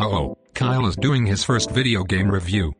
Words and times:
Uh-oh, 0.00 0.38
Kyle 0.54 0.86
is 0.86 0.96
doing 0.96 1.26
his 1.26 1.44
first 1.44 1.70
video 1.72 2.04
game 2.04 2.30
review. 2.30 2.74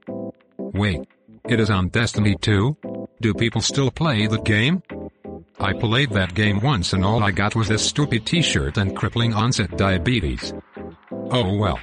Wait. 0.56 1.06
It 1.44 1.60
is 1.60 1.68
on 1.68 1.90
Destiny 1.90 2.34
2? 2.34 3.08
Do 3.20 3.34
people 3.34 3.60
still 3.60 3.90
play 3.90 4.26
the 4.26 4.40
game? 4.40 4.82
I 5.58 5.74
played 5.74 6.12
that 6.12 6.34
game 6.34 6.60
once 6.60 6.94
and 6.94 7.04
all 7.04 7.22
I 7.22 7.30
got 7.30 7.54
was 7.54 7.68
this 7.68 7.86
stupid 7.86 8.24
t-shirt 8.24 8.78
and 8.78 8.96
crippling 8.96 9.34
onset 9.34 9.76
diabetes. 9.76 10.54
Oh 11.12 11.58
well. 11.58 11.78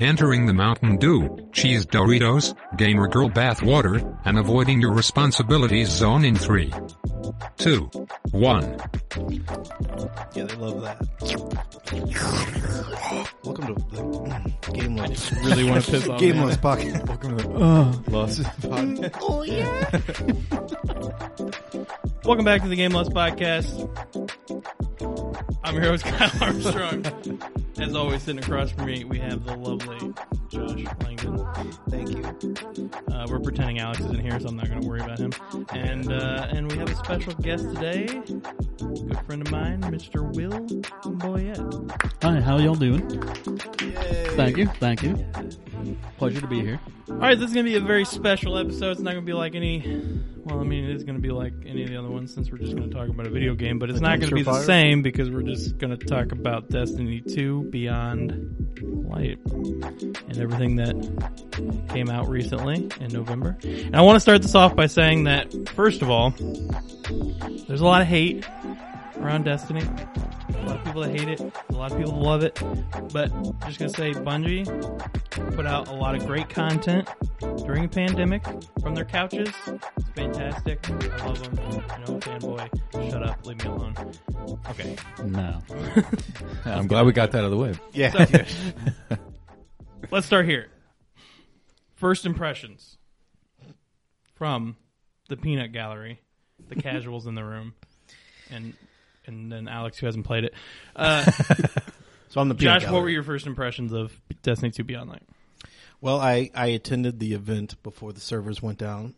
Entering 0.00 0.46
the 0.46 0.54
Mountain 0.54 0.96
Dew, 0.96 1.48
cheese 1.52 1.86
Doritos, 1.86 2.56
gamer 2.76 3.06
girl 3.06 3.28
bath 3.28 3.62
water, 3.62 4.02
and 4.24 4.38
avoiding 4.38 4.80
your 4.80 4.92
responsibilities 4.92 5.88
zone 5.88 6.24
in 6.24 6.34
3, 6.34 6.72
2, 7.58 7.90
1. 8.32 8.76
Yeah, 10.34 10.44
they 10.44 10.54
love 10.56 10.82
that. 10.82 11.69
Welcome 11.92 13.66
to 13.66 13.74
the 13.74 14.70
Game 14.72 14.94
Loss. 14.94 15.32
Really 15.32 15.64
want 15.68 15.84
to 15.84 15.90
piss 15.90 16.08
off. 16.08 16.20
Game 16.20 16.36
me. 16.36 16.44
Loss 16.44 16.56
Podcast. 16.58 17.08
Welcome 17.08 17.36
to 17.36 17.42
the 17.48 17.54
Oh. 17.54 18.02
Lost 18.08 18.42
Podcast. 18.42 19.16
Oh 19.20 19.42
yeah. 19.42 19.90
Welcome 22.24 22.44
back 22.44 22.62
to 22.62 22.68
the 22.68 22.76
Game 22.76 22.92
Loss 22.92 23.08
Podcast. 23.08 23.88
I'm 25.64 25.74
your 25.74 25.84
host 25.84 26.04
Kyle 26.04 26.30
Armstrong. 26.40 27.04
As 27.78 27.92
always, 27.96 28.22
sitting 28.22 28.40
across 28.40 28.70
from 28.70 28.86
me, 28.86 29.02
we 29.04 29.18
have 29.18 29.44
the 29.44 29.56
lovely 29.56 30.12
Josh 30.50 30.84
Langdon. 31.04 31.46
Thank 31.88 32.10
you. 32.10 32.90
Uh, 33.12 33.26
we're 33.28 33.38
pretending 33.38 33.78
Alex 33.78 34.00
isn't 34.00 34.18
here, 34.18 34.38
so 34.40 34.48
I'm 34.48 34.56
not 34.56 34.68
going 34.68 34.80
to 34.80 34.88
worry 34.88 35.00
about 35.00 35.18
him. 35.18 35.32
And 35.70 36.12
uh, 36.12 36.48
and 36.50 36.70
we 36.70 36.76
have 36.78 36.90
a 36.90 36.96
special 36.96 37.32
guest 37.34 37.64
today, 37.74 38.06
good 38.78 39.20
friend 39.26 39.42
of 39.42 39.50
mine, 39.52 39.80
Mr. 39.82 40.34
Will 40.34 40.60
Boyette. 41.18 42.22
Hi, 42.22 42.40
how 42.40 42.58
y'all 42.58 42.74
doing? 42.74 43.08
Thank 44.36 44.56
you, 44.56 44.66
thank 44.66 45.02
you. 45.02 45.16
Pleasure 46.18 46.40
to 46.40 46.46
be 46.46 46.60
here. 46.60 46.80
All 47.08 47.16
right, 47.16 47.38
this 47.38 47.48
is 47.48 47.54
going 47.54 47.66
to 47.66 47.72
be 47.72 47.76
a 47.76 47.80
very 47.80 48.04
special 48.04 48.56
episode. 48.58 48.92
It's 48.92 49.00
not 49.00 49.12
going 49.12 49.24
to 49.24 49.26
be 49.26 49.32
like 49.32 49.54
any. 49.54 50.20
Well, 50.44 50.60
I 50.60 50.64
mean, 50.64 50.84
it 50.84 50.96
is 50.96 51.04
going 51.04 51.16
to 51.16 51.20
be 51.20 51.30
like 51.30 51.52
any 51.66 51.82
of 51.82 51.90
the 51.90 51.96
other 51.96 52.08
ones 52.08 52.32
since 52.32 52.50
we're 52.50 52.58
just 52.58 52.74
going 52.74 52.88
to 52.88 52.94
talk 52.94 53.08
about 53.08 53.26
a 53.26 53.30
video 53.30 53.54
game, 53.54 53.78
but 53.78 53.90
it's 53.90 54.00
not 54.00 54.18
going 54.18 54.30
to 54.30 54.34
be 54.34 54.42
the 54.42 54.52
Fire? 54.52 54.62
same 54.64 55.02
because 55.02 55.30
we're 55.30 55.42
just 55.42 55.78
going 55.78 55.96
to 55.96 56.06
talk 56.06 56.32
about 56.32 56.68
Destiny 56.68 57.20
2 57.20 57.64
Beyond 57.64 58.78
Light 59.08 59.38
and 59.52 60.38
everything 60.38 60.76
that 60.76 61.86
came 61.90 62.08
out 62.08 62.28
recently 62.28 62.90
in 63.00 63.12
November. 63.12 63.56
And 63.62 63.94
I 63.96 64.00
want 64.00 64.16
to 64.16 64.20
start 64.20 64.42
this 64.42 64.54
off 64.54 64.74
by 64.74 64.86
saying 64.86 65.24
that, 65.24 65.52
first 65.70 66.02
of 66.02 66.10
all, 66.10 66.30
there's 67.68 67.80
a 67.80 67.86
lot 67.86 68.02
of 68.02 68.08
hate 68.08 68.46
around 69.20 69.44
Destiny. 69.44 69.82
A 69.82 70.66
lot 70.66 70.76
of 70.76 70.84
people 70.84 71.02
that 71.02 71.10
hate 71.10 71.28
it, 71.28 71.40
a 71.40 71.72
lot 71.72 71.92
of 71.92 71.98
people 71.98 72.12
that 72.12 72.20
love 72.20 72.42
it. 72.42 72.62
But 73.12 73.32
I'm 73.32 73.54
just 73.66 73.78
gonna 73.78 73.90
say 73.90 74.12
Bungie 74.12 74.66
put 75.54 75.66
out 75.66 75.88
a 75.88 75.92
lot 75.92 76.14
of 76.14 76.26
great 76.26 76.48
content 76.48 77.08
during 77.64 77.84
a 77.84 77.88
pandemic 77.88 78.44
from 78.80 78.94
their 78.94 79.04
couches. 79.04 79.48
It's 79.66 80.10
fantastic. 80.14 80.88
I 80.90 81.26
love 81.26 81.42
them. 81.42 81.58
You 81.58 82.14
know, 82.14 82.20
fanboy. 82.20 83.10
Shut 83.10 83.22
up. 83.22 83.46
Leave 83.46 83.64
me 83.64 83.70
alone. 83.70 83.94
Okay. 84.70 84.96
No. 85.24 85.58
I'm 86.64 86.86
glad 86.86 87.06
we 87.06 87.12
got 87.12 87.32
that 87.32 87.38
out 87.38 87.44
of 87.44 87.50
the 87.50 87.56
way. 87.56 87.74
Yeah. 87.92 88.26
So, 88.26 89.16
let's 90.10 90.26
start 90.26 90.46
here. 90.46 90.68
First 91.94 92.24
impressions 92.24 92.96
from 94.34 94.76
the 95.28 95.36
Peanut 95.36 95.72
Gallery, 95.72 96.20
the 96.68 96.74
casuals 96.82 97.26
in 97.26 97.34
the 97.34 97.44
room, 97.44 97.74
and 98.50 98.74
and 99.32 99.50
then 99.50 99.68
Alex 99.68 99.98
who 99.98 100.06
hasn't 100.06 100.26
played 100.26 100.44
it. 100.44 100.54
Uh, 100.94 101.30
So 102.28 102.40
I'm 102.40 102.48
the 102.48 102.54
peanut 102.54 102.82
Josh, 102.82 102.90
what 102.92 103.02
were 103.02 103.08
your 103.08 103.24
first 103.24 103.48
impressions 103.48 103.92
of 103.92 104.12
Destiny 104.42 104.70
2 104.70 104.84
Beyond 104.84 105.10
Light? 105.10 105.22
Well, 106.00 106.20
I, 106.20 106.48
I 106.54 106.66
attended 106.68 107.18
the 107.18 107.34
event 107.34 107.74
before 107.82 108.12
the 108.12 108.20
servers 108.20 108.62
went 108.62 108.78
down, 108.78 109.14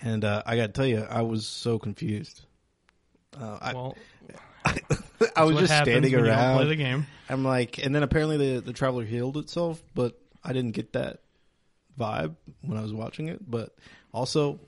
and 0.00 0.24
uh, 0.24 0.42
I 0.44 0.56
got 0.56 0.66
to 0.66 0.72
tell 0.72 0.84
you, 0.86 1.06
I 1.08 1.22
was 1.22 1.46
so 1.46 1.78
confused. 1.78 2.44
Uh, 3.40 3.56
I, 3.60 3.72
Well, 3.72 3.96
I 5.36 5.44
was 5.44 5.58
just 5.58 5.72
standing 5.72 6.02
when 6.02 6.10
you 6.10 6.16
don't 6.18 6.26
around. 6.26 6.56
play 6.56 6.66
the 6.66 6.74
game. 6.74 7.06
I'm 7.28 7.44
like, 7.44 7.78
and 7.78 7.94
then 7.94 8.02
apparently 8.02 8.36
the 8.36 8.60
the 8.60 8.72
traveler 8.72 9.04
healed 9.04 9.36
itself, 9.36 9.80
but 9.94 10.18
I 10.42 10.52
didn't 10.52 10.72
get 10.72 10.94
that 10.94 11.20
vibe 11.96 12.34
when 12.62 12.76
I 12.76 12.82
was 12.82 12.92
watching 12.92 13.28
it. 13.28 13.48
But 13.48 13.74
also, 14.12 14.58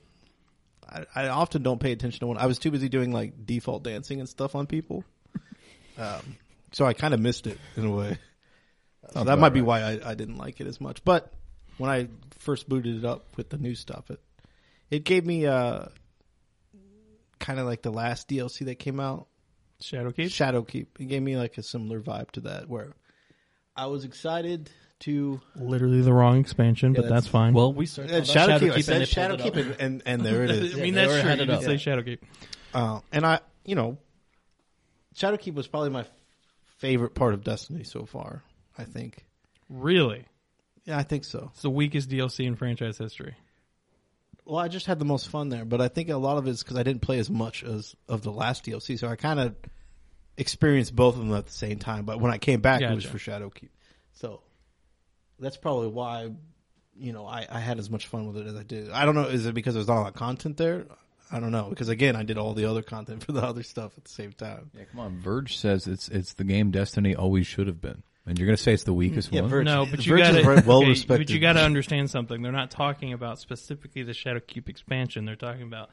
I, 0.92 1.06
I 1.14 1.28
often 1.28 1.62
don't 1.62 1.80
pay 1.80 1.92
attention 1.92 2.20
to 2.20 2.26
one. 2.26 2.38
I 2.38 2.46
was 2.46 2.58
too 2.58 2.70
busy 2.70 2.88
doing 2.88 3.12
like 3.12 3.46
default 3.46 3.82
dancing 3.82 4.20
and 4.20 4.28
stuff 4.28 4.54
on 4.54 4.66
people. 4.66 5.04
Um, 5.98 6.36
so 6.72 6.86
I 6.86 6.94
kind 6.94 7.14
of 7.14 7.20
missed 7.20 7.46
it 7.46 7.58
in 7.76 7.84
a 7.84 7.90
way. 7.90 8.18
So 9.12 9.24
that 9.24 9.38
might 9.38 9.50
be 9.50 9.60
right. 9.60 9.66
why 9.66 9.80
I, 10.06 10.10
I 10.12 10.14
didn't 10.14 10.38
like 10.38 10.60
it 10.60 10.66
as 10.66 10.80
much. 10.80 11.04
But 11.04 11.32
when 11.78 11.90
I 11.90 12.08
first 12.38 12.68
booted 12.68 12.96
it 12.96 13.04
up 13.04 13.36
with 13.36 13.50
the 13.50 13.58
new 13.58 13.74
stuff, 13.74 14.10
it 14.10 14.20
it 14.90 15.04
gave 15.04 15.26
me 15.26 15.46
uh 15.46 15.86
kind 17.38 17.58
of 17.58 17.66
like 17.66 17.82
the 17.82 17.90
last 17.90 18.28
DLC 18.28 18.66
that 18.66 18.76
came 18.76 19.00
out. 19.00 19.26
Shadowkeep? 19.82 20.26
Shadowkeep. 20.26 20.86
It 21.00 21.08
gave 21.08 21.22
me 21.22 21.36
like 21.36 21.58
a 21.58 21.62
similar 21.62 22.00
vibe 22.00 22.30
to 22.32 22.40
that, 22.42 22.68
where 22.68 22.94
I 23.74 23.86
was 23.86 24.04
excited 24.04 24.70
to. 25.02 25.40
Literally 25.56 26.00
the 26.00 26.12
wrong 26.12 26.38
expansion, 26.40 26.92
but 26.92 27.02
that's- 27.02 27.22
that's 27.24 27.30
fine. 27.30 27.54
Well, 27.54 27.72
we 27.72 27.86
started 27.86 28.12
Uh, 28.12 28.20
talking 28.24 28.42
about 28.42 28.60
Shadowkeep. 28.60 28.70
I 28.72 28.74
and 28.74 28.84
said 28.84 29.00
they 29.00 29.06
pulled 29.38 29.40
it 29.40 29.54
Shadowkeep, 29.54 29.56
and, 29.80 29.80
and 29.80 30.02
and 30.06 30.22
there 30.22 30.44
it 30.44 30.50
is. 30.52 30.74
I 30.76 30.80
mean, 30.82 30.94
they 30.94 31.00
that's 31.06 31.12
true. 31.12 31.22
You 31.22 31.28
headed 31.28 31.48
did 31.48 31.54
up. 31.56 31.62
say 31.62 31.74
Shadowkeep. 31.76 32.18
Uh, 32.74 33.00
and 33.12 33.24
I, 33.26 33.40
you 33.64 33.74
know, 33.74 33.98
Shadowkeep 35.14 35.54
was 35.54 35.66
probably 35.68 35.90
my 35.90 36.04
favorite 36.78 37.14
part 37.14 37.34
of 37.34 37.44
Destiny 37.44 37.84
so 37.84 38.06
far. 38.06 38.42
I 38.78 38.84
think. 38.84 39.26
Really? 39.68 40.24
Yeah, 40.84 40.98
I 40.98 41.02
think 41.02 41.24
so. 41.24 41.50
It's 41.52 41.62
the 41.62 41.70
weakest 41.70 42.08
DLC 42.10 42.46
in 42.46 42.56
franchise 42.56 42.98
history. 42.98 43.34
Well, 44.44 44.58
I 44.58 44.66
just 44.68 44.86
had 44.86 44.98
the 44.98 45.04
most 45.04 45.28
fun 45.28 45.50
there, 45.50 45.64
but 45.64 45.80
I 45.80 45.86
think 45.88 46.08
a 46.08 46.16
lot 46.16 46.36
of 46.38 46.48
it 46.48 46.50
is 46.50 46.62
because 46.64 46.76
I 46.76 46.82
didn't 46.82 47.02
play 47.02 47.18
as 47.20 47.30
much 47.30 47.62
as 47.62 47.94
of 48.08 48.22
the 48.22 48.32
last 48.32 48.64
DLC, 48.64 48.98
so 48.98 49.06
I 49.06 49.14
kind 49.14 49.38
of 49.38 49.54
experienced 50.36 50.96
both 50.96 51.14
of 51.14 51.20
them 51.20 51.32
at 51.34 51.46
the 51.46 51.52
same 51.52 51.78
time. 51.78 52.04
But 52.04 52.20
when 52.20 52.32
I 52.32 52.38
came 52.38 52.60
back, 52.60 52.80
it 52.80 52.92
was 52.92 53.04
for 53.04 53.18
Shadowkeep, 53.18 53.68
so 54.14 54.40
that's 55.42 55.56
probably 55.58 55.88
why 55.88 56.30
you 56.96 57.12
know 57.12 57.26
I, 57.26 57.46
I 57.50 57.58
had 57.60 57.78
as 57.78 57.90
much 57.90 58.06
fun 58.06 58.26
with 58.26 58.38
it 58.38 58.46
as 58.46 58.54
I 58.56 58.62
did. 58.62 58.90
I 58.90 59.04
don't 59.04 59.14
know, 59.14 59.24
is 59.26 59.44
it 59.46 59.54
because 59.54 59.74
there's 59.74 59.88
not 59.88 59.98
a 59.98 60.02
lot 60.02 60.08
of 60.08 60.14
content 60.14 60.56
there? 60.56 60.86
I 61.30 61.40
don't 61.40 61.50
know 61.52 61.68
because 61.70 61.88
again, 61.88 62.14
I 62.16 62.22
did 62.24 62.38
all 62.38 62.52
the 62.54 62.66
other 62.66 62.82
content 62.82 63.24
for 63.24 63.32
the 63.32 63.42
other 63.46 63.62
stuff 63.62 63.92
at 63.96 64.04
the 64.04 64.10
same 64.10 64.32
time. 64.32 64.70
Yeah, 64.76 64.84
come 64.90 65.00
on. 65.00 65.18
Verge 65.18 65.56
says 65.56 65.86
it's 65.86 66.08
it's 66.08 66.34
the 66.34 66.44
game 66.44 66.70
Destiny 66.70 67.14
always 67.14 67.46
should 67.46 67.66
have 67.66 67.80
been, 67.80 68.02
and 68.26 68.38
you're 68.38 68.46
gonna 68.46 68.56
say 68.56 68.74
it's 68.74 68.84
the 68.84 68.92
weakest 68.94 69.32
Yeah, 69.32 69.40
one. 69.42 69.50
Verge- 69.50 69.64
No, 69.66 69.86
but 69.86 70.04
you 70.06 70.10
Verge 70.12 70.20
is 70.20 70.28
got 70.28 70.36
to 70.36 70.42
very 70.44 70.60
well 70.66 70.78
okay, 70.78 70.88
respected. 70.88 71.26
But 71.28 71.34
you 71.34 71.40
got 71.40 71.54
to 71.54 71.62
understand 71.62 72.10
something. 72.10 72.42
They're 72.42 72.52
not 72.52 72.70
talking 72.70 73.12
about 73.14 73.38
specifically 73.38 74.02
the 74.02 74.12
Shadowkeep 74.12 74.68
expansion. 74.68 75.24
They're 75.24 75.36
talking 75.36 75.62
about 75.62 75.88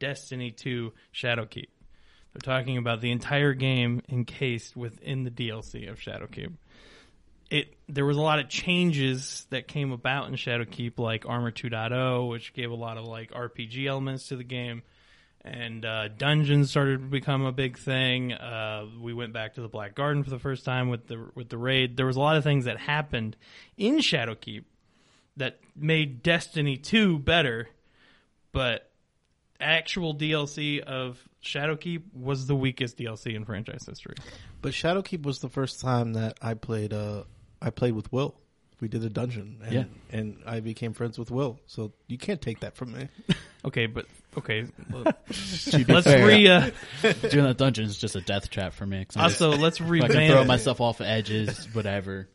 Destiny 0.00 0.50
2 0.50 0.92
Shadowkeep. 1.14 1.68
They're 2.32 2.40
talking 2.42 2.76
about 2.76 3.00
the 3.00 3.10
entire 3.12 3.54
game 3.54 4.02
encased 4.08 4.76
within 4.76 5.24
the 5.24 5.30
DLC 5.30 5.88
of 5.90 5.98
Shadowkeep. 6.00 6.52
It 7.50 7.74
there 7.88 8.06
was 8.06 8.16
a 8.16 8.20
lot 8.20 8.38
of 8.38 8.48
changes 8.48 9.46
that 9.50 9.66
came 9.66 9.90
about 9.92 10.28
in 10.28 10.34
Shadowkeep, 10.34 10.98
like 10.98 11.26
Armor 11.26 11.50
2.0, 11.50 12.30
which 12.30 12.52
gave 12.52 12.70
a 12.70 12.74
lot 12.74 12.96
of 12.96 13.04
like 13.04 13.32
RPG 13.32 13.86
elements 13.86 14.28
to 14.28 14.36
the 14.36 14.44
game 14.44 14.82
and 15.42 15.84
uh, 15.84 16.08
dungeons 16.08 16.70
started 16.70 17.00
to 17.00 17.06
become 17.06 17.44
a 17.44 17.52
big 17.52 17.78
thing. 17.78 18.32
Uh, 18.32 18.86
we 19.00 19.14
went 19.14 19.32
back 19.32 19.54
to 19.54 19.60
the 19.62 19.68
Black 19.68 19.94
Garden 19.94 20.22
for 20.22 20.30
the 20.30 20.38
first 20.38 20.64
time 20.64 20.88
with 20.88 21.06
the 21.06 21.30
with 21.34 21.48
the 21.48 21.58
raid. 21.58 21.96
There 21.96 22.06
was 22.06 22.16
a 22.16 22.20
lot 22.20 22.36
of 22.36 22.44
things 22.44 22.66
that 22.66 22.78
happened 22.78 23.36
in 23.76 23.96
Shadowkeep 23.98 24.64
that 25.36 25.60
made 25.74 26.22
Destiny 26.22 26.76
two 26.76 27.18
better, 27.18 27.68
but 28.52 28.90
actual 29.58 30.14
DLC 30.14 30.80
of 30.80 31.18
Shadowkeep 31.42 32.14
was 32.14 32.46
the 32.46 32.56
weakest 32.56 32.98
DLC 32.98 33.34
in 33.34 33.44
franchise 33.44 33.84
history. 33.86 34.16
But 34.60 34.72
Shadowkeep 34.72 35.22
was 35.22 35.38
the 35.40 35.48
first 35.48 35.80
time 35.80 36.14
that 36.14 36.38
I 36.42 36.54
played. 36.54 36.92
Uh, 36.92 37.24
I 37.62 37.70
played 37.70 37.94
with 37.94 38.12
Will. 38.12 38.34
We 38.80 38.88
did 38.88 39.04
a 39.04 39.10
dungeon, 39.10 39.58
and, 39.62 39.72
Yeah. 39.72 39.84
and 40.10 40.38
I 40.46 40.60
became 40.60 40.94
friends 40.94 41.18
with 41.18 41.30
Will. 41.30 41.60
So 41.66 41.92
you 42.06 42.16
can't 42.16 42.40
take 42.40 42.60
that 42.60 42.76
from 42.76 42.92
me. 42.92 43.08
Okay, 43.62 43.84
but 43.84 44.06
okay, 44.38 44.64
well, 44.90 45.02
let's 45.28 46.06
fair, 46.06 46.26
re 46.26 46.48
uh, 46.48 46.70
doing 47.28 47.44
that 47.44 47.58
dungeon 47.58 47.84
is 47.84 47.98
just 47.98 48.16
a 48.16 48.22
death 48.22 48.48
trap 48.48 48.72
for 48.72 48.86
me. 48.86 49.00
I 49.00 49.04
just- 49.04 49.18
also 49.18 49.50
let's 49.50 49.78
I 49.82 50.08
can 50.08 50.30
throw 50.30 50.44
myself 50.44 50.80
off 50.80 51.02
edges, 51.02 51.66
whatever. 51.74 52.30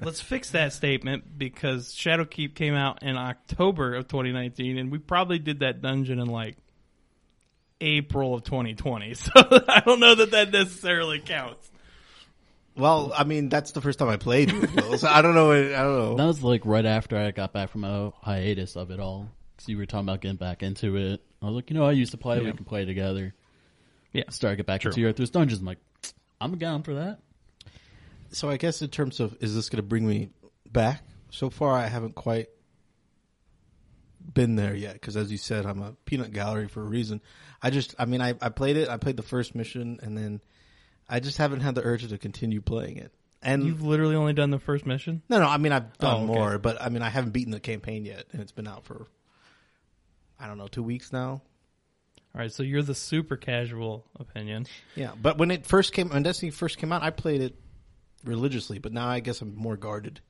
Let's 0.00 0.20
fix 0.20 0.50
that 0.50 0.72
statement 0.72 1.38
because 1.38 1.94
Shadowkeep 1.94 2.56
came 2.56 2.74
out 2.74 3.04
in 3.04 3.16
October 3.16 3.94
of 3.94 4.08
2019, 4.08 4.76
and 4.76 4.90
we 4.90 4.98
probably 4.98 5.38
did 5.38 5.60
that 5.60 5.80
dungeon 5.80 6.18
in 6.18 6.26
like 6.26 6.56
April 7.80 8.34
of 8.34 8.42
2020. 8.42 9.14
So 9.14 9.30
I 9.36 9.82
don't 9.86 10.00
know 10.00 10.16
that 10.16 10.32
that 10.32 10.50
necessarily 10.50 11.20
counts. 11.20 11.70
Well, 12.76 13.12
I 13.16 13.24
mean, 13.24 13.48
that's 13.48 13.72
the 13.72 13.80
first 13.80 13.98
time 13.98 14.08
I 14.08 14.16
played 14.16 14.50
with 14.52 14.74
Will. 14.74 14.98
So 14.98 15.08
I 15.08 15.22
don't 15.22 15.34
know. 15.34 15.52
I 15.52 15.68
don't 15.70 15.98
know. 15.98 16.16
That 16.16 16.26
was 16.26 16.42
like 16.42 16.62
right 16.64 16.84
after 16.84 17.16
I 17.16 17.30
got 17.30 17.52
back 17.52 17.70
from 17.70 17.84
a 17.84 18.12
hiatus 18.22 18.76
of 18.76 18.90
it 18.90 18.98
all. 18.98 19.30
Because 19.54 19.68
you 19.68 19.78
were 19.78 19.86
talking 19.86 20.08
about 20.08 20.20
getting 20.20 20.36
back 20.36 20.62
into 20.62 20.96
it. 20.96 21.22
I 21.40 21.46
was 21.46 21.54
like, 21.54 21.70
you 21.70 21.76
know, 21.76 21.84
I 21.84 21.92
used 21.92 22.12
to 22.12 22.18
play. 22.18 22.38
Yeah. 22.38 22.46
We 22.46 22.52
can 22.52 22.64
play 22.64 22.84
together. 22.84 23.34
Yeah. 24.12 24.24
Start 24.30 24.56
get 24.56 24.66
back 24.66 24.80
True. 24.80 24.90
into 24.90 25.06
Earth's 25.06 25.30
Dungeons. 25.30 25.60
I'm 25.60 25.66
like, 25.66 25.78
I'm 26.40 26.58
down 26.58 26.82
for 26.82 26.94
that. 26.94 27.20
So 28.30 28.50
I 28.50 28.56
guess 28.56 28.82
in 28.82 28.88
terms 28.88 29.20
of 29.20 29.36
is 29.40 29.54
this 29.54 29.68
going 29.68 29.76
to 29.76 29.82
bring 29.82 30.06
me 30.06 30.30
back. 30.70 31.02
So 31.30 31.50
far, 31.50 31.72
I 31.72 31.86
haven't 31.86 32.16
quite 32.16 32.48
been 34.32 34.56
there 34.56 34.74
yet 34.74 34.94
because, 34.94 35.16
as 35.16 35.30
you 35.30 35.38
said, 35.38 35.66
I'm 35.66 35.82
a 35.82 35.92
peanut 36.04 36.32
gallery 36.32 36.68
for 36.68 36.80
a 36.80 36.84
reason. 36.84 37.20
I 37.62 37.70
just, 37.70 37.94
I 37.98 38.04
mean, 38.04 38.20
I, 38.20 38.34
I 38.40 38.48
played 38.48 38.76
it. 38.76 38.88
I 38.88 38.96
played 38.96 39.16
the 39.16 39.22
first 39.22 39.54
mission, 39.54 39.98
and 40.02 40.16
then 40.16 40.40
I 41.08 41.20
just 41.20 41.38
haven't 41.38 41.60
had 41.60 41.74
the 41.74 41.82
urge 41.82 42.08
to 42.08 42.18
continue 42.18 42.60
playing 42.60 42.96
it. 42.98 43.12
And 43.42 43.64
You've 43.64 43.82
literally 43.82 44.16
only 44.16 44.32
done 44.32 44.50
the 44.50 44.58
first 44.58 44.86
mission. 44.86 45.20
no, 45.28 45.38
no, 45.38 45.46
I 45.46 45.58
mean, 45.58 45.72
I've 45.72 45.96
done 45.98 46.14
Oh, 46.14 46.24
okay. 46.24 46.26
more, 46.26 46.58
but 46.58 46.80
I 46.80 46.88
mean, 46.88 47.02
I 47.02 47.10
haven't 47.10 47.32
beaten 47.32 47.50
the 47.52 47.60
campaign 47.60 48.06
yet, 48.06 48.24
and 48.32 48.40
it's 48.40 48.52
been 48.52 48.66
out 48.66 48.84
for 48.84 49.06
I 50.40 50.46
don't 50.46 50.58
know 50.58 50.66
two 50.68 50.82
weeks 50.82 51.12
now. 51.12 51.42
All 52.34 52.40
right, 52.40 52.50
so 52.50 52.62
you're 52.62 52.82
the 52.82 52.94
super 52.94 53.36
casual 53.36 54.06
opinion. 54.18 54.66
Yeah, 54.96 55.12
but 55.20 55.38
when 55.38 55.50
it 55.50 55.66
first 55.66 55.92
came, 55.92 56.08
when 56.08 56.22
Destiny 56.22 56.50
first 56.50 56.78
came 56.78 56.90
out, 56.90 57.02
I 57.02 57.10
played 57.10 57.40
it 57.42 57.54
religiously. 58.24 58.78
But 58.78 58.92
now 58.92 59.06
I 59.08 59.20
guess 59.20 59.40
I'm 59.40 59.54
more 59.54 59.76
guarded. 59.76 60.20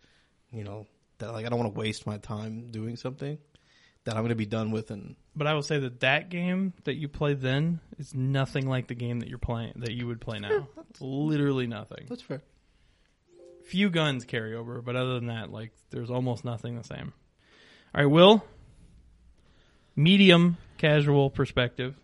You 0.53 0.65
know 0.65 0.87
that 1.19 1.33
like 1.33 1.47
I 1.47 1.49
don't 1.49 1.59
want 1.59 1.73
to 1.75 1.79
waste 1.79 2.07
my 2.07 2.19
time 2.19 2.71
doing 2.73 2.97
something 2.97 3.39
that 4.05 4.15
I'm 4.15 4.23
going 4.23 4.29
to 4.31 4.35
be 4.35 4.47
done 4.47 4.71
with. 4.71 4.91
And 4.91 5.17
But 5.35 5.47
I 5.47 5.55
will 5.55 5.63
say 5.63 5.79
that 5.81 6.01
that 6.01 6.29
game 6.31 6.73
that 6.85 6.95
you 6.95 7.09
played 7.09 7.41
then 7.41 7.81
is 7.99 8.15
nothing 8.15 8.69
like 8.69 8.87
the 8.89 8.95
game 8.95 9.21
that 9.21 9.29
you're 9.29 9.39
playing 9.39 9.73
that 9.77 9.93
you 9.93 10.07
would 10.07 10.21
play 10.21 10.39
now. 10.39 10.69
It's 10.91 11.01
literally 11.01 11.67
nothing. 11.67 12.07
that's 12.09 12.23
fair. 12.23 12.43
Few 13.65 13.89
guns 13.89 14.25
carry 14.27 14.55
over, 14.55 14.83
but 14.83 14.95
other 14.95 15.15
than 15.15 15.27
that, 15.27 15.51
like 15.51 15.73
there's 15.91 16.11
almost 16.11 16.45
nothing 16.45 16.77
the 16.77 16.85
same. 16.85 17.13
All 17.95 18.03
right, 18.03 18.11
Will. 18.11 18.45
Medium 19.97 20.57
casual 20.77 21.31
perspective. 21.31 21.95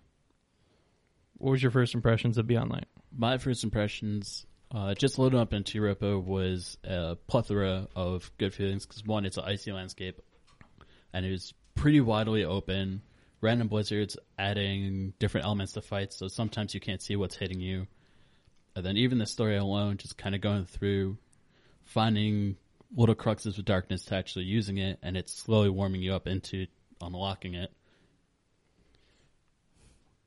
What 1.39 1.53
was 1.53 1.63
your 1.63 1.71
first 1.73 1.95
impressions 1.95 2.39
of 2.39 2.47
Beyond 2.47 2.71
Light? 2.71 2.87
My 3.17 3.39
first 3.39 3.65
impressions, 3.65 4.47
uh, 4.73 4.95
just 4.95 5.19
loading 5.19 5.41
up 5.41 5.53
into 5.53 5.79
Europa 5.79 6.19
was 6.19 6.79
a 6.85 7.17
plethora 7.27 7.89
of 7.97 8.31
good 8.39 8.55
feelings. 8.55 8.87
Because 8.87 9.05
one, 9.05 9.25
it's 9.27 9.37
an 9.37 9.45
icy 9.45 9.73
landscape, 9.73 10.21
and 11.13 11.27
it 11.27 11.31
was 11.31 11.53
pretty 11.81 12.01
widely 12.01 12.45
open. 12.45 13.01
Random 13.41 13.69
blizzards 13.69 14.19
adding 14.39 15.15
different 15.19 15.47
elements 15.47 15.73
to 15.73 15.81
fights, 15.81 16.17
so 16.17 16.29
sometimes 16.29 16.75
you 16.75 16.81
can't 16.81 17.01
see 17.01 17.17
what's 17.17 17.37
hitting 17.37 17.59
you. 17.59 17.87
And 18.77 18.85
then 18.85 18.99
even 18.99 19.17
the 19.17 19.25
story 19.25 19.57
alone, 19.57 19.97
just 19.97 20.19
kind 20.19 20.35
of 20.35 20.43
going 20.43 20.67
through, 20.67 21.17
finding 21.85 22.57
little 22.95 23.15
cruxes 23.15 23.57
of 23.59 23.65
darkness 23.65 24.05
to 24.05 24.15
actually 24.15 24.45
using 24.45 24.77
it, 24.77 24.99
and 25.03 25.17
it's 25.17 25.33
slowly 25.33 25.71
warming 25.71 26.03
you 26.03 26.13
up 26.13 26.27
into 26.27 26.67
unlocking 27.01 27.55
it. 27.55 27.73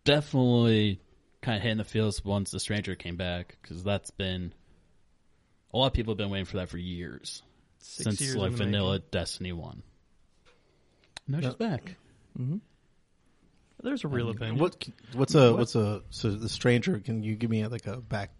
Definitely 0.06 1.02
kind 1.42 1.58
of 1.58 1.62
hitting 1.62 1.78
the 1.78 1.84
feels 1.84 2.26
once 2.26 2.50
the 2.50 2.60
stranger 2.60 2.96
came 2.96 3.16
back 3.16 3.58
because 3.62 3.84
that's 3.84 4.10
been 4.12 4.54
a 5.72 5.78
lot 5.78 5.88
of 5.88 5.94
people 5.94 6.14
have 6.14 6.18
been 6.18 6.30
waiting 6.30 6.46
for 6.46 6.58
that 6.58 6.70
for 6.70 6.78
years 6.78 7.44
Six 7.80 8.04
since 8.04 8.22
years 8.22 8.36
like 8.36 8.52
vanilla 8.54 8.94
making. 8.94 9.08
Destiny 9.12 9.52
One. 9.52 9.84
No, 11.28 11.40
she's 11.42 11.54
back. 11.56 11.96
There's 13.82 14.04
a 14.06 14.08
real 14.08 14.30
opinion. 14.30 14.58
What 14.60 14.88
what's 15.14 15.36
a 15.36 15.54
what's 15.54 15.76
a 15.76 16.02
so 16.10 16.32
the 16.32 16.48
stranger? 16.50 17.00
Can 17.00 17.24
you 17.24 17.36
give 17.36 17.50
me 17.50 17.66
like 17.68 17.86
a 17.88 17.98
back? 17.98 18.32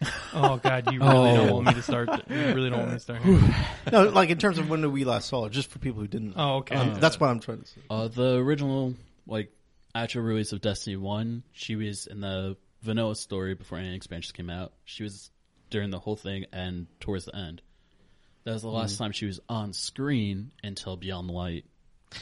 Oh 0.32 0.58
God, 0.58 0.92
you 0.92 1.00
really 1.00 1.34
don't 1.34 1.50
Oh. 1.50 1.54
want 1.54 1.66
me 1.68 1.74
to 1.74 1.82
start. 1.82 2.08
You 2.30 2.36
really 2.54 2.70
don't 2.70 2.80
want 2.80 2.90
me 2.92 2.96
to 2.96 3.00
start. 3.00 3.22
No, 3.92 4.04
like 4.10 4.30
in 4.30 4.38
terms 4.38 4.58
of 4.58 4.68
when 4.70 4.92
we 4.92 5.04
last 5.04 5.28
saw 5.28 5.46
it, 5.46 5.52
just 5.52 5.70
for 5.70 5.78
people 5.78 6.00
who 6.00 6.06
didn't. 6.06 6.34
Oh, 6.36 6.56
okay. 6.58 6.76
Um, 6.76 7.00
that's 7.00 7.18
what 7.18 7.30
I'm 7.30 7.40
trying 7.40 7.62
to 7.62 7.66
say. 7.66 7.80
Uh, 7.90 8.06
the 8.08 8.34
original 8.36 8.94
like 9.26 9.50
actual 9.94 10.22
release 10.22 10.52
of 10.52 10.60
Destiny 10.60 10.96
One, 10.96 11.42
she 11.52 11.74
was 11.74 12.06
in 12.06 12.20
the 12.20 12.56
vanilla 12.82 13.16
story 13.16 13.54
before 13.54 13.78
any 13.78 13.96
expansions 13.96 14.32
came 14.32 14.50
out. 14.50 14.72
She 14.84 15.02
was 15.02 15.30
during 15.70 15.90
the 15.90 15.98
whole 15.98 16.16
thing 16.16 16.44
and 16.52 16.86
towards 17.00 17.24
the 17.24 17.34
end. 17.34 17.62
That 18.44 18.52
was 18.52 18.62
the 18.62 18.68
last 18.68 18.94
Mm-hmm. 18.94 19.04
time 19.04 19.12
she 19.12 19.26
was 19.26 19.40
on 19.48 19.72
screen 19.72 20.52
until 20.62 20.96
Beyond 20.96 21.28
the 21.28 21.32
Light. 21.32 21.64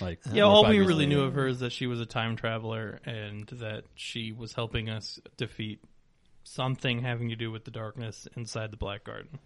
Like 0.01 0.21
Yeah, 0.33 0.45
all 0.45 0.69
we 0.69 0.79
really 0.81 1.07
later. 1.07 1.09
knew 1.09 1.23
of 1.23 1.35
her 1.35 1.47
is 1.47 1.61
that 1.61 1.73
she 1.73 1.87
was 1.87 2.01
a 2.01 2.07
time 2.07 2.37
traveler 2.37 3.01
and 3.05 3.47
that 3.49 3.85
she 3.95 4.33
was 4.33 4.53
helping 4.53 4.89
us 4.91 5.21
defeat 5.37 5.81
something 6.43 7.03
having 7.03 7.29
to 7.31 7.37
do 7.37 7.51
with 7.51 7.65
the 7.65 7.71
darkness 7.71 8.29
inside 8.37 8.71
the 8.71 8.77
Black 8.77 9.05
Garden. 9.05 9.39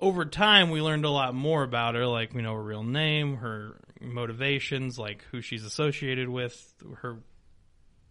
Over 0.00 0.24
time, 0.24 0.70
we 0.70 0.82
learned 0.82 1.04
a 1.04 1.10
lot 1.10 1.34
more 1.34 1.62
about 1.62 1.94
her, 1.94 2.06
like 2.06 2.34
we 2.34 2.42
know 2.42 2.54
her 2.54 2.62
real 2.62 2.82
name, 2.82 3.36
her 3.36 3.80
motivations, 4.00 4.98
like 4.98 5.24
who 5.30 5.40
she's 5.40 5.64
associated 5.64 6.28
with, 6.28 6.74
her 7.00 7.18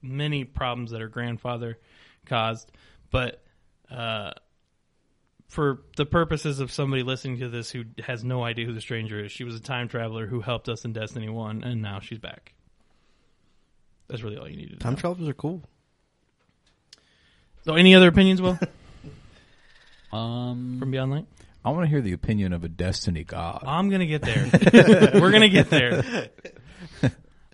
many 0.01 0.43
problems 0.43 0.91
that 0.91 1.01
her 1.01 1.07
grandfather 1.07 1.77
caused. 2.25 2.71
But 3.11 3.43
uh, 3.91 4.31
for 5.53 5.81
the 5.97 6.05
purposes 6.05 6.59
of 6.59 6.71
somebody 6.71 7.03
listening 7.03 7.37
to 7.37 7.47
this 7.47 7.69
who 7.69 7.83
has 8.03 8.23
no 8.23 8.43
idea 8.43 8.65
who 8.65 8.73
the 8.73 8.81
stranger 8.81 9.23
is, 9.23 9.31
she 9.31 9.43
was 9.43 9.53
a 9.55 9.59
time 9.59 9.87
traveler 9.87 10.25
who 10.25 10.41
helped 10.41 10.67
us 10.67 10.83
in 10.83 10.93
Destiny 10.93 11.29
1, 11.29 11.63
and 11.63 11.79
now 11.79 11.99
she's 11.99 12.17
back. 12.17 12.53
That's 14.07 14.23
really 14.23 14.37
all 14.37 14.49
you 14.49 14.57
needed 14.57 14.79
Time 14.79 14.93
know. 14.93 14.99
travelers 14.99 15.29
are 15.29 15.33
cool. 15.35 15.61
So, 17.65 17.75
any 17.75 17.93
other 17.93 18.07
opinions, 18.07 18.41
Will, 18.41 18.57
Um, 20.11 20.77
from 20.79 20.89
Beyond 20.89 21.11
Light? 21.11 21.25
I 21.63 21.69
want 21.69 21.83
to 21.85 21.87
hear 21.89 22.01
the 22.01 22.13
opinion 22.13 22.51
of 22.51 22.63
a 22.63 22.67
Destiny 22.69 23.23
god. 23.23 23.63
I'm 23.67 23.89
going 23.89 24.01
to 24.01 24.07
get 24.07 24.23
there. 24.23 24.49
We're 25.21 25.29
going 25.29 25.41
to 25.41 25.49
get 25.49 25.69
there. 25.69 26.29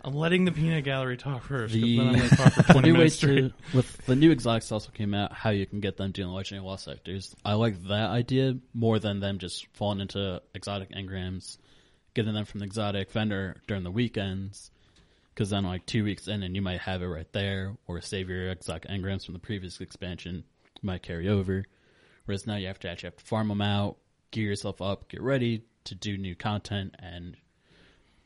I'm 0.04 0.14
letting 0.14 0.46
the 0.46 0.52
peanut 0.52 0.84
gallery 0.84 1.18
talk 1.18 1.44
first, 1.44 1.74
'cause 1.74 1.82
The- 1.82 1.98
then 1.98 2.08
I'm 2.08 2.16
going 2.16 2.30
to 2.30 2.36
talk 2.36 2.54
for 2.54 2.62
the 2.64 2.74
20 2.74 2.88
new 2.88 2.94
minutes 2.98 3.16
straight. 3.16 3.36
to 3.40 3.54
with 3.76 4.06
the 4.06 4.16
new 4.16 4.32
exotics 4.32 4.72
also 4.72 4.92
came 4.92 5.14
out 5.14 5.34
how 5.34 5.50
you 5.50 5.66
can 5.66 5.80
get 5.80 5.98
them 5.98 6.12
doing 6.12 6.30
legendary 6.30 6.66
lost 6.66 6.86
sectors. 6.86 7.36
I 7.46 7.54
like 7.54 7.82
that 7.88 8.10
idea 8.10 8.58
more 8.74 9.00
than 9.00 9.20
them 9.20 9.40
just 9.40 9.68
falling 9.74 10.00
into 10.00 10.42
exotic 10.56 10.92
engrams, 10.92 11.58
getting 12.14 12.34
them 12.34 12.46
from 12.46 12.60
the 12.60 12.66
exotic 12.66 13.12
vendor 13.12 13.58
during 13.68 13.84
the 13.84 13.92
weekends. 13.92 14.72
Because 15.34 15.52
then, 15.52 15.64
like 15.64 15.86
two 15.86 16.04
weeks 16.04 16.28
in, 16.28 16.44
and 16.44 16.54
you 16.54 16.62
might 16.62 16.82
have 16.82 17.02
it 17.02 17.08
right 17.08 17.32
there, 17.32 17.78
or 17.88 18.02
save 18.02 18.28
your 18.30 18.50
exotic 18.50 18.90
engrams 18.90 19.24
from 19.26 19.34
the 19.34 19.40
previous 19.40 19.80
expansion 19.80 20.44
might 20.82 21.02
carry 21.02 21.30
over. 21.30 21.64
Whereas 22.26 22.46
now 22.46 22.58
you 22.58 22.68
have 22.68 22.80
to 22.80 22.90
actually 22.90 23.08
have 23.08 23.18
to 23.18 23.26
farm 23.26 23.48
them 23.48 23.62
out, 23.62 23.98
gear 24.32 24.48
yourself 24.50 24.82
up, 24.82 25.08
get 25.08 25.22
ready 25.22 25.64
to 25.86 25.96
do 25.96 26.18
new 26.18 26.36
content, 26.36 26.94
and 27.00 27.38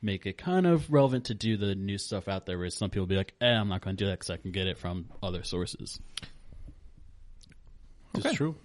make 0.03 0.25
it 0.25 0.37
kind 0.37 0.67
of 0.67 0.91
relevant 0.91 1.25
to 1.25 1.33
do 1.33 1.57
the 1.57 1.73
new 1.75 1.97
stuff 1.97 2.27
out 2.27 2.45
there. 2.45 2.57
Where 2.59 2.69
some 2.69 2.89
people 2.89 3.05
be 3.07 3.15
like, 3.15 3.33
"Eh, 3.41 3.47
I'm 3.47 3.69
not 3.69 3.81
going 3.81 3.95
to 3.95 4.03
do 4.03 4.09
that 4.09 4.19
because 4.19 4.29
I 4.29 4.37
can 4.37 4.51
get 4.51 4.67
it 4.67 4.77
from 4.77 5.05
other 5.23 5.43
sources." 5.43 5.99
It's 8.15 8.33
true. 8.33 8.55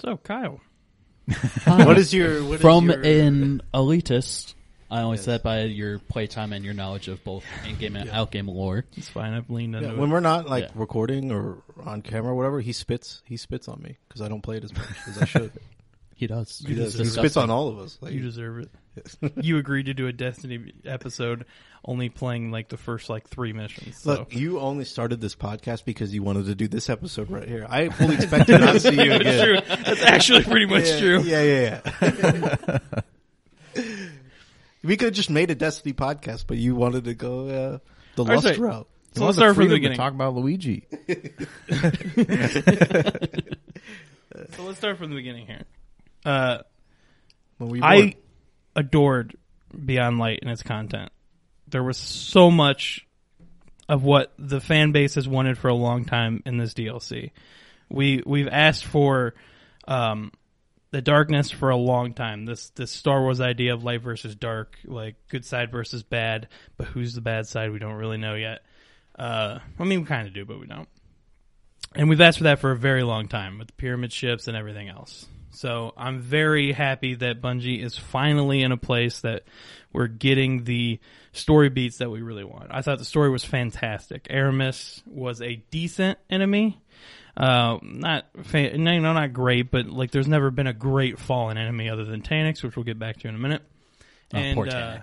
So, 0.00 0.16
Kyle. 0.18 0.60
What 1.64 1.96
is 1.96 2.12
your 2.12 2.44
what 2.44 2.56
is 2.56 2.60
From 2.60 2.90
your, 2.90 3.00
an 3.00 3.62
elitist, 3.72 4.52
I 4.90 5.00
only 5.00 5.16
said 5.16 5.42
by 5.42 5.62
your 5.62 5.98
playtime 5.98 6.52
and 6.52 6.62
your 6.62 6.74
knowledge 6.74 7.08
of 7.08 7.24
both 7.24 7.44
in-game 7.66 7.96
and 7.96 8.10
out-game 8.10 8.46
lore. 8.46 8.84
It's 8.98 9.08
fine. 9.08 9.32
I've 9.32 9.48
leaned 9.48 9.74
into 9.76 9.86
Yeah, 9.88 9.94
it. 9.94 9.98
when 9.98 10.10
we're 10.10 10.20
not 10.20 10.46
like 10.46 10.64
Yeah. 10.64 10.70
recording 10.74 11.32
or 11.32 11.62
on 11.82 12.02
camera 12.02 12.32
or 12.32 12.34
whatever, 12.34 12.60
he 12.60 12.72
spits. 12.74 13.22
He 13.24 13.38
spits 13.38 13.68
on 13.68 13.80
me 13.82 13.96
because 14.08 14.20
I 14.20 14.28
don't 14.28 14.42
play 14.42 14.58
it 14.58 14.64
as 14.64 14.74
much 14.74 14.86
as 15.08 15.18
I 15.18 15.24
should. 15.24 15.52
He 16.16 16.28
does. 16.28 16.62
he 16.64 16.74
does. 16.76 16.94
He 16.96 17.04
spits 17.06 17.36
on 17.36 17.50
all 17.50 17.66
of 17.68 17.78
us. 17.80 17.98
Like, 18.00 18.12
You 18.12 18.20
deserve 18.20 18.60
it. 18.60 18.70
you 19.40 19.58
agreed 19.58 19.86
to 19.86 19.94
do 19.94 20.06
a 20.06 20.12
Destiny 20.12 20.72
episode 20.84 21.44
only 21.84 22.08
playing 22.08 22.50
like 22.50 22.68
the 22.68 22.76
first 22.76 23.10
like 23.10 23.28
three 23.28 23.52
missions. 23.52 23.98
So. 23.98 24.10
Look, 24.10 24.34
you 24.34 24.58
only 24.60 24.84
started 24.84 25.20
this 25.20 25.34
podcast 25.36 25.84
because 25.84 26.14
you 26.14 26.22
wanted 26.22 26.46
to 26.46 26.54
do 26.54 26.66
this 26.68 26.88
episode 26.88 27.30
right 27.30 27.46
here. 27.46 27.66
I 27.68 27.88
fully 27.90 28.14
expect 28.14 28.46
to 28.46 28.58
not 28.58 28.80
see 28.80 28.90
you 28.90 29.10
That's 29.10 29.20
again. 29.20 29.44
true. 29.44 29.76
That's 29.84 30.02
actually 30.02 30.44
pretty 30.44 30.66
much 30.66 30.86
yeah, 30.86 30.98
true. 31.00 31.20
Yeah, 31.22 31.42
yeah, 31.42 31.80
yeah. 33.74 33.82
we 34.82 34.96
could 34.96 35.06
have 35.06 35.14
just 35.14 35.30
made 35.30 35.50
a 35.50 35.54
Destiny 35.54 35.92
podcast, 35.92 36.44
but 36.46 36.56
you 36.56 36.74
wanted 36.74 37.04
to 37.04 37.14
go 37.14 37.48
uh, 37.48 37.78
the 38.16 38.24
right, 38.24 38.36
Lust 38.36 38.56
so- 38.56 38.62
route. 38.62 38.88
So 39.16 39.26
let's 39.26 39.36
start 39.36 39.54
from 39.54 39.68
the 39.68 39.74
beginning. 39.76 39.96
Talk 39.96 40.12
about 40.12 40.34
Luigi. 40.34 40.86
So 44.56 44.64
let's 44.64 44.78
start 44.78 44.98
from 44.98 45.10
the 45.10 45.16
beginning 45.16 45.46
here. 45.46 45.62
Uh, 46.24 46.58
When 47.58 47.70
we 47.70 47.80
I 47.80 47.96
won. 47.96 48.14
Adored 48.76 49.36
Beyond 49.84 50.18
Light 50.18 50.40
and 50.42 50.50
its 50.50 50.62
content. 50.62 51.10
There 51.68 51.82
was 51.82 51.96
so 51.96 52.50
much 52.50 53.06
of 53.88 54.02
what 54.02 54.32
the 54.38 54.60
fan 54.60 54.92
base 54.92 55.14
has 55.14 55.28
wanted 55.28 55.58
for 55.58 55.68
a 55.68 55.74
long 55.74 56.04
time 56.04 56.42
in 56.46 56.56
this 56.56 56.74
DLC. 56.74 57.30
We 57.88 58.22
we've 58.24 58.48
asked 58.48 58.84
for 58.84 59.34
um, 59.86 60.32
the 60.90 61.02
darkness 61.02 61.50
for 61.50 61.70
a 61.70 61.76
long 61.76 62.14
time. 62.14 62.46
This 62.46 62.70
this 62.70 62.90
Star 62.90 63.20
Wars 63.20 63.40
idea 63.40 63.74
of 63.74 63.84
light 63.84 64.02
versus 64.02 64.34
dark, 64.34 64.78
like 64.84 65.16
good 65.28 65.44
side 65.44 65.70
versus 65.70 66.02
bad, 66.02 66.48
but 66.76 66.86
who's 66.88 67.14
the 67.14 67.20
bad 67.20 67.46
side? 67.46 67.72
We 67.72 67.78
don't 67.78 67.94
really 67.94 68.18
know 68.18 68.34
yet. 68.34 68.60
Uh, 69.18 69.58
I 69.78 69.84
mean, 69.84 70.00
we 70.00 70.06
kind 70.06 70.26
of 70.26 70.34
do, 70.34 70.44
but 70.44 70.60
we 70.60 70.66
don't. 70.66 70.88
And 71.94 72.08
we've 72.08 72.20
asked 72.20 72.38
for 72.38 72.44
that 72.44 72.58
for 72.58 72.72
a 72.72 72.76
very 72.76 73.04
long 73.04 73.28
time 73.28 73.58
with 73.58 73.68
the 73.68 73.74
pyramid 73.74 74.12
ships 74.12 74.48
and 74.48 74.56
everything 74.56 74.88
else. 74.88 75.26
So 75.54 75.92
I'm 75.96 76.20
very 76.20 76.72
happy 76.72 77.14
that 77.14 77.40
Bungie 77.40 77.82
is 77.82 77.96
finally 77.96 78.62
in 78.62 78.72
a 78.72 78.76
place 78.76 79.20
that 79.20 79.44
we're 79.92 80.08
getting 80.08 80.64
the 80.64 80.98
story 81.32 81.68
beats 81.68 81.98
that 81.98 82.10
we 82.10 82.22
really 82.22 82.44
want. 82.44 82.68
I 82.70 82.82
thought 82.82 82.98
the 82.98 83.04
story 83.04 83.30
was 83.30 83.44
fantastic. 83.44 84.24
Eramis 84.28 85.02
was 85.06 85.40
a 85.40 85.56
decent 85.70 86.18
enemy. 86.28 86.80
Uh, 87.36 87.78
not, 87.82 88.26
fa- 88.44 88.76
no, 88.76 88.98
no, 88.98 89.12
not 89.12 89.32
great, 89.32 89.70
but 89.70 89.86
like 89.86 90.10
there's 90.10 90.28
never 90.28 90.50
been 90.50 90.66
a 90.66 90.72
great 90.72 91.18
fallen 91.18 91.58
enemy 91.58 91.88
other 91.88 92.04
than 92.04 92.22
Taniks, 92.22 92.62
which 92.62 92.76
we'll 92.76 92.84
get 92.84 92.98
back 92.98 93.18
to 93.18 93.28
in 93.28 93.34
a 93.34 93.38
minute. 93.38 93.62
Oh, 94.32 94.52
poor 94.54 94.68
uh, 94.68 95.00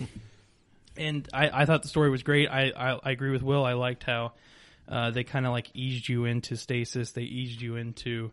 and 0.96 1.28
I, 1.32 1.62
I 1.62 1.64
thought 1.64 1.82
the 1.82 1.88
story 1.88 2.10
was 2.10 2.22
great. 2.22 2.48
I, 2.48 2.72
I, 2.76 2.98
I 3.02 3.10
agree 3.10 3.30
with 3.30 3.42
Will. 3.42 3.64
I 3.64 3.74
liked 3.74 4.04
how 4.04 4.32
uh, 4.88 5.10
they 5.10 5.24
kind 5.24 5.46
of 5.46 5.52
like 5.52 5.70
eased 5.74 6.08
you 6.08 6.24
into 6.24 6.56
stasis. 6.56 7.12
They 7.12 7.22
eased 7.22 7.60
you 7.60 7.76
into 7.76 8.32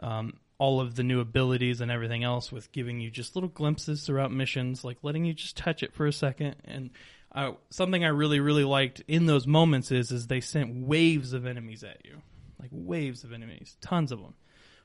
um, 0.00 0.34
all 0.62 0.80
of 0.80 0.94
the 0.94 1.02
new 1.02 1.18
abilities 1.18 1.80
and 1.80 1.90
everything 1.90 2.22
else 2.22 2.52
with 2.52 2.70
giving 2.70 3.00
you 3.00 3.10
just 3.10 3.34
little 3.34 3.48
glimpses 3.48 4.06
throughout 4.06 4.30
missions, 4.30 4.84
like 4.84 4.96
letting 5.02 5.24
you 5.24 5.34
just 5.34 5.56
touch 5.56 5.82
it 5.82 5.92
for 5.92 6.06
a 6.06 6.12
second. 6.12 6.54
And 6.64 6.90
uh, 7.34 7.54
something 7.70 8.04
I 8.04 8.10
really 8.10 8.38
really 8.38 8.62
liked 8.62 9.02
in 9.08 9.26
those 9.26 9.44
moments 9.44 9.90
is 9.90 10.12
is 10.12 10.28
they 10.28 10.40
sent 10.40 10.86
waves 10.86 11.32
of 11.32 11.46
enemies 11.46 11.82
at 11.82 12.04
you, 12.04 12.22
like 12.60 12.70
waves 12.70 13.24
of 13.24 13.32
enemies, 13.32 13.76
tons 13.80 14.12
of 14.12 14.20
them, 14.20 14.34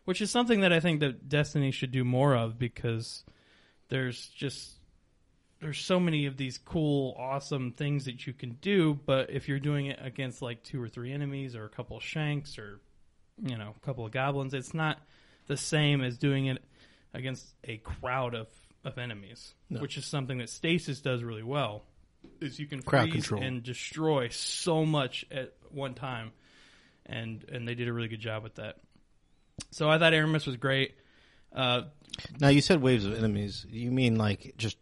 which 0.05 0.19
is 0.19 0.31
something 0.31 0.62
that 0.62 0.74
I 0.74 0.79
think 0.79 1.00
that 1.01 1.29
Destiny 1.29 1.69
should 1.69 1.91
do 1.91 2.03
more 2.03 2.36
of 2.36 2.57
because 2.57 3.24
there's 3.89 4.29
just 4.29 4.79
there's 5.62 5.77
so 5.77 6.00
many 6.00 6.25
of 6.25 6.38
these 6.38 6.57
cool, 6.57 7.15
awesome 7.19 7.72
things 7.72 8.05
that 8.05 8.25
you 8.25 8.34
can 8.34 8.57
do, 8.62 9.00
but 9.05 9.29
if 9.29 9.48
you're 9.48 9.60
doing 9.60 9.86
it 9.86 10.00
against 10.01 10.41
like 10.41 10.63
two 10.63 10.81
or 10.81 10.89
three 10.89 11.13
enemies 11.13 11.55
or 11.55 11.65
a 11.65 11.69
couple 11.69 11.98
of 11.98 12.03
shanks 12.03 12.57
or 12.57 12.79
you 13.43 13.55
know, 13.55 13.75
a 13.77 13.86
couple 13.86 14.03
of 14.03 14.12
goblins, 14.12 14.55
it's 14.55 14.74
not 14.74 14.98
the 15.48 15.58
same 15.58 16.01
as 16.01 16.18
doing 16.18 16.46
it 16.48 16.63
against 17.13 17.46
a 17.63 17.77
crowd 17.77 18.36
of, 18.36 18.48
of 18.84 18.98
enemies, 18.98 19.54
No. 19.70 19.80
which 19.82 19.98
is 19.98 20.06
something 20.06 20.38
that 20.39 20.50
Stasis 20.50 21.01
does 21.01 21.24
really 21.24 21.44
well. 21.44 21.84
Is 22.42 22.60
you 22.60 22.68
can 22.68 22.82
Crowd 22.82 23.10
freeze 23.10 23.24
control. 23.24 23.42
and 23.44 23.63
destroy 23.63 24.27
so 24.30 24.86
much 24.86 25.25
at 25.32 25.54
one 25.72 25.94
time, 25.94 26.32
and 27.06 27.44
and 27.50 27.68
they 27.68 27.74
did 27.75 27.88
a 27.88 27.94
really 27.94 28.10
good 28.10 28.20
job 28.20 28.44
with 28.44 28.56
that. 28.56 28.77
So 29.72 29.89
I 29.89 29.98
thought 29.98 30.13
Eramis 30.13 30.46
was 30.46 30.58
great. 30.58 30.96
Uh, 31.54 31.84
Now 32.39 32.50
you 32.50 32.62
said 32.62 32.82
waves 32.82 33.06
of 33.06 33.13
enemies. 33.18 33.66
You 33.70 33.92
mean 33.92 34.18
like 34.18 34.56
just 34.58 34.77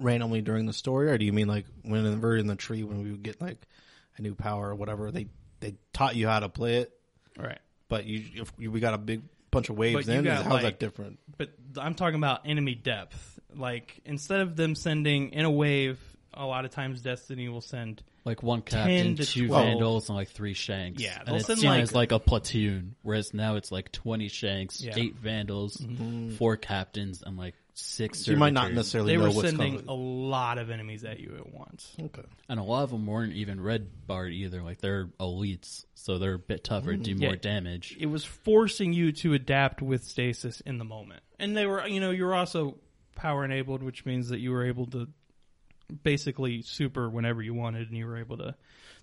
randomly 0.00 0.42
during 0.42 0.66
the 0.66 0.72
story, 0.72 1.10
or 1.10 1.16
do 1.18 1.24
you 1.24 1.32
mean 1.32 1.46
like 1.48 1.66
when 1.82 2.20
we're 2.20 2.36
in 2.36 2.46
the 2.48 2.56
tree 2.56 2.82
when 2.82 3.02
we 3.02 3.10
would 3.12 3.22
get 3.22 3.40
like 3.40 3.58
a 4.16 4.22
new 4.22 4.34
power 4.34 4.70
or 4.70 4.74
whatever? 4.74 5.10
They 5.12 5.28
they 5.60 5.76
taught 5.92 6.16
you 6.16 6.26
how 6.26 6.40
to 6.40 6.48
play 6.48 6.78
it, 6.78 6.92
right. 7.38 7.58
but 7.88 8.04
you 8.04 8.24
if 8.42 8.52
we 8.58 8.80
got 8.80 8.94
a 8.94 8.98
big 8.98 9.22
bunch 9.54 9.70
of 9.70 9.76
waves 9.78 10.06
But 10.06 10.12
you 10.12 10.18
in. 10.18 10.24
got, 10.24 10.42
How's 10.44 10.52
like- 10.52 10.62
that 10.62 10.78
different? 10.78 11.18
but 11.38 11.50
I'm 11.78 11.94
talking 11.94 12.16
about 12.16 12.42
enemy 12.46 12.74
depth. 12.74 13.38
Like 13.54 14.00
instead 14.04 14.40
of 14.40 14.56
them 14.56 14.74
sending 14.74 15.30
in 15.30 15.44
a 15.44 15.50
wave, 15.50 15.98
a 16.32 16.44
lot 16.44 16.64
of 16.64 16.72
times 16.72 17.00
Destiny 17.00 17.48
will 17.48 17.60
send 17.60 18.02
Like 18.24 18.42
one 18.42 18.62
captain, 18.62 19.16
two 19.16 19.46
12. 19.46 19.64
vandals, 19.64 20.08
and 20.08 20.16
like 20.16 20.28
three 20.30 20.54
shanks. 20.54 21.00
Yeah, 21.00 21.20
and 21.24 21.36
it's 21.36 21.46
send, 21.46 21.60
seen 21.60 21.70
like- 21.70 21.82
as 21.82 21.94
like 21.94 22.10
a 22.12 22.18
platoon. 22.18 22.96
Whereas 23.02 23.32
now 23.32 23.54
it's 23.56 23.70
like 23.70 23.92
twenty 23.92 24.28
shanks, 24.28 24.80
Yeah. 24.82 24.94
eight 24.96 25.14
vandals, 25.16 25.76
mm-hmm. 25.76 26.30
four 26.30 26.56
captains, 26.56 27.22
and 27.24 27.36
like 27.36 27.54
six. 27.74 28.26
You 28.26 28.36
might 28.36 28.52
not 28.52 28.72
necessarily 28.72 29.12
they 29.12 29.16
know 29.16 29.24
were 29.28 29.34
what's 29.34 29.48
sending 29.50 29.72
coming. 29.80 29.88
a 29.88 29.94
lot 29.94 30.58
of 30.58 30.70
enemies 30.70 31.04
at 31.04 31.20
you 31.20 31.34
at 31.36 31.52
once. 31.52 31.92
Okay. 32.00 32.22
And 32.48 32.58
a 32.60 32.62
lot 32.62 32.84
of 32.84 32.90
them 32.90 33.06
weren't 33.06 33.32
even 33.34 33.60
red 33.60 34.06
barred 34.06 34.32
either. 34.32 34.62
Like 34.62 34.80
they're 34.80 35.06
elites, 35.20 35.84
so 35.94 36.18
they're 36.18 36.34
a 36.34 36.38
bit 36.38 36.64
tougher, 36.64 36.92
and 36.92 37.02
do 37.04 37.12
mm-hmm. 37.12 37.24
more 37.24 37.32
Yeah. 37.32 37.38
damage. 37.40 37.96
It 37.98 38.06
was 38.06 38.24
forcing 38.24 38.92
you 38.92 39.12
to 39.12 39.34
adapt 39.34 39.82
with 39.82 40.04
stasis 40.04 40.60
in 40.60 40.78
the 40.78 40.84
moment, 40.84 41.22
and 41.38 41.56
they 41.56 41.66
were, 41.66 41.86
you 41.86 42.00
know, 42.00 42.10
you 42.10 42.24
were 42.24 42.34
also 42.34 42.76
power 43.16 43.44
enabled, 43.44 43.82
which 43.82 44.04
means 44.06 44.28
that 44.30 44.38
you 44.40 44.50
were 44.52 44.64
able 44.66 44.86
to 44.86 45.08
basically 46.02 46.62
super 46.62 47.08
whenever 47.10 47.42
you 47.42 47.54
wanted, 47.54 47.88
and 47.88 47.96
you 47.96 48.06
were 48.06 48.16
able 48.18 48.38
to 48.38 48.54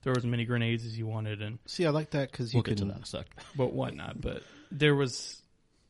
throw 0.01 0.13
as 0.15 0.25
many 0.25 0.45
grenades 0.45 0.85
as 0.85 0.97
you 0.97 1.05
wanted, 1.05 1.41
and 1.41 1.59
See, 1.65 1.85
I 1.85 1.89
like 1.91 2.11
that 2.11 2.31
because 2.31 2.53
you 2.53 2.57
We'll 2.57 2.63
can. 2.63 2.73
get 2.73 2.77
to 2.79 2.85
that 2.85 2.97
in 2.97 3.03
a 3.03 3.05
sec. 3.05 3.27
but 3.55 3.71
whatnot. 3.73 4.19
But 4.19 4.43
there 4.71 4.95
was, 4.95 5.41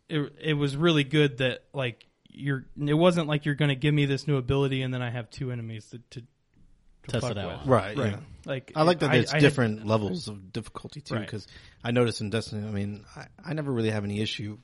it, 0.09 0.33
it 0.41 0.53
was 0.53 0.75
really 0.75 1.05
good 1.05 1.37
that 1.37 1.63
like 1.73 2.05
you're. 2.31 2.65
It 2.79 2.93
wasn't 2.93 3.27
like 3.27 3.45
you're 3.45 3.55
going 3.55 3.69
to 3.69 3.75
give 3.75 3.93
me 3.93 4.05
this 4.05 4.27
new 4.27 4.37
ability 4.37 4.81
and 4.81 4.93
then 4.93 5.01
I 5.01 5.09
have 5.09 5.29
two 5.29 5.51
enemies 5.51 5.85
to, 5.91 5.99
to, 6.11 6.21
to 6.21 6.25
Test 7.19 7.25
it 7.31 7.37
out. 7.37 7.59
with. 7.61 7.67
Right. 7.67 7.97
Right. 7.97 8.11
Yeah. 8.11 8.17
Like 8.45 8.71
I 8.75 8.83
like 8.83 8.99
that 8.99 9.11
there's 9.11 9.31
I 9.31 9.35
had- 9.35 9.41
different 9.41 9.85
levels 9.93 10.27
of 10.27 10.51
difficulty 10.51 11.01
too, 11.01 11.15
Right. 11.15 11.25
because 11.25 11.47
I 11.83 11.91
noticed 11.91 12.21
in 12.21 12.29
Destiny. 12.29 12.67
I 12.67 12.71
mean, 12.71 13.05
I, 13.15 13.25
I 13.45 13.53
never 13.53 13.71
really 13.71 13.91
have 13.91 14.03
any 14.03 14.21
issue 14.21 14.57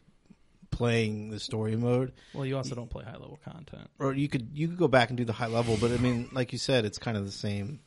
playing 0.70 1.30
the 1.30 1.40
story 1.40 1.76
mode, 1.76 2.12
well, 2.34 2.46
you 2.46 2.58
also 2.58 2.76
don't 2.76 2.90
play 2.90 3.04
high 3.04 3.14
level 3.14 3.40
content. 3.44 3.90
or 4.00 4.14
you 4.14 4.28
could 4.28 4.50
you 4.54 4.68
could 4.68 4.78
go 4.78 4.88
back 4.90 5.10
and 5.10 5.18
do 5.18 5.24
the 5.26 5.34
high 5.34 5.48
level, 5.48 5.78
but 5.80 5.92
I 5.92 5.98
mean, 5.98 6.30
like 6.34 6.52
you 6.52 6.60
said, 6.60 6.84
it's 6.86 6.98
kind 6.98 7.16
of 7.18 7.26
the 7.26 7.32
same 7.32 7.80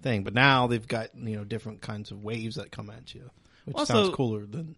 thing. 0.00 0.22
But 0.22 0.32
now 0.32 0.66
they've 0.68 0.86
got 0.86 1.08
you 1.16 1.36
know 1.36 1.44
different 1.44 1.80
kinds 1.82 2.12
of 2.12 2.22
waves 2.22 2.54
that 2.56 2.70
come 2.70 2.88
at 2.88 3.12
you, 3.14 3.28
which 3.64 3.76
Also- 3.76 3.94
sounds 4.04 4.14
cooler 4.14 4.46
than 4.46 4.76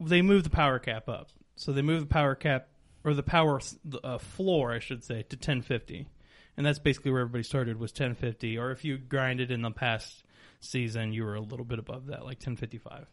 They 0.00 0.20
move 0.20 0.42
the 0.44 0.50
power 0.50 0.78
cap 0.80 1.08
up, 1.08 1.28
so 1.56 1.72
they 1.72 1.80
move 1.82 2.00
the 2.00 2.06
power 2.06 2.34
cap 2.34 2.66
or 3.04 3.14
the 3.14 3.22
power 3.22 3.60
uh, 4.02 4.18
floor, 4.18 4.72
I 4.72 4.78
should 4.78 5.04
say, 5.04 5.22
to 5.22 5.36
1050, 5.36 6.08
and 6.56 6.64
that's 6.64 6.78
basically 6.78 7.10
where 7.10 7.22
everybody 7.22 7.44
started 7.44 7.78
was 7.78 7.90
1050. 7.90 8.58
Or 8.58 8.70
if 8.70 8.84
you 8.84 8.96
grinded 8.96 9.50
in 9.50 9.62
the 9.62 9.70
past 9.70 10.24
season, 10.60 11.12
you 11.12 11.24
were 11.24 11.34
a 11.34 11.40
little 11.40 11.64
bit 11.64 11.78
above 11.78 12.06
that, 12.06 12.20
like 12.20 12.38
1055. 12.38 13.06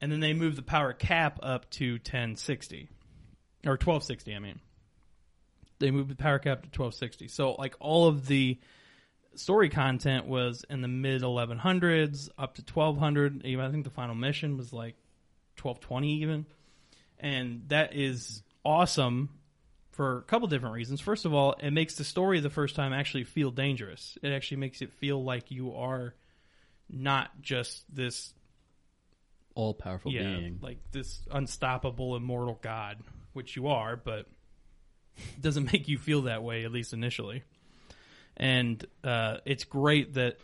And 0.00 0.10
then 0.10 0.20
they 0.20 0.32
moved 0.32 0.56
the 0.56 0.62
power 0.62 0.92
cap 0.92 1.38
up 1.42 1.70
to 1.72 1.92
1060 1.92 2.88
or 3.66 3.72
1260. 3.72 4.34
I 4.34 4.38
mean, 4.38 4.60
they 5.78 5.90
moved 5.90 6.10
the 6.10 6.16
power 6.16 6.38
cap 6.38 6.62
to 6.62 6.68
1260. 6.68 7.28
So 7.28 7.52
like 7.52 7.76
all 7.80 8.08
of 8.08 8.26
the 8.26 8.58
story 9.34 9.68
content 9.68 10.26
was 10.26 10.64
in 10.68 10.80
the 10.80 10.88
mid 10.88 11.22
1100s 11.22 12.28
up 12.38 12.54
to 12.54 12.62
1200. 12.62 13.44
Even 13.44 13.64
I 13.64 13.70
think 13.70 13.84
the 13.84 13.90
final 13.90 14.14
mission 14.14 14.56
was 14.56 14.72
like 14.72 14.96
1220 15.60 16.22
even, 16.22 16.46
and 17.18 17.64
that 17.68 17.94
is 17.94 18.42
awesome 18.64 19.30
for 19.90 20.18
a 20.18 20.22
couple 20.22 20.48
different 20.48 20.74
reasons. 20.74 21.00
First 21.00 21.24
of 21.24 21.34
all, 21.34 21.54
it 21.60 21.72
makes 21.72 21.96
the 21.96 22.04
story 22.04 22.40
the 22.40 22.50
first 22.50 22.74
time 22.76 22.92
actually 22.92 23.24
feel 23.24 23.50
dangerous. 23.50 24.16
It 24.22 24.30
actually 24.30 24.58
makes 24.58 24.82
it 24.82 24.92
feel 24.92 25.22
like 25.22 25.50
you 25.50 25.74
are 25.74 26.14
not 26.88 27.40
just 27.42 27.84
this 27.94 28.32
All 29.54 29.74
powerful 29.74 30.12
yeah, 30.12 30.22
being. 30.22 30.58
like 30.62 30.78
this 30.92 31.20
unstoppable 31.30 32.16
immortal 32.16 32.58
god, 32.62 32.98
which 33.32 33.56
you 33.56 33.68
are, 33.68 33.96
but 33.96 34.26
it 35.16 35.40
doesn't 35.40 35.64
make 35.72 35.88
you 35.88 35.98
feel 35.98 36.22
that 36.22 36.42
way 36.42 36.64
at 36.64 36.72
least 36.72 36.92
initially. 36.92 37.42
And 38.36 38.82
uh, 39.04 39.38
it's 39.44 39.64
great 39.64 40.14
that 40.14 40.38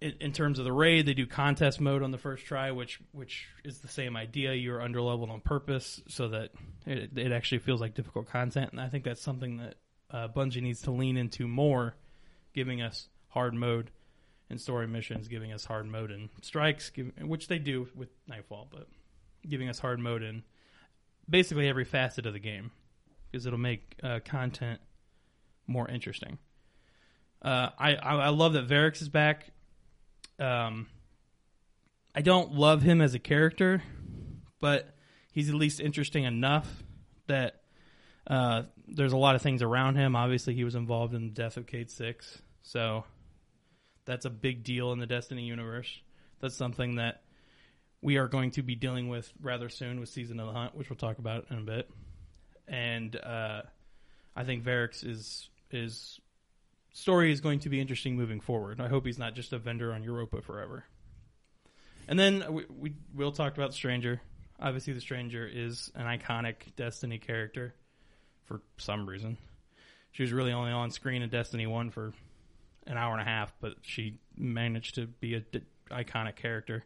in, 0.00 0.14
in 0.20 0.32
terms 0.32 0.58
of 0.58 0.64
the 0.64 0.72
raid, 0.72 1.06
they 1.06 1.14
do 1.14 1.26
contest 1.26 1.80
mode 1.80 2.02
on 2.02 2.10
the 2.10 2.18
first 2.18 2.46
try, 2.46 2.70
which 2.70 3.00
which 3.12 3.48
is 3.64 3.78
the 3.80 3.88
same 3.88 4.16
idea. 4.16 4.54
You're 4.54 4.80
underleveled 4.80 5.30
on 5.30 5.40
purpose 5.40 6.00
so 6.08 6.28
that 6.28 6.50
it, 6.86 7.16
it 7.16 7.32
actually 7.32 7.58
feels 7.58 7.80
like 7.80 7.94
difficult 7.94 8.26
content, 8.28 8.72
and 8.72 8.80
I 8.80 8.88
think 8.88 9.04
that's 9.04 9.22
something 9.22 9.58
that 9.58 9.74
uh, 10.10 10.28
Bungie 10.28 10.62
needs 10.62 10.82
to 10.82 10.90
lean 10.90 11.16
into 11.16 11.46
more, 11.46 11.94
giving 12.54 12.82
us 12.82 13.08
hard 13.28 13.54
mode 13.54 13.90
in 14.48 14.58
story 14.58 14.88
missions, 14.88 15.28
giving 15.28 15.52
us 15.52 15.64
hard 15.64 15.86
mode 15.86 16.10
in 16.10 16.28
strikes, 16.42 16.90
give, 16.90 17.12
which 17.22 17.48
they 17.48 17.58
do 17.58 17.88
with 17.94 18.08
Nightfall, 18.26 18.68
but 18.70 18.88
giving 19.48 19.68
us 19.68 19.78
hard 19.78 20.00
mode 20.00 20.22
in 20.22 20.42
basically 21.28 21.68
every 21.68 21.84
facet 21.84 22.26
of 22.26 22.32
the 22.32 22.40
game 22.40 22.72
because 23.30 23.46
it'll 23.46 23.58
make 23.58 23.96
uh, 24.02 24.18
content 24.24 24.80
more 25.66 25.88
interesting. 25.88 26.38
Uh, 27.42 27.70
I, 27.78 27.94
I 27.94 28.14
I 28.16 28.28
love 28.28 28.52
that 28.54 28.68
Variks 28.68 29.00
is 29.00 29.08
back. 29.08 29.50
Um, 30.40 30.88
I 32.14 32.22
don't 32.22 32.54
love 32.54 32.82
him 32.82 33.00
as 33.00 33.14
a 33.14 33.18
character, 33.18 33.82
but 34.60 34.94
he's 35.32 35.48
at 35.48 35.54
least 35.54 35.80
interesting 35.80 36.24
enough 36.24 36.82
that 37.26 37.62
uh, 38.26 38.62
there's 38.88 39.12
a 39.12 39.16
lot 39.16 39.34
of 39.34 39.42
things 39.42 39.62
around 39.62 39.96
him. 39.96 40.16
Obviously, 40.16 40.54
he 40.54 40.64
was 40.64 40.74
involved 40.74 41.14
in 41.14 41.26
the 41.26 41.34
death 41.34 41.56
of 41.56 41.66
Cayde 41.66 41.90
Six, 41.90 42.42
so 42.62 43.04
that's 44.04 44.24
a 44.24 44.30
big 44.30 44.64
deal 44.64 44.92
in 44.92 44.98
the 44.98 45.06
Destiny 45.06 45.44
universe. 45.44 46.00
That's 46.40 46.56
something 46.56 46.96
that 46.96 47.22
we 48.02 48.16
are 48.16 48.28
going 48.28 48.50
to 48.52 48.62
be 48.62 48.74
dealing 48.74 49.08
with 49.08 49.30
rather 49.40 49.68
soon 49.68 50.00
with 50.00 50.08
Season 50.08 50.40
of 50.40 50.46
the 50.46 50.52
Hunt, 50.52 50.74
which 50.74 50.88
we'll 50.88 50.96
talk 50.96 51.18
about 51.18 51.46
in 51.50 51.58
a 51.58 51.62
bit. 51.62 51.90
And 52.66 53.14
uh, 53.16 53.62
I 54.34 54.44
think 54.44 54.64
Variks 54.64 55.06
is 55.06 55.48
is 55.70 56.18
story 56.92 57.32
is 57.32 57.40
going 57.40 57.60
to 57.60 57.68
be 57.68 57.80
interesting 57.80 58.16
moving 58.16 58.40
forward. 58.40 58.80
I 58.80 58.88
hope 58.88 59.06
he's 59.06 59.18
not 59.18 59.34
just 59.34 59.52
a 59.52 59.58
vendor 59.58 59.92
on 59.92 60.02
Europa 60.02 60.42
forever. 60.42 60.84
And 62.08 62.18
then 62.18 62.52
we, 62.52 62.64
we 62.76 62.94
Will 63.14 63.32
talked 63.32 63.56
about 63.56 63.72
Stranger. 63.74 64.20
Obviously, 64.58 64.92
the 64.92 65.00
Stranger 65.00 65.46
is 65.46 65.90
an 65.94 66.06
iconic 66.06 66.74
Destiny 66.76 67.18
character 67.18 67.74
for 68.44 68.60
some 68.78 69.08
reason. 69.08 69.38
She 70.12 70.22
was 70.22 70.32
really 70.32 70.52
only 70.52 70.72
on 70.72 70.90
screen 70.90 71.22
in 71.22 71.30
Destiny 71.30 71.66
One 71.66 71.90
for 71.90 72.12
an 72.86 72.96
hour 72.96 73.12
and 73.12 73.22
a 73.22 73.24
half, 73.24 73.52
but 73.60 73.74
she 73.82 74.18
managed 74.36 74.96
to 74.96 75.06
be 75.06 75.34
a 75.34 75.40
d- 75.40 75.62
iconic 75.90 76.36
character. 76.36 76.84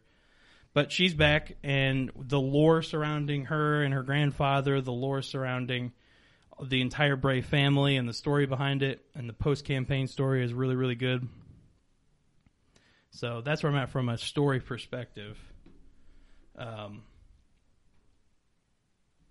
But 0.73 0.91
she's 0.91 1.13
back, 1.13 1.55
and 1.63 2.11
the 2.15 2.39
lore 2.39 2.81
surrounding 2.81 3.45
her 3.45 3.81
and 3.81 3.93
her 3.93 4.03
grandfather, 4.03 4.81
the 4.81 4.91
lore 4.91 5.21
surrounding 5.21 5.93
the 6.63 6.81
entire 6.81 7.15
Bray 7.15 7.41
family, 7.41 7.97
and 7.97 8.07
the 8.07 8.13
story 8.13 8.45
behind 8.45 8.83
it, 8.83 9.05
and 9.13 9.27
the 9.27 9.33
post 9.33 9.65
campaign 9.65 10.07
story 10.07 10.43
is 10.43 10.53
really, 10.53 10.75
really 10.75 10.95
good. 10.95 11.27
So 13.11 13.41
that's 13.41 13.63
where 13.63 13.71
I'm 13.71 13.77
at 13.77 13.89
from 13.89 14.09
a 14.09 14.17
story 14.17 14.59
perspective. 14.59 15.37
Um, 16.57 17.03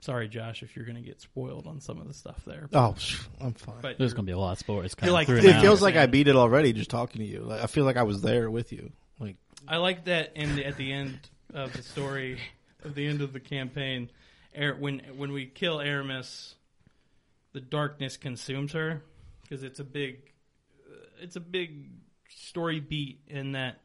sorry, 0.00 0.28
Josh, 0.28 0.62
if 0.62 0.76
you're 0.76 0.84
going 0.84 0.96
to 0.96 1.02
get 1.02 1.20
spoiled 1.20 1.66
on 1.66 1.80
some 1.80 2.00
of 2.00 2.06
the 2.06 2.14
stuff 2.14 2.42
there. 2.46 2.68
Oh, 2.72 2.94
I'm 3.40 3.54
fine. 3.54 3.76
But 3.80 3.98
There's 3.98 4.12
going 4.12 4.26
to 4.26 4.30
be 4.30 4.34
a 4.34 4.38
lot 4.38 4.52
of 4.52 4.58
sports. 4.58 4.94
You're 5.02 5.12
like 5.12 5.26
through 5.26 5.38
it 5.38 5.60
feels 5.60 5.82
like 5.82 5.96
I 5.96 6.06
beat 6.06 6.28
it 6.28 6.36
already 6.36 6.72
just 6.72 6.90
talking 6.90 7.20
to 7.20 7.26
you. 7.26 7.40
Like, 7.40 7.62
I 7.62 7.66
feel 7.66 7.84
like 7.84 7.96
I 7.96 8.02
was 8.02 8.20
there 8.22 8.50
with 8.50 8.72
you. 8.72 8.92
Like 9.18 9.36
I 9.66 9.78
like 9.78 10.04
that 10.04 10.32
in 10.36 10.56
the, 10.56 10.66
at 10.66 10.76
the 10.76 10.92
end 10.92 11.18
of 11.52 11.72
the 11.72 11.82
story, 11.82 12.38
at 12.84 12.94
the 12.94 13.06
end 13.06 13.22
of 13.22 13.32
the 13.32 13.40
campaign, 13.40 14.10
when 14.78 15.00
when 15.16 15.32
we 15.32 15.46
kill 15.46 15.78
Eramis, 15.78 16.54
the 17.54 17.60
darkness 17.60 18.18
consumes 18.18 18.72
her 18.72 19.02
because 19.42 19.62
it's 19.62 19.80
a 19.80 19.84
big, 19.84 20.18
it's 21.20 21.36
a 21.36 21.40
big 21.40 21.88
story 22.28 22.80
beat 22.80 23.20
in 23.28 23.52
that 23.52 23.80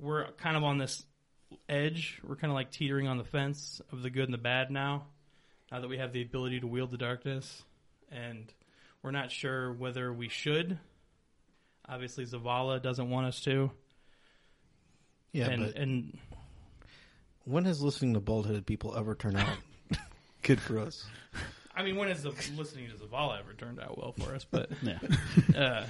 we're 0.00 0.30
kind 0.32 0.56
of 0.56 0.64
on 0.64 0.78
this 0.78 1.04
edge. 1.68 2.20
We're 2.26 2.36
kind 2.36 2.50
of 2.50 2.54
like 2.54 2.70
teetering 2.70 3.08
on 3.08 3.18
the 3.18 3.24
fence 3.24 3.82
of 3.92 4.02
the 4.02 4.10
good 4.10 4.24
and 4.24 4.32
the 4.32 4.38
bad 4.38 4.70
now. 4.70 5.06
Now 5.70 5.80
that 5.80 5.88
we 5.88 5.98
have 5.98 6.12
the 6.12 6.22
ability 6.22 6.60
to 6.60 6.66
wield 6.66 6.92
the 6.92 6.98
darkness, 6.98 7.64
and 8.10 8.52
we're 9.02 9.10
not 9.10 9.32
sure 9.32 9.72
whether 9.72 10.12
we 10.12 10.28
should. 10.28 10.78
Obviously, 11.88 12.24
Zavala 12.24 12.80
doesn't 12.80 13.10
want 13.10 13.26
us 13.26 13.40
to. 13.40 13.70
yeah, 15.32 15.48
and 15.48 15.64
but 15.64 15.76
and 15.76 16.18
when 17.44 17.64
has 17.64 17.82
listening 17.82 18.14
to 18.14 18.20
bald 18.20 18.46
headed 18.46 18.66
people 18.66 18.96
ever 18.96 19.14
turned 19.14 19.36
out 19.36 19.48
good 20.42 20.60
for 20.60 20.78
us? 20.78 21.04
I 21.76 21.82
mean, 21.82 21.96
when 21.96 22.08
has 22.08 22.22
the 22.22 22.30
listening 22.56 22.88
to 22.88 22.94
Zavala 22.94 23.40
ever 23.40 23.52
turned 23.52 23.80
out 23.80 23.98
well 23.98 24.12
for 24.12 24.34
us? 24.34 24.46
But 24.48 24.70
Yeah. 24.82 24.98
uh, 25.56 25.86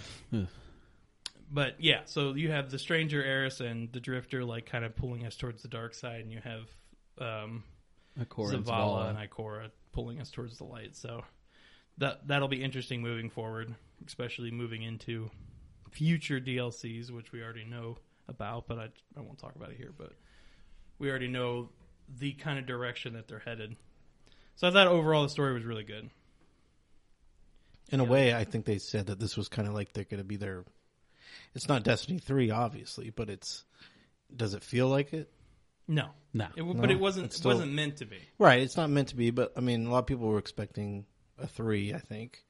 but 1.50 1.76
yeah, 1.78 2.00
so 2.06 2.34
you 2.34 2.50
have 2.50 2.70
the 2.70 2.78
stranger 2.78 3.22
Eris 3.22 3.60
and 3.60 3.92
the 3.92 4.00
Drifter 4.00 4.44
like 4.44 4.66
kind 4.66 4.84
of 4.84 4.96
pulling 4.96 5.26
us 5.26 5.36
towards 5.36 5.62
the 5.62 5.68
dark 5.68 5.94
side, 5.94 6.20
and 6.20 6.32
you 6.32 6.40
have 6.42 6.62
um, 7.20 7.62
Ikora 8.18 8.54
and 8.54 8.64
Zavala 8.64 8.66
Zavala. 8.66 9.10
and 9.10 9.30
Ikora 9.30 9.70
pulling 9.92 10.20
us 10.20 10.30
towards 10.30 10.58
the 10.58 10.64
light. 10.64 10.96
So 10.96 11.22
that 11.98 12.26
that'll 12.26 12.48
be 12.48 12.62
interesting 12.62 13.02
moving 13.02 13.30
forward, 13.30 13.74
especially 14.06 14.50
moving 14.50 14.82
into 14.82 15.30
future 15.90 16.40
DLCs, 16.40 17.10
which 17.10 17.30
we 17.30 17.42
already 17.42 17.64
know 17.64 17.98
about, 18.26 18.66
but 18.66 18.78
I, 18.78 18.88
I 19.16 19.20
won't 19.20 19.38
talk 19.38 19.54
about 19.54 19.70
it 19.70 19.76
here. 19.76 19.92
But 19.96 20.12
we 20.98 21.08
already 21.10 21.28
know 21.28 21.68
the 22.18 22.32
kind 22.32 22.58
of 22.58 22.66
direction 22.66 23.14
that 23.14 23.28
they're 23.28 23.38
headed. 23.38 23.76
So 24.56 24.68
I 24.68 24.70
thought 24.70 24.86
overall 24.86 25.22
the 25.24 25.28
story 25.28 25.52
was 25.52 25.64
really 25.64 25.84
good. 25.84 26.10
In 27.90 28.00
a 28.00 28.04
way, 28.04 28.34
I 28.34 28.44
think 28.44 28.64
they 28.64 28.78
said 28.78 29.06
that 29.06 29.20
this 29.20 29.36
was 29.36 29.48
kind 29.48 29.68
of 29.68 29.74
like 29.74 29.92
they're 29.92 30.04
going 30.04 30.18
to 30.18 30.24
be 30.24 30.36
their. 30.36 30.64
It's 31.54 31.68
not 31.68 31.82
Destiny 31.84 32.18
three, 32.18 32.50
obviously, 32.50 33.10
but 33.10 33.28
it's. 33.30 33.64
Does 34.34 34.54
it 34.54 34.64
feel 34.64 34.88
like 34.88 35.12
it? 35.12 35.30
No, 35.86 36.08
No. 36.32 36.46
it, 36.56 36.60
w 36.60 36.74
No, 36.74 36.80
but 36.80 36.90
it 36.90 36.98
wasn't. 36.98 37.26
it's 37.26 37.36
It 37.36 37.38
still- 37.38 37.50
wasn't 37.52 37.72
meant 37.72 37.98
to 37.98 38.06
be. 38.06 38.16
Right. 38.38 38.62
It's 38.62 38.76
not 38.76 38.88
meant 38.90 39.08
to 39.08 39.16
be, 39.16 39.30
but 39.30 39.52
I 39.56 39.60
mean, 39.60 39.86
a 39.86 39.90
lot 39.90 39.98
of 39.98 40.06
people 40.06 40.26
were 40.28 40.38
expecting 40.38 41.04
a 41.38 41.46
three. 41.46 41.92
I 41.92 41.98
think 41.98 42.42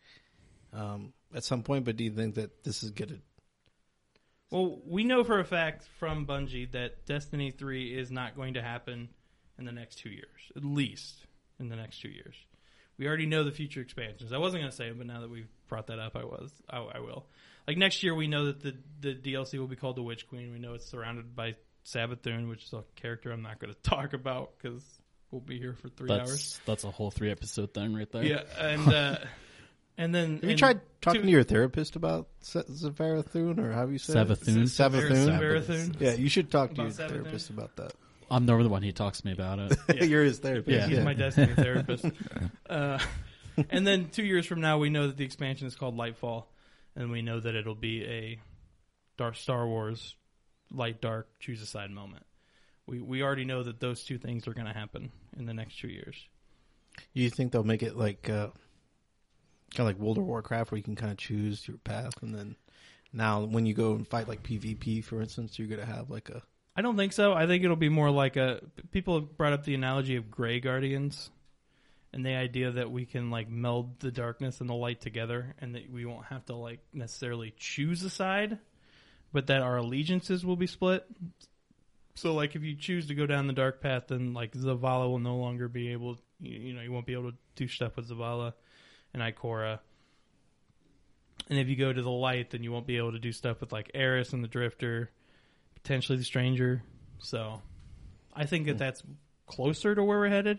um, 0.73 1.13
at 1.35 1.43
some 1.45 1.63
point. 1.63 1.85
But 1.85 1.97
do 1.97 2.05
you 2.05 2.11
think 2.13 2.37
that 2.37 2.63
this 2.63 2.83
is 2.85 2.93
going 2.93 3.09
to? 3.09 3.19
Well, 4.51 4.81
we 4.87 5.03
know 5.03 5.25
for 5.25 5.41
a 5.41 5.45
fact 5.45 5.89
from 5.99 6.27
Bungie 6.27 6.71
that 6.73 7.07
Destiny 7.07 7.51
3 7.51 7.99
is 7.99 8.13
not 8.13 8.37
going 8.37 8.55
to 8.55 8.63
happen 8.63 9.09
in 9.59 9.65
the 9.65 9.73
next 9.73 9.97
two 9.97 10.11
years, 10.11 10.53
at 10.55 10.65
least 10.65 11.27
in 11.65 11.71
the 11.71 11.77
next 11.77 12.01
two 12.01 12.09
years. 12.09 12.35
We 12.99 13.09
already 13.09 13.27
know 13.27 13.43
the 13.43 13.51
future 13.51 13.81
expansions. 13.81 14.33
I 14.33 14.39
wasn't 14.39 14.63
going 14.63 14.71
to 14.71 14.77
say 14.77 14.87
it, 14.89 14.97
but 14.97 15.07
now 15.09 15.21
that 15.23 15.31
we've 15.31 15.49
brought 15.69 15.89
that 15.89 15.99
up, 15.99 16.15
I 16.15 16.25
was. 16.25 16.53
I, 16.71 16.79
I 16.79 17.01
will. 17.01 17.27
Like 17.67 17.77
next 17.77 18.03
year, 18.05 18.15
we 18.15 18.29
know 18.29 18.47
that 18.47 18.61
the 18.61 18.77
the 19.01 19.15
DLC 19.15 19.59
will 19.59 19.67
be 19.67 19.75
called 19.77 19.97
the 19.97 20.03
Witch 20.03 20.29
Queen. 20.29 20.53
We 20.53 20.59
know 20.61 20.75
it's 20.75 20.87
surrounded 20.87 21.35
by 21.35 21.57
Savathun, 21.87 22.49
which 22.49 22.63
is 22.65 22.73
a 22.73 22.85
character 22.95 23.33
I'm 23.33 23.43
not 23.43 23.59
going 23.59 23.73
to 23.83 23.91
talk 23.91 24.13
about 24.13 24.53
because 24.59 24.85
we'll 25.33 25.41
be 25.41 25.59
here 25.59 25.73
for 25.75 25.89
three 25.89 26.09
That's 26.09 26.31
hours. 26.31 26.61
that's 26.67 26.85
a 26.85 26.91
whole 26.91 27.11
three 27.11 27.31
episode 27.33 27.75
thing 27.75 27.95
right 27.95 28.11
there. 28.13 28.23
Yeah, 28.25 28.43
and 28.61 28.89
uh, 28.93 29.17
and 29.99 30.15
then 30.15 30.35
Have 30.35 30.45
you 30.45 30.51
and 30.51 30.59
tried 30.59 30.81
talking 31.01 31.23
two- 31.23 31.27
to 31.27 31.33
your 31.33 31.43
therapist 31.43 31.97
about 31.97 32.29
Se- 32.43 32.63
Zavarathun 32.71 33.59
or 33.59 33.73
how 33.73 33.87
you 33.89 33.99
say 33.99 34.13
Savathun? 34.15 34.57
it? 34.59 34.65
Savathun. 34.67 35.39
Savathun? 35.41 36.01
Yeah, 36.01 36.13
you 36.13 36.29
should 36.29 36.51
talk 36.51 36.75
to 36.75 36.83
your 36.83 36.91
Savathun? 36.91 37.09
therapist 37.09 37.51
about 37.51 37.75
that. 37.77 37.93
I'm 38.31 38.47
the 38.47 38.69
one 38.69 38.83
he 38.83 38.93
talks 38.93 39.21
to 39.21 39.27
me 39.27 39.33
about 39.33 39.59
it. 39.59 39.79
Yeah. 39.95 40.05
You're 40.05 40.25
his 40.25 40.39
therapist. 40.39 40.77
Yeah, 40.77 40.87
he's 40.87 41.05
my 41.05 41.15
Destiny 41.15 41.53
therapist. 41.57 42.07
Uh, 42.69 42.99
and 43.71 43.87
then 43.87 44.09
two 44.11 44.25
years 44.25 44.47
from 44.47 44.61
now, 44.61 44.79
we 44.79 44.91
know 44.91 45.07
that 45.07 45.17
the 45.17 45.25
expansion 45.25 45.67
is 45.67 45.75
called 45.75 45.97
Lightfall, 45.97 46.45
and 46.97 47.11
we 47.11 47.23
know 47.23 47.41
that 47.41 47.55
it'll 47.55 47.75
be 47.75 48.05
a 48.05 48.39
Dark 49.17 49.37
Star 49.37 49.67
Wars 49.67 50.17
light 50.71 51.01
dark 51.01 51.29
choose 51.39 51.63
a 51.63 51.67
side 51.67 51.91
moment. 51.91 52.25
We 52.87 53.01
we 53.01 53.23
already 53.23 53.45
know 53.45 53.63
that 53.63 53.81
those 53.81 54.05
two 54.05 54.19
things 54.19 54.47
are 54.47 54.55
going 54.55 54.67
to 54.67 54.73
happen 54.73 55.11
in 55.39 55.47
the 55.47 55.55
next 55.55 55.79
two 55.79 55.89
years. 55.89 56.17
You 57.13 57.31
think 57.31 57.53
they'll 57.53 57.65
make 57.65 57.83
it 57.83 57.97
like 57.97 58.29
uh, 58.29 58.49
kind 59.75 59.81
of 59.81 59.87
like 59.87 59.99
World 59.99 60.19
of 60.19 60.25
Warcraft, 60.25 60.71
where 60.71 60.79
you 60.79 60.85
can 60.85 60.97
kind 60.97 61.11
of 61.11 61.19
choose 61.19 61.67
your 61.67 61.79
path, 61.79 62.23
and 62.23 62.35
then 62.35 62.57
now 63.13 63.45
when 63.45 63.67
you 63.67 63.75
go 63.75 63.93
and 63.95 64.07
fight 64.07 64.29
like 64.29 64.43
PvP, 64.43 65.03
for 65.05 65.21
instance, 65.21 65.59
you're 65.59 65.69
gonna 65.69 65.87
have 65.87 66.11
like 66.11 66.29
a 66.29 66.43
I 66.77 66.83
don't 66.83 66.97
think 66.97 67.13
so. 67.13 67.33
I 67.33 67.47
think 67.47 67.63
it'll 67.63 67.77
be 67.77 67.89
more 67.89 68.11
like 68.11 68.37
a. 68.37 68.61
People 68.91 69.21
have 69.21 69.37
brought 69.37 69.53
up 69.53 69.65
the 69.65 69.75
analogy 69.75 70.17
of 70.17 70.31
Gray 70.31 70.59
Guardians, 70.59 71.31
and 72.13 72.27
the 72.27 72.35
idea 72.35 72.73
that 72.73 72.91
we 72.91 73.07
can 73.07 73.31
like 73.31 73.49
meld 73.49 74.01
the 74.01 74.11
darkness 74.11 74.61
and 74.61 74.69
the 74.69 74.75
light 74.75 75.01
together, 75.01 75.55
and 75.61 75.77
that 75.77 75.91
we 75.91 76.05
won't 76.05 76.27
have 76.27 76.45
to 76.47 76.57
like 76.57 76.81
necessarily 76.93 77.55
choose 77.57 78.03
a 78.03 78.11
side, 78.11 78.59
but 79.33 79.47
that 79.47 79.63
our 79.63 79.77
allegiances 79.77 80.45
will 80.45 80.57
be 80.57 80.67
split. 80.67 81.07
So, 82.17 82.35
like, 82.35 82.57
if 82.57 82.63
you 82.63 82.77
choose 82.77 83.09
to 83.09 83.15
go 83.15 83.27
down 83.27 83.47
the 83.47 83.53
dark 83.53 83.81
path, 83.81 84.09
then 84.09 84.35
like 84.35 84.53
Zavala 84.53 85.09
will 85.09 85.21
no 85.21 85.37
longer 85.37 85.69
be 85.69 85.93
able. 85.93 86.19
You, 86.41 86.75
know, 86.75 86.83
you 86.83 86.91
won't 86.91 87.07
be 87.07 87.13
able 87.13 87.31
to 87.31 87.37
do 87.55 87.69
stuff 87.69 87.97
with 87.97 88.09
Zavala 88.09 88.53
and 89.13 89.23
Ikora. 89.23 89.79
And 91.49 91.59
if 91.59 91.69
you 91.69 91.77
go 91.77 91.93
to 91.93 92.03
the 92.03 92.11
light, 92.11 92.51
then 92.51 92.63
you 92.63 92.73
won't 92.73 92.87
be 92.87 92.97
able 92.97 93.13
to 93.13 93.19
do 93.19 93.33
stuff 93.33 93.61
with 93.61 93.73
like 93.73 93.91
Eris 93.95 94.33
and 94.33 94.43
the 94.43 94.49
Drifter 94.49 95.11
potentially 95.85 96.19
the 96.19 96.25
stranger. 96.25 96.83
So 97.19 97.63
I 98.35 98.47
think 98.47 98.67
that 98.67 98.79
that's 98.79 99.03
closer 99.47 99.95
to 99.95 100.03
where 100.03 100.19
we're 100.19 100.29
headed, 100.29 100.59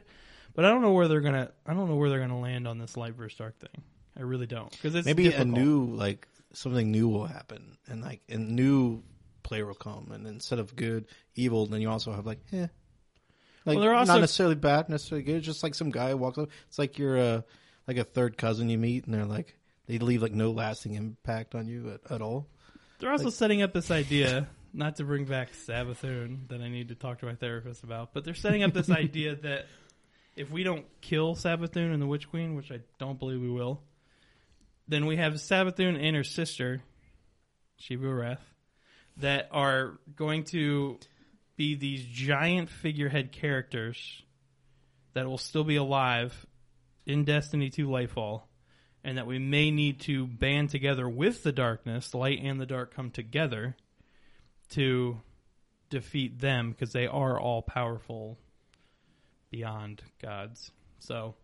but 0.54 0.64
I 0.64 0.70
don't 0.70 0.82
know 0.82 0.94
where 0.94 1.10
they're 1.10 1.22
gonna. 1.22 1.52
I 1.66 1.74
don't 1.74 1.90
know 1.90 1.96
where 1.96 2.10
they're 2.10 2.20
gonna 2.20 2.40
land 2.40 2.68
on 2.68 2.78
this 2.78 2.96
light 2.96 3.16
versus 3.16 3.38
dark 3.38 3.60
thing. 3.60 3.84
I 4.18 4.22
really 4.22 4.48
don't 4.48 4.72
because 4.72 4.96
it's 4.96 5.06
maybe 5.06 5.24
difficult. 5.26 5.48
a 5.50 5.52
new 5.52 5.86
like 5.88 6.28
something 6.54 6.90
new 6.90 7.10
will 7.10 7.26
happen, 7.26 7.78
and 7.88 8.02
like 8.02 8.22
a 8.30 8.38
new 8.38 9.04
player 9.44 9.66
will 9.66 9.74
come, 9.74 10.12
and 10.14 10.26
instead 10.26 10.60
of 10.60 10.76
good, 10.76 11.06
evil, 11.36 11.66
then 11.66 11.82
you 11.82 11.90
also 11.90 12.14
have 12.14 12.26
like 12.26 12.40
eh. 12.54 12.68
Like 13.66 13.78
Well, 13.78 13.86
they're 13.86 13.96
also- 13.96 14.14
not 14.14 14.22
necessarily 14.22 14.56
bad, 14.56 14.90
necessarily 14.90 15.24
good. 15.24 15.42
Just 15.42 15.64
like 15.64 15.74
some 15.74 15.90
guy 15.90 16.14
walks 16.14 16.38
up. 16.38 16.50
It's 16.68 16.78
like 16.80 16.98
you're 17.00 17.18
a 17.18 17.44
like 17.88 17.98
a 17.98 18.04
third 18.04 18.38
cousin 18.38 18.70
you 18.70 18.78
meet, 18.78 19.06
and 19.06 19.14
they're 19.14 19.26
like 19.26 19.58
they 19.88 19.98
leave 19.98 20.22
like 20.22 20.34
no 20.34 20.52
lasting 20.52 20.94
impact 20.94 21.56
on 21.56 21.68
you 21.68 21.90
at, 21.90 22.12
at 22.12 22.22
all. 22.22 22.48
They're 23.00 23.12
also 23.12 23.30
setting 23.30 23.62
up 23.62 23.74
this 23.74 23.92
idea. 23.92 24.48
Not 24.76 24.98
to 24.98 25.06
bring 25.06 25.24
back 25.24 25.54
Savathun 25.54 26.50
that 26.50 26.60
I 26.60 26.68
need 26.68 26.90
to 26.90 26.96
talk 26.96 27.20
to 27.20 27.26
my 27.26 27.36
therapist 27.36 27.84
about, 27.84 28.14
but 28.14 28.26
they're 28.26 28.34
setting 28.34 28.62
up 28.62 28.74
this 28.74 28.90
idea 28.90 29.38
that 29.38 29.68
if 30.36 30.52
we 30.52 30.64
don't 30.64 30.86
kill 31.00 31.34
Savathun 31.34 31.94
and 31.94 32.02
the 32.02 32.06
Witch 32.06 32.30
Queen, 32.30 32.56
which 32.56 32.74
I 32.74 32.82
don't 33.00 33.18
believe 33.18 33.40
we 33.40 33.50
will, 33.50 33.82
then 34.86 35.06
we 35.06 35.16
have 35.16 35.36
Savathun 35.36 35.98
and 35.98 36.14
her 36.18 36.26
sister, 36.26 36.82
Reth, 37.90 38.38
that 39.16 39.48
are 39.54 39.98
going 40.14 40.44
to 40.46 41.00
be 41.56 41.76
these 41.76 42.04
giant 42.04 42.70
figurehead 42.70 43.32
characters 43.32 44.24
that 45.14 45.26
will 45.26 45.38
still 45.38 45.64
be 45.64 45.78
alive 45.78 46.46
in 47.06 47.24
Destiny 47.24 47.70
2 47.70 47.88
Lightfall, 47.88 48.42
and 49.06 49.18
that 49.18 49.26
we 49.26 49.40
may 49.40 49.72
need 49.72 50.02
to 50.02 50.28
band 50.28 50.70
together 50.70 51.08
with 51.08 51.44
the 51.44 51.54
darkness, 51.54 52.10
the 52.10 52.18
light 52.18 52.42
and 52.44 52.60
the 52.60 52.66
dark 52.66 52.94
come 52.94 53.10
together 53.10 53.78
to 54.71 55.19
defeat 55.89 56.39
them 56.39 56.71
because 56.71 56.91
they 56.91 57.08
are 57.08 57.39
all 57.39 57.62
powerful 57.62 58.38
beyond 59.49 60.01
gods. 60.21 60.71
So 60.99 61.36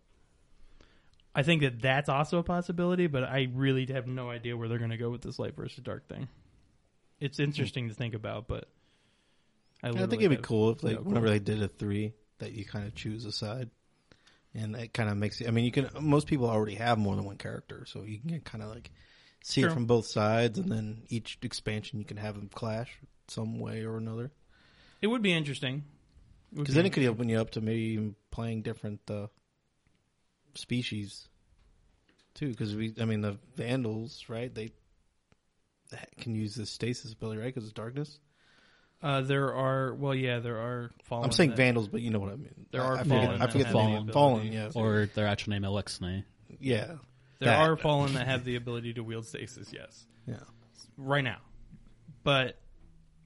I 1.34 1.44
think 1.44 1.62
that 1.62 1.82
that's 1.82 2.10
also 2.10 2.40
a 2.40 2.44
possibility, 2.44 3.08
but 3.08 3.24
I 3.24 3.48
really 3.54 3.86
have 3.88 4.08
no 4.08 4.30
idea 4.30 4.58
where 4.58 4.68
they're 4.68 4.80
going 4.80 4.92
to 4.92 4.98
go 4.98 5.10
with 5.10 5.22
this 5.22 5.40
light 5.40 5.56
versus 5.56 5.84
dark 5.84 6.08
thing. 6.08 6.28
It's 7.20 7.38
hmm. 7.38 7.44
interesting 7.44 7.90
to 7.90 7.96
think 7.96 8.14
about, 8.14 8.48
but 8.48 8.68
I, 9.84 9.90
I 9.90 9.92
think 9.92 10.22
it'd 10.22 10.30
be 10.30 10.38
cool 10.38 10.72
if 10.72 10.84
like 10.84 10.98
no 10.98 11.02
whenever 11.02 11.30
they 11.30 11.40
did 11.40 11.62
a 11.62 11.68
three 11.68 12.14
that 12.40 12.52
you 12.52 12.66
kind 12.66 12.86
of 12.86 12.96
choose 12.96 13.26
a 13.26 13.32
side, 13.32 13.70
and 14.54 14.76
that 14.76 14.94
kind 14.94 15.10
of 15.10 15.18
makes 15.18 15.40
it. 15.42 15.48
I 15.48 15.52
mean, 15.52 15.66
you 15.66 15.72
can 15.72 15.90
most 16.00 16.28
people 16.28 16.50
already 16.50 16.76
have 16.76 16.98
more 16.98 17.16
than 17.16 17.26
one 17.26 17.38
character, 17.38 17.86
so 17.88 18.04
you 18.04 18.20
can 18.20 18.42
kind 18.42 18.64
of 18.64 18.70
like 18.70 18.92
see 19.44 19.62
True. 19.62 19.72
it 19.72 19.74
from 19.74 19.86
both 19.86 20.06
sides, 20.06 20.60
and 20.60 20.72
then 20.72 21.04
each 21.10 21.38
expansion 21.42 22.00
you 22.00 22.06
can 22.06 22.18
have 22.18 22.36
them 22.36 22.50
clash 22.54 23.00
some 23.32 23.60
way 23.60 23.84
or 23.84 23.98
another. 23.98 24.32
It 25.02 25.08
would 25.08 25.22
be 25.22 25.34
interesting. 25.34 25.84
Because 26.54 26.76
be 26.76 26.80
then 26.80 26.86
it 26.86 26.94
could 26.94 27.06
open 27.06 27.30
you 27.30 27.40
up 27.40 27.52
to 27.52 27.62
maybe 27.62 27.82
even 27.94 28.16
playing 28.30 28.62
different 28.62 29.00
uh, 29.10 29.28
species 30.56 31.28
too. 32.36 32.50
Because 32.50 32.76
we, 32.76 32.94
I 33.00 33.06
mean, 33.06 33.22
the 33.22 33.38
Vandals, 33.56 34.26
right? 34.28 34.54
They 34.54 34.72
they 35.92 35.98
can 36.20 36.36
use 36.36 36.56
the 36.56 36.66
stasis 36.66 37.14
ability, 37.14 37.40
right? 37.40 37.48
Because 37.54 37.64
it's 37.64 37.74
darkness. 37.74 38.20
Uh, 39.02 39.22
there 39.22 39.54
are 39.56 39.94
well, 39.96 40.14
yeah, 40.14 40.40
there 40.40 40.58
are 40.58 40.92
fallen. 41.06 41.26
I'm 41.26 41.32
saying 41.32 41.52
that- 41.52 41.58
Vandals, 41.58 41.88
but 41.88 42.02
you 42.02 42.12
know 42.12 42.20
what 42.20 42.32
I 42.34 42.36
mean. 42.36 42.68
There 42.72 42.84
are 42.84 42.98
I 42.98 43.04
fallen 43.04 43.26
forget, 43.32 43.42
I 43.42 43.48
forget 43.48 43.68
have 43.68 43.74
the 43.74 43.80
the 43.82 43.88
name. 43.88 44.08
Fallen, 44.10 44.52
yeah, 44.54 44.70
Or 44.76 45.10
their 45.16 45.28
actual 45.28 45.52
name, 45.52 45.64
Eliksni. 45.64 46.24
yeah, 46.60 46.86
There 47.40 47.50
that. 47.50 47.60
are 47.60 47.76
fallen 47.78 48.14
that 48.14 48.28
have 48.28 48.44
the 48.46 48.56
ability 48.58 48.94
to 48.94 49.04
wield 49.04 49.26
stasis. 49.26 49.74
Yes, 49.74 50.06
yeah. 50.28 50.36
right 50.98 51.24
now, 51.24 51.40
but 52.24 52.58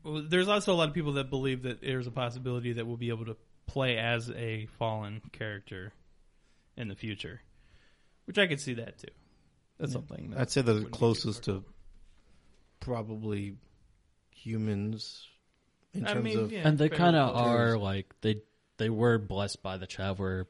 well, 0.05 0.23
there's 0.27 0.47
also 0.47 0.73
a 0.73 0.75
lot 0.75 0.87
of 0.87 0.93
people 0.93 1.13
that 1.13 1.29
believe 1.29 1.63
that 1.63 1.81
there's 1.81 2.05
a 2.05 2.11
possibility 2.11 2.73
that 2.73 2.85
we'll 2.85 2.95
be 2.95 3.09
able 3.09 3.25
to 3.25 3.35
play 3.65 3.97
as 3.97 4.29
a 4.29 4.67
fallen 4.77 5.21
character 5.31 5.93
in 6.77 6.87
the 6.87 6.95
future, 6.95 7.41
which 8.25 8.37
I 8.37 8.45
could 8.45 8.61
see 8.61 8.75
that 8.75 8.99
too. 8.99 9.07
That's 9.79 9.91
something. 9.91 10.29
That 10.29 10.41
I'd 10.41 10.51
say 10.51 10.61
the 10.61 10.85
closest 10.85 11.45
to 11.45 11.63
probably 12.79 13.55
humans 14.29 15.27
in 15.93 16.05
I 16.05 16.13
terms 16.13 16.23
mean, 16.23 16.39
of 16.39 16.51
yeah, 16.51 16.67
and 16.67 16.77
they 16.77 16.87
kind 16.89 17.15
of 17.15 17.31
enough. 17.31 17.47
are 17.47 17.77
like 17.77 18.13
they 18.21 18.41
they 18.77 18.91
were 18.91 19.17
blessed 19.17 19.63
by 19.63 19.77
the 19.77 19.87
traveler 19.87 20.47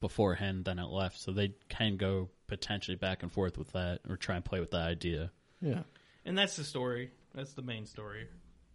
beforehand, 0.00 0.66
then 0.66 0.78
it 0.78 0.88
left, 0.88 1.18
so 1.18 1.32
they 1.32 1.54
can 1.70 1.96
go 1.96 2.28
potentially 2.46 2.96
back 2.96 3.22
and 3.22 3.32
forth 3.32 3.56
with 3.56 3.72
that 3.72 4.00
or 4.08 4.16
try 4.16 4.36
and 4.36 4.44
play 4.44 4.60
with 4.60 4.72
that 4.72 4.86
idea. 4.86 5.32
yeah. 5.60 5.82
And 6.24 6.36
that's 6.36 6.56
the 6.56 6.64
story. 6.64 7.10
That's 7.34 7.54
the 7.54 7.62
main 7.62 7.86
story 7.86 8.26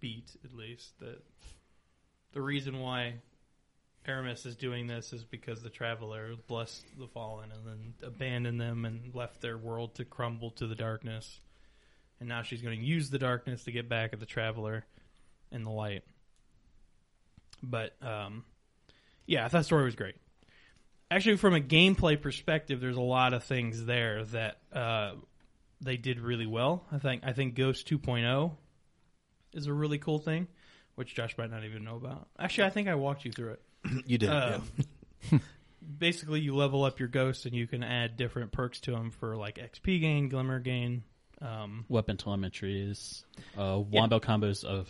beat, 0.04 0.36
at 0.44 0.54
least. 0.54 1.00
That 1.00 1.24
the 2.34 2.42
reason 2.42 2.82
why 2.82 3.16
Eramis 4.06 4.46
is 4.46 4.58
doing 4.58 4.86
this 4.86 5.14
is 5.14 5.24
because 5.24 5.64
the 5.64 5.70
Traveler 5.70 6.36
blessed 6.48 6.84
the 7.00 7.08
fallen 7.08 7.52
and 7.52 7.66
then 7.66 7.94
abandoned 8.04 8.60
them 8.60 8.84
and 8.84 9.16
left 9.16 9.42
their 9.42 9.58
world 9.58 9.96
to 9.96 10.06
crumble 10.06 10.52
to 10.52 10.68
the 10.68 10.76
darkness. 10.76 11.40
And 12.20 12.28
now 12.28 12.44
she's 12.44 12.62
going 12.62 12.78
to 12.78 12.86
use 12.86 13.10
the 13.10 13.18
darkness 13.18 13.64
to 13.64 13.72
get 13.72 13.88
back 13.88 14.12
at 14.12 14.20
the 14.20 14.26
Traveler 14.26 14.86
and 15.54 15.66
the 15.66 15.72
light. 15.72 16.04
But 17.64 17.96
um, 18.02 18.44
yeah, 19.26 19.46
I 19.46 19.48
thought 19.48 19.60
the 19.60 19.64
story 19.64 19.86
was 19.86 19.96
great. 19.96 20.16
Actually, 21.10 21.38
from 21.38 21.54
a 21.54 21.62
gameplay 21.62 22.22
perspective, 22.22 22.82
there's 22.82 22.98
a 22.98 23.02
lot 23.02 23.34
of 23.34 23.46
things 23.46 23.86
there 23.86 24.26
that 24.26 24.58
uh, 24.74 25.14
they 25.80 25.96
did 25.96 26.20
really 26.20 26.48
well. 26.48 26.84
I 26.92 26.98
think 26.98 27.24
I 27.24 27.32
think 27.32 27.56
Ghost 27.56 27.88
2.0 27.88 28.58
is 29.54 29.68
a 29.68 29.74
really 29.74 29.98
cool 29.98 30.20
thing, 30.20 30.48
which 30.96 31.16
Josh 31.16 31.38
might 31.38 31.52
not 31.52 31.64
even 31.64 31.84
know 31.84 31.96
about. 31.96 32.28
Actually, 32.40 32.66
I 32.66 32.70
think 32.70 32.88
I 32.88 32.96
walked 32.96 33.26
you 33.26 33.32
through 33.32 33.52
it. 33.54 33.62
You 34.06 34.18
did. 34.18 34.30
Um, 34.30 34.64
yeah. 35.32 35.40
basically, 36.00 36.40
you 36.40 36.56
level 36.56 36.84
up 36.84 37.00
your 37.00 37.10
ghost 37.10 37.46
and 37.46 37.54
you 37.54 37.68
can 37.68 37.84
add 37.84 38.18
different 38.18 38.52
perks 38.52 38.80
to 38.82 38.92
them 38.92 39.12
for 39.12 39.36
like 39.36 39.56
XP 39.58 40.02
gain, 40.02 40.30
Glimmer 40.30 40.60
gain. 40.60 41.04
Um, 41.42 41.86
Weapon 41.90 42.16
telemetries, 42.16 43.24
uh, 43.58 43.78
wombo 43.80 44.20
combos 44.20 44.64
of 44.64 44.90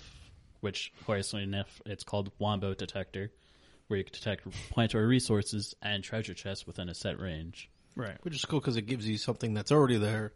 which 0.64 0.94
hilariously 1.06 1.44
enough 1.44 1.82
it's 1.86 2.04
called 2.04 2.32
wombo 2.38 2.74
detector, 2.74 3.32
where 3.88 3.98
you 3.98 4.04
can 4.04 4.14
detect 4.14 4.48
planetary 4.70 5.06
resources 5.06 5.76
and 5.82 6.04
treasure 6.04 6.34
chests 6.34 6.66
within 6.68 6.90
a 6.90 6.94
set 6.94 7.20
range. 7.20 7.70
right. 7.96 8.18
Which 8.22 8.36
is 8.36 8.46
cool 8.46 8.60
because 8.60 8.78
it 8.78 8.84
gives 8.84 9.08
you 9.08 9.18
something 9.18 9.54
that's 9.54 9.72
already 9.72 9.98
there, 9.98 10.32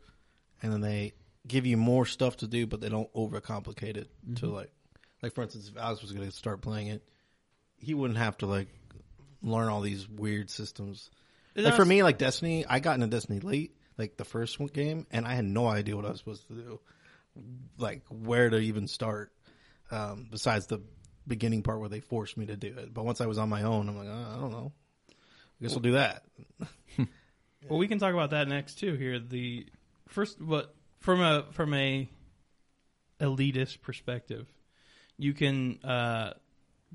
and 0.61 0.73
then 0.73 0.81
they 0.81 1.13
give 1.47 1.65
you 1.65 1.77
more 1.77 2.05
stuff 2.05 2.37
to 2.37 2.47
do, 2.47 2.67
but 2.67 2.81
they 2.81 2.89
don't 2.89 3.11
overcomplicate 3.13 3.97
it 3.97 4.09
to 4.35 4.47
like, 4.47 4.71
like 5.21 5.33
for 5.33 5.43
instance, 5.43 5.69
if 5.73 5.81
Alex 5.81 6.01
was 6.01 6.11
going 6.11 6.27
to 6.27 6.35
start 6.35 6.61
playing 6.61 6.87
it, 6.87 7.03
he 7.77 7.93
wouldn't 7.93 8.19
have 8.19 8.37
to 8.37 8.45
like 8.45 8.67
learn 9.41 9.69
all 9.69 9.81
these 9.81 10.07
weird 10.07 10.49
systems. 10.49 11.09
Like 11.55 11.75
for 11.75 11.85
me, 11.85 12.03
like 12.03 12.17
Destiny, 12.17 12.65
I 12.67 12.79
got 12.79 12.95
into 12.95 13.07
Destiny 13.07 13.39
late, 13.39 13.75
like 13.97 14.17
the 14.17 14.25
first 14.25 14.59
one 14.59 14.69
game, 14.69 15.07
and 15.11 15.25
I 15.25 15.33
had 15.33 15.45
no 15.45 15.67
idea 15.67 15.95
what 15.95 16.05
I 16.05 16.09
was 16.09 16.19
supposed 16.19 16.47
to 16.49 16.53
do, 16.53 16.79
like 17.77 18.03
where 18.09 18.49
to 18.49 18.57
even 18.57 18.87
start. 18.87 19.31
Um, 19.89 20.27
besides 20.29 20.67
the 20.67 20.81
beginning 21.25 21.63
part 21.63 21.79
where 21.79 21.89
they 21.89 22.01
forced 22.01 22.35
me 22.37 22.47
to 22.47 22.57
do 22.57 22.67
it, 22.67 22.93
but 22.93 23.05
once 23.05 23.21
I 23.21 23.25
was 23.25 23.37
on 23.37 23.47
my 23.49 23.63
own, 23.63 23.87
I'm 23.87 23.97
like, 23.97 24.09
uh, 24.09 24.35
I 24.35 24.39
don't 24.39 24.51
know. 24.51 24.73
I 25.09 25.63
guess 25.63 25.71
we'll 25.71 25.81
do 25.81 25.93
that. 25.93 26.23
Well, 27.69 27.79
we 27.79 27.87
can 27.87 27.99
talk 27.99 28.13
about 28.13 28.29
that 28.29 28.47
next 28.47 28.75
too. 28.75 28.93
Here, 28.93 29.19
the 29.19 29.65
first, 30.07 30.37
but 30.39 30.73
from 30.99 31.21
a 31.21 31.45
from 31.51 31.73
a 31.73 32.09
elitist 33.19 33.81
perspective, 33.81 34.47
you 35.17 35.33
can 35.33 35.79
uh, 35.83 36.33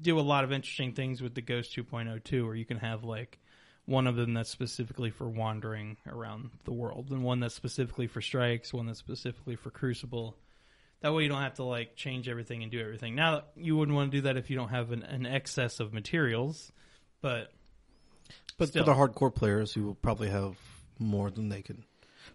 do 0.00 0.18
a 0.18 0.22
lot 0.22 0.44
of 0.44 0.52
interesting 0.52 0.92
things 0.92 1.20
with 1.20 1.34
the 1.34 1.42
Ghost 1.42 1.76
2.0 1.76 2.22
too, 2.24 2.46
where 2.46 2.54
you 2.54 2.64
can 2.64 2.78
have 2.78 3.04
like 3.04 3.38
one 3.84 4.06
of 4.06 4.16
them 4.16 4.34
that's 4.34 4.50
specifically 4.50 5.10
for 5.10 5.28
wandering 5.28 5.96
around 6.06 6.50
the 6.64 6.72
world, 6.72 7.10
and 7.10 7.22
one 7.24 7.40
that's 7.40 7.54
specifically 7.54 8.06
for 8.06 8.20
strikes, 8.20 8.72
one 8.72 8.86
that's 8.86 8.98
specifically 8.98 9.56
for 9.56 9.70
Crucible. 9.70 10.36
That 11.00 11.12
way, 11.12 11.24
you 11.24 11.28
don't 11.28 11.42
have 11.42 11.54
to 11.54 11.64
like 11.64 11.96
change 11.96 12.28
everything 12.28 12.62
and 12.62 12.70
do 12.70 12.80
everything. 12.80 13.16
Now, 13.16 13.42
you 13.56 13.76
wouldn't 13.76 13.96
want 13.96 14.12
to 14.12 14.18
do 14.18 14.22
that 14.22 14.36
if 14.36 14.50
you 14.50 14.56
don't 14.56 14.68
have 14.68 14.92
an, 14.92 15.02
an 15.02 15.26
excess 15.26 15.80
of 15.80 15.92
materials, 15.92 16.70
but 17.20 17.52
But 18.56 18.68
Still. 18.68 18.84
for 18.84 18.90
the 18.90 18.96
hardcore 18.96 19.34
players 19.34 19.72
who 19.72 19.84
will 19.84 19.94
probably 19.96 20.28
have 20.28 20.56
more 21.00 21.28
than 21.30 21.48
they 21.48 21.62
can, 21.62 21.84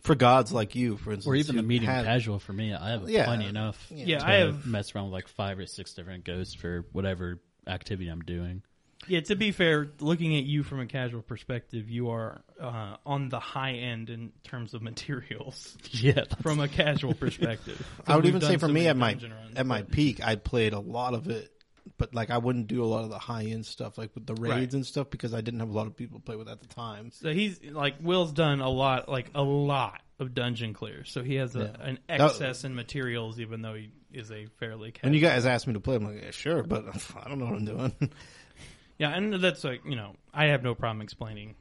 for 0.01 0.15
gods 0.15 0.51
like 0.51 0.75
you, 0.75 0.97
for 0.97 1.11
instance, 1.11 1.27
Or 1.27 1.35
even 1.35 1.55
the 1.55 1.63
medium 1.63 1.91
had- 1.91 2.05
casual 2.05 2.39
for 2.39 2.53
me, 2.53 2.73
I 2.73 2.91
have 2.91 3.09
Yeah. 3.09 3.25
plenty 3.25 3.45
enough. 3.47 3.87
Yeah, 3.93 4.19
to 4.19 4.27
I 4.27 4.33
have- 4.35 4.65
mess 4.65 4.93
around 4.95 5.05
with 5.05 5.13
like 5.13 5.27
five 5.27 5.59
or 5.59 5.65
six 5.65 5.93
different 5.93 6.23
ghosts 6.25 6.53
for 6.55 6.85
whatever 6.91 7.39
activity 7.67 8.09
I'm 8.09 8.21
doing. 8.21 8.61
Yeah, 9.07 9.19
to 9.21 9.35
be 9.35 9.51
fair, 9.51 9.89
looking 9.99 10.35
at 10.35 10.43
you 10.43 10.63
from 10.63 10.79
a 10.79 10.85
casual 10.87 11.21
perspective, 11.21 11.89
you 11.89 12.09
are 12.09 12.41
uh, 12.59 12.97
on 13.05 13.29
the 13.29 13.39
high 13.39 13.73
end 13.73 14.09
in 14.09 14.31
terms 14.43 14.73
of 14.73 14.81
materials 14.81 15.77
Yeah, 15.91 16.23
from 16.41 16.59
a 16.59 16.67
casual 16.67 17.13
perspective. 17.13 17.85
I 18.07 18.15
would 18.15 18.25
even 18.25 18.41
say 18.41 18.57
for 18.57 18.67
me 18.67 18.87
at 18.87 18.97
my 18.97 19.13
runs, 19.13 19.55
at 19.55 19.65
my 19.65 19.83
peak, 19.83 20.25
I 20.25 20.35
played 20.35 20.73
a 20.73 20.79
lot 20.79 21.13
of 21.13 21.29
it, 21.29 21.49
but 21.97 22.13
like 22.13 22.29
I 22.29 22.37
wouldn't 22.37 22.67
do 22.67 22.83
a 22.83 22.85
lot 22.87 23.03
of 23.03 23.09
the 23.09 23.17
high 23.19 23.43
end 23.45 23.65
stuff, 23.65 23.97
like 23.97 24.11
with 24.15 24.25
the 24.25 24.33
raids 24.35 24.51
Right. 24.53 24.73
and 24.73 24.85
stuff, 24.85 25.09
because 25.09 25.33
I 25.33 25.41
didn't 25.41 25.59
have 25.61 25.69
a 25.69 25.73
lot 25.73 25.87
of 25.87 25.95
people 25.95 26.19
to 26.19 26.23
play 26.25 26.35
with 26.35 26.47
at 26.49 26.59
the 26.61 26.67
time. 26.67 27.11
So 27.11 27.31
he's 27.33 27.61
like 27.63 27.95
Will's 28.01 28.31
done 28.31 28.59
a 28.61 28.69
lot, 28.69 29.07
like 29.09 29.29
a 29.35 29.41
lot 29.43 30.01
of 30.19 30.33
dungeon 30.33 30.73
clears. 30.73 31.11
So 31.11 31.23
he 31.23 31.35
has 31.35 31.55
a, 31.55 31.59
Yeah. 31.79 31.87
an 31.87 31.99
That- 32.07 32.21
excess 32.21 32.63
in 32.63 32.73
materials, 32.75 33.39
even 33.39 33.61
though 33.61 33.75
he 33.75 33.91
is 34.11 34.31
a 34.31 34.47
fairly 34.59 34.91
casual. 34.91 35.07
When 35.09 35.13
you 35.13 35.21
guys 35.21 35.45
asked 35.45 35.67
me 35.67 35.73
to 35.73 35.79
play, 35.79 35.95
I'm 35.95 36.03
like, 36.05 36.23
yeah, 36.23 36.31
sure, 36.31 36.63
but 36.63 36.85
I 37.23 37.27
don't 37.29 37.39
know 37.39 37.45
what 37.45 37.55
I'm 37.55 37.65
doing. 37.65 37.93
yeah, 38.97 39.15
and 39.15 39.33
that's 39.35 39.63
like 39.63 39.81
you 39.85 39.95
know, 39.95 40.15
I 40.33 40.45
have 40.47 40.63
no 40.63 40.73
problem 40.75 41.01
explaining. 41.01 41.55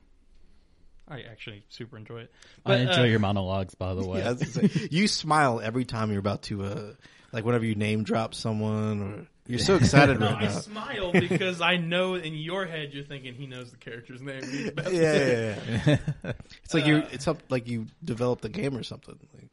I 1.09 1.21
actually 1.23 1.65
super 1.69 1.97
enjoy 1.97 2.23
it. 2.23 2.33
I 2.65 2.77
enjoy 2.79 3.03
uh, 3.03 3.05
your 3.05 3.21
monologues, 3.21 3.75
by 3.77 3.95
the 3.95 4.05
way. 4.09 4.19
Yeah, 4.21 4.31
I 4.31 4.33
was 4.33 4.57
gonna 4.57 4.69
say, 4.69 4.89
you 4.91 5.07
smile 5.07 5.61
every 5.61 5.85
time 5.85 6.11
you're 6.11 6.19
about 6.19 6.43
to, 6.45 6.65
uh, 6.65 6.93
like 7.33 7.45
whenever 7.45 7.65
you 7.65 7.77
name 7.77 8.03
drop 8.03 8.35
someone, 8.35 9.03
or 9.03 9.27
you're 9.49 9.59
so 9.59 9.77
excited 9.77 10.19
No, 10.21 10.27
right 10.27 10.37
I 10.43 10.45
now. 10.45 10.51
smile 10.51 11.13
because 11.13 11.61
I 11.61 11.77
know 11.77 12.15
in 12.15 12.35
your 12.35 12.67
head 12.67 12.91
you're 12.93 13.05
thinking 13.05 13.35
he 13.35 13.47
knows 13.47 13.71
the 13.71 13.77
character's 13.77 14.21
name. 14.23 14.43
He's 14.51 14.69
about 14.69 14.87
to 14.87 14.95
Yeah, 14.95 15.57
yeah, 15.87 15.99
yeah. 16.25 16.33
it's 16.65 16.75
like 16.75 16.87
you, 16.87 17.03
it's 17.13 17.27
up 17.29 17.39
like 17.51 17.67
you 17.69 17.87
developed 18.05 18.43
the 18.43 18.49
game 18.49 18.77
or 18.77 18.83
something. 18.83 19.19
Like, 19.35 19.51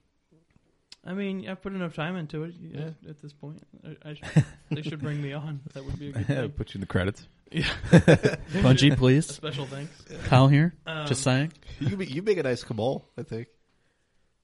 I 1.06 1.14
mean, 1.14 1.48
I've 1.50 1.62
put 1.62 1.74
enough 1.74 1.96
time 1.96 2.16
into 2.16 2.44
it 2.46 2.54
yeah, 2.62 2.90
at 3.10 3.22
this 3.22 3.34
point. 3.34 3.62
I, 3.86 4.10
I 4.10 4.14
should, 4.14 4.46
they 4.72 4.82
should 4.84 5.02
bring 5.02 5.22
me 5.22 5.34
on. 5.34 5.60
That 5.74 5.84
would 5.86 6.00
be 6.00 6.10
a 6.10 6.12
good 6.14 6.28
thing. 6.28 6.50
Put 6.52 6.74
you 6.74 6.78
in 6.78 6.82
the 6.82 6.88
credits. 6.88 7.28
Yeah. 7.52 7.66
Bungie, 7.92 8.94
A 8.94 8.96
please. 8.96 9.28
special 9.28 9.66
thanks. 9.66 10.02
Kyle 10.26 10.48
here. 10.48 10.74
Um, 10.88 11.06
Just 11.06 11.22
saying. 11.24 11.52
you 11.80 11.98
you 12.00 12.22
make 12.22 12.38
a 12.38 12.44
nice 12.44 12.64
cabal, 12.64 13.06
I 13.18 13.24
think. 13.24 13.48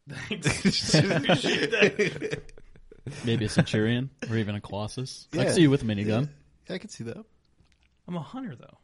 Thanks. 0.09 0.95
Appreciate 2.99 3.21
that. 3.21 3.25
Maybe 3.25 3.45
a 3.45 3.49
Centurion 3.49 4.09
or 4.29 4.37
even 4.37 4.55
a 4.55 4.61
Colossus. 4.61 5.27
I 5.33 5.37
Yeah. 5.37 5.43
can 5.45 5.53
see 5.53 5.61
you 5.61 5.69
with 5.69 5.81
a 5.83 5.85
minigun. 5.85 6.29
Yeah, 6.67 6.75
I 6.75 6.77
can 6.77 6.89
see 6.89 7.03
that. 7.05 7.17
I'm 8.07 8.15
a 8.15 8.21
hunter, 8.21 8.55
though. 8.55 8.77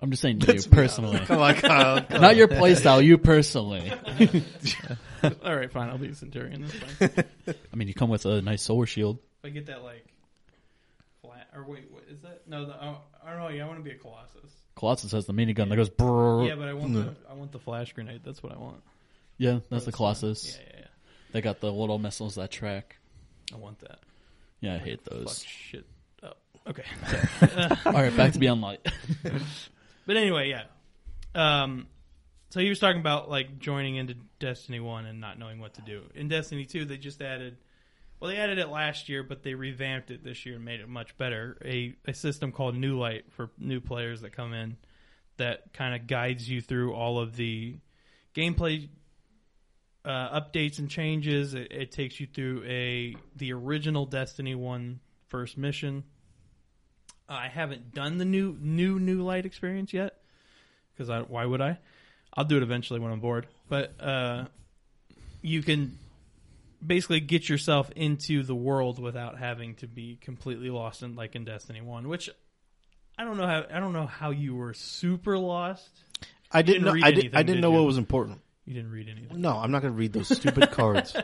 I'm 0.00 0.10
just 0.10 0.20
saying 0.22 0.42
you 0.42 0.60
personally. 0.70 1.18
Come 1.20 1.40
on, 1.40 1.54
Kyle. 1.54 2.04
Not 2.10 2.36
your 2.36 2.48
playstyle, 2.48 3.02
you 3.02 3.16
personally. 3.16 3.90
All 5.42 5.56
right, 5.56 5.72
fine. 5.72 5.88
I'll 5.88 5.96
be 5.98 6.08
a 6.08 6.14
centurion. 6.14 6.62
That's 6.62 6.74
fine. 7.14 7.24
if 7.46 7.56
I 7.72 7.76
mean, 7.76 7.88
you 7.88 7.94
come 7.94 8.10
with 8.10 8.26
a 8.26 8.42
nice 8.42 8.62
solar 8.62 8.84
shield. 8.84 9.18
I 9.42 9.48
get 9.48 9.66
that 9.66 9.82
like 9.82 10.04
flat 11.22 11.48
or 11.54 11.64
wait, 11.64 11.90
what 11.90 12.04
is 12.10 12.20
that? 12.20 12.42
No, 12.46 12.66
the, 12.66 12.74
oh, 12.74 12.98
I 13.24 13.30
don't 13.30 13.38
know. 13.38 13.48
Yeah, 13.48 13.64
I 13.64 13.66
want 13.68 13.78
to 13.78 13.82
be 13.84 13.90
a 13.92 13.98
colossus. 13.98 14.50
Colossus 14.74 15.12
has 15.12 15.24
the 15.24 15.32
minigun 15.32 15.70
that 15.70 15.76
goes 15.76 15.88
brrr. 15.88 16.46
Yeah, 16.46 16.56
but 16.56 16.68
I 16.68 16.74
want 16.74 16.92
the 16.92 17.14
I 17.30 17.34
want 17.34 17.52
the 17.52 17.58
flash 17.58 17.92
grenade. 17.94 18.20
That's 18.22 18.42
what 18.42 18.52
I 18.52 18.58
want. 18.58 18.82
Yeah, 19.38 19.60
that's 19.70 19.84
the 19.86 19.92
Colossus. 19.92 20.58
Yeah, 20.58 20.66
yeah, 20.74 20.80
yeah. 20.80 20.86
They 21.32 21.40
got 21.40 21.60
the 21.60 21.72
little 21.72 21.98
missiles 21.98 22.34
that 22.34 22.50
track. 22.50 22.96
I 23.52 23.56
want 23.56 23.78
that. 23.80 23.98
Yeah, 24.60 24.74
I 24.74 24.78
hate 24.78 25.00
Fuck 25.04 25.12
those. 25.12 25.42
shit 25.44 25.84
up. 26.22 26.38
Okay. 26.68 26.84
All 27.86 27.92
right, 27.92 28.16
back 28.16 28.32
to 28.32 28.38
Beyond 28.38 28.60
Light. 28.60 28.86
But 30.06 30.16
anyway, 30.16 30.48
yeah. 30.50 30.62
Um, 31.34 31.88
so 32.50 32.60
he 32.60 32.68
was 32.68 32.78
talking 32.78 33.00
about 33.00 33.28
like 33.28 33.58
joining 33.58 33.96
into 33.96 34.14
Destiny 34.38 34.78
One 34.78 35.04
and 35.04 35.20
not 35.20 35.36
knowing 35.36 35.58
what 35.58 35.74
to 35.74 35.82
do. 35.82 36.02
In 36.14 36.28
Destiny 36.28 36.64
Two, 36.64 36.84
they 36.84 36.96
just 36.96 37.20
added 37.20 37.56
Well, 38.20 38.30
they 38.30 38.36
added 38.36 38.58
it 38.58 38.68
last 38.68 39.08
year, 39.08 39.24
but 39.24 39.42
they 39.42 39.54
revamped 39.54 40.12
it 40.12 40.22
this 40.22 40.46
year 40.46 40.54
and 40.54 40.64
made 40.64 40.78
it 40.78 40.88
much 40.88 41.16
better. 41.18 41.58
A 41.64 41.96
a 42.06 42.14
system 42.14 42.52
called 42.52 42.76
New 42.76 42.96
Light 42.96 43.24
for 43.32 43.50
new 43.58 43.80
players 43.80 44.20
that 44.20 44.30
come 44.32 44.52
in 44.52 44.76
that 45.38 45.72
kind 45.74 45.94
of 46.00 46.06
guides 46.06 46.48
you 46.48 46.60
through 46.60 46.94
all 46.94 47.18
of 47.18 47.34
the 47.34 47.74
gameplay 48.32 48.88
uh, 50.06 50.40
updates 50.40 50.78
and 50.78 50.88
changes. 50.88 51.54
It, 51.54 51.72
it 51.72 51.92
takes 51.92 52.20
you 52.20 52.26
through 52.26 52.62
a 52.64 53.16
the 53.34 53.52
original 53.52 54.06
Destiny 54.06 54.54
One 54.54 55.00
first 55.26 55.58
mission. 55.58 56.04
I 57.28 57.48
haven't 57.48 57.92
done 57.92 58.18
the 58.18 58.24
new 58.24 58.56
new 58.60 59.00
New 59.00 59.22
Light 59.22 59.44
experience 59.44 59.92
yet 59.92 60.14
because 60.94 61.10
I 61.10 61.20
why 61.20 61.44
would 61.44 61.60
I? 61.60 61.78
I'll 62.32 62.44
do 62.44 62.56
it 62.56 62.62
eventually 62.62 63.00
when 63.00 63.10
I'm 63.12 63.20
bored. 63.20 63.46
But 63.68 64.00
uh, 64.00 64.44
you 65.42 65.62
can 65.62 65.98
basically 66.84 67.20
get 67.20 67.48
yourself 67.48 67.90
into 67.96 68.42
the 68.42 68.54
world 68.54 69.00
without 69.00 69.38
having 69.38 69.74
to 69.76 69.88
be 69.88 70.18
completely 70.20 70.70
lost 70.70 71.02
in 71.02 71.16
like 71.16 71.34
in 71.34 71.44
Destiny 71.44 71.80
One, 71.80 72.08
which 72.08 72.30
I 73.18 73.24
don't 73.24 73.38
know 73.38 73.46
how 73.46 73.64
I 73.72 73.80
don't 73.80 73.92
know 73.92 74.06
how 74.06 74.30
you 74.30 74.54
were 74.54 74.74
super 74.74 75.36
lost. 75.36 75.90
I 76.52 76.62
didn't. 76.62 76.84
didn't 76.84 76.84
know, 76.84 76.92
read 76.92 77.04
I, 77.04 77.10
did, 77.10 77.18
anything, 77.18 77.38
I 77.38 77.42
didn't 77.42 77.56
did 77.56 77.62
know 77.62 77.72
you? 77.72 77.78
what 77.78 77.86
was 77.86 77.98
important. 77.98 78.40
You 78.66 78.74
didn't 78.74 78.90
read 78.90 79.08
anything. 79.08 79.40
No, 79.40 79.56
I'm 79.56 79.70
not 79.70 79.80
going 79.82 79.94
to 79.94 79.98
read 79.98 80.12
those 80.12 80.28
stupid 80.28 80.70
cards. 80.72 81.14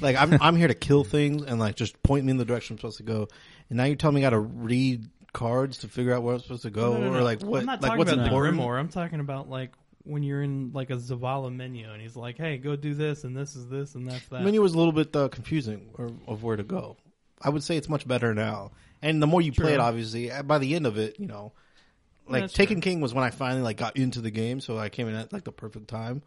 Like 0.00 0.16
I'm, 0.16 0.38
I'm 0.40 0.56
here 0.56 0.68
to 0.68 0.74
kill 0.74 1.04
things 1.04 1.42
and 1.42 1.58
like 1.58 1.74
just 1.74 2.00
point 2.02 2.24
me 2.26 2.30
in 2.32 2.36
the 2.36 2.44
direction 2.44 2.74
I'm 2.74 2.78
supposed 2.78 2.98
to 2.98 3.02
go. 3.02 3.28
And 3.70 3.78
now 3.78 3.84
you're 3.84 3.96
telling 3.96 4.16
me 4.16 4.20
I 4.20 4.26
got 4.26 4.30
to 4.30 4.38
read 4.38 5.08
cards 5.32 5.78
to 5.78 5.88
figure 5.88 6.12
out 6.14 6.22
where 6.22 6.34
I'm 6.34 6.40
supposed 6.40 6.62
to 6.62 6.70
go, 6.70 6.92
No, 6.92 7.00
no, 7.00 7.10
no. 7.12 7.18
or 7.18 7.22
like 7.22 7.42
what, 7.42 7.60
I'm 7.60 7.66
not 7.66 7.80
like 7.82 7.90
talking 7.90 7.98
what's 7.98 8.12
about 8.12 8.20
the 8.20 8.26
important. 8.26 8.58
Grimoire. 8.58 8.78
I'm 8.78 8.88
talking 8.88 9.20
about 9.20 9.48
like 9.48 9.72
when 10.04 10.22
you're 10.22 10.42
in 10.42 10.72
like 10.74 10.90
a 10.90 10.96
Zavala 10.96 11.54
menu 11.54 11.90
and 11.90 12.00
he's 12.00 12.14
like, 12.14 12.36
"Hey, 12.36 12.58
go 12.58 12.76
do 12.76 12.94
this 12.94 13.24
and 13.24 13.36
this 13.36 13.56
is 13.56 13.68
this 13.68 13.94
and 13.94 14.08
that's 14.08 14.28
that." 14.28 14.42
Menu 14.42 14.60
was 14.60 14.74
a 14.74 14.78
little 14.78 14.92
bit 14.92 15.16
uh, 15.16 15.28
confusing 15.28 15.90
or, 15.94 16.10
of 16.28 16.42
where 16.42 16.56
to 16.56 16.62
go. 16.62 16.96
I 17.40 17.48
would 17.48 17.62
say 17.64 17.76
it's 17.76 17.88
much 17.88 18.06
better 18.06 18.34
now. 18.34 18.72
And 19.02 19.22
the 19.22 19.26
more 19.26 19.40
you 19.40 19.52
play 19.52 19.72
it, 19.72 19.76
True. 19.76 19.84
obviously, 19.84 20.30
uh, 20.30 20.42
by 20.42 20.58
the 20.58 20.74
end 20.74 20.86
of 20.86 20.96
it, 20.98 21.18
you 21.20 21.26
know, 21.26 21.52
like 22.28 22.42
That's 22.44 22.52
Taken. 22.54 22.80
King 22.80 23.00
was 23.00 23.12
when 23.12 23.24
I 23.24 23.30
finally 23.30 23.62
like 23.62 23.76
got 23.76 23.96
into 23.96 24.20
the 24.20 24.30
game, 24.30 24.60
so 24.60 24.78
I 24.78 24.88
came 24.88 25.08
in 25.08 25.14
at 25.14 25.32
like 25.32 25.44
the 25.44 25.52
perfect 25.52 25.88
time. 25.88 26.22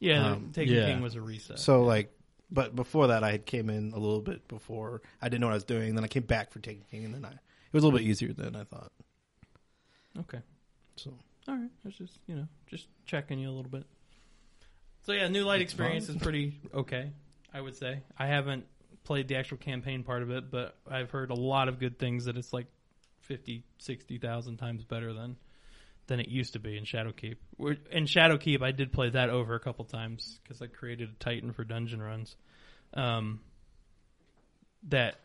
Yeah, 0.00 0.32
um, 0.32 0.50
Taken 0.52 0.74
yeah. 0.74 0.86
King 0.86 1.02
was 1.02 1.14
a 1.14 1.20
reset. 1.20 1.58
So 1.58 1.82
like, 1.82 2.12
but 2.50 2.74
before 2.74 3.08
that, 3.08 3.22
I 3.22 3.30
had 3.30 3.46
came 3.46 3.70
in 3.70 3.92
a 3.92 3.98
little 3.98 4.20
bit 4.20 4.48
before 4.48 5.02
I 5.22 5.28
didn't 5.28 5.42
know 5.42 5.46
what 5.46 5.52
I 5.52 5.56
was 5.56 5.64
doing. 5.64 5.94
Then 5.94 6.02
I 6.02 6.08
came 6.08 6.24
back 6.24 6.50
for 6.50 6.58
Taken 6.58 6.84
King, 6.90 7.04
and 7.04 7.14
then 7.14 7.24
I 7.24 7.30
it 7.30 7.72
was 7.72 7.84
a 7.84 7.86
little 7.86 7.98
bit 7.98 8.06
easier 8.06 8.32
than 8.32 8.56
I 8.56 8.64
thought. 8.64 8.90
okay. 10.18 10.40
So 10.96 11.12
All 11.46 11.54
right, 11.54 11.70
that's 11.84 11.96
just 11.96 12.18
you 12.26 12.34
know 12.34 12.48
just 12.66 12.88
checking 13.06 13.38
you 13.38 13.48
a 13.48 13.52
little 13.52 13.70
bit. 13.70 13.84
So 15.02 15.12
yeah, 15.12 15.28
New 15.28 15.44
Light 15.44 15.60
experience 15.60 16.08
is 16.08 16.16
pretty 16.16 16.60
okay. 16.74 17.12
I 17.52 17.60
would 17.60 17.76
say 17.76 18.02
I 18.18 18.26
haven't 18.26 18.64
played 19.04 19.28
the 19.28 19.36
actual 19.36 19.56
campaign 19.56 20.02
part 20.02 20.22
of 20.22 20.30
it, 20.30 20.50
but 20.50 20.76
I've 20.90 21.10
heard 21.10 21.30
a 21.30 21.34
lot 21.34 21.68
of 21.68 21.78
good 21.78 21.98
things 21.98 22.26
that 22.26 22.36
it's 22.36 22.52
like 22.52 22.66
50, 23.22 23.64
60,000 23.78 24.56
times 24.56 24.84
better 24.84 25.12
than 25.12 25.36
than 26.10 26.18
it 26.18 26.28
used 26.28 26.54
to 26.54 26.58
be 26.58 26.76
in 26.76 26.82
Shadowkeep. 26.82 27.36
We're- 27.56 27.78
In 27.92 28.04
Shadowkeep, 28.04 28.62
I 28.62 28.72
did 28.72 28.92
play 28.92 29.10
that 29.10 29.30
over 29.30 29.54
a 29.54 29.60
couple 29.60 29.84
times 29.84 30.40
because 30.42 30.60
I 30.60 30.66
created 30.66 31.08
a 31.08 31.14
Titan 31.22 31.52
for 31.52 31.62
dungeon 31.62 32.02
runs. 32.02 32.34
Um, 32.94 33.40
that 34.88 35.20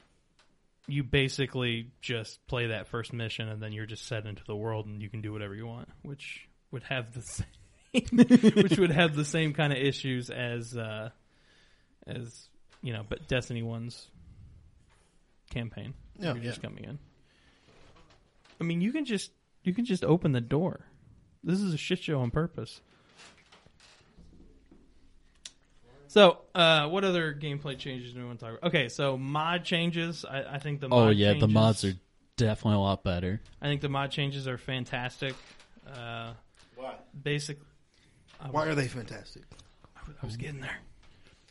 you 0.86 1.04
basically 1.04 1.92
just 2.02 2.46
play 2.46 2.68
that 2.68 2.88
first 2.88 3.14
mission 3.14 3.50
and 3.50 3.60
then 3.64 3.72
you're 3.72 3.88
just 3.88 4.06
set 4.06 4.28
into 4.28 4.44
the 4.46 4.56
world 4.56 4.86
and 4.86 5.02
you 5.02 5.10
can 5.10 5.22
do 5.22 5.34
whatever 5.34 5.56
you 5.56 5.66
want, 5.66 5.90
which 6.04 6.48
would 6.70 6.84
have 6.84 7.14
the 7.14 7.22
same, 7.24 8.54
which 8.54 8.78
would 8.78 8.92
have 8.92 9.16
the 9.16 9.26
same 9.26 9.54
kind 9.54 9.74
of 9.74 9.80
issues 9.80 10.30
as 10.30 10.78
uh, 10.78 11.10
as 12.06 12.48
you 12.84 12.94
know, 12.94 13.02
but 13.10 13.28
Destiny 13.28 13.64
One's 13.64 14.08
campaign. 15.50 15.96
Yeah, 16.20 16.36
you're 16.36 16.44
just 16.44 16.62
yeah. 16.62 16.70
coming 16.70 16.84
in. 16.84 17.00
I 18.62 18.64
mean, 18.64 18.82
you 18.82 18.92
can 18.92 19.06
just 19.06 19.32
you 19.66 19.74
can 19.74 19.86
just 19.86 20.04
open 20.04 20.32
the 20.32 20.42
door. 20.42 20.82
This 21.44 21.62
is 21.62 21.74
a 21.74 21.78
shit 21.78 22.00
show 22.00 22.20
on 22.20 22.32
purpose. 22.32 22.82
So, 26.08 26.38
uh, 26.56 26.88
what 26.88 27.04
other 27.04 27.34
gameplay 27.34 27.78
changes 27.78 28.14
do 28.14 28.20
we 28.20 28.26
want 28.26 28.40
to 28.40 28.46
talk 28.46 28.58
about? 28.58 28.68
Okay, 28.70 28.88
so 28.88 29.18
mod 29.18 29.66
changes. 29.66 30.24
I, 30.24 30.56
I 30.56 30.60
think 30.60 30.80
the 30.80 30.88
Oh 30.88 31.08
mod 31.08 31.16
yeah, 31.18 31.34
the 31.34 31.50
mods 31.50 31.84
are 31.84 31.94
definitely 32.38 32.78
a 32.78 32.80
lot 32.80 33.04
better. 33.04 33.42
I 33.62 33.66
think 33.66 33.82
the 33.82 33.90
mod 33.90 34.12
changes 34.12 34.48
are 34.48 34.58
fantastic. 34.58 35.36
Uh, 35.86 36.32
why? 36.76 36.96
basic. 37.22 37.60
I 38.40 38.48
Why 38.48 38.62
was, 38.62 38.72
are 38.72 38.76
they 38.76 38.88
fantastic? 38.88 39.44
I 39.98 40.26
was 40.26 40.38
getting 40.38 40.62
there. 40.62 40.78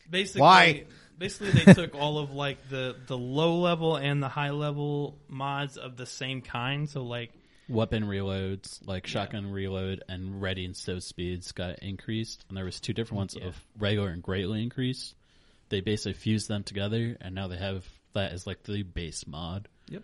Basically, 0.09 0.41
Why? 0.41 0.85
Basically, 1.17 1.51
they 1.51 1.73
took 1.73 1.95
all 1.99 2.17
of 2.17 2.31
like 2.31 2.69
the 2.69 2.95
the 3.07 3.17
low 3.17 3.59
level 3.59 3.95
and 3.95 4.21
the 4.21 4.29
high 4.29 4.51
level 4.51 5.19
mods 5.27 5.77
of 5.77 5.95
the 5.95 6.05
same 6.05 6.41
kind. 6.41 6.89
So 6.89 7.03
like, 7.03 7.31
Weapon 7.67 8.03
reloads, 8.03 8.85
like 8.85 9.07
shotgun 9.07 9.51
reload 9.51 10.03
and 10.07 10.41
ready 10.41 10.65
and 10.65 10.75
stow 10.75 10.99
speeds 10.99 11.51
got 11.51 11.79
increased, 11.79 12.45
and 12.47 12.57
there 12.57 12.65
was 12.65 12.79
two 12.79 12.93
different 12.93 13.17
ones 13.17 13.35
Yeah. 13.39 13.47
of 13.47 13.55
regular 13.79 14.09
and 14.09 14.21
greatly 14.21 14.61
increased. 14.61 15.15
They 15.69 15.81
basically 15.81 16.13
fused 16.13 16.47
them 16.47 16.63
together, 16.63 17.17
and 17.21 17.33
now 17.33 17.47
they 17.47 17.57
have 17.57 17.83
that 18.13 18.31
as 18.33 18.45
like 18.45 18.63
the 18.63 18.83
base 18.83 19.25
mod. 19.25 19.67
Yep. 19.89 20.03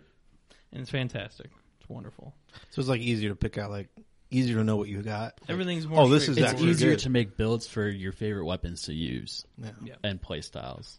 And 0.72 0.80
it's 0.82 0.90
fantastic. 0.90 1.50
It's 1.80 1.88
wonderful. 1.88 2.34
So 2.70 2.80
it's 2.80 2.88
like 2.88 3.00
easier 3.00 3.28
to 3.30 3.36
pick 3.36 3.58
out, 3.58 3.70
like 3.70 3.88
easier 4.30 4.56
to 4.56 4.64
know 4.64 4.76
what 4.76 4.88
you 4.88 5.00
got. 5.02 5.38
Like, 5.42 5.50
Everything's 5.50 5.86
more. 5.86 6.00
Oh, 6.00 6.08
this 6.08 6.28
is 6.28 6.38
It's 6.38 6.60
easier 6.60 6.90
good. 6.92 7.00
to 7.00 7.10
make 7.10 7.36
builds 7.36 7.66
for 7.68 7.88
your 7.88 8.12
favorite 8.12 8.44
weapons 8.46 8.82
to 8.82 8.94
use 8.94 9.44
Yeah. 9.56 9.70
Yeah. 9.84 9.94
and 10.02 10.20
play 10.20 10.40
styles. 10.40 10.98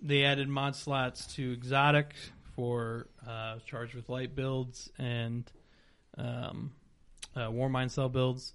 They 0.00 0.24
added 0.24 0.48
mod 0.48 0.74
slots 0.74 1.32
to 1.34 1.52
exotic 1.52 2.14
for 2.56 3.06
uh, 3.26 3.58
charged 3.66 3.94
with 3.94 4.08
light 4.08 4.34
builds 4.34 4.90
and 4.98 5.44
um, 6.18 6.72
uh, 7.34 7.48
Warmind 7.48 7.90
cell 7.90 8.08
builds, 8.08 8.52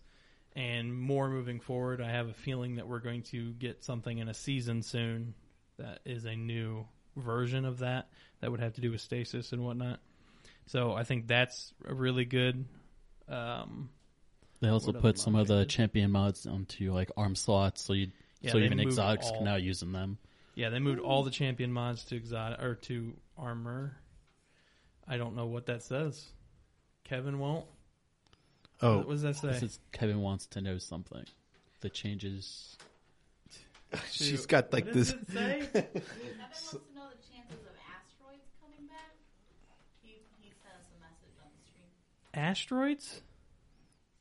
and 0.56 0.94
more 0.94 1.30
moving 1.30 1.60
forward. 1.60 2.02
I 2.02 2.10
have 2.10 2.30
a 2.30 2.34
feeling 2.34 2.76
that 2.76 2.88
we're 2.88 3.00
going 3.00 3.24
to 3.24 3.52
get 3.54 3.84
something 3.84 4.18
in 4.18 4.28
a 4.28 4.34
season 4.34 4.82
soon 4.82 5.34
that 5.78 6.00
is 6.06 6.26
a 6.26 6.36
new 6.36 6.86
version 7.16 7.66
of 7.66 7.80
that 7.80 8.08
that 8.42 8.52
would 8.52 8.60
have 8.60 8.74
to 8.76 8.82
do 8.82 8.92
with 8.92 9.02
stasis 9.02 9.52
and 9.52 9.64
whatnot. 9.64 10.00
So 10.68 10.94
I 10.94 11.04
think 11.04 11.28
that's 11.28 11.74
a 11.86 11.94
really 11.94 12.26
good. 12.26 12.66
Um, 13.30 13.90
They 14.60 14.70
also 14.70 14.92
put 14.94 15.18
some 15.20 15.36
of 15.36 15.48
the 15.48 15.66
champion 15.66 16.12
mods 16.12 16.46
onto 16.48 16.92
like 16.94 17.12
arm 17.18 17.36
slots, 17.36 17.82
so 17.84 17.94
you 17.94 18.12
Yeah, 18.42 18.52
so 18.52 18.58
even 18.60 18.80
exotics 18.80 19.28
all- 19.28 19.36
can 19.38 19.44
now 19.46 19.56
use 19.56 19.80
them. 19.80 20.18
yeah, 20.56 20.70
they 20.70 20.80
moved 20.80 21.00
all 21.00 21.24
the 21.24 21.32
champion 21.32 21.72
mods 21.72 22.06
to 22.06 22.16
exotic 22.16 22.60
or 22.62 22.76
to 22.76 23.16
armor. 23.38 23.98
I 25.08 25.18
don't 25.18 25.36
know 25.36 25.46
what 25.46 25.68
that 25.68 25.84
says. 25.84 26.26
Kevin 27.08 27.40
won't. 27.40 27.66
Oh, 28.82 28.98
What 29.00 29.10
does 29.10 29.22
that 29.24 29.36
say? 29.38 29.48
This 29.50 29.64
is 29.64 29.80
Kevin 29.92 30.22
wants 30.22 30.46
to 30.48 30.62
know 30.62 30.78
something. 30.78 31.24
The 31.82 31.90
changes. 31.90 32.78
she's 34.12 34.46
got 34.46 34.72
like 34.74 34.86
What 34.86 34.94
this. 34.94 35.14
does 35.14 35.22
it 35.22 35.32
say? 35.32 35.60
Kevin 35.74 36.38
wants 36.40 36.70
to 36.72 36.76
know 36.96 37.08
the 37.10 37.24
chances 37.34 37.62
of 37.66 37.74
asteroids 37.90 38.46
coming 38.62 38.88
back. 38.88 39.16
He, 40.02 40.18
he 40.42 40.52
sent 40.62 40.76
us 40.76 40.86
a 40.94 41.00
message 41.02 41.36
on 41.42 41.50
the 41.56 41.64
stream. 41.66 41.90
Asteroids? 42.34 43.22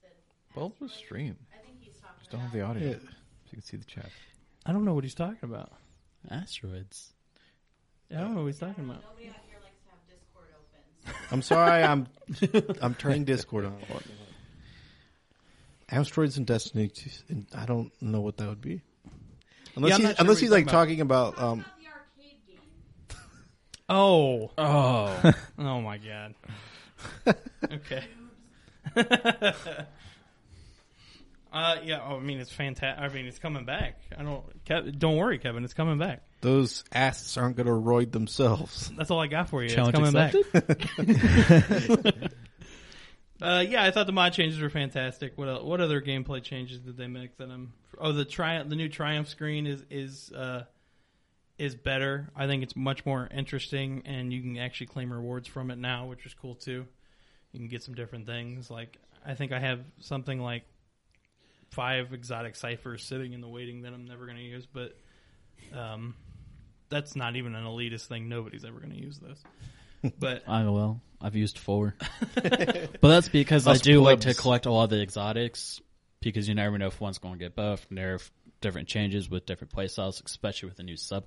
Said 0.01 0.12
Both 0.55 0.79
the 0.79 0.85
asteroids. 0.87 0.94
stream. 0.94 1.37
I 1.53 1.59
think 1.66 1.77
he's 1.83 1.96
talking 2.01 2.16
Just 2.20 2.31
don't 2.31 2.40
have 2.40 2.55
about 2.55 2.75
the 2.75 2.81
audio, 2.81 2.88
Yeah. 2.90 2.94
so 2.99 3.51
you 3.51 3.57
can 3.59 3.62
see 3.62 3.77
the 3.77 3.85
chat. 3.85 4.09
I 4.64 4.72
don't 4.72 4.85
know 4.85 4.94
what 4.94 5.05
he's 5.05 5.14
talking 5.14 5.38
about. 5.42 5.72
Asteroids. 6.31 7.12
I 8.11 8.20
don't 8.20 8.35
know 8.35 8.40
what 8.42 8.46
he's 8.49 8.59
talking 8.61 8.85
about. 8.85 9.03
Nobody 9.03 9.29
out 9.29 9.42
here 9.49 9.59
likes 9.62 9.83
to 9.83 9.90
have 9.90 10.03
Discord 10.07 10.46
open. 10.55 10.83
so 11.26 11.26
I'm 11.37 11.42
sorry, 11.42 11.83
I'm 11.83 12.07
I'm 12.81 12.94
turning 12.94 13.25
Discord 13.25 13.66
on. 13.66 13.77
Asteroids 15.90 16.38
and 16.38 16.46
Destiny. 16.46 16.90
and 17.29 17.46
I 17.55 17.66
don't 17.66 17.92
know 18.01 18.22
what 18.22 18.38
that 18.38 18.49
would 18.49 18.62
be. 18.62 18.81
Unless 19.77 19.92
I'm 19.92 20.01
he's, 20.01 20.09
not 20.09 20.16
sure 20.16 20.22
unless 20.25 20.29
what 20.29 20.40
he's 20.40 20.42
you're 20.49 20.51
like 20.59 20.64
talking 20.64 20.72
talking 20.79 21.01
about 21.03 21.38
um. 21.38 21.61
about 21.61 21.72
the 21.79 22.22
arcade 22.22 22.38
game. 22.49 22.59
Oh. 23.90 24.51
Oh, 24.57 25.33
Oh 25.59 25.81
my 25.83 25.99
god. 25.99 26.35
okay. 27.70 28.05
Uh 31.52 31.76
yeah, 31.85 32.00
oh, 32.06 32.16
I 32.16 32.20
mean 32.20 32.38
it's 32.38 32.52
fantastic. 32.52 33.02
I 33.02 33.09
mean 33.12 33.26
it's 33.26 33.38
coming 33.38 33.64
back. 33.64 34.00
I 34.16 34.22
don't 34.22 34.64
Kev- 34.64 34.98
don't 34.98 35.16
worry 35.16 35.38
Kevin, 35.38 35.64
it's 35.64 35.74
coming 35.74 35.98
back. 35.98 36.22
Those 36.42 36.85
asses 36.92 37.37
aren't 37.37 37.56
going 37.56 37.66
to 37.66 37.72
roid 37.72 38.12
themselves. 38.12 38.90
That's 38.96 39.11
all 39.11 39.20
I 39.20 39.26
got 39.26 39.48
for 39.48 39.62
you. 39.62 39.70
challenge 39.70 39.96
it's 39.98 40.12
coming 40.12 40.38
accepted. 40.54 42.12
back. 42.12 42.32
Uh, 43.40 43.62
yeah, 43.68 43.85
I 43.85 43.90
thought 43.90 44.06
the 44.06 44.12
mod 44.12 44.32
changes 44.32 44.59
were 44.61 44.70
fantastic. 44.70 45.37
What 45.37 45.48
el- 45.48 45.66
what 45.66 45.80
other 45.80 46.00
gameplay 46.00 46.42
changes 46.42 46.80
did 46.80 46.96
they 46.96 47.06
make 47.06 47.37
that 47.37 47.50
I'm? 47.50 47.74
Oh, 47.98 48.12
the 48.12 48.24
triumph, 48.24 48.70
the 48.70 48.76
new 48.76 48.88
triumph 48.88 49.28
screen 49.28 49.66
is 49.66 49.85
is 49.90 50.32
uh, 50.32 50.64
is 51.59 51.74
better. 51.74 52.30
I 52.35 52.46
think 52.46 52.62
it's 52.62 52.74
much 52.74 53.04
more 53.04 53.28
interesting, 53.30 54.02
and 54.06 54.32
you 54.32 54.40
can 54.40 54.56
actually 54.56 54.87
claim 54.87 55.12
rewards 55.12 55.48
from 55.48 55.70
it 55.70 55.76
now, 55.76 56.06
which 56.06 56.24
is 56.24 56.32
cool 56.32 56.54
too. 56.54 56.87
You 57.52 57.61
can 57.61 57.68
get 57.68 57.82
some 57.82 57.94
different 57.94 58.24
things. 58.24 58.70
Like 58.70 58.96
I 59.24 59.35
think 59.35 59.52
I 59.52 59.59
have 59.59 59.80
something 60.00 60.40
like 60.40 60.62
five 61.76 62.14
exotic 62.14 62.56
ciphers 62.56 63.04
sitting 63.04 63.34
in 63.34 63.40
the 63.42 63.48
waiting 63.48 63.82
that 63.82 63.92
I'm 63.92 64.06
never 64.06 64.24
going 64.24 64.38
to 64.38 64.42
use, 64.42 64.66
but 64.66 64.96
um, 65.76 66.14
that's 66.88 67.14
not 67.14 67.36
even 67.36 67.54
an 67.54 67.64
elitist 67.64 68.06
thing. 68.06 68.28
Nobody's 68.28 68.64
ever 68.64 68.80
going 68.80 68.92
to 68.92 69.00
use 69.00 69.18
this. 69.18 69.38
But 70.20 70.44
I 70.46 70.62
will. 70.64 71.00
I've 71.20 71.34
used 71.34 71.58
four, 71.58 71.96
but 72.34 73.00
that's 73.00 73.28
because 73.28 73.66
Us 73.66 73.80
I 73.80 73.82
do 73.82 74.00
like 74.02 74.20
to 74.20 74.26
plebs. 74.26 74.40
collect 74.40 74.66
a 74.66 74.70
lot 74.70 74.84
of 74.84 74.90
the 74.90 75.02
exotics 75.02 75.80
because 76.20 76.46
you 76.46 76.54
never 76.54 76.78
know 76.78 76.86
if 76.86 77.00
one's 77.00 77.18
going 77.18 77.34
to 77.34 77.38
get 77.38 77.56
buffed, 77.56 77.90
nerf, 77.90 78.30
different 78.60 78.86
changes 78.88 79.28
with 79.28 79.46
different 79.46 79.72
playstyles, 79.74 80.22
especially 80.24 80.68
with 80.68 80.76
the 80.76 80.84
new 80.84 80.96
sub, 80.96 81.24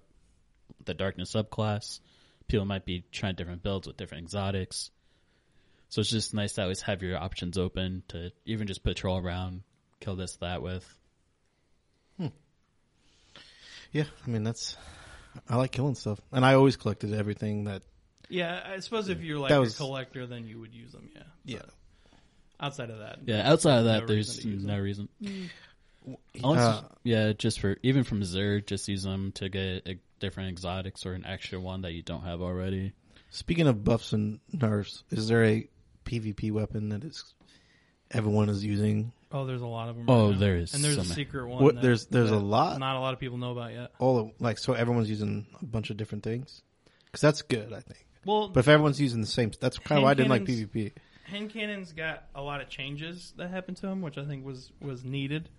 the 0.85 0.93
darkness 0.93 1.33
subclass. 1.33 1.99
People 2.47 2.65
might 2.65 2.85
be 2.85 3.03
trying 3.12 3.35
different 3.35 3.63
builds 3.63 3.85
with 3.88 3.97
different 3.97 4.23
exotics, 4.23 4.91
so 5.89 5.99
it's 5.99 6.12
just 6.12 6.33
nice 6.33 6.53
to 6.53 6.62
always 6.62 6.81
have 6.83 7.01
your 7.01 7.17
options 7.17 7.57
open 7.57 8.03
to 8.09 8.31
even 8.45 8.67
just 8.67 8.83
patrol 8.83 9.17
around, 9.17 9.63
kill 9.99 10.15
this 10.15 10.35
that 10.38 10.62
with. 10.62 10.85
Hmm. 12.17 12.27
Yeah, 13.91 14.05
I 14.25 14.29
mean 14.29 14.43
that's. 14.43 14.77
I 15.47 15.55
like 15.57 15.71
killing 15.71 15.95
stuff, 15.95 16.19
and 16.31 16.43
I 16.45 16.53
always 16.55 16.75
collected 16.75 17.13
everything 17.13 17.65
that. 17.65 17.83
yeah, 18.29 18.62
I 18.65 18.79
suppose 18.79 19.09
if 19.09 19.21
you're 19.21 19.39
like 19.39 19.49
That 19.49 19.57
a 19.57 19.62
was- 19.62 19.77
collector, 19.77 20.25
then 20.25 20.47
you 20.47 20.59
would 20.59 20.73
use 20.73 20.91
them. 20.91 21.09
Yeah. 21.15 21.21
Yeah. 21.45 21.62
But 22.09 22.19
outside 22.59 22.89
of 22.89 22.99
that, 22.99 23.19
Yeah, 23.25 23.49
outside 23.49 23.79
of 23.79 23.85
that, 23.85 24.01
No 24.01 24.07
there's 24.07 24.43
reason 24.45 24.65
no 24.65 24.73
them. 24.73 24.81
reason. 24.83 25.09
Unless- 26.43 26.83
Uh, 26.83 26.88
yeah, 27.03 27.33
just 27.33 27.59
for 27.59 27.77
even 27.83 28.03
from 28.03 28.21
Xur, 28.21 28.65
just 28.65 28.88
use 28.88 29.03
them 29.03 29.31
to 29.33 29.49
get 29.49 29.88
a, 29.88 29.99
different 30.19 30.49
exotics 30.49 31.05
or 31.05 31.13
an 31.13 31.25
extra 31.25 31.59
one 31.59 31.81
that 31.83 31.93
you 31.93 32.01
don't 32.01 32.23
have 32.23 32.41
already. 32.41 32.91
Speaking 33.29 33.67
of 33.67 33.83
buffs 33.85 34.12
and 34.12 34.39
nerfs, 34.51 35.03
is 35.12 35.27
there 35.29 35.45
a 35.45 35.69
PvP 36.05 36.51
weapon 36.51 36.89
that 36.89 37.03
is 37.05 37.23
everyone 38.12 38.50
is 38.50 38.63
using? 38.63 39.12
oh, 39.32 39.45
there's 39.45 39.62
a 39.62 39.67
lot 39.67 39.89
of 39.89 39.95
them. 39.95 40.06
Oh, 40.10 40.32
right 40.32 40.39
there 40.39 40.56
is 40.56 40.74
and 40.74 40.84
there's 40.84 40.95
so 40.95 41.02
a 41.02 41.06
secret 41.06 41.48
one. 41.48 41.63
What- 41.63 41.76
that- 41.76 41.82
there's- 41.82 42.06
there's 42.06 42.32
a 42.32 42.36
that 42.36 42.39
lot. 42.39 42.80
Not 42.80 42.95
a 42.95 43.00
lot 43.00 43.13
of 43.13 43.19
people 43.19 43.38
know 43.38 43.52
about 43.52 43.74
yet. 43.74 43.91
All 44.00 44.17
of, 44.17 44.32
like 44.39 44.58
so, 44.58 44.74
everyone's 44.74 45.10
using 45.10 45.45
a 45.62 45.65
bunch 45.65 45.89
of 45.91 45.98
different 45.98 46.24
things 46.24 46.62
because 47.06 47.22
that's 47.22 47.41
good, 47.43 47.72
I 47.74 47.82
think. 47.82 48.06
Well, 48.26 48.50
But 48.50 48.62
if 48.62 48.67
everyone's 48.67 49.00
using 49.00 49.22
the 49.22 49.28
same, 49.28 49.52
that's 49.62 49.78
kind 49.78 49.98
of 50.00 50.04
why 50.04 50.12
I 50.12 50.13
didn't 50.15 50.30
like 50.30 50.48
Hand 50.48 50.72
PvP. 50.74 50.91
hand 51.26 51.50
cannons 51.52 51.93
got 51.93 52.24
a 52.36 52.41
lot 52.41 52.60
of 52.62 52.69
changes 52.69 53.34
that 53.38 53.50
happened 53.52 53.78
to 53.78 53.84
them, 53.88 54.02
which 54.02 54.17
I 54.17 54.26
think 54.26 54.43
was 54.45 54.72
was 54.82 55.04
needed. 55.06 55.50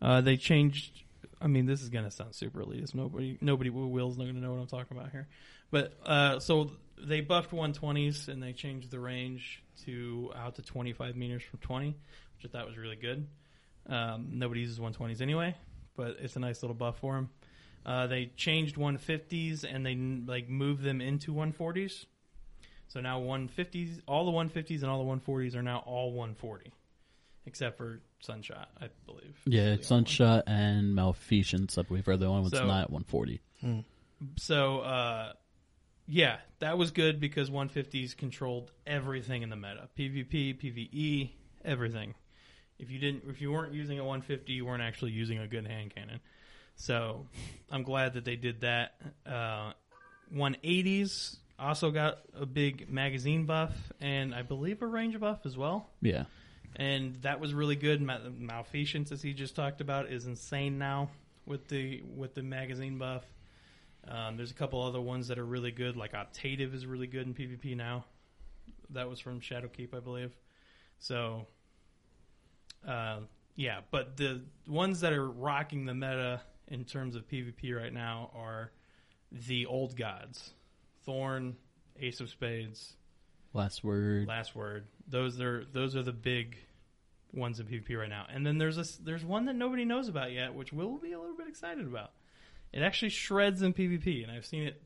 Uh, 0.00 0.20
they 0.20 0.36
changed. 0.36 1.02
I 1.40 1.46
mean, 1.46 1.66
this 1.66 1.82
is 1.82 1.88
gonna 1.88 2.10
sound 2.10 2.34
super 2.34 2.62
elitist. 2.62 2.94
Nobody, 2.94 3.38
nobody 3.40 3.70
wheels 3.70 4.18
not 4.18 4.26
gonna 4.26 4.40
know 4.40 4.52
what 4.52 4.60
I'm 4.60 4.66
talking 4.66 4.96
about 4.96 5.10
here. 5.10 5.28
But 5.70 5.92
uh, 6.04 6.40
so 6.40 6.72
they 7.00 7.20
buffed 7.20 7.50
120s 7.50 8.28
and 8.28 8.42
they 8.42 8.52
changed 8.52 8.90
the 8.90 8.98
range 8.98 9.62
to 9.84 10.32
out 10.34 10.56
to 10.56 10.62
25 10.62 11.16
meters 11.16 11.42
from 11.42 11.60
20, 11.60 11.88
which 11.88 12.44
I 12.44 12.48
thought 12.48 12.66
was 12.66 12.76
really 12.76 12.96
good. 12.96 13.26
Um, 13.86 14.30
nobody 14.32 14.60
uses 14.60 14.78
120s 14.78 15.20
anyway, 15.20 15.56
but 15.96 16.16
it's 16.20 16.36
a 16.36 16.40
nice 16.40 16.62
little 16.62 16.74
buff 16.74 16.98
for 16.98 17.14
them. 17.14 17.30
Uh, 17.86 18.06
they 18.06 18.26
changed 18.36 18.76
150s 18.76 19.64
and 19.64 19.86
they 19.86 19.94
like 20.30 20.48
moved 20.48 20.82
them 20.82 21.00
into 21.00 21.32
140s. 21.32 22.06
So 22.88 23.00
now 23.00 23.20
150s, 23.20 24.00
all 24.06 24.24
the 24.26 24.32
150s 24.32 24.82
and 24.82 24.86
all 24.90 25.04
the 25.04 25.10
140s 25.10 25.54
are 25.54 25.62
now 25.62 25.82
all 25.86 26.12
140, 26.12 26.72
except 27.46 27.76
for 27.76 28.00
Sunshot, 28.20 28.66
I 28.80 28.88
believe. 29.06 29.36
Yeah, 29.46 29.60
The 29.60 29.66
only 29.66 29.76
one. 29.76 29.82
Sunshot 29.84 30.44
and 30.46 30.94
Malfeasance, 30.94 31.78
I 31.78 31.82
believe, 31.82 32.08
are 32.08 32.16
the 32.16 32.26
only 32.26 32.42
ones 32.42 32.52
So- 32.52 32.66
not 32.66 32.82
at 32.84 32.90
140. 32.90 33.40
So, 34.36 34.80
uh, 34.80 35.32
yeah, 36.08 36.38
that 36.58 36.76
was 36.78 36.90
good 36.90 37.20
because 37.20 37.50
150s 37.50 38.14
controlled 38.16 38.72
everything 38.86 39.42
in 39.42 39.50
the 39.50 39.56
meta: 39.56 39.88
PvP, 39.96 40.54
PvE, 40.58 41.30
everything. 41.64 42.14
If 42.78 42.90
you 42.90 42.98
didn't, 42.98 43.24
if 43.28 43.40
you 43.40 43.52
weren't 43.52 43.74
using 43.74 43.98
a 43.98 44.04
150, 44.04 44.52
you 44.52 44.64
weren't 44.66 44.82
actually 44.82 45.12
using 45.12 45.38
a 45.38 45.46
good 45.46 45.66
hand 45.66 45.94
cannon. 45.94 46.20
So, 46.76 47.26
I'm 47.70 47.82
glad 47.82 48.14
that 48.14 48.24
they 48.24 48.36
did 48.36 48.60
that. 48.62 49.00
Uh, 49.26 49.72
180s 50.34 51.36
also 51.58 51.90
got 51.90 52.18
a 52.38 52.46
big 52.46 52.88
magazine 52.88 53.46
buff 53.46 53.72
and 54.00 54.34
I 54.34 54.42
believe 54.42 54.80
a 54.82 54.86
range 54.86 55.18
buff 55.18 55.44
as 55.44 55.56
well. 55.56 55.90
Yeah. 56.00 56.24
And 56.76 57.20
that 57.22 57.40
was 57.40 57.54
really 57.54 57.76
good. 57.76 58.00
Ma- 58.00 58.18
Malfeasance, 58.36 59.12
as 59.12 59.22
he 59.22 59.32
just 59.32 59.56
talked 59.56 59.80
about, 59.80 60.10
is 60.10 60.26
insane 60.26 60.78
now 60.78 61.10
with 61.46 61.68
the 61.68 62.02
with 62.14 62.34
the 62.34 62.42
magazine 62.42 62.98
buff. 62.98 63.24
Um, 64.06 64.36
there's 64.36 64.50
a 64.50 64.54
couple 64.54 64.82
other 64.82 65.00
ones 65.00 65.28
that 65.28 65.38
are 65.38 65.44
really 65.44 65.70
good, 65.70 65.96
like 65.96 66.12
Optative 66.12 66.74
is 66.74 66.86
really 66.86 67.06
good 67.06 67.26
in 67.26 67.34
PvP 67.34 67.76
now. 67.76 68.04
That 68.90 69.08
was 69.08 69.20
from 69.20 69.40
Shadowkeep, 69.40 69.94
I 69.94 70.00
believe. 70.00 70.32
So, 70.98 71.46
uh, 72.86 73.20
yeah, 73.54 73.80
but 73.90 74.16
the 74.16 74.42
ones 74.66 75.00
that 75.00 75.12
are 75.12 75.28
rocking 75.28 75.84
the 75.84 75.94
meta 75.94 76.40
in 76.68 76.84
terms 76.84 77.16
of 77.16 77.28
PvP 77.28 77.76
right 77.76 77.92
now 77.92 78.30
are 78.34 78.72
the 79.30 79.66
old 79.66 79.96
gods: 79.96 80.52
Thorn, 81.04 81.56
Ace 82.00 82.20
of 82.20 82.30
Spades, 82.30 82.94
Last 83.52 83.82
word. 83.82 84.28
Last 84.28 84.54
word. 84.54 84.86
Those 85.08 85.40
are 85.40 85.64
those 85.72 85.96
are 85.96 86.02
the 86.02 86.12
big 86.12 86.56
ones 87.32 87.60
in 87.60 87.66
PvP 87.66 87.98
right 87.98 88.08
now. 88.08 88.26
And 88.32 88.46
then 88.46 88.58
there's 88.58 88.78
a 88.78 89.02
there's 89.02 89.24
one 89.24 89.46
that 89.46 89.54
nobody 89.56 89.84
knows 89.84 90.08
about 90.08 90.32
yet, 90.32 90.54
which 90.54 90.72
we'll 90.72 90.96
be 90.98 91.12
a 91.12 91.18
little 91.18 91.36
bit 91.36 91.48
excited 91.48 91.86
about. 91.86 92.10
It 92.72 92.82
actually 92.82 93.08
shreds 93.10 93.62
in 93.62 93.72
PvP, 93.72 94.22
and 94.22 94.30
I've 94.30 94.44
seen 94.46 94.64
it. 94.64 94.82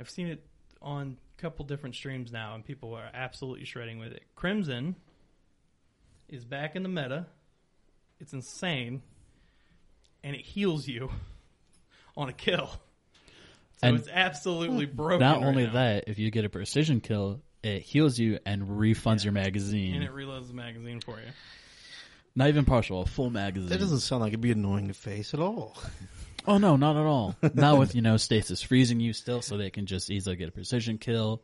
I've 0.00 0.08
seen 0.10 0.28
it 0.28 0.44
on 0.80 1.16
a 1.38 1.40
couple 1.40 1.64
different 1.66 1.94
streams 1.94 2.32
now, 2.32 2.54
and 2.54 2.64
people 2.64 2.94
are 2.94 3.08
absolutely 3.12 3.64
shredding 3.66 3.98
with 3.98 4.12
it. 4.12 4.22
Crimson 4.34 4.96
is 6.28 6.44
back 6.44 6.74
in 6.76 6.82
the 6.82 6.88
meta. 6.88 7.26
It's 8.20 8.32
insane, 8.32 9.02
and 10.24 10.34
it 10.34 10.40
heals 10.42 10.88
you 10.88 11.10
on 12.16 12.28
a 12.30 12.32
kill. 12.32 12.68
So 13.80 13.88
And- 13.88 13.98
it's 13.98 14.08
absolutely 14.10 14.86
broken. 14.86 15.20
Not 15.20 15.40
right 15.40 15.46
only 15.46 15.66
now. 15.66 15.72
that, 15.74 16.04
if 16.06 16.18
you 16.18 16.30
get 16.30 16.44
a 16.44 16.48
precision 16.48 17.00
kill, 17.00 17.42
it 17.62 17.82
heals 17.82 18.18
you 18.18 18.38
and 18.46 18.62
refunds 18.62 19.24
your 19.24 19.32
magazine. 19.32 19.94
and 19.94 20.04
it 20.04 20.10
reloads 20.12 20.48
the 20.48 20.54
magazine 20.54 21.00
for 21.00 21.18
you. 21.18 21.26
Not 22.34 22.48
even 22.48 22.64
partial, 22.64 23.02
a 23.02 23.06
full 23.06 23.30
magazine. 23.30 23.68
That 23.68 23.78
doesn't 23.80 24.00
sound 24.00 24.22
like 24.22 24.28
it'd 24.30 24.40
be 24.40 24.52
annoying 24.52 24.88
to 24.88 24.94
face 24.94 25.34
at 25.34 25.40
all. 25.40 25.76
Oh 26.44 26.58
no, 26.58 26.74
not 26.74 26.96
at 26.96 27.06
all. 27.06 27.36
not 27.54 27.78
with 27.78 27.94
you 27.94 28.02
know 28.02 28.16
stasis 28.16 28.60
freezing 28.62 28.98
you 28.98 29.12
still, 29.12 29.42
so 29.42 29.56
they 29.56 29.70
can 29.70 29.86
just 29.86 30.10
easily 30.10 30.34
get 30.34 30.48
a 30.48 30.50
precision 30.50 30.98
kill, 30.98 31.40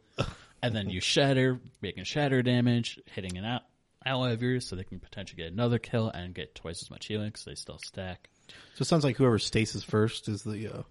and 0.61 0.75
then 0.75 0.91
you 0.91 1.01
shatter, 1.01 1.61
making 1.81 2.03
shatter 2.03 2.43
damage, 2.43 2.99
hitting 3.07 3.39
an 3.39 3.45
out 3.45 3.63
ally 4.05 4.33
of 4.33 4.43
yours, 4.43 4.67
so 4.67 4.75
they 4.75 4.83
can 4.83 4.99
potentially 4.99 5.41
get 5.41 5.53
another 5.53 5.79
kill 5.79 6.09
and 6.09 6.35
get 6.35 6.53
twice 6.57 6.83
as 6.83 6.91
much 6.91 7.07
healing 7.07 7.29
because 7.29 7.45
they 7.45 7.55
still 7.55 7.79
stack. 7.79 8.29
So 8.75 8.83
it 8.83 8.87
sounds 8.87 9.05
like 9.05 9.17
whoever 9.17 9.39
stasis 9.39 9.85
first 9.85 10.29
is 10.29 10.43
the 10.43 10.67
uh, 10.79 10.83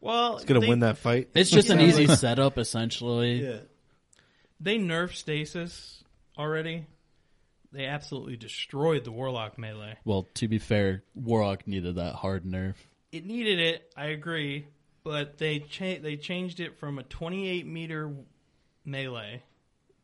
Well, 0.00 0.38
is 0.38 0.44
going 0.46 0.58
to 0.58 0.64
they, 0.64 0.70
win 0.70 0.80
that 0.80 0.96
fight. 0.96 1.28
It's 1.34 1.50
just 1.50 1.68
an 1.68 1.80
easy 1.82 2.06
setup 2.06 2.56
essentially. 2.56 3.44
yeah. 3.44 3.58
They 4.60 4.78
nerfed 4.78 5.14
stasis 5.14 6.04
already. 6.38 6.86
They 7.72 7.86
absolutely 7.86 8.36
destroyed 8.36 9.04
the 9.04 9.12
warlock 9.12 9.56
melee. 9.58 9.96
Well, 10.04 10.26
to 10.34 10.48
be 10.48 10.58
fair, 10.58 11.02
Warlock 11.14 11.66
needed 11.68 11.94
that 11.96 12.16
hard 12.16 12.44
nerf. 12.44 12.74
It 13.12 13.24
needed 13.24 13.58
it, 13.60 13.92
I 13.96 14.06
agree, 14.06 14.66
but 15.04 15.38
they 15.38 15.60
cha- 15.60 16.00
they 16.02 16.16
changed 16.16 16.58
it 16.60 16.78
from 16.78 16.98
a 16.98 17.04
28 17.04 17.66
meter 17.66 18.12
melee. 18.84 19.42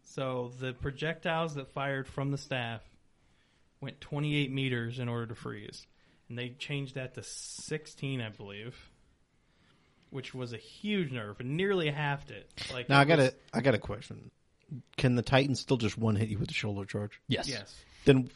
So 0.04 0.52
the 0.60 0.72
projectiles 0.74 1.54
that 1.56 1.72
fired 1.72 2.06
from 2.06 2.30
the 2.30 2.38
staff 2.38 2.82
went 3.80 4.00
28 4.00 4.52
meters 4.52 4.98
in 5.00 5.08
order 5.08 5.26
to 5.26 5.34
freeze. 5.34 5.86
And 6.28 6.38
they 6.38 6.50
changed 6.50 6.94
that 6.94 7.14
to 7.14 7.22
16, 7.22 8.20
I 8.20 8.28
believe, 8.30 8.90
which 10.10 10.34
was 10.34 10.52
a 10.52 10.56
huge 10.56 11.10
nerf 11.12 11.40
and 11.40 11.56
nearly 11.56 11.90
halved 11.90 12.30
it. 12.30 12.48
Like 12.72 12.88
Now 12.88 13.00
I 13.00 13.04
got 13.04 13.18
was- 13.18 13.28
a 13.28 13.56
I 13.56 13.60
got 13.60 13.74
a 13.74 13.78
question. 13.78 14.30
Can 14.96 15.14
the 15.14 15.22
Titan 15.22 15.54
still 15.54 15.76
just 15.76 15.96
one 15.98 16.16
hit 16.16 16.28
you 16.28 16.38
with 16.38 16.48
the 16.48 16.54
shoulder 16.54 16.84
charge? 16.84 17.20
Yes. 17.28 17.48
Yes. 17.48 17.74
Then 18.04 18.28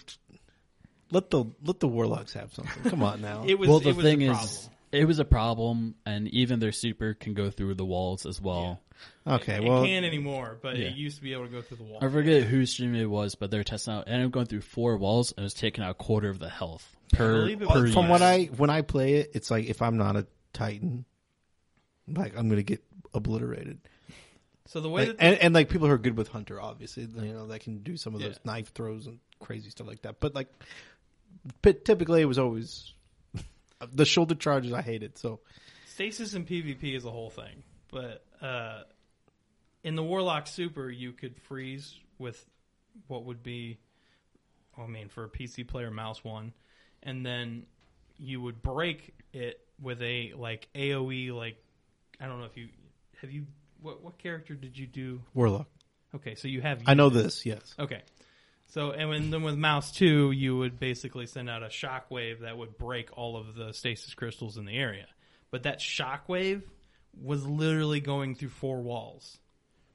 let 1.11 1.31
the 1.31 1.45
let 1.65 1.81
the 1.81 1.89
warlocks 1.89 2.33
have 2.35 2.53
something. 2.55 2.91
Come 2.91 3.03
on 3.03 3.21
now. 3.21 3.45
It 3.47 3.59
was 3.59 3.69
well, 3.69 3.81
the 3.81 3.91
it 3.91 3.97
was 3.97 4.05
thing 4.05 4.23
a 4.23 4.31
is, 4.33 4.37
problem. 4.39 4.77
it 4.93 5.05
was 5.07 5.19
a 5.19 5.25
problem, 5.25 5.95
and 6.07 6.29
even 6.29 6.61
their 6.61 6.73
super 6.73 7.15
can 7.15 7.35
go 7.35 7.51
through 7.51 7.75
the 7.75 7.85
walls 7.85 8.27
as 8.27 8.41
well. 8.41 8.81
okay, 9.27 9.57
it 9.57 9.65
well, 9.65 9.85
can't 9.85 10.05
anymore, 10.05 10.59
but 10.63 10.77
Yeah. 10.77 10.87
it 10.89 10.95
used 10.97 11.17
to 11.17 11.23
be 11.23 11.33
able 11.33 11.47
to 11.47 11.51
go 11.51 11.63
through 11.63 11.79
the 11.79 11.83
wall. 11.85 11.99
I 12.03 12.09
forget 12.09 12.43
whose 12.45 12.71
stream 12.73 12.95
it 12.95 13.07
was, 13.11 13.35
but 13.35 13.51
they're 13.51 13.65
testing 13.65 13.95
out. 13.95 14.05
and 14.07 14.23
I'm 14.23 14.31
going 14.31 14.47
through 14.47 14.61
four 14.63 14.97
walls 14.99 15.33
and 15.33 15.41
it 15.41 15.45
was 15.45 15.55
taking 15.55 15.83
out 15.83 15.91
a 15.91 15.95
quarter 15.95 16.29
of 16.29 16.39
the 16.39 16.49
health 16.49 16.97
per 17.13 17.41
believe 17.41 17.63
it 17.63 17.69
per 17.69 17.83
was 17.83 17.93
from 17.95 18.09
what 18.09 18.23
I 18.23 18.45
when 18.57 18.71
I 18.71 18.83
play 18.83 19.15
it, 19.15 19.33
it's 19.35 19.51
like 19.51 19.67
if 19.67 19.83
I'm 19.83 19.97
not 19.97 20.17
a 20.17 20.27
Titan, 20.53 21.05
like 22.09 22.37
I'm 22.37 22.49
gonna 22.49 22.63
get 22.63 22.83
obliterated. 23.15 23.79
So 24.71 24.81
the 24.81 24.89
way 24.89 25.09
Like, 25.09 25.17
that 25.17 25.25
and, 25.25 25.39
and 25.39 25.55
like 25.55 25.69
people 25.69 25.89
who 25.89 25.93
are 25.95 25.99
good 25.99 26.17
with 26.17 26.29
Hunter, 26.29 26.61
obviously, 26.61 27.03
you 27.03 27.33
know, 27.33 27.49
that 27.49 27.59
can 27.59 27.79
do 27.79 27.97
some 27.97 28.15
of 28.15 28.21
Yeah. 28.21 28.29
those 28.29 28.39
knife 28.45 28.73
throws 28.73 29.09
and 29.09 29.19
crazy 29.41 29.69
stuff 29.69 29.89
like 29.89 30.03
that. 30.03 30.21
But 30.21 30.33
like, 30.33 30.47
but 31.61 31.85
typically 31.85 32.23
it 32.23 32.27
was 32.27 32.39
always 32.39 32.95
the 33.93 34.05
shoulder 34.05 34.37
charges. 34.37 34.73
I 34.73 34.81
hated 34.83 35.19
so. 35.19 35.41
stasis 35.87 36.35
and 36.35 36.47
PvP 36.47 36.95
is 36.97 37.05
a 37.05 37.11
whole 37.11 37.31
thing, 37.31 37.65
but 37.91 38.25
uh, 38.41 38.83
in 39.83 39.97
the 39.97 40.05
Warlock 40.05 40.47
Super, 40.47 40.89
you 40.89 41.15
could 41.15 41.37
freeze 41.37 41.99
with 42.19 42.47
what 43.09 43.25
would 43.25 43.43
be, 43.43 43.81
I 44.79 44.87
mean, 44.87 45.09
for 45.09 45.25
a 45.25 45.29
PC 45.29 45.67
player, 45.67 45.91
mouse 45.91 46.23
one, 46.23 46.53
and 47.03 47.27
then 47.27 47.67
you 48.19 48.41
would 48.41 48.63
break 48.63 49.15
it 49.33 49.67
with 49.83 50.01
a 50.01 50.33
like 50.37 50.69
AOE 50.77 51.33
like 51.33 51.57
I 52.21 52.27
don't 52.27 52.39
know 52.39 52.47
if 52.47 52.57
you 52.57 52.69
have 53.21 53.33
you 53.33 53.47
what 53.83 54.03
what 54.03 54.19
character 54.19 54.55
did 54.55 54.77
you 54.79 54.87
do? 54.87 55.21
Warlock. 55.35 55.67
Okay, 56.15 56.35
so 56.35 56.49
you 56.49 56.61
have 56.61 56.83
I 56.87 56.95
know 56.95 57.09
this. 57.09 57.45
Yes. 57.47 57.75
Okay. 57.79 58.03
So 58.69 58.93
and 58.93 59.09
when, 59.09 59.31
then 59.31 59.43
with 59.43 59.57
mouse 59.57 59.93
two, 59.93 60.31
you 60.31 60.57
would 60.57 60.79
basically 60.79 61.27
send 61.27 61.51
out 61.51 61.63
a 61.63 61.67
shockwave 61.67 62.41
that 62.41 62.57
would 62.57 62.79
break 62.79 63.09
all 63.17 63.37
of 63.37 63.55
the 63.55 63.73
stasis 63.73 64.15
crystals 64.15 64.57
in 64.57 64.65
the 64.65 64.77
area. 64.77 65.07
But 65.51 65.65
that 65.65 65.81
shockwave 65.81 66.63
was 67.21 67.45
literally 67.45 68.01
going 68.01 68.37
through 68.37 68.51
four 68.51 68.81
walls 68.81 69.37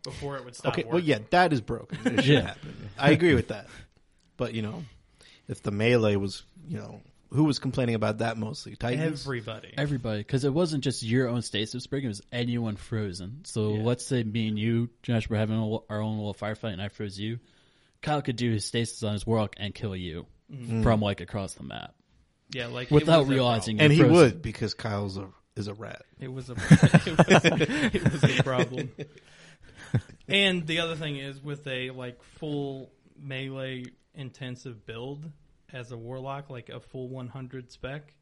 before 0.04 0.36
it 0.38 0.44
would 0.46 0.56
stop. 0.56 0.74
Okay. 0.74 0.84
Well, 0.84 1.00
yeah, 1.00 1.20
that 1.30 1.54
is 1.54 1.62
broken. 1.62 1.98
It 2.06 2.24
should 2.24 2.34
Yeah. 2.34 2.42
happen. 2.42 2.90
I 3.00 3.12
agree 3.12 3.34
with 3.34 3.48
that. 3.48 3.68
But 4.38 4.54
you 4.54 4.62
know, 4.62 4.84
if 5.48 5.64
the 5.64 5.72
melee 5.72 6.16
was, 6.18 6.44
you 6.68 6.78
know, 6.78 7.02
who 7.30 7.44
was 7.44 7.60
complaining 7.60 7.96
about 7.96 8.20
that 8.20 8.38
mostly? 8.38 8.76
Titans. 8.76 9.24
everybody. 9.24 9.74
Everybody, 9.78 10.20
because 10.20 10.46
it 10.46 10.54
wasn't 10.54 10.84
just 10.84 11.04
your 11.04 11.28
own 11.28 11.42
stasis 11.42 11.88
breaking; 11.88 12.08
it 12.08 12.10
was 12.10 12.22
anyone 12.32 12.76
frozen. 12.76 13.42
So 13.46 13.76
Yeah. 13.76 13.84
let's 13.84 14.06
say 14.06 14.24
me 14.24 14.48
and 14.48 14.60
you, 14.60 14.90
Josh, 15.04 15.30
were 15.30 15.38
having 15.38 15.58
a, 15.58 15.64
little- 15.64 15.86
our 15.90 16.02
own 16.02 16.18
little 16.18 16.34
firefight, 16.34 16.74
and 16.74 16.82
I 16.82 16.90
froze 16.90 17.20
you. 17.20 17.40
Kyle 18.02 18.22
could 18.22 18.36
do 18.36 18.52
his 18.52 18.66
stasis 18.66 19.02
on 19.04 19.14
his 19.14 19.26
warlock 19.26 19.56
and 19.58 19.74
kill 19.74 19.96
you 19.96 20.28
mm-hmm. 20.52 20.84
from 20.84 21.02
like 21.02 21.22
across 21.22 21.56
the 21.56 21.64
map 21.64 21.96
yeah, 22.52 22.68
like 22.68 22.92
it 22.92 22.94
without 22.94 23.22
was 23.22 23.30
a 23.30 23.32
realizing. 23.32 23.80
and 23.80 23.92
he 23.92 24.00
you're 24.00 24.08
frozen. 24.08 24.24
would 24.36 24.42
because 24.42 24.74
Kyle's 24.74 25.18
a 25.18 25.28
is 25.56 25.68
a 25.68 25.74
rat. 25.74 26.04
It 26.20 26.32
was 26.32 26.50
a 26.50 26.54
it 26.60 27.18
was, 27.18 27.26
it 27.96 28.12
was 28.12 28.40
a 28.40 28.44
problem. 28.44 28.92
And 30.28 30.66
the 30.66 30.80
other 30.80 30.96
thing 30.96 31.18
is 31.18 31.42
with 31.42 31.66
a 31.68 31.92
like 31.92 32.22
full 32.40 32.90
melee 33.18 33.86
intensive 34.16 34.86
build 34.86 35.24
as 35.74 35.92
a 35.92 35.98
warlock, 35.98 36.50
like 36.50 36.70
a 36.70 36.80
full 36.80 37.10
100 37.10 37.72
spec, 37.72 38.14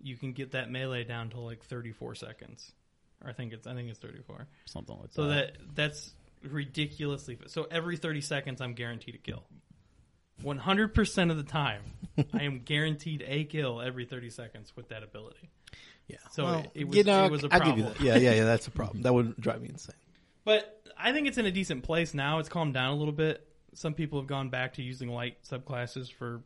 you 0.00 0.16
can 0.16 0.32
get 0.32 0.52
that 0.52 0.70
melee 0.70 1.04
down 1.04 1.30
to 1.30 1.40
like 1.40 1.64
34 1.64 2.14
seconds. 2.14 2.72
Or 3.24 3.30
I 3.30 3.32
think 3.32 3.52
it's 3.52 3.66
I 3.66 3.74
think 3.74 3.88
it's 3.88 3.98
34. 3.98 4.46
something 4.66 4.96
like 4.98 5.10
So 5.12 5.26
that. 5.28 5.54
that 5.54 5.74
that's 5.74 6.14
ridiculously 6.42 7.38
so 7.46 7.66
every 7.70 7.96
30 7.96 8.20
seconds 8.20 8.60
I'm 8.60 8.74
guaranteed 8.74 9.14
a 9.14 9.18
kill. 9.18 9.42
100% 10.44 11.30
of 11.30 11.36
the 11.38 11.42
time, 11.42 11.80
I 12.34 12.42
am 12.42 12.60
guaranteed 12.60 13.24
a 13.26 13.44
kill 13.44 13.80
every 13.80 14.04
30 14.04 14.30
seconds 14.30 14.72
with 14.76 14.88
that 14.90 15.02
ability. 15.02 15.50
Yeah. 16.08 16.18
So 16.32 16.44
Well, 16.44 16.58
it- 16.60 16.70
it 16.74 16.84
was- 16.88 16.96
you 16.98 17.04
know, 17.04 17.24
it 17.24 17.30
was 17.30 17.44
a 17.44 17.48
I'll 17.50 17.60
give 17.60 17.78
you 17.78 17.84
problem. 17.84 18.04
that. 18.06 18.20
Yeah, 18.22 18.30
yeah, 18.30 18.36
yeah. 18.36 18.44
That's 18.44 18.66
a 18.66 18.70
problem. 18.70 19.02
That 19.02 19.14
would 19.14 19.36
drive 19.38 19.62
me 19.62 19.70
insane. 19.70 19.96
But 20.44 20.82
I 20.96 21.12
think 21.12 21.26
it's 21.26 21.38
in 21.38 21.46
a 21.46 21.50
decent 21.50 21.82
place 21.84 22.12
now. 22.14 22.38
It's 22.38 22.48
calmed 22.50 22.74
down 22.74 22.92
a 22.92 22.96
little 22.96 23.14
bit. 23.14 23.46
Some 23.74 23.94
people 23.94 24.20
have 24.20 24.28
gone 24.28 24.50
back 24.50 24.74
to 24.74 24.82
using 24.82 25.08
light 25.08 25.42
subclasses 25.42 26.12
for 26.12 26.42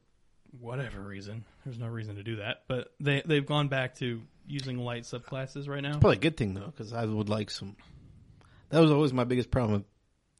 whatever 0.58 1.00
reason. 1.00 1.44
There's 1.64 1.78
no 1.78 1.86
reason 1.88 2.16
to 2.16 2.22
do 2.22 2.36
that, 2.36 2.62
but 2.68 2.92
they 3.00 3.22
they've 3.24 3.44
gone 3.46 3.68
back 3.68 3.96
to 3.96 4.22
using 4.46 4.78
light 4.78 5.02
subclasses 5.04 5.68
right 5.68 5.82
now. 5.82 5.92
Probably 5.92 6.16
a 6.16 6.20
good 6.20 6.36
thing 6.36 6.54
though, 6.54 6.66
because 6.66 6.92
I 6.92 7.04
would 7.04 7.28
like 7.28 7.50
some. 7.50 7.76
That 8.70 8.80
was 8.80 8.90
always 8.90 9.12
my 9.12 9.24
biggest 9.24 9.50
problem 9.50 9.72
with 9.74 9.84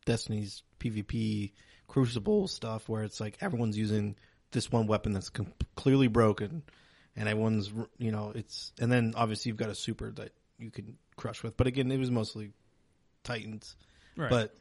Destiny's 0.07 0.63
PvP 0.79 1.53
Crucible 1.89 2.49
stuff, 2.49 2.89
where 2.89 3.03
it's 3.03 3.21
like 3.21 3.37
everyone's 3.41 3.77
using 3.77 4.17
this 4.53 4.71
one 4.71 4.87
weapon 4.87 5.13
that's 5.13 5.31
com- 5.31 5.53
clearly 5.77 6.09
broken, 6.09 6.63
and 7.17 7.29
everyone's 7.29 7.73
you 7.99 8.11
know 8.13 8.33
it's 8.35 8.73
and 8.81 8.91
then 8.91 9.13
obviously 9.17 9.51
you've 9.51 9.59
got 9.59 9.71
a 9.71 9.75
super 9.75 10.11
that 10.13 10.33
you 10.59 10.71
can 10.71 10.97
crush 11.17 11.43
with, 11.43 11.57
but 11.57 11.67
again 11.67 11.91
it 11.91 11.99
was 11.99 12.11
mostly 12.11 12.53
Titans, 13.25 13.77
Right. 14.17 14.31
but. 14.31 14.55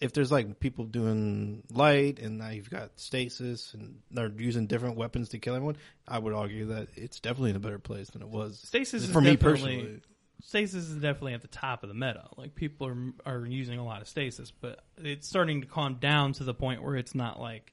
If 0.00 0.12
there's 0.12 0.30
like 0.30 0.60
people 0.60 0.84
doing 0.84 1.64
light 1.72 2.20
and 2.20 2.38
now 2.38 2.50
you've 2.50 2.70
got 2.70 2.90
stasis 2.96 3.74
and 3.74 4.00
they're 4.10 4.30
using 4.36 4.66
different 4.66 4.96
weapons 4.96 5.30
to 5.30 5.38
kill 5.38 5.54
everyone, 5.56 5.76
I 6.06 6.18
would 6.18 6.32
argue 6.32 6.66
that 6.66 6.88
it's 6.94 7.18
definitely 7.18 7.50
in 7.50 7.56
a 7.56 7.60
better 7.60 7.80
place 7.80 8.08
than 8.10 8.22
it 8.22 8.28
was 8.28 8.60
Stasis 8.60 9.04
is 9.04 9.10
for 9.10 9.20
me 9.20 9.36
personally. 9.36 10.00
stasis 10.40 10.88
is 10.88 10.94
definitely 10.94 11.34
at 11.34 11.42
the 11.42 11.48
top 11.48 11.82
of 11.82 11.88
the 11.88 11.94
meta. 11.94 12.28
Like 12.36 12.54
people 12.54 12.86
are 12.86 13.12
are 13.26 13.44
using 13.46 13.78
a 13.78 13.84
lot 13.84 14.00
of 14.00 14.08
stasis, 14.08 14.52
but 14.52 14.80
it's 14.98 15.26
starting 15.26 15.62
to 15.62 15.66
calm 15.66 15.96
down 15.96 16.32
to 16.34 16.44
the 16.44 16.54
point 16.54 16.82
where 16.82 16.94
it's 16.94 17.14
not 17.14 17.40
like 17.40 17.72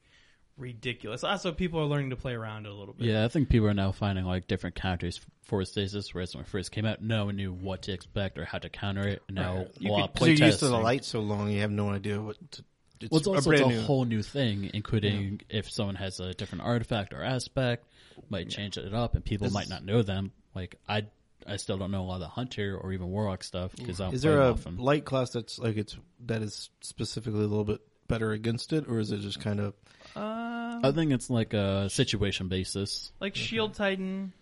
ridiculous. 0.58 1.24
Also, 1.24 1.52
people 1.52 1.80
are 1.80 1.86
learning 1.86 2.12
to 2.12 2.16
play 2.16 2.34
around 2.34 2.66
it 2.66 2.70
a 2.72 2.76
little 2.76 2.94
bit. 2.94 3.08
Yeah, 3.08 3.26
I 3.26 3.28
think 3.28 3.50
people 3.50 3.68
are 3.68 3.74
now 3.74 3.92
finding 3.92 4.26
like 4.26 4.48
different 4.48 4.76
counters 4.76 5.20
for 5.44 5.64
stasis. 5.66 6.14
Whereas 6.14 6.36
when 6.36 6.44
it 6.44 6.50
first 6.50 6.72
came 6.72 6.86
out, 6.86 7.02
no 7.02 7.26
one 7.26 7.36
knew 7.36 7.54
what 7.54 7.84
to 7.84 7.92
expect 7.94 8.38
or 8.38 8.46
how 8.46 8.58
to 8.60 8.70
counter 8.70 9.08
it. 9.08 9.22
And 9.28 9.36
now 9.36 9.58
Right. 9.58 9.68
a 9.78 9.80
You 9.84 9.92
lot 9.92 9.98
could, 9.98 10.04
of 10.04 10.14
because 10.14 10.40
you're 10.40 10.48
used 10.48 10.60
to 10.60 10.68
the 10.68 10.76
playtesting- 10.78 10.84
light 10.84 11.06
so 11.06 11.20
long, 11.22 11.52
you 11.52 11.62
have 11.62 11.72
no 11.72 11.90
idea 11.90 12.22
what. 12.22 12.38
To, 12.54 12.64
it's, 13.02 13.12
Well, 13.12 13.20
it's 13.20 13.28
also 13.28 13.52
a 13.52 13.54
it's 13.54 13.62
a 13.62 13.68
new. 13.68 13.82
whole 13.82 14.06
new 14.06 14.24
thing, 14.24 14.72
including 14.74 15.42
if 15.50 15.70
someone 15.70 15.96
has 15.96 16.20
a 16.22 16.34
different 16.34 16.64
artifact 16.64 17.14
or 17.14 17.22
aspect, 17.22 17.86
might 18.30 18.50
change 18.50 18.78
it 18.78 18.94
up, 18.94 19.16
and 19.16 19.24
people 19.26 19.48
Is- 19.48 19.54
might 19.54 19.70
not 19.70 19.84
know 19.84 20.02
them. 20.02 20.32
Like 20.56 20.80
I, 20.88 21.06
I 21.46 21.58
still 21.58 21.78
don't 21.78 21.92
know 21.92 22.02
a 22.04 22.08
lot 22.08 22.16
of 22.16 22.20
the 22.22 22.28
hunter 22.30 22.78
or 22.78 22.94
even 22.94 23.08
warlock 23.12 23.44
stuff 23.44 23.76
because 23.76 24.00
I 24.00 24.06
don't 24.06 24.14
Is 24.16 24.22
there 24.22 24.40
a 24.42 24.52
often. 24.52 24.78
light 24.78 25.04
class 25.04 25.32
that's 25.32 25.60
like 25.60 25.76
it's 25.76 25.98
that 26.26 26.42
is 26.42 26.70
specifically 26.80 27.42
a 27.44 27.48
little 27.48 27.66
bit 27.66 27.82
better 28.08 28.32
against 28.32 28.72
it, 28.72 28.86
or 28.88 29.00
is 29.00 29.12
it 29.12 29.20
just 29.20 29.42
kind 29.42 29.60
of 29.60 29.74
Uh, 30.16 30.80
I 30.84 30.92
think 30.94 31.12
it's 31.12 31.30
like 31.30 31.54
a 31.54 31.90
situation 31.90 32.48
basis. 32.48 33.12
like 33.20 33.36
Shield 33.36 33.74
Titan, 33.74 34.34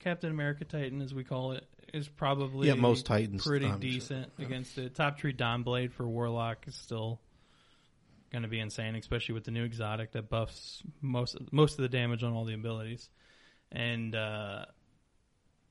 Captain 0.00 0.30
America 0.30 0.64
Titan, 0.64 1.00
as 1.02 1.12
we 1.12 1.24
call 1.24 1.52
it, 1.52 1.64
is 1.92 2.06
probably 2.08 2.68
Yeah, 2.68 2.74
most 2.74 3.06
Titans, 3.06 3.44
pretty 3.46 3.66
I'm 3.66 3.72
sure. 3.72 3.78
decent 3.80 4.32
against 4.38 4.76
it. 4.78 4.94
Top 4.94 5.18
Tree 5.18 5.32
Dawnblade 5.32 5.92
for 5.92 6.06
Warlock 6.06 6.66
is 6.68 6.74
still 6.74 7.20
going 8.30 8.42
to 8.42 8.48
be 8.48 8.60
insane, 8.60 8.94
especially 8.94 9.34
with 9.34 9.44
the 9.44 9.50
new 9.50 9.64
exotic 9.64 10.12
that 10.12 10.28
buffs 10.28 10.82
most 11.00 11.36
most 11.50 11.72
of 11.78 11.82
the 11.82 11.88
damage 11.88 12.22
on 12.22 12.32
all 12.32 12.44
the 12.44 12.54
abilities. 12.54 13.08
And 13.72 14.14
uh, 14.14 14.66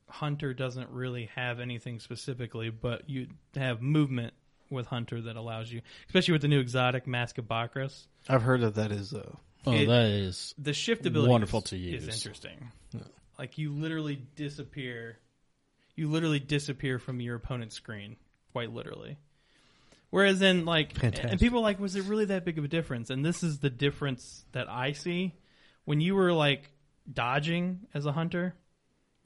Hunter 0.10 0.54
doesn't 0.54 0.90
really 0.90 1.30
have 1.36 1.60
anything 1.60 2.00
specifically, 2.00 2.70
but 2.70 3.10
you 3.10 3.28
have 3.56 3.82
movement 3.82 4.34
with 4.70 4.88
Hunter 4.88 5.22
that 5.22 5.36
allows 5.36 5.72
you, 5.72 5.82
especially 6.08 6.34
with 6.34 6.42
the 6.42 6.48
new 6.48 6.60
exotic 6.60 7.08
Mask 7.08 7.38
of 7.38 7.46
Bakris. 7.46 8.08
I've 8.28 8.42
heard 8.44 8.62
that 8.62 8.76
that 8.76 8.92
is 8.92 9.14
uh 9.14 9.32
Oh, 9.66 9.74
It- 9.74 9.88
that 9.88 10.06
is 10.12 10.54
The 10.58 10.74
shift 10.74 11.06
ability 11.06 11.32
Wonderful 11.32 11.60
is, 11.62 11.70
to 11.72 11.76
is 11.76 12.06
use. 12.06 12.16
interesting. 12.16 12.72
Like 13.38 13.58
you 13.58 13.72
literally 13.72 14.16
disappear. 14.36 15.18
You 15.96 16.10
literally 16.10 16.40
disappear 16.40 17.00
from 17.00 17.20
your 17.20 17.36
opponent's 17.36 17.76
screen, 17.76 18.16
quite 18.54 18.72
literally. 18.72 19.18
Whereas 20.10 20.42
in 20.42 20.64
like, 20.66 20.94
Fantastic. 20.94 21.32
and 21.32 21.40
people 21.40 21.60
are 21.60 21.64
like, 21.64 21.80
was 21.80 21.96
it 21.96 22.06
really 22.06 22.26
that 22.26 22.46
big 22.46 22.58
of 22.58 22.64
a 22.64 22.68
difference? 22.68 23.10
And 23.10 23.26
this 23.26 23.44
is 23.44 23.60
the 23.60 23.70
difference 23.70 24.46
that 24.54 24.70
I 24.70 24.94
see 24.94 25.36
when 25.86 26.00
you 26.00 26.16
were 26.16 26.32
like 26.32 26.72
dodging 27.12 27.82
as 27.94 28.06
a 28.06 28.12
hunter. 28.14 28.56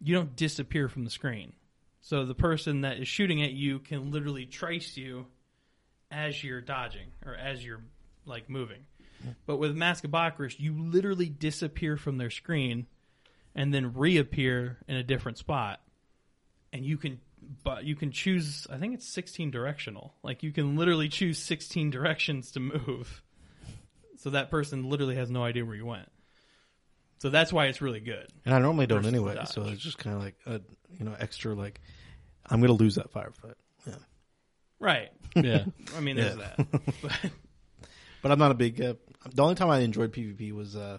You 0.04 0.16
don't 0.16 0.36
disappear 0.36 0.88
from 0.90 1.04
the 1.04 1.12
screen, 1.12 1.54
so 2.02 2.26
the 2.26 2.36
person 2.36 2.82
that 2.82 2.98
is 2.98 3.08
shooting 3.08 3.44
at 3.44 3.52
you 3.52 3.80
can 3.80 4.12
literally 4.12 4.46
trace 4.46 4.98
you 4.98 5.28
as 6.10 6.44
you're 6.44 6.62
dodging 6.62 7.08
or 7.26 7.36
as 7.36 7.64
you're 7.64 7.84
like 8.26 8.50
moving. 8.50 8.86
But 9.46 9.58
with 9.58 9.76
Mask 9.76 10.04
of 10.04 10.12
Bakris, 10.12 10.60
you 10.60 10.74
literally 10.74 11.30
disappear 11.30 11.96
from 11.96 12.18
their 12.18 12.32
screen 12.32 12.88
and 13.54 13.74
then 13.74 13.94
reappear 13.94 14.80
in 14.88 14.96
a 14.96 15.04
different 15.04 15.38
spot. 15.38 15.80
And 16.74 16.86
you 16.86 16.98
can 16.98 17.20
but 17.64 17.84
you 17.86 17.96
can 17.96 18.12
choose 18.12 18.66
I 18.70 18.78
think 18.78 18.96
it's 18.96 19.08
16 19.08 19.52
directional. 19.52 20.14
Like 20.24 20.42
you 20.42 20.52
can 20.52 20.76
literally 20.76 21.10
choose 21.10 21.38
16 21.38 21.92
directions 21.92 22.52
to 22.52 22.60
move. 22.60 23.24
So 24.18 24.32
that 24.32 24.52
person 24.52 24.90
literally 24.90 25.16
has 25.16 25.30
no 25.30 25.44
idea 25.44 25.66
where 25.66 25.76
you 25.76 25.86
went. 25.86 26.10
So 27.22 27.30
that's 27.30 27.54
why 27.54 27.68
it's 27.68 27.82
really 27.82 28.00
good. 28.00 28.28
and 28.46 28.54
I 28.56 28.58
normally 28.60 28.88
don't 28.88 29.00
Versus 29.04 29.12
the 29.12 29.18
anyway, 29.20 29.36
dodge. 29.36 29.50
so 29.50 29.64
it's 29.68 29.82
just 29.82 30.00
kind 30.00 30.16
of 30.16 30.24
like 30.24 30.36
a 30.48 30.60
you 30.98 31.06
know 31.06 31.16
extra 31.20 31.54
like 31.54 31.80
I'm 32.50 32.62
gonna 32.62 32.74
lose 32.74 32.96
that 32.96 33.14
firefight. 33.14 33.54
Yeah, 33.86 33.94
Right. 34.80 35.10
yeah. 35.36 35.66
I 35.96 36.00
mean 36.00 36.16
there's 36.16 36.36
Yeah. 36.38 36.54
that. 36.58 36.92
But 37.04 37.32
but 38.24 38.32
I'm 38.32 38.40
not 38.40 38.50
a 38.52 38.56
big. 38.56 38.82
Uh, 38.82 38.94
the 39.34 39.44
only 39.44 39.54
time 39.56 39.70
I 39.70 39.80
enjoyed 39.80 40.12
PvP 40.14 40.52
was 40.52 40.76
uh 40.76 40.98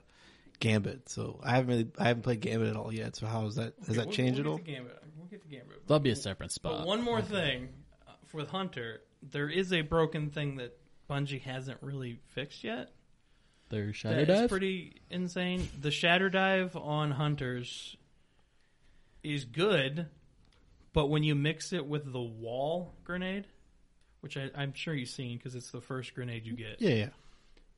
Gambit, 0.61 1.09
so 1.09 1.41
I 1.43 1.51
haven't 1.57 1.69
really 1.69 1.91
I 1.99 2.05
haven't 2.09 2.23
played 2.23 2.41
Gambit 2.41 2.69
at 2.69 2.77
all 2.77 2.93
yet. 2.95 3.17
So 3.17 3.27
how 3.27 3.47
is 3.47 3.57
that? 3.57 3.75
Has 3.87 3.97
that 3.97 4.07
we'll- 4.07 4.15
changed 4.15 4.39
we'll 4.39 4.47
at 4.47 4.51
all? 4.53 4.59
get 4.59 4.67
to 4.67 4.73
Gambit. 4.73 5.03
We'll 5.19 5.27
get 5.27 5.43
to 5.43 5.49
Gambit. 5.49 5.87
That'll 5.89 5.99
be 6.01 6.11
a 6.11 6.17
separate 6.17 6.53
spot. 6.53 6.79
But 6.79 6.87
one 6.87 7.03
more 7.03 7.21
thing 7.21 7.69
uh, 8.07 8.13
with 8.33 8.49
Hunter, 8.49 9.03
there 9.29 9.49
is 9.49 9.73
a 9.73 9.81
broken 9.83 10.31
thing 10.31 10.57
that 10.59 10.77
Bungie 11.11 11.41
hasn't 11.43 11.79
really 11.83 12.21
fixed 12.29 12.63
yet. 12.63 12.91
Their 13.73 13.93
shadow 13.95 14.17
That 14.17 14.31
is 14.31 14.41
dive. 14.41 14.49
pretty 14.51 15.01
insane. 15.11 15.67
The 15.81 15.91
shatter 15.91 16.29
dive 16.31 16.77
on 16.77 17.11
Hunters 17.11 17.97
is 19.25 19.45
good, 19.47 20.07
but 20.93 21.07
when 21.09 21.23
you 21.25 21.35
mix 21.35 21.73
it 21.73 21.87
with 21.87 22.11
the 22.13 22.21
wall 22.21 22.95
grenade, 23.03 23.47
which 24.21 24.37
I, 24.37 24.51
I'm 24.55 24.75
sure 24.75 24.93
you've 24.95 25.09
seen 25.09 25.39
because 25.39 25.55
it's 25.55 25.71
the 25.71 25.81
first 25.81 26.15
grenade 26.15 26.45
you 26.47 26.55
get, 26.55 26.81
Yeah, 26.83 26.91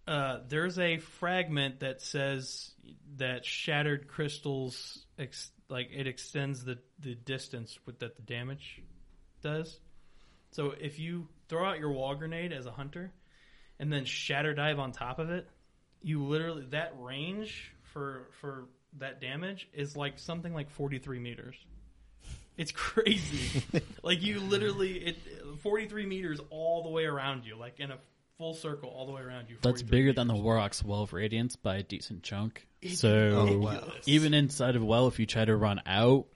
yeah. 0.08 0.12
uh, 0.12 0.40
there's 0.48 0.78
a 0.80 0.98
fragment 0.98 1.80
that 1.80 2.02
says 2.02 2.72
that 3.18 3.44
shattered 3.46 4.08
crystals 4.08 5.06
ex- 5.16 5.52
like 5.68 5.90
it 5.94 6.06
extends 6.08 6.64
the 6.64 6.78
the 6.98 7.14
distance 7.14 7.78
with 7.86 8.00
that 8.00 8.16
the 8.16 8.22
damage 8.22 8.82
does. 9.42 9.78
So 10.50 10.72
if 10.80 10.98
you 10.98 11.28
throw 11.48 11.64
out 11.64 11.78
your 11.78 11.92
wall 11.92 12.14
grenade 12.16 12.52
as 12.52 12.66
a 12.66 12.70
hunter 12.72 13.12
and 13.78 13.92
then 13.92 14.04
shatter 14.04 14.54
dive 14.54 14.78
on 14.78 14.90
top 14.92 15.18
of 15.20 15.30
it, 15.30 15.48
you 16.04 16.22
literally 16.22 16.66
that 16.70 16.94
range 17.00 17.72
for 17.92 18.28
for 18.40 18.66
that 18.98 19.20
damage 19.20 19.68
is 19.72 19.96
like 19.96 20.18
something 20.18 20.52
like 20.54 20.70
43 20.70 21.18
meters. 21.18 21.56
It's 22.56 22.70
crazy. 22.74 23.62
like 24.04 24.22
you 24.22 24.38
literally 24.38 24.92
it 24.98 25.16
43 25.62 26.06
meters 26.06 26.40
all 26.50 26.82
the 26.84 26.90
way 26.90 27.04
around 27.04 27.44
you, 27.46 27.56
like 27.56 27.80
in 27.80 27.90
a 27.90 27.98
full 28.38 28.54
circle 28.54 28.90
all 28.90 29.06
the 29.06 29.12
way 29.12 29.22
around 29.22 29.48
you. 29.48 29.56
That's 29.62 29.80
43 29.82 29.90
bigger 29.90 30.12
than 30.12 30.28
the 30.28 30.34
meters. 30.34 30.44
Warlock's 30.44 30.84
Well 30.84 31.02
of 31.02 31.12
Radiance 31.12 31.56
by 31.56 31.76
a 31.78 31.82
decent 31.82 32.22
chunk. 32.22 32.66
It's 32.82 33.00
so 33.00 33.44
ridiculous. 33.44 34.06
even 34.06 34.34
inside 34.34 34.76
of 34.76 34.84
Well, 34.84 35.08
if 35.08 35.18
you 35.18 35.26
try 35.26 35.44
to 35.44 35.56
run 35.56 35.80
out 35.86 36.26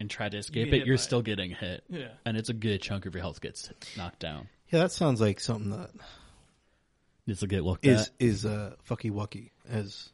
and 0.00 0.10
try 0.10 0.28
to 0.28 0.36
escape 0.36 0.70
get 0.70 0.74
it, 0.80 0.86
you're 0.86 0.96
by 0.96 1.00
it. 1.00 1.04
still 1.04 1.22
getting 1.22 1.50
hit. 1.52 1.84
Yeah. 1.88 2.08
And 2.26 2.36
it's 2.36 2.48
a 2.48 2.54
good 2.54 2.82
chunk 2.82 3.06
of 3.06 3.14
your 3.14 3.22
health 3.22 3.40
gets 3.40 3.70
knocked 3.96 4.18
down. 4.18 4.48
Yeah, 4.70 4.80
that 4.80 4.90
sounds 4.92 5.20
like 5.20 5.38
something 5.38 5.70
that 5.70 5.90
It's 7.26 7.42
a 7.42 7.46
get 7.46 7.62
looked 7.64 7.86
is 7.86 8.00
at. 8.02 8.10
is 8.18 8.44
uh, 8.46 8.74
fucky 8.88 9.10
wucky 9.10 9.50
as 9.68 10.10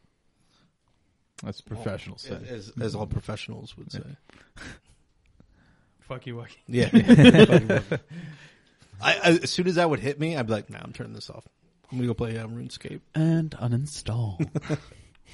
That's 1.42 1.60
professional 1.60 2.18
say. 2.18 2.38
as 2.48 2.72
as 2.80 2.94
all 2.94 3.06
professionals 3.06 3.76
would 3.76 3.90
say. 3.92 4.02
Fucky 6.08 6.26
you, 6.26 6.36
Wacky. 6.36 6.56
Yeah. 6.66 6.88
Fucky 6.88 7.66
wucky. 7.66 8.00
I, 9.00 9.14
I, 9.14 9.30
as 9.42 9.50
soon 9.50 9.68
as 9.68 9.76
that 9.76 9.88
would 9.88 10.00
hit 10.00 10.18
me, 10.18 10.36
I'd 10.36 10.46
be 10.46 10.52
like, 10.52 10.70
"Nah, 10.70 10.78
I'm 10.82 10.92
turning 10.92 11.12
this 11.12 11.30
off. 11.30 11.46
I'm 11.90 11.98
gonna 11.98 12.08
go 12.08 12.14
play 12.14 12.36
um, 12.38 12.56
RuneScape." 12.56 13.00
And 13.14 13.50
uninstall. 13.52 14.38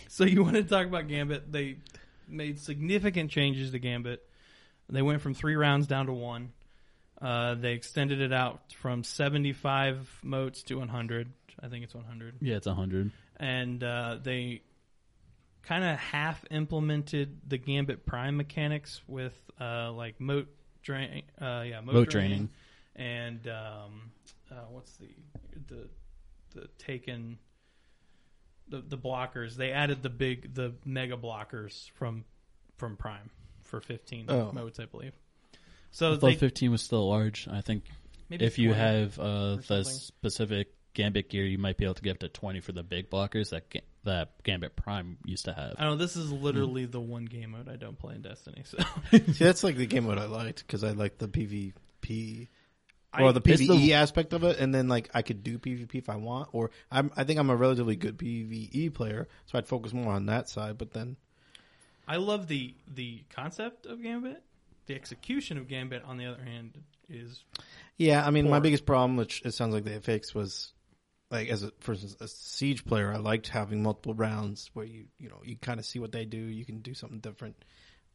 So 0.09 0.25
you 0.25 0.43
want 0.43 0.57
to 0.57 0.65
talk 0.65 0.87
about 0.87 1.09
Gambit? 1.09 1.51
They 1.51 1.77
made 2.29 2.61
significant 2.61 3.31
changes 3.31 3.71
to 3.73 3.79
Gambit. 3.79 4.23
They 4.89 5.03
went 5.03 5.23
from 5.23 5.35
three 5.35 5.57
rounds 5.57 5.87
down 5.87 6.07
to 6.07 6.13
one. 6.13 6.53
Uh, 7.21 7.55
they 7.55 7.73
extended 7.73 8.21
it 8.21 8.33
out 8.33 8.61
from 8.77 9.03
75 9.03 10.21
motes 10.23 10.63
to 10.65 10.79
100. 10.79 11.33
I 11.65 11.69
think 11.69 11.85
it's 11.85 11.95
100. 11.95 12.35
yeah, 12.41 12.57
it's 12.57 12.67
100. 12.67 13.11
And 13.39 13.83
uh, 13.83 14.19
they 14.23 14.63
kind 15.63 15.83
of 15.85 15.99
half 15.99 16.45
implemented 16.51 17.39
the 17.49 17.57
Gambit 17.57 18.05
Prime 18.05 18.37
mechanics 18.37 19.01
with 19.09 19.33
uh, 19.61 19.93
like 19.93 20.21
mote 20.21 20.49
drain. 20.83 21.23
Uh, 21.41 21.65
yeah, 21.67 21.81
mote, 21.81 21.95
Mote 21.95 22.11
draining. 22.11 22.51
draining. 22.97 23.37
And 23.47 23.49
um, 23.49 24.11
uh, 24.51 24.55
what's 24.71 24.93
the 24.97 25.09
the 25.69 25.89
the 26.55 26.69
taken 26.79 27.39
the 28.69 28.83
the 28.87 28.99
blockers? 28.99 29.57
They 29.57 29.73
added 29.73 30.03
the 30.03 30.11
big 30.11 30.55
the 30.55 30.75
mega 30.85 31.17
blockers 31.17 31.91
from 31.93 32.25
from 32.77 32.97
Prime 32.97 33.31
for 33.63 33.81
15 33.81 34.27
Oh. 34.29 34.53
modes, 34.53 34.79
I 34.79 34.85
believe. 34.85 35.13
So 35.93 36.13
I 36.13 36.17
thought 36.19 36.27
they, 36.27 36.35
15 36.35 36.71
was 36.73 36.83
still 36.83 37.09
large. 37.09 37.49
I 37.51 37.61
think 37.63 37.85
maybe 38.29 38.45
if 38.45 38.59
you 38.59 38.73
have 38.75 39.19
uh, 39.19 39.57
the 39.57 39.63
something. 39.63 39.85
specific 39.93 40.74
Gambit 40.95 41.29
gear, 41.29 41.45
you 41.45 41.59
might 41.59 41.77
be 41.77 41.85
able 41.85 41.95
to 41.95 42.03
get 42.03 42.13
up 42.13 42.19
to 42.21 42.29
20 42.29 42.61
for 42.61 42.73
the 42.73 42.83
big 42.83 43.11
blockers 43.11 43.51
that 43.51 43.69
Ga- 43.71 43.83
that 44.05 44.43
Gambit 44.45 44.77
Prime 44.77 45.19
used 45.25 45.45
to 45.47 45.53
have. 45.53 45.75
I 45.79 45.83
don't 45.85 45.93
know. 45.93 45.97
This 45.97 46.17
is 46.17 46.31
literally 46.31 46.87
the 46.87 47.01
one 47.01 47.25
game 47.25 47.51
mode 47.53 47.69
I 47.69 47.77
don't 47.77 47.99
play 47.99 48.15
in 48.15 48.23
Destiny. 48.23 48.63
So 48.65 48.79
See, 49.11 49.19
that's 49.45 49.65
like 49.65 49.77
the 49.77 49.87
game 49.87 50.05
mode 50.05 50.19
I 50.19 50.27
liked 50.27 50.65
because 50.67 50.85
I 50.85 50.91
liked 50.93 51.19
the 51.19 51.29
PvP 51.29 52.49
I- 53.13 53.23
or 53.23 53.33
the 53.33 53.41
it's 53.45 53.63
PVE 53.63 53.79
the- 53.79 53.95
aspect 53.95 54.33
of 54.33 54.43
it, 54.45 54.59
and 54.59 54.75
then 54.75 54.89
like 54.89 55.11
I 55.15 55.23
could 55.23 55.43
do 55.45 55.59
PvP 55.59 55.95
if 55.97 56.09
I 56.09 56.17
want, 56.17 56.49
or 56.53 56.71
I'm, 56.91 57.11
I 57.17 57.25
think 57.25 57.39
I'm 57.39 57.51
a 57.51 57.57
relatively 57.57 57.97
good 57.97 58.17
PvE 58.19 58.93
player, 58.95 59.29
so 59.47 59.59
I'd 59.59 59.67
focus 59.69 59.93
more 59.93 60.13
on 60.13 60.27
that 60.27 60.49
side. 60.49 60.79
But 60.79 60.93
then, 60.93 61.17
I 62.09 62.17
love 62.17 62.49
the 62.49 62.75
the 62.93 63.23
concept 63.31 63.87
of 63.87 64.03
Gambit. 64.03 64.43
The 64.87 64.95
execution 64.95 65.57
of 65.59 65.67
Gambit, 65.67 66.03
on 66.05 66.19
the 66.19 66.27
other 66.27 66.43
hand, 66.43 66.77
is 67.09 67.43
yeah, 67.97 68.27
I 68.27 68.31
mean, 68.31 68.45
my 68.51 68.59
Poor. 68.59 68.61
biggest 68.63 68.85
problem, 68.85 69.17
which 69.17 69.41
it 69.45 69.55
sounds 69.55 69.73
like 69.75 69.85
they 69.85 69.99
fixed, 70.01 70.35
was 70.35 70.73
like 71.31 71.49
as 71.49 71.63
a 71.63 71.73
for 71.81 71.93
instance 71.93 72.17
a 72.21 72.29
siege 72.29 72.85
player, 72.85 73.13
I 73.13 73.17
liked 73.19 73.49
having 73.49 73.83
multiple 73.83 74.15
rounds 74.15 74.71
where 74.75 74.87
you 74.87 75.07
you 75.19 75.29
know 75.29 75.41
you 75.45 75.57
kind 75.57 75.81
of 75.81 75.87
see 75.87 75.99
what 75.99 76.13
they 76.13 76.25
do, 76.25 76.39
you 76.39 76.65
can 76.65 76.81
do 76.81 76.95
something 76.95 77.21
different. 77.21 77.57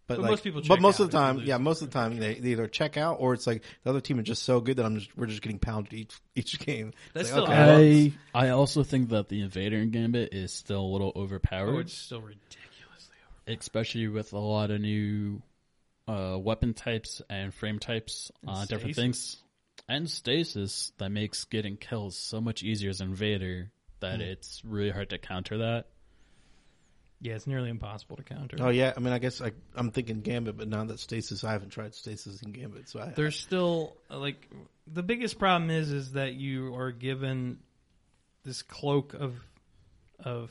But, 0.08 0.16
But 0.16 0.22
like, 0.24 0.30
most 0.32 0.44
people 0.44 0.62
but 0.68 0.82
most 0.82 0.96
out 1.00 1.04
of 1.04 1.12
the 1.12 1.18
time, 1.18 1.40
yeah, 1.44 1.58
most 1.58 1.84
of 1.84 1.90
the 1.92 1.94
time 1.94 2.18
they, 2.18 2.34
they 2.34 2.50
either 2.50 2.66
check 2.66 2.98
out 2.98 3.18
or 3.20 3.36
it's 3.36 3.46
like 3.46 3.64
the 3.84 3.92
other 3.92 4.02
team 4.02 4.18
is 4.18 4.26
just 4.26 4.42
so 4.42 4.60
good 4.60 4.78
that 4.78 4.86
I'm 4.86 4.98
just 4.98 5.16
we're 5.16 5.28
just 5.28 5.44
getting 5.44 5.60
pounded 5.60 5.94
each 5.94 6.20
each 6.36 6.60
game. 6.60 6.94
That's 7.14 7.32
like, 7.32 7.44
still 7.44 7.54
okay, 7.54 8.12
I- 8.34 8.40
I 8.40 8.48
I 8.48 8.50
also 8.50 8.84
think 8.84 9.10
that 9.10 9.30
the 9.30 9.42
Invader 9.42 9.78
in 9.78 9.92
Gambit 9.92 10.34
is 10.34 10.52
still 10.52 10.82
a 10.82 10.92
little 10.92 11.12
overpowered, 11.16 11.76
oh, 11.76 11.80
it's 11.80 11.94
still 11.94 12.22
ridiculously 12.22 13.18
over. 13.48 13.54
especially 13.60 14.08
with 14.08 14.34
a 14.34 14.40
lot 14.40 14.72
of 14.72 14.82
new 14.82 15.44
uh, 16.08 16.40
weapon 16.42 16.74
types 16.74 17.22
and 17.30 17.54
frame 17.54 17.78
types 17.78 18.32
And 18.42 18.50
on 18.50 18.66
different 18.66 18.96
things, 18.96 19.38
and 19.90 20.10
stasis 20.10 20.94
that 21.00 21.10
makes 21.10 21.44
getting 21.46 21.76
kills 21.76 22.18
so 22.18 22.40
much 22.40 22.64
easier 22.64 22.92
as 22.92 23.02
Invader 23.02 23.72
that 24.00 24.22
it's 24.22 24.64
really 24.64 24.92
hard 24.92 25.10
to 25.10 25.18
counter 25.18 25.58
that. 25.58 25.88
Yeah, 27.22 27.34
it's 27.34 27.48
nearly 27.48 27.70
impossible 27.70 28.16
to 28.16 28.24
counter. 28.24 28.58
Oh 28.62 28.70
yeah, 28.70 28.94
I 28.96 29.00
mean, 29.02 29.12
I 29.12 29.20
guess 29.20 29.42
I, 29.42 29.52
I'm 29.76 29.92
thinking 29.92 30.22
Gambit, 30.22 30.56
but 30.56 30.70
now 30.70 30.86
that 30.86 31.00
Stasis, 31.00 31.44
I 31.44 31.52
haven't 31.52 31.72
tried 31.72 31.94
Stasis 31.94 32.42
and 32.42 32.54
Gambit, 32.54 32.88
so 32.88 33.02
I, 33.02 33.12
There's 33.14 33.38
still 33.38 33.98
uh, 34.10 34.20
like 34.20 34.48
the 34.88 35.04
biggest 35.04 35.38
problem 35.38 35.70
is 35.70 35.92
is 35.92 36.14
that 36.14 36.36
you 36.36 36.76
are 36.76 36.92
given 36.94 37.60
this 38.46 38.62
cloak 38.62 39.16
of 39.16 39.36
of 40.24 40.50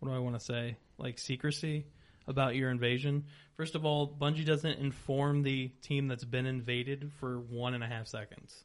what 0.00 0.08
do 0.08 0.14
I 0.14 0.18
want 0.18 0.36
to 0.36 0.44
say 0.44 0.78
like 0.96 1.18
secrecy 1.18 1.86
about 2.26 2.56
your 2.56 2.70
invasion. 2.70 3.26
First 3.58 3.74
of 3.74 3.84
all, 3.84 4.08
Bungie 4.08 4.46
doesn't 4.46 4.78
inform 4.78 5.42
the 5.42 5.66
team 5.82 6.06
that's 6.06 6.24
been 6.24 6.46
invaded 6.46 7.10
for 7.18 7.40
one 7.40 7.74
and 7.74 7.82
a 7.82 7.88
half 7.88 8.06
seconds. 8.06 8.64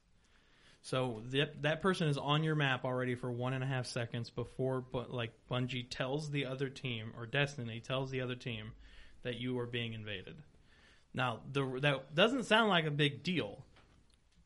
So 0.83 1.23
that 1.31 1.63
that 1.63 1.81
person 1.81 2.09
is 2.09 2.17
on 2.17 2.43
your 2.43 2.53
map 2.53 2.85
already 2.85 3.15
for 3.15 3.31
one 3.31 3.53
and 3.53 3.63
a 3.63 3.67
half 3.67 3.87
seconds 3.87 4.29
before, 4.29 4.81
but 4.81 5.11
like 5.11 5.31
Bungie 5.49 5.87
tells 5.89 6.29
the 6.29 6.45
other 6.45 6.69
team 6.69 7.11
or 7.17 7.25
Destiny 7.25 7.79
tells 7.79 8.11
the 8.11 8.21
other 8.21 8.35
team 8.35 8.73
that 9.23 9.39
you 9.39 9.57
are 9.57 9.65
being 9.65 9.93
invaded. 9.93 10.35
Now, 11.11 11.39
the, 11.51 11.79
that 11.81 12.13
doesn't 12.13 12.43
sound 12.43 12.69
like 12.69 12.85
a 12.85 12.91
big 12.91 13.23
deal, 13.23 13.65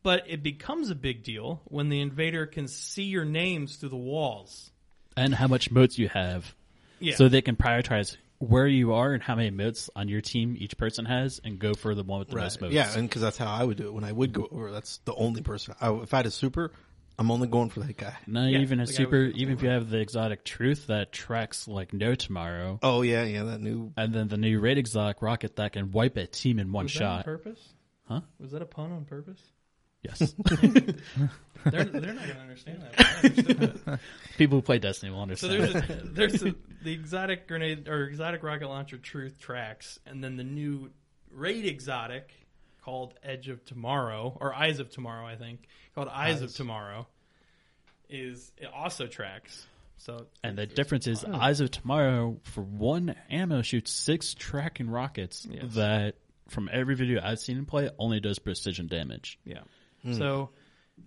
but 0.02 0.24
it 0.30 0.44
becomes 0.44 0.90
a 0.90 0.96
big 0.96 1.24
deal 1.24 1.62
when 1.66 1.90
the 1.90 2.00
invader 2.00 2.46
can 2.46 2.70
see 2.70 3.04
your 3.06 3.26
names 3.26 3.76
through 3.76 3.90
the 3.90 3.98
walls. 3.98 4.72
and 5.18 5.36
how 5.36 5.48
much 5.48 5.72
motes 5.72 5.98
you 5.98 6.08
have, 6.08 6.56
Yeah. 7.02 7.16
so 7.16 7.28
they 7.28 7.42
can 7.42 7.56
prioritize 7.58 8.16
where 8.40 8.68
you 8.68 8.94
are 8.94 9.14
and 9.14 9.24
how 9.24 9.36
many 9.36 9.50
motes 9.52 9.90
on 9.96 10.08
your 10.08 10.22
team 10.22 10.56
each 10.60 10.78
person 10.78 11.06
has, 11.06 11.42
and 11.44 11.58
go 11.60 11.74
for 11.74 11.96
the 11.96 12.04
one 12.04 12.20
with 12.20 12.30
the 12.30 12.36
right. 12.36 12.44
most 12.44 12.62
motes. 12.62 12.74
yeah, 12.74 12.92
and 12.96 13.08
because 13.10 13.22
that's 13.22 13.38
how 13.38 13.52
I 13.52 13.64
would 13.64 13.78
do 13.78 13.88
it 13.88 13.94
when 13.94 14.04
I 14.04 14.12
would 14.12 14.34
go 14.34 14.48
over. 14.52 14.72
That's 14.72 15.00
the 15.06 15.16
only 15.16 15.42
person. 15.42 15.74
I, 15.82 15.92
if 15.94 16.14
I 16.14 16.18
had 16.18 16.26
a 16.28 16.32
super, 16.32 16.72
I'm 17.20 17.32
only 17.32 17.48
going 17.48 17.70
for 17.70 17.80
that 17.80 17.98
guy. 17.98 18.14
Not 18.28 18.50
Yeah, 18.52 18.60
even 18.60 18.80
a 18.80 18.86
super. 18.86 19.26
with- 19.28 19.36
Even 19.38 19.56
if 19.56 19.64
you 19.64 19.70
have 19.70 19.90
the 19.90 19.98
exotic 20.00 20.44
truth 20.44 20.86
that 20.88 21.12
tracks 21.12 21.68
like 21.68 21.94
no 21.94 22.14
tomorrow, 22.14 22.78
Oh 22.84 23.02
yeah, 23.02 23.24
yeah, 23.24 23.44
that 23.44 23.60
new. 23.62 23.92
and 23.98 24.14
then 24.14 24.28
the 24.28 24.38
new 24.38 24.60
raid 24.60 24.78
exotic 24.78 25.22
rocket 25.24 25.56
that 25.56 25.74
can 25.74 25.92
wipe 25.92 26.16
a 26.18 26.28
team 26.28 26.60
in 26.60 26.72
one 26.72 26.86
Was 26.86 26.94
that 26.94 27.04
on 27.04 27.18
shot. 27.20 27.26
purpose? 27.26 27.70
Huh? 28.08 28.22
Was 28.40 28.52
that 28.52 28.62
a 28.62 28.66
pun 28.68 28.92
on 28.92 29.06
purpose? 29.06 29.42
Yes, 30.04 30.34
They're, 31.66 31.84
they're 31.84 32.14
not 32.14 32.24
going 32.24 32.36
to 32.36 32.40
understand 32.42 32.82
that. 32.82 32.96
but 32.96 33.06
I 33.08 33.14
understood 33.28 33.86
that. 33.86 34.00
people 34.38 34.58
who 34.60 34.62
play 34.62 34.80
Destiny 34.80 35.12
will 35.12 35.18
So 35.36 35.50
understand. 35.50 35.52
there's 35.52 35.76
a, 35.76 36.08
there's 36.40 36.44
a, 36.44 36.56
the 36.84 36.94
exotic 36.94 37.48
grenade 37.48 37.88
or 37.90 38.04
exotic 38.06 38.44
rocket 38.44 38.68
launcher 38.70 38.98
truth 38.98 39.40
tracks, 39.40 40.00
and 40.06 40.24
then 40.24 40.38
the 40.38 40.44
new 40.46 40.92
raid 41.32 41.66
exotic 41.66 42.32
called 42.86 43.16
Edge 43.22 43.50
of 43.50 43.66
Tomorrow 43.66 44.38
or 44.40 44.54
Eyes 44.54 44.80
of 44.80 44.90
Tomorrow, 44.92 45.26
I 45.26 45.36
think 45.36 45.68
called 45.94 46.08
Eyes, 46.08 46.42
of 46.42 46.54
Tomorrow, 46.56 47.08
is 48.10 48.52
it 48.58 48.70
also 48.74 49.08
tracks. 49.08 49.66
So 49.98 50.28
and 50.44 50.58
the 50.58 50.68
difference 50.68 51.08
is, 51.08 51.26
oh. 51.28 51.34
Eyes 51.34 51.60
of 51.60 51.72
Tomorrow 51.72 52.38
for 52.44 52.62
one 52.62 53.16
ammo 53.30 53.62
shoots 53.64 53.92
six 53.92 54.34
tracking 54.36 54.90
rockets 54.90 55.46
Yes. 55.50 55.74
that, 55.74 56.16
from 56.50 56.70
every 56.72 56.96
video 56.96 57.20
I've 57.22 57.40
seen 57.40 57.58
him 57.58 57.66
play, 57.66 57.90
only 58.00 58.22
does 58.22 58.40
precision 58.40 58.88
damage. 58.88 59.38
Yeah. 59.44 59.62
Hmm. 60.08 60.14
So, 60.18 60.50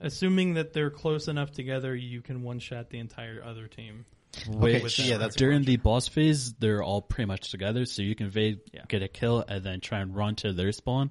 assuming 0.01 0.55
that 0.55 0.73
they're 0.73 0.91
close 0.91 1.29
enough 1.29 1.51
together, 1.53 1.95
you 1.95 2.21
can 2.23 2.43
one 2.43 2.59
shot 2.59 2.91
the 2.91 2.99
entire 2.99 3.43
other 3.45 3.67
team. 3.67 4.05
Okay, 4.49 4.81
Which, 4.81 4.99
yeah, 5.01 5.17
that's 5.17 5.35
during 5.35 5.65
the 5.65 5.77
boss 5.77 6.07
phase, 6.07 6.53
they're 6.55 6.83
all 6.83 7.03
pretty 7.03 7.27
much 7.27 7.51
together, 7.51 7.85
so 7.85 8.03
you 8.03 8.15
can 8.15 8.27
evade, 8.29 8.61
Yeah. 8.73 8.85
get 8.89 9.03
a 9.03 9.09
kill, 9.09 9.45
and 9.47 9.65
then 9.65 9.81
try 9.81 9.99
and 10.01 10.15
run 10.15 10.37
to 10.37 10.53
their 10.53 10.71
spawn 10.71 11.11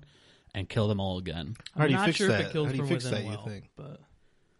and 0.55 0.69
kill 0.69 0.87
them 0.87 1.01
all 1.01 1.17
again. 1.17 1.55
How 1.75 1.81
do 1.81 1.83
I'm 1.85 1.89
you 1.91 1.95
not 1.97 2.05
fix 2.05 2.17
sure 2.17 2.29
if 2.29 2.37
that? 2.37 2.49
it 2.49 2.53
kills 2.53 2.67
How 2.67 2.71
do 2.71 2.77
you 2.77 2.83
from 2.83 2.89
fix 2.89 3.03
within 3.03 3.19
that? 3.25 3.29
You 3.31 3.37
well, 3.37 3.45
think? 3.45 3.69
but 3.75 3.99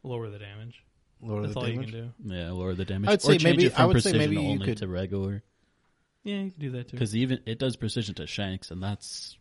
lower 0.03 0.29
the 0.29 0.39
damage. 0.39 0.83
Lower 1.21 1.41
That's 1.43 1.53
the 1.53 1.59
all 1.61 1.65
damage? 1.67 1.87
you 1.87 1.91
can 1.93 2.13
do. 2.27 2.35
Yeah, 2.35 2.51
lower 2.51 2.75
the 2.75 2.85
damage. 2.85 3.09
I'd 3.09 3.21
say 3.21 3.31
change 3.37 3.43
maybe- 3.43 3.65
it 3.67 3.73
from 3.73 3.81
I 3.81 3.85
would 3.85 4.03
say 4.03 4.11
maybe 4.13 4.35
you 4.35 4.41
only 4.41 4.65
could- 4.65 4.77
to 4.79 4.87
regular. 4.89 5.43
Yeah, 6.25 6.41
you 6.41 6.51
can 6.51 6.59
do 6.59 6.71
that 6.71 6.89
too. 6.89 6.97
Because 6.97 7.15
even 7.15 7.39
it 7.45 7.59
does 7.59 7.77
precision 7.77 8.15
to 8.15 8.27
shanks, 8.27 8.71
and 8.71 8.83
that's 8.83 9.37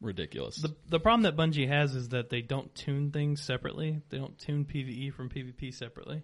ridiculous. 0.00 0.56
The 0.56 0.74
the 0.88 1.00
problem 1.00 1.22
that 1.22 1.36
Bungie 1.36 1.68
has 1.68 1.94
is 1.94 2.10
that 2.10 2.30
they 2.30 2.40
don't 2.42 2.74
tune 2.74 3.10
things 3.10 3.42
separately. 3.42 4.00
They 4.10 4.18
don't 4.18 4.38
tune 4.38 4.64
PVE 4.64 5.12
from 5.12 5.28
PvP 5.28 5.74
separately. 5.74 6.22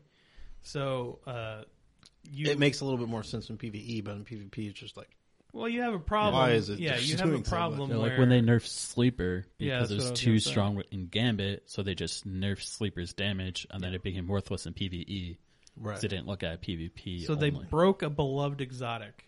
So 0.63 1.19
uh, 1.27 1.63
you 2.31 2.47
It 2.51 2.59
makes 2.59 2.81
a 2.81 2.85
little 2.85 2.99
bit 2.99 3.09
more 3.09 3.23
sense 3.23 3.51
in 3.51 3.59
PVE, 3.59 4.05
but 4.05 4.13
in 4.17 4.25
PvP, 4.25 4.71
it's 4.71 4.79
just 4.81 4.97
like 4.97 5.11
well, 5.53 5.69
you 5.69 5.83
have 5.83 5.95
a 5.95 6.01
problem. 6.01 6.35
Why 6.43 6.51
is 6.53 6.69
it 6.69 6.81
Yeah, 6.81 6.97
just 6.97 7.07
you 7.09 7.17
have 7.17 7.27
a 7.29 7.31
doing 7.31 7.45
so 7.45 7.51
problem 7.51 7.89
where 7.91 7.99
like 7.99 8.19
when 8.19 8.29
they 8.29 8.41
nerf 8.41 8.67
sleeper 8.67 9.45
because 9.59 9.89
that's 9.89 9.93
it 9.93 9.95
was 9.95 10.11
was 10.11 10.21
too 10.21 10.31
gonna 10.31 10.41
say. 10.41 10.51
strong 10.51 10.83
in 10.91 11.07
Gambit, 11.07 11.63
so 11.67 11.83
they 11.85 11.95
just 11.95 12.27
nerfed 12.27 12.63
sleeper's 12.65 13.13
damage, 13.13 13.65
and 13.71 13.81
then 13.83 13.95
it 13.95 14.03
became 14.03 14.27
worthless 14.27 14.67
in 14.67 14.73
PVE. 14.75 15.37
right. 15.77 15.93
'cause 15.93 16.03
They 16.03 16.09
didn't 16.09 16.27
look 16.27 16.43
at 16.43 16.61
PvP. 16.63 17.25
so 17.25 17.35
they 17.37 17.51
broke 17.51 18.03
a 18.03 18.11
beloved 18.11 18.61
exotic 18.61 19.27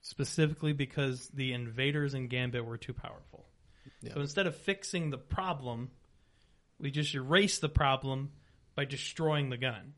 specifically 0.00 0.72
because 0.72 1.28
the 1.34 1.52
invaders 1.52 2.14
in 2.14 2.28
Gambit 2.28 2.64
were 2.64 2.78
too 2.78 2.92
powerful. 2.94 3.45
So 4.14 4.20
instead 4.20 4.46
of 4.46 4.56
fixing 4.56 5.10
the 5.10 5.18
problem, 5.18 5.90
we 6.78 6.90
just 6.90 7.14
erase 7.14 7.58
the 7.58 7.68
problem 7.68 8.30
by 8.74 8.84
destroying 8.84 9.50
the 9.50 9.56
gun, 9.56 9.94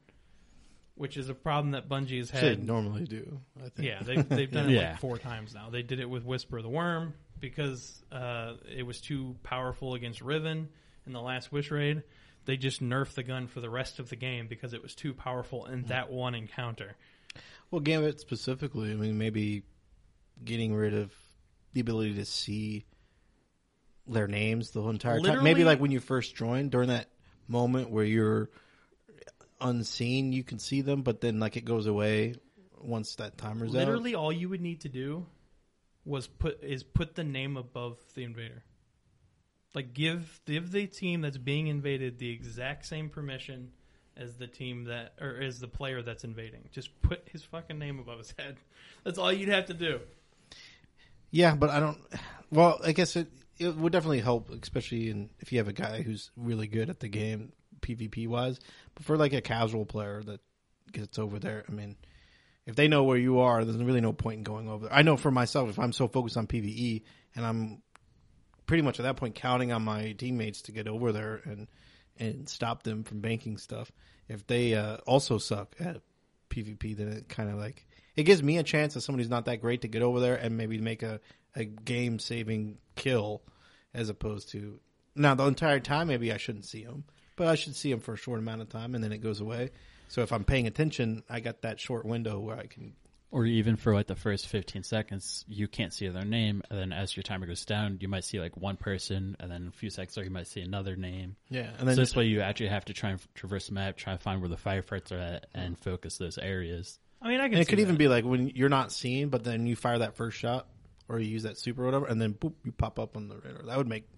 which 0.94 1.16
is 1.16 1.28
a 1.28 1.34
problem 1.34 1.72
that 1.72 1.88
Bungie 1.88 2.18
has 2.18 2.30
Should 2.30 2.42
had. 2.42 2.66
normally 2.66 3.04
do. 3.04 3.40
I 3.58 3.68
think. 3.68 3.88
Yeah, 3.88 4.02
they've, 4.02 4.28
they've 4.28 4.50
done 4.50 4.70
it 4.74 4.76
like 4.76 5.00
four 5.00 5.18
times 5.18 5.54
now. 5.54 5.70
They 5.70 5.82
did 5.82 6.00
it 6.00 6.08
with 6.08 6.24
Whisper 6.24 6.58
of 6.58 6.64
the 6.64 6.70
Worm 6.70 7.14
because 7.40 8.02
uh, 8.12 8.54
it 8.74 8.84
was 8.84 9.00
too 9.00 9.36
powerful 9.42 9.94
against 9.94 10.20
Riven 10.20 10.68
in 11.06 11.12
the 11.12 11.20
last 11.20 11.52
Wish 11.52 11.70
Raid. 11.70 12.02
They 12.44 12.56
just 12.56 12.82
nerfed 12.82 13.14
the 13.14 13.22
gun 13.22 13.46
for 13.46 13.60
the 13.60 13.68
rest 13.68 13.98
of 13.98 14.08
the 14.08 14.16
game 14.16 14.46
because 14.48 14.72
it 14.72 14.82
was 14.82 14.94
too 14.94 15.12
powerful 15.12 15.66
in 15.66 15.82
that 15.84 16.10
one 16.10 16.34
encounter. 16.34 16.96
Well, 17.70 17.80
Gambit 17.80 18.20
specifically, 18.20 18.90
I 18.90 18.94
mean, 18.94 19.18
maybe 19.18 19.64
getting 20.44 20.74
rid 20.74 20.94
of 20.94 21.12
the 21.74 21.80
ability 21.80 22.14
to 22.14 22.24
see 22.24 22.86
their 24.08 24.28
names 24.28 24.70
the 24.70 24.80
whole 24.80 24.90
entire 24.90 25.20
time. 25.20 25.44
Maybe 25.44 25.64
like 25.64 25.80
when 25.80 25.90
you 25.90 26.00
first 26.00 26.34
joined, 26.34 26.70
during 26.70 26.88
that 26.88 27.08
moment 27.46 27.90
where 27.90 28.04
you're 28.04 28.50
unseen, 29.60 30.32
you 30.32 30.44
can 30.44 30.58
see 30.58 30.80
them, 30.80 31.02
but 31.02 31.20
then 31.20 31.40
like 31.40 31.56
it 31.56 31.64
goes 31.64 31.86
away 31.86 32.34
once 32.80 33.16
that 33.16 33.36
timer's 33.36 33.70
out. 33.70 33.78
Literally, 33.78 34.14
all 34.14 34.32
you 34.32 34.48
would 34.48 34.60
need 34.60 34.82
to 34.82 34.88
do 34.88 35.26
was 36.04 36.26
put 36.26 36.62
is 36.62 36.82
put 36.82 37.14
the 37.14 37.24
name 37.24 37.56
above 37.56 37.98
the 38.14 38.24
invader. 38.24 38.62
Like 39.74 39.92
give 39.94 40.40
give 40.46 40.72
the 40.72 40.86
team 40.86 41.20
that's 41.20 41.36
being 41.36 41.66
invaded 41.66 42.18
the 42.18 42.30
exact 42.30 42.86
same 42.86 43.10
permission 43.10 43.72
as 44.16 44.36
the 44.36 44.46
team 44.46 44.84
that 44.84 45.12
or 45.20 45.40
as 45.40 45.60
the 45.60 45.68
player 45.68 46.02
that's 46.02 46.24
invading. 46.24 46.68
Just 46.72 47.00
put 47.02 47.28
his 47.30 47.42
fucking 47.44 47.78
name 47.78 47.98
above 47.98 48.18
his 48.18 48.34
head. 48.38 48.56
That's 49.04 49.18
all 49.18 49.32
you'd 49.32 49.48
have 49.48 49.66
to 49.66 49.74
do. 49.74 50.00
Yeah, 51.30 51.54
but 51.54 51.70
I 51.70 51.80
don't. 51.80 51.98
Well, 52.50 52.80
I 52.82 52.92
guess 52.92 53.16
it 53.16 53.28
it 53.58 53.76
would 53.76 53.92
definitely 53.92 54.20
help, 54.20 54.50
especially 54.50 55.10
in 55.10 55.30
if 55.40 55.52
you 55.52 55.58
have 55.58 55.68
a 55.68 55.72
guy 55.72 56.02
who's 56.02 56.30
really 56.36 56.66
good 56.66 56.90
at 56.90 57.00
the 57.00 57.08
game 57.08 57.52
PvP 57.80 58.28
wise. 58.28 58.58
But 58.94 59.04
for 59.04 59.16
like 59.16 59.32
a 59.32 59.40
casual 59.40 59.84
player 59.84 60.22
that 60.24 60.40
gets 60.92 61.18
over 61.18 61.38
there, 61.38 61.64
I 61.68 61.72
mean, 61.72 61.96
if 62.66 62.76
they 62.76 62.88
know 62.88 63.04
where 63.04 63.16
you 63.16 63.40
are, 63.40 63.64
there's 63.64 63.82
really 63.82 64.00
no 64.00 64.12
point 64.12 64.38
in 64.38 64.42
going 64.44 64.68
over 64.68 64.86
there. 64.86 64.94
I 64.94 65.02
know 65.02 65.16
for 65.16 65.30
myself, 65.30 65.70
if 65.70 65.78
I'm 65.78 65.92
so 65.92 66.08
focused 66.08 66.36
on 66.36 66.46
PVE 66.46 67.02
and 67.34 67.46
I'm 67.46 67.82
pretty 68.66 68.82
much 68.82 69.00
at 69.00 69.04
that 69.04 69.16
point 69.16 69.34
counting 69.34 69.72
on 69.72 69.82
my 69.82 70.12
teammates 70.12 70.62
to 70.62 70.72
get 70.72 70.86
over 70.86 71.12
there 71.12 71.40
and 71.44 71.66
and 72.20 72.48
stop 72.48 72.82
them 72.82 73.04
from 73.04 73.20
banking 73.20 73.56
stuff. 73.58 73.92
If 74.28 74.46
they 74.46 74.74
uh, 74.74 74.96
also 75.06 75.38
suck 75.38 75.76
at 75.80 76.02
PvP, 76.50 76.96
then 76.96 77.08
it 77.08 77.28
kind 77.28 77.48
of 77.48 77.56
like 77.56 77.86
it 78.16 78.24
gives 78.24 78.42
me 78.42 78.58
a 78.58 78.62
chance 78.62 78.96
as 78.96 79.04
somebody 79.04 79.22
who's 79.22 79.30
not 79.30 79.44
that 79.44 79.60
great 79.60 79.82
to 79.82 79.88
get 79.88 80.02
over 80.02 80.18
there 80.20 80.34
and 80.34 80.56
maybe 80.56 80.78
make 80.78 81.04
a, 81.04 81.20
a 81.54 81.64
game 81.64 82.18
saving 82.18 82.78
kill 82.96 83.42
as 83.94 84.08
opposed 84.08 84.50
to 84.50 84.80
now 85.14 85.34
the 85.34 85.44
entire 85.44 85.80
time 85.80 86.08
maybe 86.08 86.32
I 86.32 86.36
shouldn't 86.36 86.64
see 86.64 86.82
him, 86.82 87.04
but 87.36 87.48
I 87.48 87.54
should 87.54 87.76
see 87.76 87.90
him 87.90 88.00
for 88.00 88.14
a 88.14 88.16
short 88.16 88.38
amount 88.38 88.62
of 88.62 88.68
time 88.68 88.94
and 88.94 89.02
then 89.02 89.12
it 89.12 89.18
goes 89.18 89.40
away. 89.40 89.70
So 90.08 90.22
if 90.22 90.32
I'm 90.32 90.44
paying 90.44 90.66
attention, 90.66 91.22
I 91.28 91.40
got 91.40 91.62
that 91.62 91.80
short 91.80 92.04
window 92.04 92.38
where 92.38 92.56
I 92.56 92.66
can. 92.66 92.94
Or 93.30 93.44
even 93.44 93.76
for 93.76 93.92
like 93.92 94.06
the 94.06 94.16
first 94.16 94.46
15 94.48 94.82
seconds, 94.84 95.44
you 95.48 95.68
can't 95.68 95.92
see 95.92 96.08
their 96.08 96.24
name. 96.24 96.62
And 96.70 96.78
then 96.78 96.92
as 96.94 97.14
your 97.14 97.24
timer 97.24 97.46
goes 97.46 97.66
down, 97.66 97.98
you 98.00 98.08
might 98.08 98.24
see 98.24 98.40
like 98.40 98.56
one 98.56 98.78
person. 98.78 99.36
And 99.38 99.50
then 99.50 99.68
a 99.68 99.70
few 99.70 99.90
seconds 99.90 100.16
later, 100.16 100.28
you 100.28 100.32
might 100.32 100.46
see 100.46 100.62
another 100.62 100.96
name. 100.96 101.36
Yeah, 101.50 101.68
and 101.78 101.80
So 101.80 101.84
then 101.86 101.96
this 101.96 102.16
way 102.16 102.24
you 102.24 102.40
actually 102.40 102.68
have 102.68 102.86
to 102.86 102.94
try 102.94 103.10
and 103.10 103.20
traverse 103.34 103.66
the 103.66 103.74
map, 103.74 103.98
try 103.98 104.14
and 104.14 104.22
find 104.22 104.40
where 104.40 104.48
the 104.48 104.56
firefights 104.56 105.12
are 105.12 105.18
at, 105.18 105.46
and 105.52 105.78
focus 105.78 106.16
those 106.16 106.38
areas. 106.38 106.98
I 107.20 107.28
mean, 107.28 107.40
I 107.40 107.48
can. 107.48 107.54
and 107.54 107.60
it 107.60 107.66
see 107.66 107.70
could 107.70 107.80
even 107.80 107.96
be 107.96 108.08
like 108.08 108.24
when 108.24 108.48
you're 108.48 108.70
not 108.70 108.92
seen, 108.92 109.28
but 109.28 109.44
then 109.44 109.66
you 109.66 109.76
fire 109.76 109.98
that 109.98 110.16
first 110.16 110.38
shot 110.38 110.66
or 111.08 111.18
you 111.18 111.28
use 111.28 111.42
that 111.44 111.58
super 111.58 111.82
or 111.82 111.86
whatever, 111.86 112.06
and 112.06 112.20
then 112.20 112.34
boop, 112.34 112.54
you 112.64 112.72
pop 112.72 112.98
up 112.98 113.16
on 113.16 113.28
the 113.28 113.36
radar. 113.36 113.62
That 113.64 113.78
would 113.78 113.88
make 113.88 114.08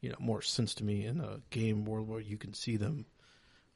you 0.00 0.10
know 0.10 0.16
more 0.18 0.42
sense 0.42 0.74
to 0.74 0.84
me 0.84 1.06
in 1.06 1.20
a 1.20 1.40
game 1.50 1.84
world 1.84 2.08
where 2.08 2.20
you 2.20 2.36
can 2.36 2.54
see 2.54 2.76
them. 2.76 3.06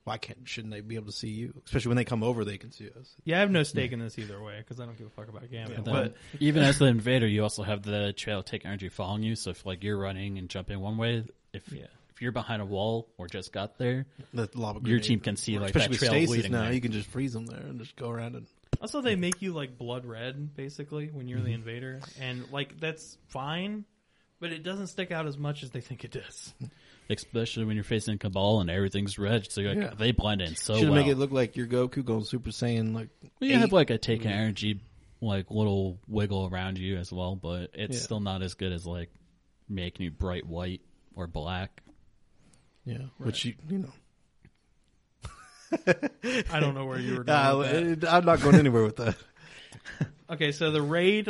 Why 0.05 0.17
can't 0.17 0.39
shouldn't 0.49 0.73
they 0.73 0.81
be 0.81 0.95
able 0.97 1.07
to 1.07 1.13
see 1.13 1.29
you? 1.29 1.61
Especially 1.67 1.89
when 1.91 1.97
they 1.97 2.05
come 2.05 2.23
over, 2.23 2.45
they 2.45 2.57
can 2.59 2.73
see 2.73 2.89
us. 2.99 3.15
Yeah, 3.25 3.37
I 3.37 3.41
have 3.41 3.51
no 3.51 3.63
stake 3.63 3.93
in 3.93 3.99
this 4.01 4.19
either 4.19 4.43
way 4.43 4.57
because 4.59 4.81
I 4.81 4.87
don't 4.87 4.97
give 4.97 5.07
a 5.07 5.11
fuck 5.11 5.29
about 5.29 5.49
Gambit. 5.51 5.77
And 5.77 5.85
then 5.87 5.95
but 5.95 6.17
even 6.41 6.63
as 6.63 6.79
the 6.79 6.87
invader, 6.87 7.27
you 7.27 7.43
also 7.43 7.63
have 7.63 7.83
the 7.83 8.13
trail 8.15 8.43
take 8.43 8.65
energy 8.65 8.89
following 8.89 9.23
you. 9.23 9.37
So 9.37 9.51
if 9.51 9.67
like 9.67 9.85
you're 9.85 9.99
running 9.99 10.39
and 10.39 10.49
jumping 10.49 10.81
one 10.81 10.97
way, 10.97 11.25
if 11.53 11.71
Yeah. 11.71 11.85
if 12.09 12.23
you're 12.23 12.33
behind 12.33 12.63
a 12.63 12.65
wall 12.65 13.09
or 13.19 13.29
just 13.29 13.53
got 13.53 13.77
there, 13.79 14.07
The 14.33 14.49
lava 14.55 14.81
your 14.89 15.01
team 15.01 15.21
can 15.21 15.37
see 15.37 15.59
like 15.59 15.77
Especially 15.77 15.97
that 15.97 15.99
trail 15.99 16.11
stasis 16.13 16.31
leading 16.31 16.53
now, 16.53 16.63
there. 16.63 16.73
you 16.73 16.81
can 16.81 16.93
just 16.93 17.09
freeze 17.09 17.35
them 17.35 17.45
there 17.47 17.61
and 17.61 17.79
just 17.79 17.95
go 17.95 18.09
around 18.09 18.37
and 18.37 18.47
also 18.81 19.01
they 19.01 19.17
make 19.17 19.43
you 19.43 19.53
like 19.53 19.77
blood 19.79 20.05
red 20.07 20.55
basically 20.55 21.09
when 21.13 21.29
you're 21.29 21.39
Mm-hmm. 21.39 21.47
the 21.47 21.53
invader, 21.55 22.01
and 22.21 22.51
like 22.53 22.79
that's 22.81 23.17
fine, 23.29 23.85
but 24.41 24.53
it 24.53 24.63
doesn't 24.63 24.89
stick 24.89 25.11
out 25.13 25.27
as 25.27 25.37
much 25.39 25.63
as 25.63 25.71
they 25.71 25.81
think 25.81 26.05
it 26.05 26.11
does. 26.13 26.55
especially 27.11 27.65
when 27.65 27.75
you're 27.75 27.83
facing 27.85 28.19
Cabal 28.19 28.61
and 28.61 28.71
everything's 28.71 29.19
red. 29.19 29.51
So 29.51 29.61
you're 29.61 29.75
like, 29.75 29.83
Yeah. 29.85 29.95
they 29.99 30.13
blend 30.13 30.43
in 30.43 30.55
so 30.55 30.77
should 30.77 30.89
well. 30.91 30.95
make 31.03 31.09
it 31.09 31.17
look 31.17 31.33
like 31.33 31.57
your 31.57 31.67
Goku 31.67 32.05
going 32.05 32.25
Super 32.25 32.51
Saiyan. 32.51 32.95
Like 32.95 33.09
Well, 33.41 33.51
you 33.51 33.57
have 33.57 33.71
eight. 33.71 33.73
like 33.73 33.91
a 33.91 33.99
take 33.99 34.25
energy, 34.25 34.81
like 35.21 35.51
little 35.51 35.99
wiggle 36.07 36.49
around 36.53 36.79
you 36.79 36.97
as 36.99 37.13
well, 37.13 37.35
but 37.37 37.71
it's 37.75 37.97
Yeah. 37.97 38.03
still 38.03 38.21
not 38.21 38.43
as 38.43 38.55
good 38.55 38.73
as 38.73 38.87
like 38.87 39.11
making 39.69 40.05
you 40.05 40.11
bright 40.13 40.47
white 40.47 40.83
or 41.17 41.27
black. 41.27 41.83
yeah, 42.85 42.99
which 43.19 43.45
you 43.45 43.55
you 43.69 43.79
know. 43.79 43.93
I 46.51 46.61
don't 46.61 46.75
know 46.75 46.87
where 46.87 46.99
you 46.99 47.19
were 47.19 47.25
going. 47.25 47.59
with 47.59 48.01
that. 48.01 48.13
Uh, 48.13 48.17
I'm 48.17 48.25
not 48.25 48.41
going 48.41 48.57
anywhere 48.57 48.85
with 48.85 48.97
that. 48.97 49.17
Okay, 50.31 50.53
so 50.53 50.71
the 50.71 50.81
raid. 50.81 51.29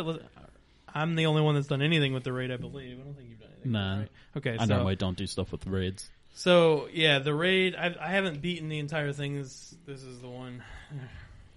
I'm 0.95 1.14
the 1.14 1.24
only 1.24 1.41
one 1.41 1.55
that's 1.55 1.68
done 1.68 1.80
anything 1.80 2.12
with 2.12 2.22
the 2.22 2.34
raid, 2.34 2.51
I 2.51 2.57
believe. 2.59 2.99
I 3.01 3.03
don't 3.03 3.14
think 3.14 3.30
you've 3.30 3.41
done 3.41 3.49
anything. 3.64 3.72
with 3.72 3.80
Nah. 3.80 3.95
the 3.95 4.01
raid. 4.01 4.09
Okay, 4.36 4.57
I 4.59 4.66
so 4.66 4.74
normally 4.74 4.97
don't 4.97 5.16
do 5.16 5.26
stuff 5.26 5.53
with 5.53 5.66
raids. 5.66 6.11
so 6.34 6.86
yeah, 6.93 7.18
the 7.18 7.32
raid. 7.32 7.74
I, 7.74 7.95
I 7.99 8.09
haven't 8.09 8.43
beaten 8.43 8.68
the 8.68 8.78
entire 8.78 9.14
thing. 9.14 9.36
This 9.41 9.74
this 9.86 10.03
is 10.03 10.20
the 10.20 10.28
one. 10.28 10.62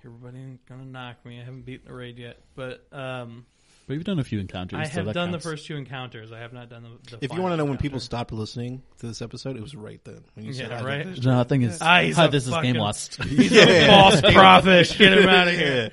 Everybody's 0.05 0.57
gonna 0.69 0.85
knock 0.85 1.25
me. 1.25 1.39
I 1.41 1.43
haven't 1.43 1.65
beaten 1.65 1.87
the 1.87 1.93
raid 1.93 2.17
yet, 2.17 2.37
but 2.55 2.85
um, 2.93 3.45
But 3.85 3.95
you've 3.95 4.05
done 4.05 4.19
a 4.19 4.23
few 4.23 4.39
encounters. 4.39 4.79
I 4.79 4.83
so 4.85 4.91
have 4.97 5.05
that 5.07 5.13
done 5.13 5.31
counts. 5.31 5.43
the 5.43 5.49
first 5.51 5.65
two 5.65 5.75
encounters. 5.75 6.31
I 6.31 6.39
have 6.39 6.53
not 6.53 6.69
done 6.69 6.83
the. 6.83 7.17
the 7.17 7.25
If 7.25 7.33
you 7.33 7.41
want 7.41 7.51
to 7.53 7.57
know 7.57 7.65
when 7.65 7.77
people 7.77 7.99
stopped 7.99 8.31
listening 8.31 8.81
to 8.99 9.07
this 9.07 9.21
episode, 9.21 9.57
it 9.57 9.61
was 9.61 9.75
right 9.75 9.99
then 10.05 10.23
when 10.35 10.45
you 10.45 10.53
said, 10.53 10.69
Yeah, 10.69 10.75
I 10.75 10.77
think 10.77 10.87
right? 10.87 11.05
this- 11.15 11.25
No, 11.25 11.39
I 11.39 11.43
think 11.43 11.63
it's 11.65 11.81
Ah, 11.81 11.99
he's 12.01 12.15
hi, 12.15 12.25
a 12.25 12.29
this 12.29 12.47
is 12.47 12.53
game 12.61 12.75
lost. 12.77 13.21
He's 13.23 13.51
a 13.51 13.87
false 13.87 14.21
prophet. 14.21 14.95
Get 14.97 15.17
him 15.17 15.27
out 15.27 15.47
of 15.49 15.53
here. 15.55 15.91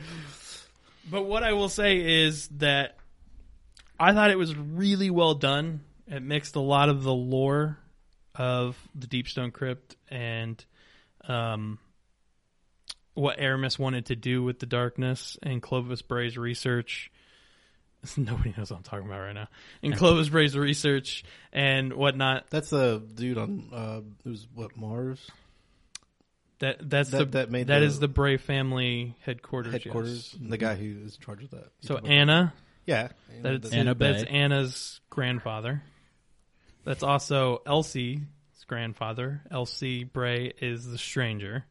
But 1.10 1.22
what 1.24 1.42
I 1.42 1.52
will 1.54 1.68
say 1.68 2.24
is 2.24 2.46
that 2.58 2.96
I 3.98 4.12
thought 4.12 4.30
it 4.30 4.38
was 4.38 4.54
really 4.56 5.10
well 5.10 5.34
done. 5.34 5.80
It 6.06 6.22
mixed 6.22 6.54
a 6.56 6.60
lot 6.60 6.88
of 6.90 7.02
the 7.02 7.12
lore 7.12 7.76
of 8.36 8.76
the 8.94 9.08
Deepstone 9.08 9.52
Crypt 9.52 9.96
and 10.08 10.64
um, 11.26 11.78
what 13.14 13.38
Eramis 13.38 13.78
wanted 13.78 14.06
to 14.06 14.16
do 14.16 14.42
with 14.44 14.60
the 14.60 14.66
darkness 14.66 15.36
and 15.42 15.60
Clovis 15.60 16.02
Bray's 16.02 16.38
research. 16.38 17.10
Nobody 18.16 18.54
knows 18.56 18.70
what 18.70 18.78
I'm 18.78 18.82
talking 18.82 19.06
about 19.06 19.20
right 19.20 19.34
now. 19.34 19.48
And 19.82 19.96
Clovis 19.96 20.28
Bray's 20.28 20.56
research 20.56 21.24
and 21.52 21.92
whatnot. 21.92 22.46
That's 22.50 22.70
the 22.70 23.02
dude 23.14 23.36
on 23.38 23.68
uh, 23.72 24.00
who's 24.24 24.46
what 24.54 24.76
Mars 24.76 25.18
That 26.60 26.76
that's 26.88 27.10
That- 27.10 27.18
the 27.18 27.24
that 27.38 27.50
made 27.50 27.66
that 27.68 27.80
the- 27.80 27.84
is 27.86 27.98
the 28.00 28.08
Bray 28.08 28.36
family 28.38 29.16
headquarters. 29.24 29.72
yes. 29.74 29.82
headquarters. 29.84 30.36
The 30.40 30.56
guy 30.58 30.76
who 30.76 31.04
is 31.04 31.16
in 31.16 31.20
charge 31.20 31.44
of 31.44 31.50
that. 31.50 31.68
So 31.80 31.94
You 31.96 32.00
talk 32.00 32.10
Ana, 32.10 32.54
yeah, 32.86 33.08
that's 33.42 33.70
Ana 33.72 33.94
that's 33.94 34.24
Bay. 34.24 34.28
Ana's 34.30 35.00
grandfather. 35.10 35.82
That's 36.84 37.02
also 37.02 37.60
Elsie's 37.66 38.20
grandfather. 38.66 39.42
Elsie 39.50 40.04
Bray 40.04 40.52
is 40.60 40.86
the 40.90 40.96
stranger 40.98 41.64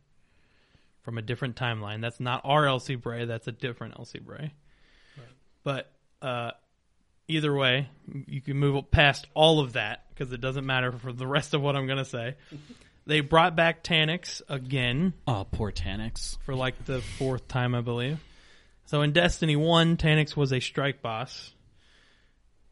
from 1.02 1.18
a 1.18 1.22
different 1.24 1.56
timeline. 1.56 2.02
That's 2.02 2.20
not 2.20 2.42
our 2.44 2.68
Elsie 2.68 2.96
Bray. 2.96 3.26
That's 3.26 3.48
a 3.48 3.52
different 3.52 3.96
Elsie 3.98 4.20
Bray. 4.20 4.54
But 5.64 5.92
uh, 6.22 6.52
either 7.28 7.54
way, 7.54 7.88
you 8.28 8.42
can 8.42 8.58
move 8.58 8.90
past 8.92 9.28
all 9.34 9.60
of 9.60 9.74
that 9.74 10.06
because 10.10 10.34
it 10.34 10.42
doesn't 10.42 10.66
matter 10.66 10.92
for 10.92 11.14
the 11.14 11.28
rest 11.28 11.54
of 11.54 11.62
what 11.62 11.76
I'm 11.76 11.86
going 11.86 11.98
to 12.00 12.06
say. 12.06 12.36
They 13.06 13.22
brought 13.22 13.56
back 13.56 13.84
Taniks 13.84 14.42
again 14.50 15.14
Oh, 15.28 15.46
poor 15.50 15.72
Taniks. 15.72 16.38
for 16.46 16.54
like 16.56 16.86
the 16.86 17.02
fourth 17.02 17.48
time, 17.48 17.74
I 17.74 17.82
believe. 17.82 18.20
So 18.86 19.02
in 19.02 19.14
Destiny 19.14 19.56
1, 19.56 19.98
Taniks 19.98 20.36
was 20.36 20.52
a 20.52 20.60
strike 20.60 21.02
boss. 21.02 21.54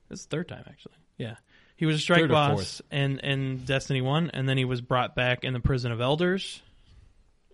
It's 0.10 0.26
the 0.26 0.30
third 0.30 0.48
time, 0.48 0.64
actually. 0.68 0.96
Yeah. 1.18 1.36
He 1.76 1.86
was 1.86 1.98
a 1.98 2.00
strike 2.00 2.22
Third 2.22 2.32
boss 2.32 2.82
in, 2.92 3.20
in 3.20 3.66
Destiny 3.66 4.02
1, 4.02 4.32
and 4.34 4.50
then 4.50 4.58
he 4.58 4.66
was 4.66 4.82
brought 4.82 5.16
back 5.16 5.44
in 5.44 5.54
the 5.54 5.60
Prison 5.60 5.92
of 5.92 6.02
Elders 6.02 6.62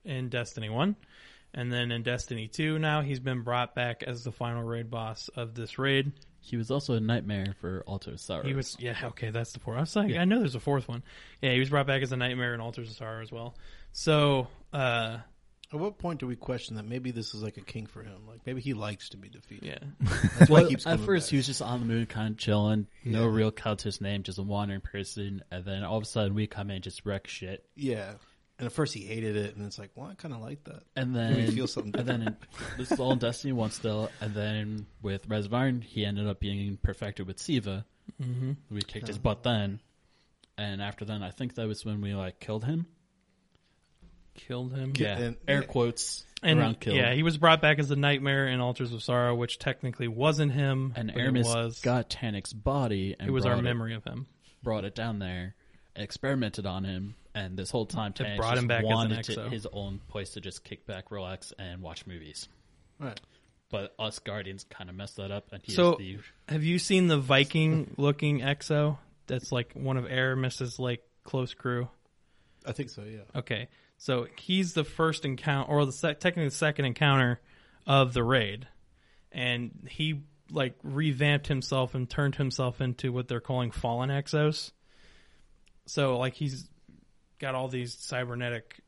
in 0.05 0.29
Destiny 0.29 0.69
1. 0.69 0.95
And 1.53 1.71
then 1.71 1.91
in 1.91 2.01
Destiny 2.03 2.47
2, 2.47 2.79
now 2.79 3.01
he's 3.01 3.19
been 3.19 3.41
brought 3.43 3.75
back 3.75 4.01
as 4.03 4.23
the 4.23 4.31
final 4.31 4.63
raid 4.63 4.89
boss 4.89 5.29
of 5.35 5.53
this 5.53 5.77
raid. 5.77 6.11
He 6.39 6.57
was 6.57 6.71
also 6.71 6.95
a 6.95 6.99
nightmare 6.99 7.55
for 7.61 7.83
Altars 7.87 8.15
of 8.15 8.19
Sorrow. 8.19 8.43
He 8.43 8.53
was, 8.53 8.75
yeah, 8.79 8.97
okay, 9.03 9.29
that's 9.29 9.53
the 9.53 9.59
fourth. 9.59 9.77
I 9.77 9.81
was 9.81 9.95
like, 9.95 10.15
I 10.15 10.25
know 10.25 10.39
there's 10.39 10.55
a 10.55 10.59
fourth 10.59 10.87
one. 10.89 11.03
Yeah, 11.41 11.51
he 11.53 11.59
was 11.59 11.69
brought 11.69 11.87
back 11.87 12.01
as 12.01 12.11
a 12.11 12.17
nightmare 12.17 12.53
in 12.53 12.59
Altars 12.59 12.89
of 12.89 12.95
Sorrow 12.97 13.21
as 13.21 13.31
well. 13.31 13.55
So, 13.93 14.47
uh, 14.73 15.19
At 15.71 15.79
what 15.79 15.97
point 15.99 16.19
do 16.19 16.27
we 16.27 16.35
question 16.35 16.75
that 16.75 16.83
maybe 16.83 17.11
this 17.11 17.33
is 17.33 17.41
like 17.43 17.57
a 17.57 17.61
king 17.61 17.85
for 17.85 18.03
him? 18.03 18.27
Like 18.27 18.41
maybe 18.45 18.59
he 18.61 18.73
likes 18.73 19.09
to 19.09 19.17
be 19.17 19.29
defeated. 19.29 19.63
Yeah. 20.01 20.07
That's 20.39 20.49
why 20.49 20.53
Well, 20.61 20.63
he 20.65 20.69
keeps 20.71 20.85
at 20.87 20.99
first 20.99 21.27
back. 21.27 21.31
he 21.31 21.37
was 21.37 21.45
just 21.47 21.61
on 21.61 21.79
the 21.79 21.85
moon, 21.85 22.07
kind 22.07 22.31
of 22.31 22.37
chilling, 22.37 22.87
no 23.05 23.25
real 23.25 23.51
cut 23.51 23.79
to 23.79 23.85
his 23.85 24.01
name, 24.01 24.23
just 24.23 24.37
a 24.39 24.43
wandering 24.43 24.81
person. 24.81 25.43
And 25.51 25.63
then 25.63 25.83
all 25.83 25.97
of 25.97 26.03
a 26.03 26.07
sudden 26.07 26.33
we 26.33 26.47
come 26.47 26.69
in 26.71 26.75
and 26.75 26.83
just 26.83 27.05
wreck 27.05 27.27
shit. 27.27 27.63
yeah. 27.75 28.13
And 28.63 28.67
at 28.69 28.71
first 28.71 28.93
he 28.93 29.01
hated 29.01 29.35
it, 29.35 29.57
and 29.57 29.65
it's 29.65 29.77
like, 29.77 29.89
well, 29.93 30.07
I 30.07 30.13
kind 30.13 30.33
of 30.33 30.39
like 30.39 30.63
that. 30.63 30.83
And 30.95 31.11
Made 31.11 31.35
me 31.35 31.45
then, 31.47 31.51
feel 31.55 31.67
something 31.67 31.93
and 31.99 32.07
then 32.07 32.21
in, 32.21 32.37
this 32.77 32.93
is 32.93 32.97
all 32.97 33.11
in 33.11 33.17
Destiny 33.19 33.51
One 33.51 33.71
still. 33.71 34.09
And 34.21 34.33
then 34.33 34.85
with 35.01 35.27
Rise 35.27 35.47
of 35.47 35.53
Iron, 35.53 35.81
he 35.81 36.05
ended 36.05 36.27
up 36.29 36.39
being 36.39 36.77
perfected 36.81 37.27
with 37.27 37.39
Siva. 37.39 37.83
Mm-hmm. 38.21 38.51
We 38.71 38.79
kicked 38.83 39.07
his 39.07 39.17
butt 39.17 39.43
then, 39.43 39.81
and 40.57 40.81
after 40.81 41.03
then, 41.03 41.23
I 41.23 41.31
think 41.31 41.55
that 41.55 41.67
was 41.67 41.83
when 41.83 41.99
we 41.99 42.13
like 42.13 42.39
killed 42.39 42.63
him. 42.63 42.85
Killed 44.35 44.73
him. 44.73 44.93
Yeah, 44.95 45.17
and- 45.17 45.37
air 45.45 45.59
yeah. 45.61 45.67
quotes 45.67 46.23
And 46.41 46.57
around 46.59 46.79
killed. 46.79 46.95
yeah, 46.95 47.13
he 47.13 47.21
was 47.21 47.37
brought 47.37 47.61
back 47.61 47.79
as 47.79 47.91
a 47.91 47.97
nightmare 47.97 48.47
in 48.47 48.61
Altars 48.61 48.93
of 48.93 49.03
Sorrow, 49.03 49.35
which 49.35 49.59
technically 49.59 50.07
wasn't 50.07 50.53
him. 50.53 50.93
and 50.95 51.11
but 51.13 51.21
Eramis 51.21 51.43
was. 51.43 51.81
got 51.81 52.09
Taniks' 52.09 52.53
body 52.55 53.15
and 53.19 53.27
it 53.27 53.31
was 53.31 53.45
our 53.45 53.55
brought 53.55 53.63
memory 53.65 53.93
of 53.93 54.03
him. 54.05 54.25
brought 54.63 54.85
it 54.85 54.95
down 54.95 55.19
there, 55.19 55.53
experimented 55.95 56.65
on 56.65 56.83
him, 56.83 57.15
and 57.35 57.57
this 57.57 57.69
whole 57.69 57.85
time 57.85 58.13
Taniks 58.13 58.37
brought 58.37 58.57
him 58.57 58.67
just 58.67 58.67
back 58.67 58.83
as 58.83 58.89
an 58.89 58.95
wanted 58.95 59.23
to, 59.25 59.49
his 59.49 59.67
own 59.71 59.99
place 60.07 60.31
to 60.31 60.41
just 60.41 60.63
kick 60.63 60.85
back, 60.85 61.11
relax, 61.11 61.53
and 61.59 61.81
watch 61.81 62.05
movies. 62.07 62.47
Right. 62.99 63.19
But 63.69 63.93
us 63.97 64.19
Guardians 64.19 64.65
kind 64.69 64.89
of 64.89 64.95
messed 64.95 65.17
that 65.17 65.31
up, 65.31 65.47
and 65.51 65.61
he 65.63 65.71
So- 65.73 65.93
is 65.93 65.97
the 65.97 66.19
Have 66.53 66.63
you 66.63 66.77
seen 66.79 67.07
the 67.07 67.17
Viking 67.17 67.93
looking 67.97 68.39
exo? 68.41 68.97
That's 69.27 69.51
like 69.51 69.73
one 69.73 69.97
of 69.97 70.05
Eramis's 70.05 70.79
like 70.79 71.01
close 71.23 71.53
crew. 71.53 71.89
I 72.65 72.71
think 72.71 72.89
so. 72.89 73.03
Yeah. 73.03 73.21
Okay, 73.35 73.67
so 73.97 74.27
he's 74.37 74.73
the 74.73 74.83
first 74.83 75.25
encounter, 75.25 75.69
or 75.71 75.85
the 75.85 75.91
sec- 75.91 76.19
technically 76.19 76.49
the 76.49 76.55
second 76.55 76.85
encounter 76.85 77.39
of 77.87 78.13
the 78.13 78.23
raid, 78.23 78.67
and 79.31 79.87
he 79.89 80.21
like 80.51 80.75
revamped 80.83 81.47
himself 81.47 81.95
and 81.95 82.07
turned 82.09 82.35
himself 82.35 82.79
into 82.79 83.11
what 83.11 83.27
they're 83.27 83.39
calling 83.41 83.71
fallen 83.71 84.09
exos. 84.09 84.71
So 85.85 86.17
like 86.17 86.33
he's 86.33 86.67
got 87.39 87.55
all 87.55 87.67
these 87.67 87.93
cybernetic 87.95 88.79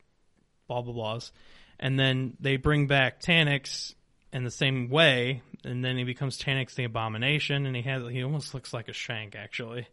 blah 0.68 0.82
blah 0.82 0.94
blahs, 0.94 1.30
and 1.78 1.98
then 1.98 2.36
they 2.40 2.56
bring 2.56 2.86
back 2.86 3.20
Taniks 3.20 3.94
in 4.32 4.44
the 4.44 4.50
same 4.50 4.88
way, 4.88 5.42
and 5.64 5.84
then 5.84 5.96
he 5.96 6.04
becomes 6.04 6.38
Taniks 6.38 6.74
the 6.74 6.84
Abomination, 6.84 7.66
and 7.66 7.76
he 7.76 7.82
has 7.82 8.02
he 8.10 8.22
almost 8.22 8.54
looks 8.54 8.72
like 8.72 8.88
a 8.88 8.92
Shank 8.92 9.36
actually. 9.36 9.86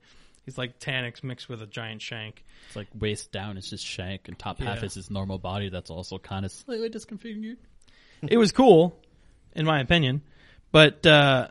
He's 0.45 0.57
like 0.57 0.77
Taniks 0.79 1.23
mixed 1.23 1.47
with 1.47 1.61
a 1.61 1.65
giant 1.65 2.01
Shank. 2.01 2.43
it's 2.67 2.75
like 2.75 2.87
waist 2.97 3.31
down 3.31 3.57
is 3.57 3.69
just 3.69 3.85
Shank, 3.85 4.27
and 4.27 4.37
top 4.37 4.59
half 4.59 4.79
Yeah. 4.79 4.85
is 4.85 4.93
his 4.95 5.09
normal 5.09 5.37
body. 5.37 5.69
That's 5.69 5.89
also 5.89 6.17
kind 6.17 6.45
of 6.45 6.51
slightly 6.51 6.89
disconfigured. 6.89 7.57
it 8.27 8.37
was 8.37 8.51
cool, 8.51 8.97
in 9.55 9.65
my 9.65 9.79
opinion. 9.79 10.21
But 10.71 11.05
uh, 11.05 11.49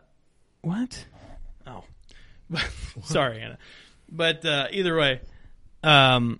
what? 0.61 1.05
Oh, 1.65 1.83
sorry, 3.03 3.41
Anna. 3.41 3.57
But 4.11 4.45
uh, 4.45 4.67
either 4.71 4.95
way, 4.95 5.21
um, 5.83 6.39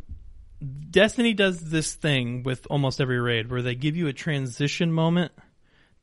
Destiny 0.89 1.33
does 1.33 1.59
this 1.59 1.93
thing 1.93 2.43
with 2.43 2.65
almost 2.69 3.01
every 3.01 3.19
raid 3.19 3.51
where 3.51 3.61
they 3.61 3.75
give 3.75 3.95
you 3.95 4.07
a 4.07 4.13
transition 4.13 4.91
moment 4.91 5.31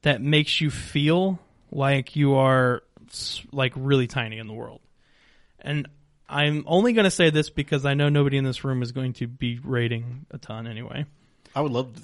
that 0.03 0.20
makes 0.20 0.61
you 0.61 0.70
feel 0.70 1.38
like 1.70 2.16
you 2.16 2.34
are 2.34 2.82
like 3.53 3.72
really 3.76 4.07
tiny 4.07 4.38
in 4.38 4.47
the 4.47 4.53
world. 4.53 4.80
And 5.61 5.88
I'm 6.28 6.64
only 6.66 6.93
going 6.93 7.05
to 7.05 7.11
say 7.11 7.30
this 7.30 7.51
because 7.51 7.84
I 7.84 7.95
know 7.95 8.09
nobody 8.09 8.36
in 8.36 8.45
this 8.45 8.64
room 8.64 8.82
is 8.82 8.93
going 8.93 9.14
to 9.14 9.26
be 9.26 9.59
raiding 9.62 10.26
a 10.30 10.38
ton 10.38 10.66
anyway. 10.66 11.07
I 11.55 11.61
would 11.61 11.72
love 11.72 11.95
to. 11.95 12.03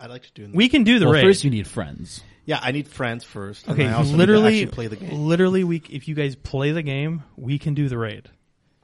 I'd 0.00 0.10
like 0.10 0.22
to 0.24 0.32
do. 0.32 0.50
We 0.52 0.68
can 0.68 0.82
do 0.84 0.98
the 0.98 1.06
well, 1.06 1.14
raid. 1.14 1.22
first 1.22 1.44
you 1.44 1.50
need 1.50 1.66
friends. 1.68 2.22
Yeah, 2.46 2.58
I 2.60 2.72
need 2.72 2.88
friends 2.88 3.24
first. 3.24 3.66
and 3.66 3.74
Okay, 3.74 3.88
I 3.88 3.94
also 3.94 4.10
need 4.10 4.10
to 4.12 4.18
literally, 4.18 4.62
actually 4.62 4.74
play 4.74 4.86
the 4.88 4.96
game. 4.96 5.26
literally, 5.26 5.64
we 5.64 5.82
if 5.88 6.08
you 6.08 6.14
guys 6.14 6.34
play 6.34 6.72
the 6.72 6.82
game, 6.82 7.22
we 7.36 7.58
can 7.58 7.74
do 7.74 7.88
the 7.88 7.96
raid. 7.96 8.28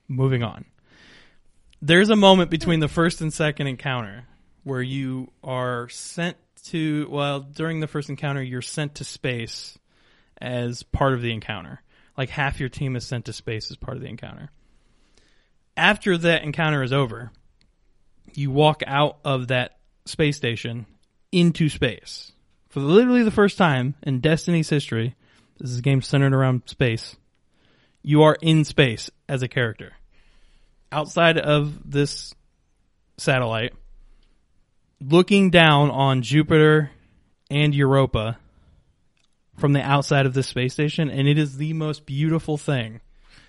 Moving 0.09 0.43
on. 0.43 0.65
There's 1.83 2.11
a 2.11 2.17
moment 2.17 2.51
between 2.51 2.81
the 2.81 2.89
first 2.89 3.21
and 3.21 3.33
second 3.33 3.67
encounter 3.67 4.25
where 4.65 4.83
you 4.83 5.33
are 5.43 5.89
sent 5.89 6.37
to. 6.67 7.09
Well, 7.11 7.41
during 7.41 7.81
the 7.81 7.87
first 7.87 8.09
encounter, 8.09 8.43
you're 8.43 8.63
sent 8.63 8.97
to 8.97 9.05
space 9.05 9.79
as 10.41 10.83
part 10.83 11.15
of 11.15 11.23
the 11.23 11.33
encounter. 11.33 11.83
Like 12.17 12.31
half 12.31 12.61
your 12.61 12.69
team 12.69 12.97
is 12.97 13.07
sent 13.07 13.27
to 13.27 13.33
space 13.33 13.71
as 13.71 13.77
part 13.77 13.97
of 13.97 14.03
the 14.03 14.09
encounter. 14.09 14.51
After 15.77 16.19
that 16.19 16.43
encounter 16.43 16.83
is 16.83 16.93
over, 16.93 17.31
you 18.35 18.51
walk 18.51 18.83
out 18.87 19.19
of 19.25 19.49
that 19.49 19.79
space 20.05 20.37
station 20.37 20.87
into 21.33 21.69
space 21.69 22.33
for 22.71 22.81
literally 22.81 23.25
the 23.25 23.33
first 23.33 23.59
time 23.59 23.95
in 24.03 24.21
Destiny's 24.21 24.71
history, 24.71 25.17
this 25.59 25.71
is 25.71 25.81
a 25.81 25.83
game 25.83 26.03
centered 26.03 26.33
around 26.33 26.63
space. 26.67 27.17
You 28.01 28.23
are 28.23 28.39
in 28.41 28.65
space 28.65 29.11
as 29.29 29.43
a 29.43 29.49
character. 29.49 29.93
Outside 30.93 31.39
of 31.39 31.91
this 31.91 32.35
satellite, 33.17 33.75
looking 35.01 35.51
down 35.51 35.91
on 35.91 36.23
Jupiter 36.23 36.91
and 37.51 37.75
Europa 37.75 38.39
from 39.59 39.73
the 39.73 39.83
outside 39.83 40.27
of 40.27 40.35
this 40.35 40.49
space 40.49 40.73
station, 40.73 41.11
and 41.11 41.29
it 41.29 41.39
is 41.39 41.57
the 41.57 41.73
most 41.75 42.07
beautiful 42.07 42.57
thing 42.57 43.01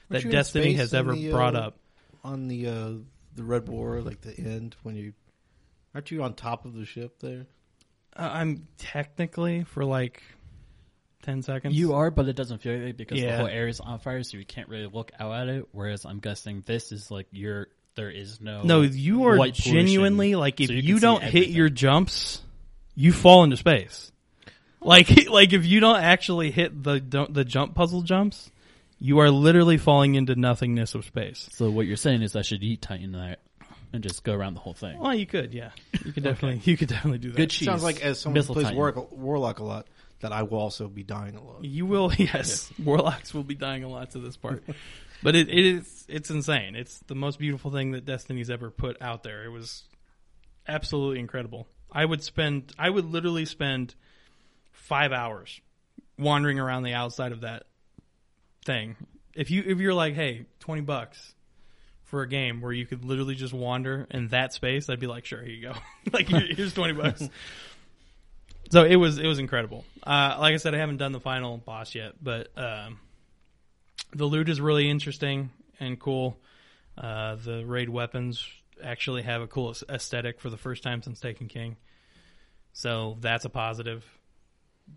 that 0.09 0.23
Aren't 0.23 0.31
Destiny 0.31 0.73
has 0.73 0.93
ever 0.93 1.13
the, 1.13 1.31
brought 1.31 1.55
uh, 1.55 1.59
up. 1.59 1.77
on 2.23 2.47
the 2.47 2.67
uh, 2.67 2.91
the 3.35 3.43
Red 3.43 3.67
War, 3.67 4.01
like 4.01 4.21
the 4.21 4.37
end 4.37 4.75
when 4.83 4.95
you 4.95 5.13
aren't 5.95 6.11
you 6.11 6.21
on 6.23 6.33
top 6.33 6.65
of 6.65 6.73
the 6.73 6.85
ship 6.85 7.19
there? 7.19 7.47
Uh, 8.15 8.29
I'm 8.33 8.67
technically 8.77 9.63
for 9.63 9.85
like 9.85 10.21
ten 11.21 11.41
seconds. 11.41 11.75
You 11.75 11.93
are, 11.93 12.11
but 12.11 12.27
it 12.27 12.35
doesn't 12.35 12.61
feel 12.61 12.73
like 12.73 12.81
it 12.89 12.97
because 12.97 13.19
Yeah. 13.19 13.31
the 13.33 13.37
whole 13.37 13.47
area 13.47 13.69
is 13.69 13.79
on 13.79 13.99
fire, 13.99 14.23
so 14.23 14.37
you 14.37 14.45
can't 14.45 14.69
really 14.69 14.87
look 14.87 15.11
out 15.19 15.33
at 15.33 15.47
it. 15.49 15.65
Whereas 15.71 16.05
I'm 16.05 16.19
guessing 16.19 16.63
this 16.65 16.91
is 16.91 17.09
like 17.11 17.27
you're 17.31 17.67
there 17.95 18.09
is 18.09 18.39
no 18.39 18.61
No, 18.63 18.81
you 18.81 19.25
are 19.25 19.37
white 19.37 19.53
pollution, 19.55 19.73
genuinely 19.73 20.35
like 20.35 20.59
if 20.61 20.67
so 20.67 20.73
you, 20.73 20.81
can 20.81 20.95
see 20.95 21.01
don't 21.01 21.21
hit 21.23 21.27
everything. 21.29 21.55
your 21.55 21.69
jumps, 21.69 22.41
you 22.95 23.11
fall 23.11 23.43
into 23.43 23.57
space. 23.57 24.11
Like 24.81 25.27
like 25.29 25.53
if 25.53 25.65
you 25.65 25.79
don't 25.79 25.99
actually 26.01 26.51
hit 26.51 26.83
the 26.83 26.99
don't- 26.99 27.33
the 27.33 27.43
jump 27.45 27.75
puzzle 27.75 28.01
jumps, 28.01 28.49
you 28.99 29.19
are 29.19 29.29
literally 29.29 29.77
falling 29.77 30.15
into 30.15 30.35
nothingness 30.35 30.95
of 30.95 31.05
space. 31.05 31.49
So 31.51 31.69
what 31.69 31.85
you're 31.85 31.97
saying 31.97 32.21
is 32.21 32.35
I 32.35 32.41
should 32.43 32.63
eat 32.63 32.81
Titan 32.81 33.11
that 33.13 33.39
and 33.93 34.01
just 34.01 34.23
go 34.23 34.33
around 34.33 34.53
the 34.53 34.61
whole 34.61 34.73
thing. 34.73 34.97
Well, 34.99 35.13
you 35.13 35.25
could, 35.25 35.53
yeah, 35.53 35.71
you 36.05 36.13
could 36.13 36.23
definitely 36.29 36.61
you 36.63 36.77
could 36.77 36.87
definitely 36.87 37.19
do 37.19 37.29
that. 37.31 37.35
Good 37.37 37.49
cheese. 37.49 37.65
Sounds 37.67 37.83
like 37.83 38.01
as 38.01 38.19
someone 38.21 38.35
who 38.35 38.39
Missile 38.39 38.53
plays 38.55 38.65
Titan. 38.67 38.77
War- 38.77 39.07
Warlock 39.11 39.59
a 39.59 39.63
lot, 39.65 39.87
that 40.21 40.31
I 40.31 40.43
will 40.43 40.59
also 40.59 40.87
be 40.87 41.03
dying 41.03 41.35
a 41.35 41.43
lot. 41.43 41.63
You 41.63 41.85
will, 41.85 42.13
yes. 42.17 42.71
Warlocks 42.83 43.33
will 43.33 43.43
be 43.43 43.55
dying 43.55 43.83
a 43.83 43.89
lot 43.89 44.11
to 44.11 44.19
this 44.19 44.37
part, 44.37 44.63
but 45.23 45.35
it, 45.35 45.49
it 45.49 45.65
is 45.65 46.05
it's 46.07 46.29
insane. 46.29 46.75
It's 46.75 46.99
the 47.07 47.15
most 47.15 47.39
beautiful 47.39 47.71
thing 47.71 47.91
that 47.91 48.05
Destiny's 48.05 48.49
ever 48.49 48.69
put 48.69 49.01
out 49.01 49.23
there. 49.23 49.43
It 49.43 49.49
was 49.49 49.83
absolutely 50.67 51.19
incredible. 51.19 51.67
I 51.91 52.05
would 52.05 52.23
spend, 52.23 52.71
I 52.79 52.89
would 52.89 53.05
literally 53.05 53.45
spend 53.45 53.95
five 54.71 55.11
hours 55.11 55.59
wandering 56.17 56.59
around 56.59 56.83
the 56.83 56.93
outside 56.93 57.31
of 57.31 57.41
that 57.41 57.63
thing. 58.65 58.95
If 59.33 59.51
you 59.51 59.63
if 59.65 59.79
you're 59.79 59.93
like, 59.93 60.13
hey, 60.13 60.45
twenty 60.59 60.81
bucks 60.81 61.33
for 62.03 62.21
a 62.21 62.27
game 62.27 62.59
where 62.59 62.73
you 62.73 62.85
could 62.85 63.05
literally 63.05 63.35
just 63.35 63.53
wander 63.53 64.07
in 64.11 64.27
that 64.29 64.53
space, 64.53 64.89
I'd 64.89 64.99
be 64.99 65.07
like, 65.07 65.25
sure, 65.25 65.41
here 65.41 65.53
you 65.53 65.61
go. 65.61 65.73
like 66.13 66.27
here's 66.27 66.73
twenty 66.73 66.93
bucks. 66.93 67.27
So 68.71 68.85
it 68.85 68.95
was 68.95 69.17
it 69.17 69.27
was 69.27 69.37
incredible. 69.39 69.83
Uh, 70.01 70.37
like 70.39 70.53
I 70.53 70.57
said, 70.57 70.73
I 70.73 70.77
haven't 70.77 70.97
done 70.97 71.11
the 71.11 71.19
final 71.19 71.57
boss 71.57 71.93
yet, 71.93 72.13
but 72.23 72.47
um, 72.57 72.99
the 74.13 74.25
loot 74.25 74.47
is 74.47 74.61
really 74.61 74.89
interesting 74.89 75.49
and 75.79 75.99
cool. 75.99 76.37
Uh, 76.97 77.35
the 77.35 77.65
raid 77.65 77.89
weapons 77.89 78.45
actually 78.81 79.23
have 79.23 79.41
a 79.41 79.47
cool 79.47 79.75
aesthetic 79.89 80.39
for 80.39 80.49
the 80.49 80.57
first 80.57 80.83
time 80.83 81.01
since 81.03 81.19
Taken 81.19 81.47
King, 81.47 81.75
so 82.73 83.17
that's 83.19 83.43
a 83.45 83.49
positive. 83.49 84.05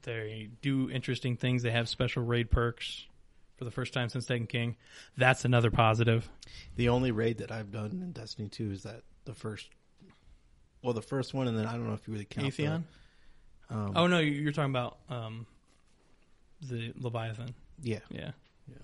They 0.02 0.48
do 0.62 0.88
interesting 0.90 1.36
things. 1.36 1.62
They 1.62 1.70
have 1.70 1.88
special 1.88 2.22
raid 2.22 2.50
perks 2.50 3.04
for 3.56 3.64
the 3.64 3.70
first 3.70 3.92
time 3.92 4.08
since 4.08 4.24
Taken 4.26 4.46
King. 4.46 4.76
That's 5.16 5.44
another 5.44 5.70
positive. 5.70 6.28
The 6.76 6.88
only 6.88 7.10
raid 7.10 7.38
that 7.38 7.52
I've 7.52 7.70
done 7.70 8.00
in 8.02 8.12
Destiny 8.12 8.48
2 8.48 8.70
is 8.72 8.82
that 8.84 9.02
the 9.24 9.34
first, 9.34 9.68
well, 10.82 10.94
the 10.94 11.02
first 11.02 11.32
one, 11.34 11.46
and 11.46 11.56
then 11.56 11.66
I 11.66 11.72
don't 11.72 11.86
know 11.86 11.94
if 11.94 12.06
you 12.08 12.12
really 12.12 12.24
count 12.24 12.48
Atheon. 12.48 12.82
the- 12.82 13.03
um, 13.70 13.92
Oh 13.96 14.06
no, 14.06 14.18
you're 14.18 14.52
talking 14.52 14.70
about 14.70 14.98
um, 15.08 15.46
the 16.62 16.92
Leviathan. 16.98 17.54
yeah, 17.82 17.98
Yeah. 18.10 18.30
Yeah. 18.68 18.76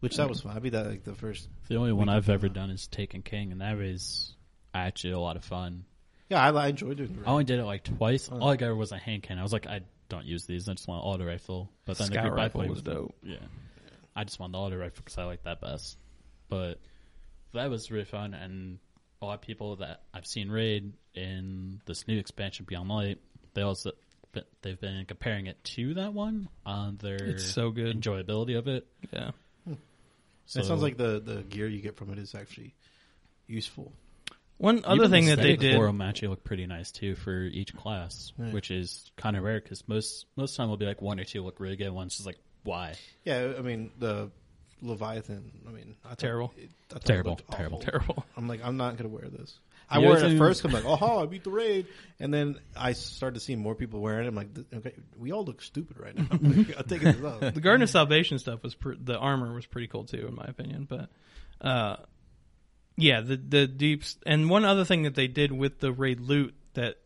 Which 0.00 0.16
that 0.16 0.28
was 0.28 0.40
fun. 0.42 0.56
I 0.56 0.58
beat 0.60 0.70
that 0.72 0.86
like 0.86 1.04
the 1.04 1.14
first. 1.14 1.48
The 1.68 1.76
only 1.76 1.92
one 1.92 2.08
I've 2.08 2.24
can- 2.26 2.34
ever 2.34 2.48
done 2.48 2.70
is 2.70 2.86
Taken 2.86 3.22
King, 3.22 3.52
and 3.52 3.60
that 3.60 3.76
was 3.76 4.34
actually 4.74 5.12
a 5.14 5.18
lot 5.18 5.36
of 5.36 5.44
fun. 5.44 5.84
Yeah, 6.28 6.42
I, 6.42 6.50
I 6.50 6.68
enjoyed 6.68 6.96
doing 6.96 7.18
I 7.26 7.30
only 7.30 7.44
did 7.44 7.58
it 7.58 7.64
like 7.64 7.84
twice. 7.84 8.28
All 8.28 8.48
I 8.50 8.56
got 8.56 8.74
was 8.76 8.92
a 8.92 8.98
hand 8.98 9.22
cannon. 9.22 9.40
I 9.40 9.42
was 9.42 9.52
like, 9.52 9.66
I 9.66 9.80
don't 10.08 10.24
use 10.26 10.44
these. 10.46 10.68
I 10.68 10.72
just 10.74 10.88
want 10.88 11.02
an 11.04 11.08
auto 11.10 11.24
rifle. 11.26 11.70
But 11.84 11.98
then 11.98 12.08
the 12.08 12.14
Scout 12.14 12.24
group 12.24 12.38
I 12.38 12.42
rifle 12.44 12.60
played 12.60 12.70
was 12.70 12.82
with- 12.82 12.94
dope. 12.94 13.14
Yeah, 13.22 13.36
I 14.16 14.24
just 14.24 14.38
want 14.40 14.52
the 14.52 14.58
auto 14.58 14.76
rifle 14.76 15.02
because 15.04 15.18
I 15.18 15.24
like 15.24 15.42
that 15.44 15.60
best. 15.60 15.96
But 16.48 16.80
that 17.52 17.70
was 17.70 17.90
really 17.90 18.04
fun, 18.04 18.34
and 18.34 18.78
a 19.22 19.26
lot 19.26 19.34
of 19.34 19.40
people 19.42 19.76
that 19.76 20.02
I've 20.12 20.26
seen 20.26 20.50
raid 20.50 20.92
in 21.14 21.80
this 21.86 22.06
new 22.08 22.18
expansion 22.18 22.66
Beyond 22.68 22.88
Light, 22.88 23.18
they 23.54 23.62
also 23.62 23.92
but 24.32 24.46
they've 24.62 24.80
been 24.80 25.04
comparing 25.06 25.46
it 25.46 25.62
to 25.62 25.94
that 25.94 26.12
one 26.12 26.48
on 26.66 26.96
their 27.00 27.14
It's 27.22 27.44
so 27.44 27.70
good. 27.70 28.00
enjoyability 28.00 28.58
of 28.58 28.66
it. 28.66 28.84
Yeah. 29.12 29.30
So 30.46 30.60
it 30.60 30.66
sounds 30.66 30.82
like 30.82 30.96
the 30.96 31.20
the 31.20 31.42
gear 31.42 31.66
you 31.68 31.80
get 31.80 31.96
from 31.96 32.12
it 32.12 32.18
is 32.18 32.34
actually 32.34 32.74
useful. 33.46 33.92
One 34.58 34.82
other 34.84 34.96
even 35.04 35.10
thing 35.10 35.24
the 35.26 35.30
that 35.30 35.36
they 35.36 35.54
static 35.54 35.60
did. 35.60 35.76
forum 35.76 36.00
actually 36.00 36.28
look 36.28 36.44
pretty 36.44 36.66
nice 36.66 36.92
too 36.92 37.14
for 37.16 37.42
each 37.44 37.74
class, 37.74 38.32
Right. 38.36 38.52
which 38.52 38.70
is 38.70 39.10
kind 39.16 39.36
of 39.36 39.42
rare 39.42 39.60
because 39.60 39.86
most 39.88 40.26
most 40.36 40.56
time 40.56 40.68
will 40.68 40.76
be 40.76 40.86
like 40.86 41.00
one 41.02 41.18
or 41.18 41.24
two 41.24 41.42
look 41.42 41.60
really 41.60 41.76
good. 41.76 41.90
One's 41.90 42.14
just 42.16 42.26
like 42.26 42.38
why? 42.62 42.94
Yeah, 43.24 43.54
I 43.58 43.62
mean 43.62 43.90
the 43.98 44.30
Leviathan. 44.82 45.50
I 45.66 45.70
mean, 45.70 45.96
I 46.04 46.08
thought 46.10 46.18
Terrible. 46.18 46.52
it- 46.56 46.70
I 46.90 46.94
thought 46.94 47.02
it 47.02 47.06
Terrible, 47.06 47.30
looked 47.32 47.42
awful. 47.48 47.56
terrible. 47.56 47.78
Terrible. 47.80 48.26
I'm 48.36 48.48
like, 48.48 48.60
I'm 48.64 48.76
not 48.76 48.96
gonna 48.96 49.08
wear 49.08 49.28
this. 49.28 49.58
I 49.88 49.98
wore 49.98 50.16
it 50.16 50.22
at 50.22 50.38
first. 50.38 50.64
I'm 50.64 50.72
like, 50.72 50.84
oh, 50.84 51.22
I 51.22 51.26
beat 51.26 51.44
the 51.44 51.50
raid, 51.50 51.86
and 52.18 52.32
then 52.32 52.58
I 52.76 52.92
started 52.92 53.34
to 53.34 53.40
see 53.40 53.56
more 53.56 53.74
people 53.74 54.00
wearing 54.00 54.24
it. 54.24 54.28
I'm 54.28 54.34
like, 54.34 54.48
okay, 54.74 54.94
we 55.18 55.32
all 55.32 55.44
look 55.44 55.62
stupid 55.62 55.98
right 55.98 56.16
now. 56.16 56.26
I'm 56.30 56.56
like, 56.66 56.78
I'm 56.78 56.84
taking 56.84 57.12
this 57.12 57.24
off. 57.24 57.54
The 57.54 57.60
Garden 57.60 57.82
of 57.82 57.90
Salvation 57.90 58.38
stuff 58.38 58.62
was 58.62 58.74
pr- 58.74 58.94
the 58.98 59.18
armor 59.18 59.54
was 59.54 59.66
pretty 59.66 59.88
cool 59.88 60.04
too, 60.04 60.26
in 60.26 60.34
my 60.34 60.44
opinion. 60.46 60.86
But 60.88 61.10
uh, 61.60 61.96
yeah, 62.96 63.20
the 63.20 63.36
the 63.36 63.66
deeps 63.66 64.16
and 64.26 64.48
one 64.48 64.64
other 64.64 64.84
thing 64.84 65.02
that 65.02 65.14
they 65.14 65.26
did 65.26 65.52
with 65.52 65.80
the 65.80 65.92
raid 65.92 66.20
loot 66.20 66.54
that 66.74 66.96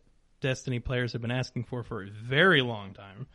Destiny 0.41 0.79
players 0.79 1.13
have 1.13 1.21
been 1.21 1.31
asking 1.31 1.65
for 1.65 1.83
for 1.83 2.03
a 2.03 2.09
very 2.09 2.61
long 2.61 2.93
time 2.93 3.27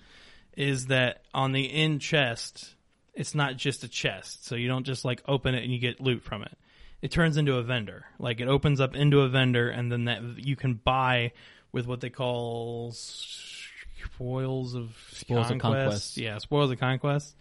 is 0.57 0.87
that 0.87 1.23
on 1.35 1.53
the 1.53 1.65
in 1.65 1.99
chest, 1.99 2.75
it's 3.13 3.35
not 3.35 3.57
just 3.57 3.85
a 3.85 3.89
chest, 3.89 4.47
so 4.47 4.55
you 4.55 4.69
don't 4.69 4.85
just 4.85 5.05
like 5.05 5.23
open 5.27 5.55
it 5.55 5.63
and 5.63 5.73
you 5.73 5.79
get 5.79 6.01
loot 6.01 6.23
from 6.23 6.43
it. 6.43 6.57
It 7.05 7.11
turns 7.11 7.37
into 7.37 7.57
a 7.59 7.63
vendor. 7.63 8.07
Like 8.19 8.41
it 8.41 8.49
opens 8.49 8.81
up 8.81 8.97
into 8.97 9.21
a 9.21 9.29
vendor, 9.29 9.69
and 9.69 9.93
then 9.93 10.07
that 10.07 10.23
you 10.39 10.57
can 10.57 10.73
buy 10.73 11.33
with 11.71 11.87
what 11.87 12.01
they 12.01 12.09
call 12.09 12.93
spoils 12.93 14.75
of 14.75 14.97
Spoils 15.13 15.51
of 15.51 15.59
conquest. 15.59 16.17
Yeah, 16.17 16.39
spoils 16.39 16.71
of 16.71 16.81
conquest, 16.81 17.37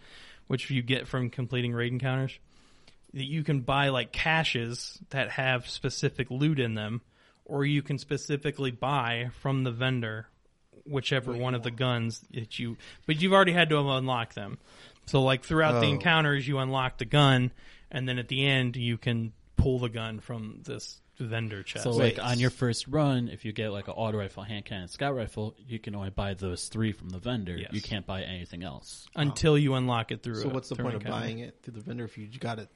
which 0.48 0.68
you 0.70 0.82
get 0.82 1.08
from 1.08 1.30
completing 1.30 1.72
raid 1.72 1.92
encounters. 1.94 2.38
That 3.14 3.24
you 3.24 3.42
can 3.42 3.60
buy 3.62 3.88
like 3.88 4.12
caches 4.12 4.98
that 5.08 5.30
have 5.30 5.66
specific 5.66 6.30
loot 6.30 6.60
in 6.60 6.74
them, 6.74 7.00
or 7.46 7.64
you 7.64 7.80
can 7.80 7.96
specifically 7.96 8.70
buy 8.70 9.30
from 9.40 9.64
the 9.64 9.70
vendor 9.70 10.26
whichever 10.84 11.32
one 11.32 11.54
of 11.54 11.62
the 11.62 11.70
guns 11.70 12.22
that 12.34 12.58
you. 12.58 12.76
But 13.06 13.22
you've 13.22 13.32
already 13.32 13.52
had 13.52 13.70
to 13.70 13.78
unlock 13.78 14.34
them. 14.34 14.58
So 15.06 15.22
like 15.22 15.42
throughout 15.42 15.80
the 15.80 15.86
Oh. 15.86 15.90
encounters, 15.92 16.46
you 16.46 16.58
unlock 16.58 16.98
the 16.98 17.06
gun, 17.06 17.50
and 17.90 18.06
then 18.06 18.18
at 18.18 18.28
the 18.28 18.44
end 18.46 18.76
you 18.76 18.98
can 18.98 19.32
pull 19.56 19.78
the 19.78 19.88
gun 19.88 20.20
from 20.20 20.60
this 20.64 21.00
vendor 21.18 21.62
chest. 21.62 21.84
So 21.84 21.96
Wait. 21.96 22.16
like 22.16 22.26
on 22.26 22.38
your 22.38 22.50
first 22.50 22.88
run, 22.88 23.28
if 23.28 23.44
you 23.44 23.52
get 23.52 23.70
like 23.70 23.88
an 23.88 23.94
auto 23.94 24.18
rifle, 24.18 24.42
hand 24.42 24.64
cannon, 24.64 24.88
scout 24.88 25.14
rifle, 25.14 25.54
you 25.66 25.78
can 25.78 25.94
only 25.94 26.10
buy 26.10 26.34
those 26.34 26.68
three 26.68 26.92
from 26.92 27.10
the 27.10 27.18
vendor. 27.18 27.56
Yes. 27.56 27.70
You 27.72 27.80
can't 27.80 28.06
buy 28.06 28.22
anything 28.22 28.62
else. 28.62 29.06
until 29.14 29.56
you 29.56 29.74
unlock 29.74 30.10
it 30.10 30.22
through. 30.22 30.42
So 30.42 30.50
a- 30.50 30.52
what's 30.52 30.68
the 30.68 30.76
point 30.76 30.94
of 30.94 31.02
encounter. 31.02 31.24
buying 31.24 31.38
it 31.38 31.58
through 31.62 31.74
the 31.74 31.80
vendor 31.80 32.04
if 32.04 32.18
you 32.18 32.26
got 32.38 32.58
it? 32.58 32.68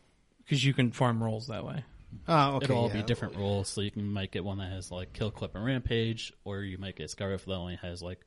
Because 0.44 0.64
you 0.64 0.72
can 0.72 0.92
farm 0.92 1.22
rolls 1.22 1.48
that 1.48 1.64
way. 1.64 1.84
Oh, 2.26 2.56
okay. 2.56 2.64
It'll 2.64 2.78
all 2.78 2.88
yeah. 2.88 2.94
be 2.94 3.02
different 3.02 3.36
roles, 3.36 3.68
so 3.68 3.82
you 3.82 3.90
can 3.90 4.10
might 4.10 4.30
get 4.30 4.44
one 4.44 4.58
that 4.58 4.72
has 4.72 4.90
like 4.90 5.12
kill, 5.12 5.30
clip, 5.30 5.54
and 5.54 5.64
rampage, 5.64 6.32
or 6.44 6.60
you 6.60 6.78
might 6.78 6.96
get 6.96 7.04
a 7.04 7.08
scout 7.08 7.30
rifle 7.30 7.52
that 7.52 7.58
only 7.58 7.76
has 7.76 8.02
like 8.02 8.20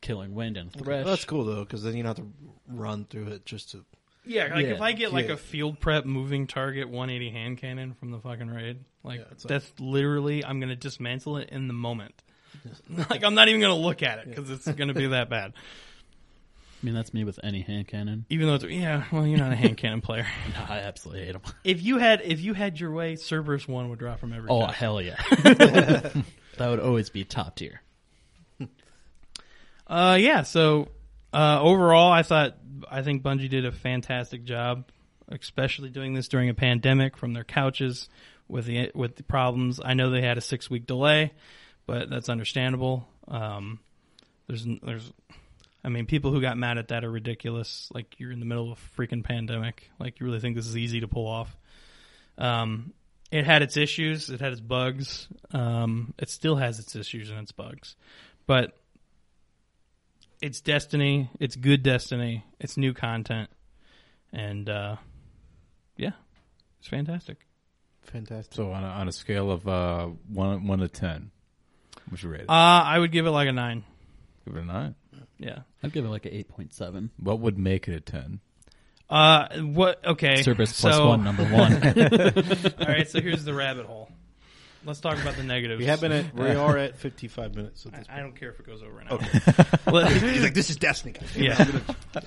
killing 0.00 0.34
wind 0.34 0.56
and 0.56 0.72
thresh. 0.72 1.06
That's 1.06 1.24
cool 1.24 1.44
though, 1.44 1.60
because 1.60 1.82
then 1.84 1.96
you 1.96 2.02
don't 2.02 2.16
have 2.16 2.26
to 2.26 2.32
run 2.66 3.04
through 3.04 3.28
it 3.28 3.46
just 3.46 3.70
to. 3.72 3.84
Yeah, 4.24 4.54
like 4.54 4.66
Yeah. 4.66 4.72
if 4.74 4.80
I 4.80 4.92
get 4.92 5.12
like 5.12 5.26
Yeah. 5.28 5.32
a 5.34 5.36
field 5.36 5.80
prep 5.80 6.04
moving 6.04 6.46
target 6.46 6.88
180 6.88 7.30
hand 7.30 7.58
cannon 7.58 7.94
from 7.94 8.10
the 8.12 8.18
fucking 8.20 8.48
raid, 8.48 8.78
like 9.02 9.18
Yeah, 9.20 9.24
it's 9.32 9.44
like- 9.44 9.48
that's 9.48 9.72
literally 9.80 10.44
I'm 10.44 10.60
gonna 10.60 10.76
dismantle 10.76 11.38
it 11.38 11.48
in 11.50 11.66
the 11.68 11.74
moment. 11.74 12.14
like 13.10 13.24
I'm 13.24 13.34
not 13.34 13.48
even 13.48 13.60
gonna 13.60 13.74
look 13.74 14.02
at 14.02 14.18
it 14.20 14.28
because 14.28 14.50
it's 14.50 14.68
gonna 14.68 14.94
be 14.94 15.06
that 15.08 15.28
bad. 15.30 15.52
I 16.82 16.84
mean, 16.86 16.94
that's 16.96 17.14
me 17.14 17.22
with 17.22 17.38
any 17.44 17.60
hand 17.62 17.86
cannon. 17.86 18.26
Even 18.28 18.48
though 18.48 18.54
it's 18.56 18.64
yeah, 18.64 19.04
well 19.12 19.24
you're 19.26 19.38
not 19.38 19.52
a 19.52 19.56
hand 19.56 19.76
cannon 19.76 20.00
player. 20.00 20.26
I 20.68 20.78
absolutely 20.80 21.24
hate 21.26 21.32
them. 21.32 21.42
If 21.64 21.80
you 21.82 21.98
had 21.98 22.20
if 22.24 22.40
you 22.40 22.54
had 22.54 22.78
your 22.80 22.90
way, 22.90 23.14
Cerberus 23.16 23.66
one 23.68 23.88
would 23.90 23.98
drop 24.00 24.18
from 24.20 24.32
every. 24.32 24.48
Oh 24.50 24.66
chest. 24.66 24.74
hell 24.78 25.00
yeah, 25.00 25.14
that 25.44 26.14
would 26.58 26.80
always 26.80 27.08
be 27.10 27.24
top 27.24 27.54
tier. 27.56 27.80
Uh, 29.86 30.16
yeah. 30.20 30.42
So 30.42 30.88
uh, 31.32 31.60
overall, 31.60 32.12
I 32.12 32.22
thought 32.22 32.56
I 32.90 33.02
think 33.02 33.22
Bungie 33.22 33.48
did 33.48 33.64
a 33.64 33.72
fantastic 33.72 34.44
job, 34.44 34.84
especially 35.28 35.90
doing 35.90 36.14
this 36.14 36.28
during 36.28 36.48
a 36.48 36.54
pandemic 36.54 37.16
from 37.16 37.32
their 37.32 37.44
couches 37.44 38.08
with 38.48 38.66
the 38.66 38.90
with 38.94 39.16
the 39.16 39.22
problems. 39.22 39.80
I 39.82 39.94
know 39.94 40.10
they 40.10 40.22
had 40.22 40.38
a 40.38 40.42
six 40.42 40.68
week 40.68 40.86
delay, 40.86 41.32
but 41.86 42.10
that's 42.10 42.28
understandable. 42.28 43.08
Um, 43.28 43.80
there's 44.46 44.66
there's, 44.82 45.12
I 45.82 45.88
mean, 45.88 46.06
people 46.06 46.32
who 46.32 46.40
got 46.40 46.58
mad 46.58 46.78
at 46.78 46.88
that 46.88 47.04
are 47.04 47.10
ridiculous. 47.10 47.88
Like 47.94 48.18
you're 48.18 48.32
in 48.32 48.40
the 48.40 48.46
middle 48.46 48.70
of 48.70 48.78
a 48.78 49.00
freaking 49.00 49.24
pandemic. 49.24 49.90
Like 49.98 50.20
you 50.20 50.26
really 50.26 50.40
think 50.40 50.56
this 50.56 50.66
is 50.66 50.76
easy 50.76 51.00
to 51.00 51.08
pull 51.08 51.26
off? 51.26 51.56
Um, 52.36 52.92
it 53.30 53.46
had 53.46 53.62
its 53.62 53.78
issues. 53.78 54.28
It 54.28 54.40
had 54.40 54.52
its 54.52 54.60
bugs. 54.60 55.28
Um, 55.52 56.12
it 56.18 56.28
still 56.28 56.56
has 56.56 56.78
its 56.78 56.94
issues 56.94 57.30
and 57.30 57.38
its 57.40 57.52
bugs, 57.52 57.96
but 58.46 58.76
it's 60.42 60.60
Destiny. 60.60 61.30
It's 61.40 61.56
good 61.56 61.82
Destiny. 61.82 62.44
It's 62.60 62.76
new 62.76 62.92
content, 62.92 63.48
and 64.32 64.68
uh, 64.68 64.96
yeah, 65.96 66.12
it's 66.80 66.88
fantastic. 66.88 67.38
Fantastic. 68.02 68.54
So 68.54 68.72
on 68.72 68.84
a, 68.84 68.88
on 68.88 69.08
a 69.08 69.12
scale 69.12 69.50
of 69.50 69.66
uh, 69.66 70.08
one 70.28 70.66
one 70.66 70.80
to 70.80 70.88
ten, 70.88 71.30
what's 72.08 72.22
your 72.22 72.32
rating? 72.32 72.50
Uh, 72.50 72.52
I 72.52 72.98
would 72.98 73.12
give 73.12 73.26
it 73.26 73.30
like 73.30 73.48
a 73.48 73.52
nine. 73.52 73.84
Give 74.44 74.56
it 74.56 74.64
a 74.64 74.66
nine. 74.66 74.94
Yeah. 75.38 75.60
I'd 75.82 75.92
give 75.92 76.04
it 76.04 76.08
like 76.08 76.26
an 76.26 76.32
eight 76.32 76.48
point 76.48 76.74
seven. 76.74 77.10
What 77.16 77.40
would 77.40 77.58
make 77.58 77.88
it 77.88 77.94
a 77.94 78.00
ten? 78.00 78.40
Uh, 79.08 79.48
what? 79.58 80.04
Okay. 80.04 80.42
service 80.42 80.80
plus 80.80 80.94
so, 80.94 81.08
one, 81.08 81.24
number 81.24 81.44
one. 81.44 81.72
All 82.80 82.86
right. 82.86 83.08
So 83.08 83.20
here's 83.20 83.44
the 83.44 83.54
rabbit 83.54 83.86
hole. 83.86 84.10
Let's 84.84 85.00
talk 85.00 85.20
about 85.20 85.36
the 85.36 85.44
negatives. 85.44 85.78
We 85.78 85.86
have 85.86 86.00
been 86.00 86.12
at 86.12 86.34
we 86.34 86.50
are 86.50 86.76
at 86.76 86.96
55 86.98 87.54
minutes. 87.54 87.86
At 87.86 87.92
this 87.92 88.06
I, 88.08 88.18
I 88.18 88.20
don't 88.20 88.34
care 88.34 88.50
if 88.50 88.58
it 88.60 88.66
goes 88.66 88.82
over 88.82 89.00
an 89.00 89.08
hour. 89.10 89.18
point. 89.18 90.08
He's 90.32 90.42
like, 90.42 90.54
this 90.54 90.70
is 90.70 90.76
Destiny, 90.76 91.12
guys. 91.12 91.36
Yeah. 91.36 91.64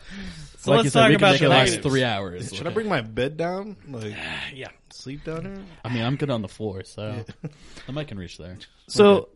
So 0.57 0.71
like 0.71 0.77
let's 0.77 0.85
you 0.85 0.89
said, 0.91 0.99
talk 1.01 1.09
we 1.09 1.15
can 1.17 1.23
about 1.23 1.31
make 1.33 1.39
the 1.41 1.45
it 1.45 1.49
last 1.49 1.69
negatives. 1.69 1.93
three 1.93 2.03
hours. 2.03 2.51
Should 2.51 2.65
I 2.65 2.71
bring 2.71 2.89
my 2.89 3.01
bed 3.01 3.37
down? 3.37 3.77
Like 3.87 4.15
Yeah. 4.55 4.69
sleep 4.91 5.23
down 5.23 5.43
here? 5.45 5.59
I 5.83 5.93
mean, 5.93 6.01
I'm 6.03 6.15
good 6.15 6.31
on 6.31 6.41
the 6.41 6.47
floor, 6.47 6.83
so 6.83 7.23
I 7.87 7.91
might 7.91 8.07
can 8.07 8.17
reach 8.17 8.39
there. 8.39 8.57
So 8.87 9.29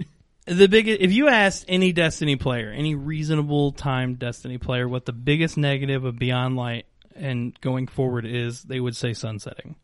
the 0.47 0.67
biggest, 0.67 1.01
if 1.01 1.11
you 1.11 1.27
asked 1.27 1.65
any 1.67 1.93
Destiny 1.93 2.35
player, 2.35 2.71
any 2.71 2.95
reasonable 2.95 3.73
time 3.73 4.15
Destiny 4.15 4.57
player, 4.57 4.87
what 4.87 5.05
the 5.05 5.13
biggest 5.13 5.55
negative 5.55 6.03
of 6.03 6.17
Beyond 6.17 6.55
Light 6.55 6.87
and 7.15 7.53
going 7.61 7.85
forward 7.85 8.25
is, 8.25 8.63
they 8.63 8.79
would 8.79 8.95
say 8.95 9.13
sunsetting. 9.13 9.75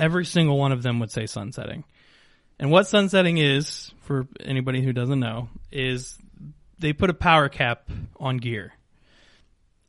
Every 0.00 0.24
single 0.24 0.58
one 0.58 0.72
of 0.72 0.82
them 0.82 0.98
would 0.98 1.12
say 1.12 1.26
sunsetting. 1.26 1.84
And 2.58 2.70
what 2.70 2.86
sunsetting 2.86 3.38
is, 3.38 3.92
for 4.02 4.26
anybody 4.40 4.82
who 4.82 4.92
doesn't 4.92 5.20
know, 5.20 5.48
is 5.70 6.18
they 6.78 6.92
put 6.92 7.10
a 7.10 7.14
power 7.14 7.48
cap 7.48 7.90
on 8.18 8.38
gear 8.38 8.72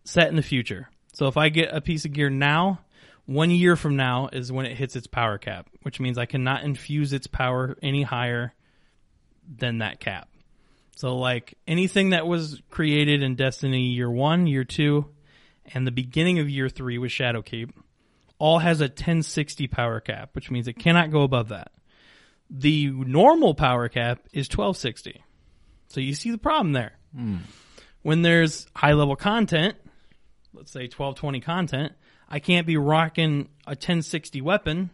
set 0.04 0.30
in 0.30 0.36
the 0.36 0.42
future. 0.42 0.90
So 1.14 1.28
if 1.28 1.38
I 1.38 1.50
get 1.50 1.74
a 1.74 1.82
piece 1.82 2.06
of 2.06 2.14
gear 2.14 2.30
now, 2.30 2.80
one 3.26 3.52
year 3.52 3.76
from 3.76 3.96
now 3.96 4.30
is 4.32 4.52
when 4.52 4.66
it 4.66 4.78
hits 4.78 4.96
its 4.96 5.08
power 5.08 5.38
cap, 5.38 5.68
which 5.82 6.00
means 6.00 6.18
I 6.18 6.26
cannot 6.26 6.64
infuse 6.64 7.12
its 7.14 7.28
power 7.28 7.78
any 7.82 8.04
higher 8.04 8.54
than 9.48 9.80
that 9.80 10.00
cap. 10.00 10.30
So 10.96 11.18
like 11.18 11.58
anything 11.68 12.12
that 12.12 12.26
was 12.26 12.62
created 12.70 13.22
in 13.22 13.36
Destiny 13.36 13.88
year 13.88 14.10
one, 14.10 14.48
year 14.48 14.64
two, 14.64 15.06
and 15.74 15.86
the 15.86 15.92
beginning 15.92 16.40
of 16.40 16.50
year 16.50 16.70
three 16.70 16.98
with 16.98 17.12
Shadowkeep, 17.12 17.72
all 18.40 18.60
has 18.60 18.80
a 18.80 18.86
1060 18.86 19.68
power 19.68 20.00
cap, 20.00 20.30
which 20.34 20.50
means 20.50 20.68
it 20.68 20.80
cannot 20.80 21.12
go 21.12 21.22
above 21.22 21.50
that. 21.50 21.72
The 22.50 22.90
normal 22.90 23.54
power 23.54 23.90
cap 23.90 24.20
is 24.32 24.48
1260. 24.48 25.24
So 25.90 26.00
you 26.00 26.14
see 26.14 26.32
the 26.32 26.38
problem 26.38 26.74
there. 26.74 26.94
Hmm. 27.16 27.38
When 28.02 28.22
there's 28.22 28.68
high 28.76 28.94
level 28.94 29.16
content, 29.16 29.76
let's 30.54 30.72
say 30.72 30.84
1220 30.84 31.42
content, 31.42 31.94
I 32.30 32.40
can't 32.40 32.68
be 32.68 32.78
rocking 32.78 33.50
a 33.66 33.72
1060 33.72 34.42
weapon 34.42 34.90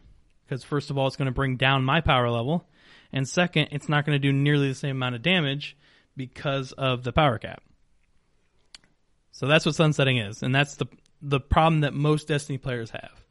because 0.45 0.63
first 0.63 0.89
of 0.89 0.97
all, 0.97 1.07
it's 1.07 1.15
going 1.15 1.27
to 1.27 1.31
bring 1.31 1.57
down 1.57 1.83
my 1.83 2.01
power 2.01 2.29
level. 2.29 2.67
And 3.11 3.27
second, 3.27 3.69
it's 3.71 3.89
not 3.89 4.05
going 4.05 4.15
to 4.15 4.19
do 4.19 4.33
nearly 4.33 4.69
the 4.69 4.75
same 4.75 4.95
amount 4.97 5.15
of 5.15 5.21
damage 5.21 5.77
because 6.15 6.71
of 6.73 7.03
the 7.03 7.11
power 7.11 7.37
cap. 7.37 7.63
So 9.31 9.47
that's 9.47 9.65
what 9.65 9.75
sunsetting 9.75 10.17
is, 10.17 10.43
and 10.43 10.53
that's 10.53 10.75
the 10.75 10.85
the 11.23 11.39
problem 11.39 11.81
that 11.81 11.93
most 11.93 12.27
Destiny 12.27 12.57
players 12.57 12.91
have. 12.91 13.23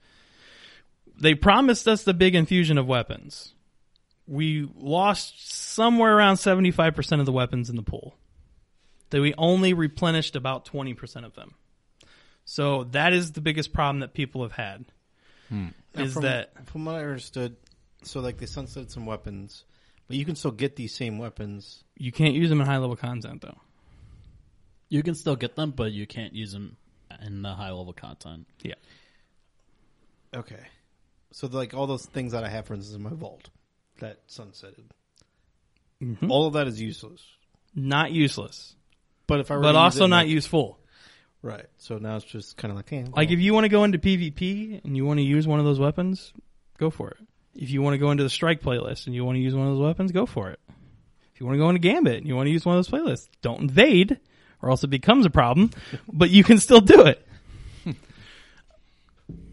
They 1.20 1.34
promised 1.34 1.86
us 1.86 2.02
the 2.02 2.14
big 2.14 2.34
infusion 2.34 2.78
of 2.78 2.86
weapons. 2.86 3.54
We 4.32 4.66
lost 4.78 5.46
somewhere 5.46 6.16
around 6.16 6.36
75% 6.36 7.20
of 7.20 7.26
the 7.26 7.32
weapons 7.32 7.68
in 7.68 7.76
the 7.76 7.82
pool. 7.82 8.14
That 9.10 9.20
we 9.20 9.34
only 9.36 9.74
replenished 9.74 10.36
about 10.36 10.64
20% 10.64 11.26
of 11.26 11.34
them. 11.34 11.52
So 12.46 12.84
that 12.92 13.12
is 13.12 13.32
the 13.32 13.42
biggest 13.42 13.74
problem 13.74 14.00
that 14.00 14.14
people 14.14 14.40
have 14.40 14.52
had. 14.52 14.86
Hmm. 15.50 15.68
Now, 15.94 16.04
Is 16.04 16.14
from, 16.14 16.22
that 16.22 16.66
from 16.66 16.86
what 16.86 16.94
I 16.94 17.00
understood, 17.00 17.56
so 18.04 18.20
like 18.20 18.38
they 18.38 18.46
sunsetted 18.46 18.90
some 18.90 19.04
weapons, 19.04 19.64
but 20.08 20.16
you 20.16 20.24
can 20.24 20.34
still 20.34 20.50
get 20.50 20.76
these 20.76 20.94
same 20.94 21.18
weapons. 21.18 21.84
You 21.98 22.10
can't 22.10 22.32
use 22.32 22.48
them 22.48 22.62
in 22.62 22.66
high 22.66 22.78
level 22.78 22.96
content 22.96 23.42
though. 23.42 23.58
You 24.88 25.02
can 25.02 25.14
still 25.14 25.36
get 25.36 25.56
them, 25.56 25.72
but 25.72 25.92
you 25.92 26.06
can't 26.06 26.32
use 26.32 26.52
them 26.52 26.78
in 27.22 27.42
the 27.42 27.52
high 27.52 27.70
level 27.70 27.92
content. 27.92 28.46
Yeah. 28.62 28.76
Okay, 30.34 30.64
so 31.32 31.48
like 31.48 31.74
all 31.74 31.86
those 31.86 32.06
things 32.06 32.32
that 32.32 32.44
I 32.44 32.48
have, 32.48 32.64
for 32.64 32.72
instance, 32.72 32.96
in 32.96 33.02
my 33.02 33.10
vault 33.10 33.50
that 34.02 34.26
sunsetted, 34.28 34.84
Mhm. 36.02 36.28
all 36.30 36.46
of 36.46 36.52
that 36.54 36.66
is 36.66 36.80
useless. 36.80 37.22
Not 37.74 38.12
useless, 38.12 38.74
But 39.26 39.40
if 39.40 39.50
I 39.50 39.56
were 39.56 39.62
but 39.62 39.76
also 39.76 40.04
it, 40.04 40.08
not 40.08 40.26
like- 40.26 40.28
useful. 40.28 40.78
right, 41.40 41.66
so 41.78 41.98
now 41.98 42.16
it's 42.16 42.24
just 42.24 42.56
kind 42.56 42.70
of 42.70 42.76
like, 42.76 42.90
hey, 42.90 43.04
Like 43.16 43.30
if 43.30 43.40
you 43.40 43.54
want 43.54 43.64
to 43.64 43.68
go 43.68 43.84
into 43.84 43.98
PvP 43.98 44.80
and 44.84 44.96
you 44.96 45.04
want 45.06 45.18
to 45.18 45.24
use 45.24 45.46
one 45.46 45.58
of 45.58 45.64
those 45.64 45.78
weapons, 45.80 46.32
go 46.78 46.90
for 46.90 47.10
it. 47.10 47.18
If 47.54 47.70
you 47.70 47.82
want 47.82 47.94
to 47.94 47.98
go 47.98 48.10
into 48.10 48.22
the 48.22 48.30
strike 48.30 48.60
playlist 48.62 49.06
and 49.06 49.14
you 49.14 49.24
want 49.24 49.36
to 49.36 49.40
use 49.40 49.54
one 49.54 49.66
of 49.66 49.74
those 49.76 49.82
weapons, 49.84 50.12
go 50.12 50.26
for 50.26 50.50
it. 50.50 50.58
If 51.34 51.40
you 51.40 51.46
want 51.46 51.54
to 51.56 51.58
go 51.60 51.68
into 51.70 51.80
Gambit 51.80 52.18
and 52.18 52.26
you 52.26 52.34
want 52.36 52.46
to 52.46 52.50
use 52.52 52.64
one 52.64 52.76
of 52.76 52.84
those 52.86 52.92
playlists, 53.00 53.28
don't 53.40 53.60
invade 53.60 54.18
or 54.60 54.70
else 54.70 54.84
it 54.84 54.88
becomes 54.88 55.26
a 55.26 55.30
problem, 55.30 55.70
but 56.12 56.30
you 56.30 56.44
can 56.44 56.58
still 56.58 56.80
do 56.80 57.02
it. 57.06 57.26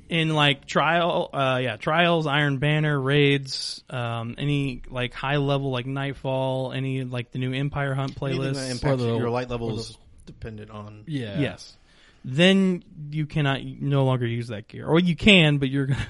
In 0.10 0.34
like 0.34 0.66
trial, 0.66 1.30
uh, 1.34 1.60
yeah, 1.62 1.78
trials, 1.78 2.26
Iron 2.26 2.57
Banner, 2.57 2.99
raids, 2.99 3.84
um, 3.91 4.34
any 4.39 4.82
like 4.89 5.14
high 5.14 5.38
level 5.38 5.70
like 5.70 5.86
Nightfall, 5.86 6.72
any 6.74 7.03
like 7.03 7.32
the 7.32 7.38
new 7.39 7.53
Empire 7.53 7.93
Hunt 7.93 8.18
anything 8.22 8.41
that 8.41 8.55
playlist. 8.55 8.72
impacts 8.72 9.01
the- 9.03 9.16
your 9.18 9.30
light 9.30 9.45
or 9.45 9.47
the- 9.49 9.53
levels 9.53 9.97
dependent 10.26 10.72
on. 10.72 11.03
Yeah. 11.05 11.39
Yes. 11.39 11.76
Then 12.26 12.84
you 13.12 13.26
cannot 13.28 13.62
no 13.64 14.03
longer 14.03 14.26
use 14.28 14.47
that 14.47 14.68
gear, 14.68 14.88
or 14.88 14.99
you 14.99 15.16
can, 15.16 15.57
but 15.60 15.70
you're 15.70 15.86
gonna 15.86 16.07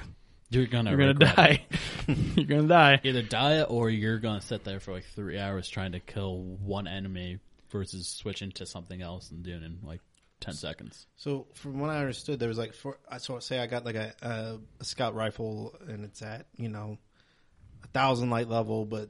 You're 0.50 0.66
gonna 0.66 0.90
you're 0.92 0.98
gonna 0.98 1.14
die. 1.14 1.66
you're 2.08 2.46
gonna 2.46 2.68
die. 2.68 3.00
Either 3.04 3.22
die 3.22 3.62
or 3.64 3.90
you're 3.90 4.18
gonna 4.18 4.42
sit 4.42 4.64
there 4.64 4.80
for 4.80 4.94
like 4.94 5.06
three 5.14 5.38
hours 5.38 5.68
trying 5.70 5.92
to 5.92 6.00
kill 6.00 6.38
one 6.42 6.88
enemy 6.88 7.38
versus 7.70 8.08
switching 8.08 8.52
to 8.54 8.66
something 8.66 9.02
else 9.02 9.30
and 9.30 9.44
doing 9.44 9.62
it 9.62 9.72
like 9.86 10.02
ten 10.40 10.54
seconds. 10.54 11.08
So 11.16 11.48
from 11.54 11.80
what 11.80 11.90
I 11.90 12.00
understood, 12.00 12.40
there 12.40 12.50
was 12.50 12.58
like 12.58 12.74
for 12.74 12.98
I 13.10 13.18
so 13.18 13.40
say 13.40 13.60
I 13.60 13.68
got 13.68 13.86
like 13.86 13.96
a, 13.96 14.14
a, 14.22 14.58
a 14.80 14.86
scout 14.86 15.16
rifle 15.16 15.76
and 15.88 16.04
it's 16.04 16.22
at 16.22 16.48
you 16.56 16.70
know 16.70 16.98
a 17.84 17.88
thousand 17.88 18.30
light 18.30 18.50
level, 18.50 18.86
but 18.86 19.10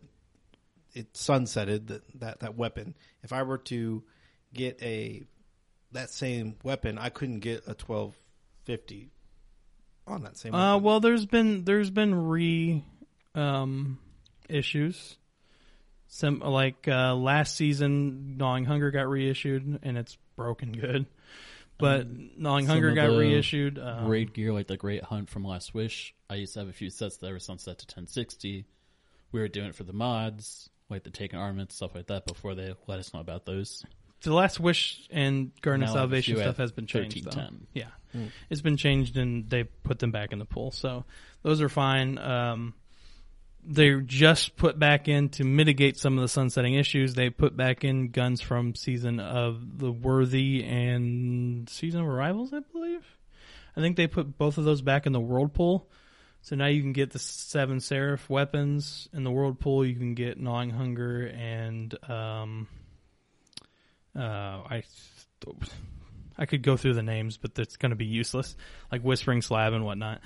it 0.93 1.13
sunsetted 1.13 1.87
that 1.87 2.01
that 2.19 2.39
that 2.41 2.55
weapon. 2.55 2.95
If 3.23 3.33
I 3.33 3.43
were 3.43 3.57
to 3.59 4.03
get 4.53 4.81
a 4.81 5.23
that 5.91 6.09
same 6.09 6.55
weapon, 6.63 6.97
I 6.97 7.09
couldn't 7.09 7.39
get 7.39 7.63
a 7.67 7.73
twelve 7.73 8.15
fifty 8.63 9.11
on 10.07 10.23
that 10.23 10.37
same. 10.37 10.53
Uh, 10.55 10.77
well, 10.77 10.99
there's 10.99 11.25
been 11.25 11.63
there's 11.63 11.89
been 11.89 12.27
re 12.27 12.83
um, 13.35 13.99
issues. 14.47 15.17
Some 16.07 16.39
like 16.39 16.87
uh, 16.87 17.13
last 17.13 17.55
season, 17.55 18.37
Gnawing 18.37 18.65
Hunger 18.65 18.89
got 18.89 19.07
reissued 19.07 19.79
and 19.83 19.97
it's 19.97 20.17
broken 20.35 20.71
good. 20.71 21.05
But 21.79 22.07
Gnawing 22.37 22.65
Hunger 22.67 22.91
got 22.93 23.07
reissued. 23.09 23.79
Um, 23.79 24.07
Raid 24.07 24.33
gear 24.33 24.53
like 24.53 24.67
the 24.67 24.77
Great 24.77 25.03
Hunt 25.03 25.29
from 25.29 25.45
Last 25.45 25.73
Wish. 25.73 26.13
I 26.29 26.35
used 26.35 26.53
to 26.53 26.59
have 26.59 26.69
a 26.69 26.73
few 26.73 26.89
sets 26.89 27.17
that 27.17 27.31
were 27.31 27.39
sunset 27.39 27.79
to 27.79 27.85
1060. 27.85 28.65
We 29.31 29.39
were 29.39 29.47
doing 29.47 29.67
it 29.69 29.75
for 29.75 29.83
the 29.83 29.93
mods, 29.93 30.69
like 30.89 31.03
the 31.03 31.09
Taken 31.09 31.39
Armament 31.39 31.71
stuff 31.71 31.95
like 31.95 32.07
that. 32.07 32.25
Before 32.25 32.53
they 32.53 32.75
let 32.87 32.99
us 32.99 33.13
know 33.13 33.21
about 33.21 33.45
those. 33.45 33.85
the 34.21 34.33
Last 34.33 34.59
Wish 34.59 35.07
and 35.09 35.51
Garden 35.61 35.81
Now 35.81 35.85
I 35.85 35.89
have 35.89 35.95
a 35.95 35.99
Salvation 36.01 36.37
stuff 36.37 36.57
has 36.57 36.71
been 36.71 36.85
changed. 36.85 37.23
Though. 37.23 37.29
1310. 37.29 37.67
Yeah, 38.13 38.19
it's 38.49 38.61
been 38.61 38.77
changed 38.77 39.17
and 39.17 39.49
they 39.49 39.63
put 39.63 39.99
them 39.99 40.11
back 40.11 40.33
in 40.33 40.39
the 40.39 40.45
pool. 40.45 40.71
So 40.71 41.05
those 41.43 41.61
are 41.61 41.69
fine. 41.69 42.17
Um, 42.17 42.73
they 43.63 43.99
just 44.01 44.55
put 44.55 44.79
back 44.79 45.07
in 45.07 45.29
to 45.29 45.43
mitigate 45.43 45.97
some 45.97 46.17
of 46.17 46.21
the 46.21 46.27
sunsetting 46.27 46.75
issues. 46.75 47.13
They 47.13 47.29
put 47.29 47.55
back 47.55 47.83
in 47.83 48.09
guns 48.09 48.41
from 48.41 48.75
season 48.75 49.19
of 49.19 49.79
the 49.79 49.91
Worthy 49.91 50.63
and 50.63 51.69
season 51.69 52.01
of 52.01 52.07
Arrivals, 52.07 52.53
I 52.53 52.59
believe. 52.59 53.05
I 53.75 53.81
think 53.81 53.97
they 53.97 54.07
put 54.07 54.37
both 54.37 54.57
of 54.57 54.63
those 54.63 54.81
back 54.81 55.05
in 55.05 55.13
the 55.13 55.19
world 55.19 55.53
pool. 55.53 55.89
So 56.41 56.55
now 56.55 56.67
you 56.67 56.81
can 56.81 56.93
get 56.93 57.11
the 57.11 57.19
seven 57.19 57.79
Seraph 57.81 58.29
weapons 58.29 59.09
in 59.13 59.23
the 59.23 59.31
world 59.31 59.59
pool. 59.59 59.85
You 59.85 59.95
can 59.95 60.15
get 60.15 60.39
Gnawing 60.39 60.69
Hunger 60.69 61.25
and 61.25 61.93
um, 62.09 62.67
uh, 64.17 64.21
I 64.21 64.83
I 66.37 66.45
could 66.45 66.63
go 66.63 66.77
through 66.77 66.93
the 66.93 67.03
names, 67.03 67.37
but 67.37 67.53
that's 67.53 67.75
going 67.75 67.89
to 67.89 67.97
be 67.97 68.05
useless, 68.05 68.55
like 68.91 69.01
Whispering 69.01 69.41
Slab 69.41 69.73
and 69.73 69.83
whatnot. 69.83 70.21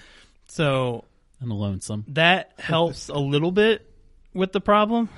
So 0.46 1.06
And 1.44 1.52
Lonesome. 1.52 2.06
that 2.10 2.54
helps 2.58 3.10
a 3.10 3.18
little 3.18 3.52
bit 3.52 3.86
with 4.34 4.52
the 4.54 4.62
problem, 4.62 5.10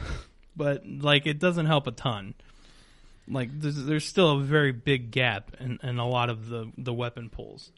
but 0.55 0.84
like 0.86 1.26
it 1.28 1.39
doesn't 1.39 1.67
help 1.67 1.88
a 1.88 1.91
ton. 1.91 2.34
Like 3.28 3.49
there's, 3.59 3.84
there's 3.86 4.05
still 4.05 4.32
a 4.32 4.41
very 4.41 4.71
big 4.71 5.11
gap 5.11 5.51
in, 5.59 5.80
in 5.82 5.99
a 5.99 6.07
lot 6.07 6.30
of 6.30 6.49
the 6.49 6.71
the 6.78 6.93
weapon 6.93 7.30
pulls. 7.30 7.71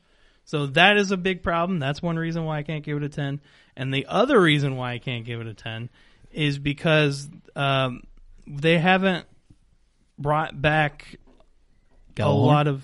So 0.45 0.67
that 0.67 0.95
is 0.95 1.11
a 1.11 1.17
big 1.17 1.43
problem. 1.43 1.79
That's 1.79 2.01
one 2.01 2.17
reason 2.17 2.45
why 2.45 2.59
I 2.59 2.63
can't 2.63 2.83
give 2.83 2.95
it 2.95 3.03
a 3.03 3.09
10. 3.09 3.41
And 3.75 3.93
the 3.93 4.05
other 4.05 4.39
reason 4.39 4.77
why 4.77 4.93
I 4.93 4.97
can't 4.97 5.25
give 5.25 5.41
it 5.41 5.47
a 5.47 5.53
10 5.53 5.89
is 6.31 6.57
because 6.57 7.27
um, 7.53 8.03
they 8.47 8.77
haven't 8.77 9.25
brought 10.17 10.59
back 10.59 11.17
a 12.17 12.31
lot 12.31 12.67
of 12.67 12.81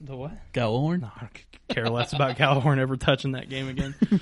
the 0.00 0.16
what? 0.16 0.32
Gjallarhorn? 0.52 1.02
No, 1.02 1.10
I 1.14 1.20
don't 1.20 1.68
care 1.68 1.88
less 1.88 2.12
about 2.12 2.36
Gjallarhorn 2.36 2.78
ever 2.78 2.96
touching 2.96 3.32
that 3.32 3.48
game 3.48 3.68
again. 3.68 3.94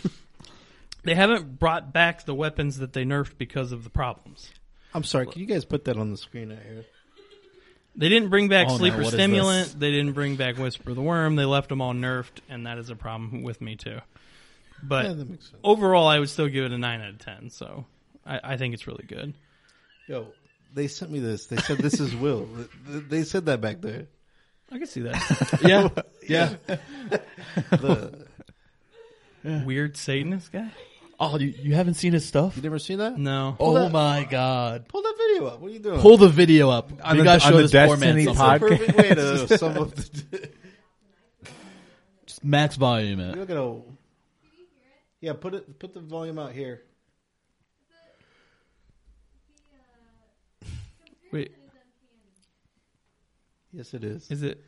they 1.03 1.15
haven't 1.15 1.59
brought 1.59 1.93
back 1.93 2.25
the 2.25 2.35
weapons 2.35 2.79
that 2.79 2.93
they 2.93 3.05
nerfed 3.05 3.39
because 3.39 3.73
of 3.73 3.85
the 3.85 3.91
problems. 3.91 4.51
I'm 4.95 5.05
sorry. 5.05 5.27
Can 5.27 5.41
you 5.41 5.47
guys 5.47 5.65
put 5.65 5.85
that 5.85 5.97
on 5.97 6.11
the 6.11 6.17
screen 6.17 6.51
out 6.53 6.59
here? 6.63 6.85
They 7.97 8.09
didn't 8.09 8.31
bring 8.31 8.49
back 8.49 8.67
Oh, 8.69 8.73
no, 8.73 8.79
Sleeper 8.79 9.03
what 9.03 9.15
is 9.15 9.21
Simulant. 9.21 9.79
They 9.79 9.91
didn't 9.91 10.13
bring 10.13 10.37
back 10.37 10.57
Whisper 10.59 10.95
the 10.95 11.03
Worm. 11.03 11.37
They 11.37 11.45
left 11.45 11.69
them 11.69 11.81
all 11.81 11.93
nerfed, 11.93 12.41
and 12.49 12.67
that 12.67 12.79
is 12.79 12.89
a 12.91 12.97
problem 12.97 13.43
with 13.43 13.61
me 13.61 13.77
too. 13.77 13.99
But 14.83 15.05
yeah, 15.07 15.13
that 15.13 15.29
makes 15.29 15.45
sense. 15.47 15.61
overall, 15.63 16.07
I 16.07 16.19
would 16.19 16.29
still 16.31 16.49
give 16.49 16.65
it 16.65 16.73
a 16.73 16.79
nine 16.79 17.01
out 17.01 17.11
of 17.11 17.19
ten. 17.19 17.51
So 17.51 17.85
I, 18.25 18.41
I 18.43 18.57
think 18.57 18.75
it's 18.75 18.87
really 18.87 19.05
good. 19.07 19.35
Yo, 20.09 20.29
they 20.73 20.89
sent 20.89 21.11
me 21.11 21.19
this. 21.19 21.47
They 21.47 21.57
said 21.59 21.79
this 21.79 22.01
is 22.01 22.15
Will. 22.17 22.49
Th- 22.87 23.05
They 23.09 23.25
said 23.25 23.47
that 23.47 23.61
back 23.61 23.81
there. 23.81 24.07
I 24.73 24.79
can 24.79 24.87
see 24.87 25.01
that 25.03 25.61
Yeah. 25.65 25.89
yeah. 26.27 26.57
The, 27.71 28.27
weird 29.65 29.97
Satanist 29.97 30.53
guy. 30.53 30.71
Oh, 31.23 31.39
you, 31.39 31.49
you 31.49 31.75
haven't 31.75 31.95
seen 31.95 32.15
his 32.15 32.25
stuff? 32.25 32.57
you 32.57 32.63
never 32.63 32.79
seen 32.79 32.97
that? 32.99 33.19
No, 33.19 33.55
Oh 33.61 33.75
that- 33.75 33.93
my 33.93 34.25
god. 34.25 34.89
Pull 34.89 35.03
that 35.03 35.15
video 35.19 35.49
up. 35.49 35.61
What 35.61 35.71
are 35.71 35.75
you 35.75 35.79
doing? 35.79 36.01
Pull 36.01 36.17
the 36.17 36.31
video 36.31 36.71
up. 36.71 36.91
On 37.05 37.13
we 37.13 37.19
the- 37.19 37.25
gotta 37.25 37.45
on 37.45 37.51
show 37.53 37.57
the 37.59 37.63
this 37.65 37.73
poor 37.73 37.97
man 37.99 38.15
Destiny 38.17 38.25
something. 38.25 38.37
pod- 38.37 38.61
perfect 38.61 38.97
way 38.97 39.15
to 39.15 39.59
sum 39.59 39.77
up 39.77 39.95
the. 39.95 40.51
Just 42.27 42.43
max 42.43 42.77
volume 42.77 43.21
it. 43.21 43.37
Look 43.37 43.51
at 43.51 43.57
a. 43.59 43.81
Yeah, 45.21 45.35
put 45.35 45.53
it. 45.53 45.79
Put 45.79 45.93
the 45.93 46.01
volume 46.01 46.39
out 46.39 46.53
here. 46.53 46.81
wait, 51.33 51.53
Yes, 53.73 53.93
it 53.95 54.03
is. 54.05 54.29
is 54.31 54.43
it? 54.43 54.65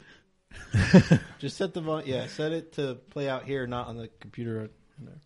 Just 1.38 1.56
set 1.56 1.72
the 1.74 1.80
volume. 1.80 2.08
Yeah, 2.08 2.26
set 2.28 2.52
it 2.52 2.72
to 2.74 2.96
play 3.10 3.28
out 3.28 3.44
here, 3.44 3.66
not 3.66 3.88
on 3.88 3.96
the 3.96 4.08
computer. 4.20 4.70
in 4.98 5.06
there. 5.06 5.20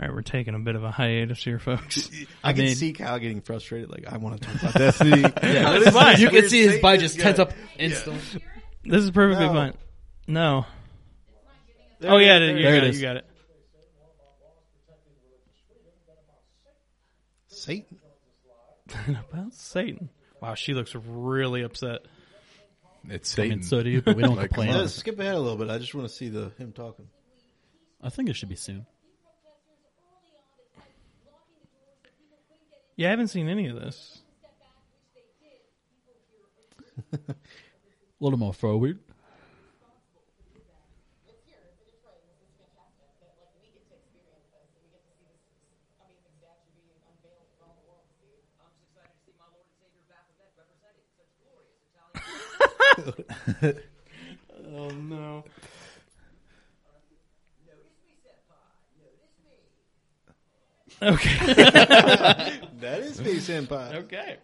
All 0.00 0.06
right, 0.06 0.14
we're 0.14 0.22
taking 0.22 0.54
a 0.54 0.58
bit 0.58 0.76
of 0.76 0.82
a 0.84 0.90
hiatus 0.90 1.44
here, 1.44 1.58
folks. 1.58 2.10
I, 2.42 2.54
can 2.54 2.64
mean- 2.64 2.74
see 2.74 2.94
Kyle 2.94 3.18
getting 3.18 3.42
frustrated. 3.42 3.90
Like 3.90 4.06
I 4.10 4.16
want 4.16 4.40
to 4.40 4.48
talk 4.48 4.62
about 4.62 4.74
Destiny. 4.78 5.20
Yeah, 5.20 5.28
That's 5.78 5.90
fine. 5.94 6.18
You 6.18 6.30
can 6.30 6.48
see 6.48 6.60
his 6.62 6.68
Satan 6.70 6.82
body 6.82 6.98
just 6.98 7.16
good. 7.18 7.22
tense 7.22 7.38
up 7.38 7.52
instantly. 7.78 8.42
This 8.82 9.04
is 9.04 9.10
perfectly 9.10 9.46
No. 9.46 9.52
fine. 9.52 9.74
No. 10.26 10.66
There 11.98 12.12
oh 12.12 12.16
yeah, 12.16 12.38
is, 12.38 12.56
you 12.56 12.62
there 12.62 12.72
got 12.76 12.78
it 12.78 12.84
it. 12.84 12.90
is. 12.90 12.96
You 13.02 13.06
got 13.08 13.16
it. 13.16 13.26
Satan. 17.48 17.98
About 19.08 19.52
Satan. 19.54 20.08
Wow, 20.40 20.54
she 20.54 20.72
looks 20.74 20.94
really 20.94 21.62
upset. 21.62 22.00
It's 23.08 23.32
I 23.34 23.36
Satan. 23.36 23.58
mean, 23.58 23.62
so 23.62 23.82
do 23.82 23.90
you, 23.90 24.02
but 24.02 24.16
we 24.16 24.22
don't 24.22 24.36
Like, 24.36 24.48
complain. 24.48 24.72
Let's 24.72 24.94
skip 24.94 25.18
ahead 25.18 25.34
a 25.34 25.38
little 25.38 25.56
bit. 25.58 25.68
I 25.70 25.78
just 25.78 25.94
want 25.94 26.08
to 26.08 26.14
see 26.14 26.28
the 26.28 26.52
him 26.58 26.72
talking. 26.72 27.06
I 28.02 28.08
think 28.08 28.28
it 28.30 28.36
should 28.36 28.48
be 28.48 28.56
soon. 28.56 28.86
Yeah, 33.00 33.06
I 33.06 33.10
haven't 33.12 33.28
seen 33.28 33.48
any 33.48 33.66
of 33.66 33.80
this. 33.80 34.18
A 37.14 37.34
little 38.20 38.38
more 38.38 38.52
forward. 38.52 38.98
Oh 54.72 54.90
no. 54.90 55.44
Okay. 61.02 62.56
That 62.80 63.00
is 63.00 63.16
Space 63.16 63.46
Senpai. 63.48 63.94
okay. 64.04 64.38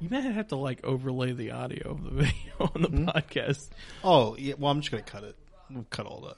You 0.00 0.10
might 0.10 0.20
have 0.20 0.48
to 0.48 0.56
like 0.56 0.84
overlay 0.84 1.32
the 1.32 1.52
audio 1.52 1.92
of 1.92 2.04
the 2.04 2.10
video 2.24 2.52
on 2.58 2.82
the 2.82 2.88
hmm? 2.88 3.08
podcast. 3.08 3.70
Oh, 4.02 4.36
yeah. 4.38 4.54
Well, 4.58 4.70
I'm 4.70 4.80
just 4.80 4.90
gonna 4.90 5.02
cut 5.02 5.24
it. 5.24 5.34
We'll 5.70 5.86
cut 5.88 6.04
all 6.04 6.28
that. 6.28 6.36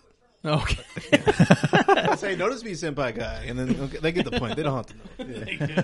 Okay. 0.49 2.17
Say, 2.17 2.37
notice 2.37 2.63
me, 2.63 2.73
senpai 2.73 3.17
guy, 3.17 3.47
and 3.49 3.59
then 3.59 3.81
okay, 3.81 3.99
they 3.99 4.13
get 4.13 4.25
the 4.25 4.39
point. 4.39 4.55
They 4.55 4.63
don't 4.63 4.77
have 4.77 4.87
to 4.87 4.95
know. 4.95 5.03
Yeah, 5.67 5.83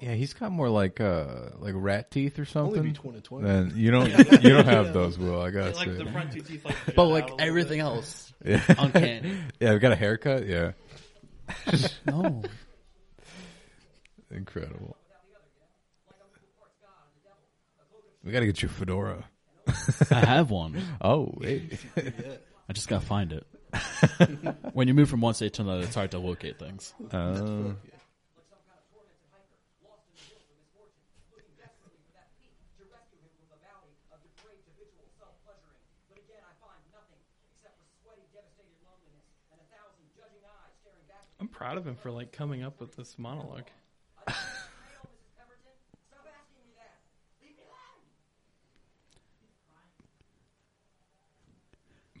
he's 0.00 0.32
got 0.34 0.50
more 0.52 0.68
like 0.68 1.00
uh 1.00 1.26
like 1.58 1.74
rat 1.76 2.10
teeth 2.10 2.38
or 2.38 2.44
something. 2.44 2.78
Only 2.78 2.90
be 2.90 2.94
2020. 2.96 3.46
Then 3.46 3.72
you 3.76 3.90
don't 3.90 4.08
you 4.42 4.50
don't 4.50 4.66
have 4.66 4.92
those, 4.92 5.18
Will. 5.18 5.40
I 5.40 5.50
gotta 5.50 5.76
like 5.76 5.88
say. 5.88 5.94
the 5.94 6.06
front 6.10 6.32
two 6.32 6.40
teeth, 6.40 6.64
like 6.64 6.76
But 6.96 7.04
like 7.06 7.30
everything 7.38 7.80
else, 7.80 8.32
yeah. 8.44 8.62
uncanny. 8.78 9.36
yeah, 9.60 9.72
we 9.74 9.78
got 9.78 9.92
a 9.92 9.96
haircut. 9.96 10.46
Yeah, 10.46 10.72
No. 12.06 12.42
incredible. 14.30 14.96
We 18.22 18.32
got 18.32 18.40
to 18.40 18.46
get 18.46 18.60
you 18.62 18.68
a 18.68 18.72
fedora. 18.72 19.24
I 20.10 20.14
have 20.26 20.50
one. 20.50 20.80
Oh, 21.00 21.32
wait. 21.38 21.78
I 22.68 22.72
just 22.74 22.86
gotta 22.86 23.04
find 23.04 23.32
it. 23.32 23.46
when 24.74 24.88
you 24.88 24.94
move 24.94 25.08
from 25.08 25.22
one 25.22 25.32
state 25.32 25.54
to 25.54 25.62
another, 25.62 25.82
it's 25.84 25.94
hard 25.94 26.10
to 26.10 26.18
locate 26.18 26.58
things. 26.58 26.92
Uh, 27.10 27.72
I'm 41.40 41.48
proud 41.60 41.76
of 41.76 41.86
him 41.86 41.94
for 41.94 42.10
like 42.10 42.32
coming 42.32 42.62
up 42.62 42.80
with 42.80 42.96
this 42.96 43.18
monologue. 43.18 43.66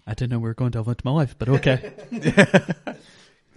I 0.06 0.12
didn't 0.14 0.30
know 0.32 0.38
we 0.40 0.42
were 0.42 0.52
going 0.52 0.72
to 0.72 0.76
delve 0.76 0.88
into 0.88 1.06
my 1.06 1.12
life, 1.12 1.36
but 1.38 1.48
okay. 1.48 1.92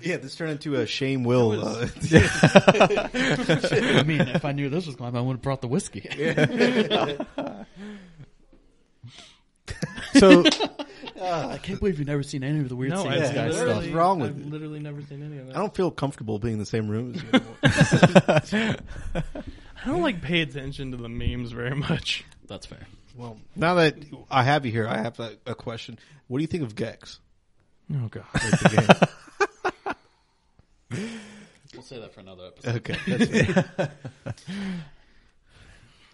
Yeah, 0.01 0.17
this 0.17 0.35
turned 0.35 0.51
into 0.51 0.75
a 0.75 0.85
shame 0.85 1.23
will. 1.23 1.65
Uh, 1.65 1.87
I 2.11 4.03
mean, 4.05 4.19
if 4.21 4.43
I 4.43 4.51
knew 4.51 4.69
this 4.69 4.85
was 4.85 4.97
going, 4.97 5.15
I 5.15 5.21
would 5.21 5.35
have 5.35 5.41
brought 5.41 5.61
the 5.61 5.69
whiskey. 5.69 6.09
So 10.15 10.43
ah, 11.21 11.49
I 11.51 11.57
can't 11.57 11.79
believe 11.79 11.99
you've 11.99 12.07
never 12.07 12.23
seen 12.23 12.43
any 12.43 12.59
of 12.59 12.69
the 12.69 12.75
weird 12.75 12.91
No, 12.93 13.03
scenes, 13.03 13.15
I've 13.15 13.21
Yeah, 13.21 13.33
guys. 13.33 13.53
literally, 13.55 13.75
what's 13.75 13.87
wrong 13.89 14.19
with 14.19 14.29
I've 14.31 14.37
it? 14.37 14.49
literally 14.49 14.79
never 14.79 15.01
seen 15.01 15.23
any 15.23 15.37
of 15.39 15.47
that. 15.47 15.55
I 15.55 15.59
don't 15.59 15.75
feel 15.75 15.91
comfortable 15.91 16.39
being 16.39 16.53
in 16.53 16.59
the 16.59 16.65
same 16.65 16.87
room 16.89 17.13
as 17.63 18.51
you. 18.53 18.59
I 19.13 19.85
don't 19.85 20.01
like 20.01 20.21
pay 20.21 20.41
attention 20.41 20.91
to 20.91 20.97
the 20.97 21.09
memes 21.09 21.51
very 21.51 21.75
much. 21.75 22.23
That's 22.47 22.65
fair. 22.65 22.85
well, 23.17 23.37
now 23.55 23.75
that 23.75 23.95
I 24.31 24.43
have 24.43 24.65
you 24.65 24.71
here, 24.71 24.87
I 24.87 24.97
have 24.97 25.19
a, 25.19 25.37
a 25.45 25.55
question. 25.55 25.99
What 26.27 26.37
do 26.37 26.41
you 26.41 26.47
think 26.47 26.63
of 26.63 26.75
Gex? 26.75 27.19
Oh 27.93 28.07
god. 28.09 28.23
Like 28.33 28.59
the 28.59 29.07
We'll 31.73 31.81
say 31.81 31.99
that 31.99 32.13
for 32.13 32.19
another 32.19 32.45
episode. 32.47 32.75
okay. 32.77 32.97
That's 33.07 33.25
fair. 33.75 33.91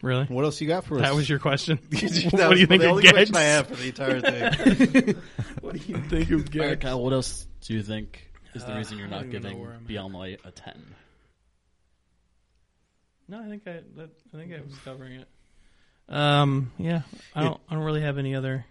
Really? 0.01 0.25
What 0.25 0.45
else 0.45 0.61
you 0.61 0.67
got 0.67 0.85
for 0.85 0.95
us? 0.95 1.01
That 1.01 1.13
was 1.15 1.27
your 1.29 1.39
question. 1.39 1.77
What 1.91 2.01
was 2.01 2.21
do 2.31 2.59
you 2.59 2.67
think 2.67 2.81
the 2.81 2.85
of 2.87 2.91
only 2.91 3.03
Gex? 3.03 3.13
question 3.13 3.35
I 3.35 3.41
have 3.41 3.67
for 3.67 3.75
the 3.75 3.87
entire 3.87 4.21
thing. 4.21 5.15
What 5.61 5.73
do 5.75 5.79
you 5.85 5.97
think 6.03 6.25
of 6.31 6.31
All 6.31 6.37
right, 6.39 6.51
Gex? 6.51 6.81
Kyle, 6.81 7.03
what 7.03 7.11
else 7.13 7.47
do 7.61 7.73
you 7.73 7.83
think 7.83 8.31
is 8.53 8.63
the 8.63 8.73
Uh, 8.73 8.77
reason 8.77 8.97
you're 8.97 9.07
I 9.07 9.09
not 9.11 9.19
don't 9.21 9.29
even 9.29 9.41
know 9.43 9.49
giving 9.49 9.61
where 9.61 9.71
I'm 9.71 9.75
at. 9.81 9.87
Beyond 9.87 10.13
Light 10.13 10.39
a 10.45 10.51
10? 10.51 10.95
No, 13.27 13.39
I 13.43 13.47
think 13.49 13.63
I 13.67 13.81
that, 13.97 14.09
I 14.33 14.37
think 14.37 14.53
I 14.53 14.61
was 14.61 14.75
covering 14.83 15.19
it. 15.19 15.27
Um, 16.07 16.71
yeah, 16.79 17.01
I 17.35 17.43
don't 17.43 17.59
I 17.69 17.75
don't 17.75 17.83
really 17.83 18.01
have 18.01 18.17
any 18.17 18.33
other. 18.35 18.65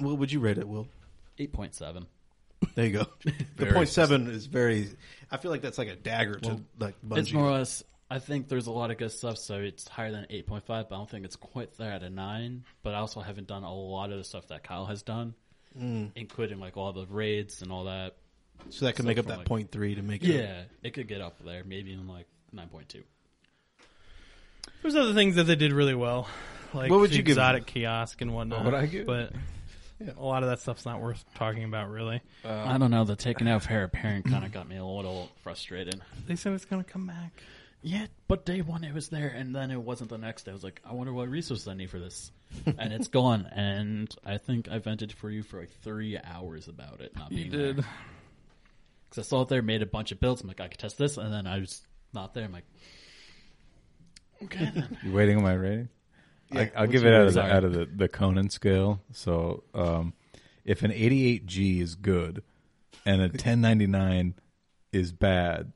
what 0.00 0.18
would 0.18 0.30
you 0.30 0.40
rate 0.40 0.58
it, 0.58 0.68
Will? 0.68 0.86
8.7. 1.38 2.04
There 2.74 2.86
you 2.86 2.92
go. 2.92 3.06
The 3.24 3.32
Very 3.56 3.72
point 3.72 3.88
seven 3.88 4.26
is 4.28 4.46
very. 4.46 4.88
I 5.30 5.36
feel 5.38 5.50
like 5.50 5.62
that's 5.62 5.78
like 5.78 5.88
a 5.88 5.96
dagger 5.96 6.38
to 6.40 6.60
like 6.78 6.96
Bungie. 7.06 7.18
It's 7.18 7.32
more 7.32 7.44
or 7.46 7.52
less, 7.52 7.82
I 8.10 8.18
think 8.18 8.48
there's 8.48 8.66
a 8.66 8.72
lot 8.72 8.90
of 8.90 8.96
good 8.96 9.12
stuff, 9.12 9.36
so 9.36 9.56
it's 9.56 9.86
higher 9.86 10.10
than 10.10 10.24
8.5, 10.30 10.62
but 10.66 10.76
I 10.92 10.96
don't 10.96 11.10
think 11.10 11.24
it's 11.26 11.36
quite 11.36 11.76
there 11.76 11.92
at 11.92 12.02
a 12.02 12.08
9. 12.08 12.64
But 12.82 12.94
I 12.94 12.98
also 13.00 13.20
haven't 13.20 13.46
done 13.48 13.64
a 13.64 13.74
lot 13.74 14.10
of 14.10 14.16
the 14.18 14.24
stuff 14.24 14.48
that 14.48 14.62
Kyle 14.64 14.86
has 14.86 15.02
done, 15.02 15.34
Mm. 15.78 16.12
including 16.16 16.58
like 16.58 16.76
all 16.78 16.92
the 16.92 17.04
raids 17.06 17.60
and 17.62 17.70
all 17.70 17.84
that. 17.84 18.16
so 18.70 18.86
that 18.86 18.96
could 18.96 19.04
make 19.04 19.18
up 19.18 19.26
that 19.26 19.38
like- 19.38 19.46
point 19.46 19.70
three 19.70 19.94
to 19.94 20.02
make 20.02 20.24
it. 20.24 20.28
Yeah, 20.34 20.62
it 20.82 20.92
could 20.94 21.06
get 21.06 21.20
up 21.20 21.38
there, 21.44 21.62
maybe 21.64 21.92
even 21.92 22.08
like 22.08 22.26
9.2. 22.52 23.02
There's 24.82 24.96
other 24.96 25.14
things 25.14 25.36
that 25.36 25.44
they 25.44 25.56
did 25.56 25.72
really 25.72 25.94
well, 25.94 26.28
like 26.72 26.90
What 26.90 27.00
would 27.00 27.10
the 27.10 27.16
you 27.16 27.22
give 27.22 27.32
exotic 27.36 27.66
kiosk 27.66 28.20
and 28.20 28.32
whatnot. 28.34 28.64
What 28.64 28.72
would 28.72 28.82
I 28.82 28.86
give? 28.86 29.06
But 29.06 29.32
Yeah. 30.00 30.12
a 30.16 30.24
lot 30.24 30.42
of 30.42 30.48
that 30.48 30.60
stuff's 30.60 30.84
not 30.86 31.00
worth 31.00 31.24
talking 31.34 31.64
about, 31.64 31.90
really. 31.90 32.20
I 32.44 32.78
don't 32.78 32.90
know, 32.90 33.04
the 33.04 33.16
taking 33.16 33.48
out 33.48 33.64
of 33.64 33.70
Heir 33.70 33.84
Apparent 33.84 34.26
kind 34.26 34.44
of 34.44 34.52
got 34.52 34.68
me 34.68 34.76
a 34.76 34.84
little 34.84 35.30
frustrated. 35.42 36.00
They 36.26 36.36
said 36.36 36.52
it's 36.52 36.64
gonna 36.64 36.84
come 36.84 37.06
back. 37.06 37.42
Yeah, 37.82 38.06
but 38.26 38.44
day 38.44 38.60
one 38.60 38.82
it 38.82 38.92
was 38.92 39.08
there, 39.08 39.28
and 39.28 39.54
then 39.54 39.70
it 39.70 39.80
wasn't 39.80 40.10
the 40.10 40.18
next 40.18 40.44
day. 40.44 40.50
I 40.50 40.54
was 40.54 40.64
like, 40.64 40.80
I 40.84 40.92
wonder 40.94 41.12
what 41.12 41.28
resources 41.28 41.68
I 41.68 41.74
need 41.74 41.90
for 41.90 42.00
this, 42.00 42.32
and 42.78 42.92
it's 42.92 43.08
gone. 43.08 43.46
And 43.54 44.12
I 44.24 44.38
think 44.38 44.68
I 44.68 44.78
vented 44.78 45.12
for 45.12 45.30
you 45.30 45.42
for 45.42 45.60
like 45.60 45.70
three 45.82 46.18
hours 46.18 46.66
about 46.68 47.00
it 47.00 47.14
not 47.16 47.30
You 47.30 47.50
being 47.50 47.50
did. 47.50 47.76
because 47.76 49.18
I 49.18 49.28
saw 49.28 49.42
it 49.42 49.48
there, 49.48 49.62
made 49.62 49.82
a 49.82 49.86
bunch 49.86 50.10
of 50.10 50.18
builds. 50.20 50.42
I'm 50.42 50.48
like, 50.48 50.60
I 50.60 50.68
could 50.68 50.78
test 50.80 50.98
this, 50.98 51.18
and 51.18 51.32
then 51.32 51.46
I 51.46 51.60
was 51.60 51.80
not 52.12 52.34
there. 52.34 52.44
I'm 52.44 52.52
like, 52.52 52.66
okay, 54.44 54.70
then. 54.74 54.98
you 55.04 55.12
waiting 55.12 55.36
on 55.36 55.44
my 55.44 55.54
rating? 55.54 55.88
Yeah, 56.50 56.62
I, 56.62 56.70
I'll 56.74 56.80
what's 56.82 56.92
give 56.92 57.04
it 57.06 57.14
out 57.14 57.26
of, 57.28 57.34
the, 57.34 57.42
out 57.42 57.64
of 57.64 57.72
the, 57.74 57.84
the 57.84 58.08
Conan 58.08 58.50
scale. 58.50 59.00
So, 59.12 59.62
um, 59.74 60.14
if 60.64 60.82
an 60.82 60.90
88G 60.90 61.80
is 61.80 61.94
good 61.94 62.42
and 63.06 63.20
a 63.20 63.26
1099 63.26 64.34
is 64.92 65.12
bad, 65.12 65.72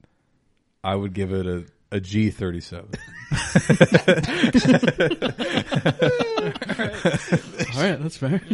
I 0.83 0.95
would 0.97 1.13
give 1.13 1.33
it 1.33 1.47
a, 1.47 1.65
a 1.93 2.01
G37. 2.01 2.83
all 7.75 7.83
right, 7.83 8.03
that's 8.03 8.17
fair. 8.17 8.41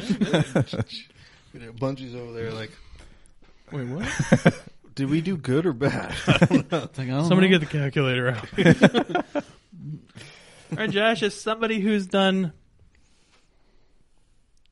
Bungie's 1.79 2.15
over 2.15 2.33
there 2.33 2.53
like, 2.53 2.71
Wait, 3.73 3.87
what? 3.87 4.63
did 4.95 5.09
we 5.09 5.21
do 5.21 5.37
good 5.37 5.67
or 5.67 5.73
bad? 5.73 6.13
Somebody 6.97 7.49
get 7.49 7.61
the 7.61 7.67
calculator 7.67 8.31
out. 8.31 8.47
All 10.73 10.77
right, 10.77 10.91
Josh, 10.91 11.23
is 11.23 11.41
somebody 11.41 11.81
who's 11.81 12.07
done 12.07 12.53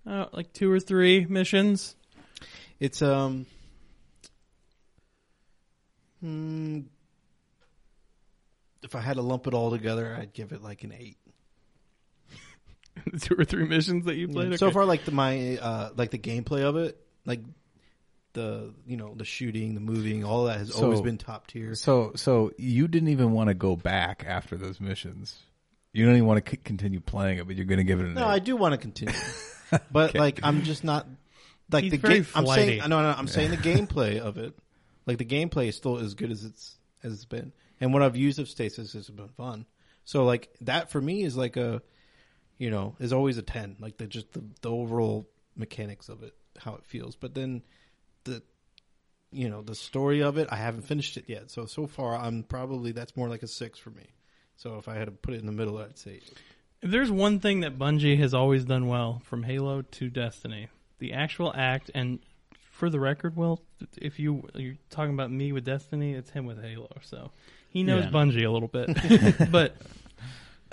uh, 0.06 0.26
like 0.32 0.52
two 0.52 0.70
or 0.70 0.80
three 0.80 1.26
missions, 1.26 1.94
It's 2.80 3.02
um. 3.02 3.46
Hmm, 6.20 6.80
if 8.82 8.94
I 8.94 9.00
had 9.00 9.14
to 9.14 9.22
lump 9.22 9.46
it 9.46 9.54
all 9.54 9.70
together, 9.70 10.16
I'd 10.18 10.32
give 10.32 10.52
it 10.52 10.62
like 10.62 10.84
an 10.84 10.92
eight. 10.92 11.16
two 13.20 13.34
or 13.38 13.44
three 13.44 13.64
missions 13.66 14.04
that 14.07 14.16
you 14.16 14.28
played. 14.28 14.58
So 14.58 14.66
Okay. 14.66 14.74
far, 14.74 14.84
like 14.84 15.04
the 15.04 15.11
my 15.12 15.58
uh 15.58 15.90
like 15.96 16.11
the 16.11 16.18
gameplay 16.18 16.62
of 16.62 16.76
it, 16.76 16.98
like 17.24 17.40
the 18.32 18.72
you 18.86 18.96
know 18.96 19.14
the 19.14 19.24
shooting, 19.24 19.74
the 19.74 19.80
moving, 19.80 20.24
all 20.24 20.44
that 20.46 20.58
has 20.58 20.74
So- 20.74 20.84
always 20.84 21.00
been 21.03 21.18
top 21.18 21.46
tier. 21.46 21.74
so, 21.74 22.12
so 22.16 22.53
you 22.58 22.88
didn't 22.88 23.08
even 23.11 23.32
want 23.32 23.48
to 23.48 23.54
go 23.54 23.76
back 23.76 24.24
after 24.26 24.57
those 24.57 24.80
missions. 24.80 25.36
You 25.92 26.04
don't 26.04 26.14
even 26.16 26.26
want 26.26 26.44
to 26.44 26.50
c- 26.50 26.58
continue 26.62 27.00
playing 27.00 27.38
it, 27.38 27.46
but 27.46 27.57
you're 27.57 27.64
going 27.64 27.78
to 27.78 27.84
give 27.84 28.00
it 28.00 28.04
an 28.07 28.14
No, 28.14 28.24
eight. 28.24 28.32
I 28.32 28.38
do 28.38 28.54
want 28.57 28.72
to 28.72 28.78
continue, 28.78 29.14
but 29.90 30.11
Okay. 30.11 30.18
like 30.18 30.40
I'm 30.42 30.62
just 30.62 30.84
not 30.84 31.07
like 31.70 31.84
He's 31.84 31.92
the 31.92 31.96
game. 31.98 32.26
I'm 32.34 32.46
saying 32.46 32.78
flighty. 32.80 32.88
no, 32.88 33.03
no, 33.03 33.14
I'm 33.16 33.26
saying 33.28 33.50
the 33.50 33.57
gameplay 33.70 34.18
of 34.18 34.36
it, 34.38 34.54
like 35.07 35.18
the 35.18 35.24
gameplay 35.24 35.68
is 35.68 35.76
still 35.76 35.98
as 35.98 36.14
good 36.14 36.30
as 36.30 36.44
it's 36.44 36.76
as 37.03 37.12
it's 37.14 37.24
been, 37.24 37.53
and 37.80 37.92
what 37.92 38.03
I've 38.03 38.16
used 38.16 38.38
of 38.38 38.48
stasis 38.48 38.92
has 38.94 39.08
been 39.08 39.28
fun. 39.28 39.66
So 40.04 40.24
like 40.24 40.54
that 40.62 40.90
for 40.90 41.00
me 41.00 41.22
is 41.22 41.36
like 41.36 41.57
a, 41.57 41.82
you 42.58 42.70
know, 42.70 42.96
is 42.98 43.12
always 43.12 43.38
a 43.38 43.42
ten. 43.42 43.76
Like 43.80 43.96
the 43.96 44.07
just 44.07 44.32
the, 44.32 44.44
the 44.62 44.70
overall 44.70 45.28
mechanics 45.57 46.08
of 46.08 46.22
it, 46.22 46.34
how 46.58 46.74
it 46.74 46.86
feels. 46.86 47.16
But 47.16 47.34
then 47.34 47.62
the, 48.24 48.42
you 49.32 49.48
know, 49.48 49.62
the 49.62 49.74
story 49.74 50.22
of 50.22 50.38
it, 50.38 50.48
I 50.50 50.57
haven't 50.57 50.82
finished 50.82 51.16
it 51.16 51.24
yet. 51.26 51.50
So 51.50 51.66
so 51.66 51.86
far, 51.86 52.16
I'm 52.16 52.42
probably 52.44 52.92
that's 52.92 53.16
more 53.16 53.28
like 53.28 53.42
a 53.42 53.48
six 53.48 53.78
for 53.78 53.90
me. 53.90 54.07
So 54.57 54.76
if 54.76 54.88
I 54.88 54.94
had 54.94 55.07
to 55.07 55.12
put 55.12 55.34
it 55.34 55.40
in 55.40 55.46
the 55.46 55.53
middle, 55.53 55.78
I'd 55.78 55.98
say 55.98 56.20
If 56.80 56.90
there's 56.90 57.11
one 57.11 57.40
thing 57.40 57.61
that 57.61 57.78
Bungie 57.78 58.18
has 58.18 58.32
always 58.32 58.64
done 58.64 58.86
well, 58.86 59.20
from 59.24 59.42
Halo 59.42 59.82
to 59.82 60.08
Destiny, 60.08 60.68
the 60.98 61.12
actual 61.12 61.53
act, 61.54 61.90
and 61.94 62.20
for 62.70 62.88
the 62.90 63.00
record, 63.00 63.36
Will, 63.36 63.62
if 63.96 64.18
you 64.18 64.48
you're 64.54 64.76
talking 64.90 65.14
about 65.14 65.30
me 65.30 65.53
with 65.53 65.64
Destiny, 65.64 66.14
it's 66.14 66.30
him 66.30 66.46
with 66.46 66.62
Halo. 66.62 66.90
So 67.03 67.32
he 67.76 67.82
knows 67.82 68.04
Yeah. 68.04 68.11
Bungie 68.11 68.46
a 68.46 68.50
little 68.50 68.68
bit, 68.68 69.50
but 69.53 69.76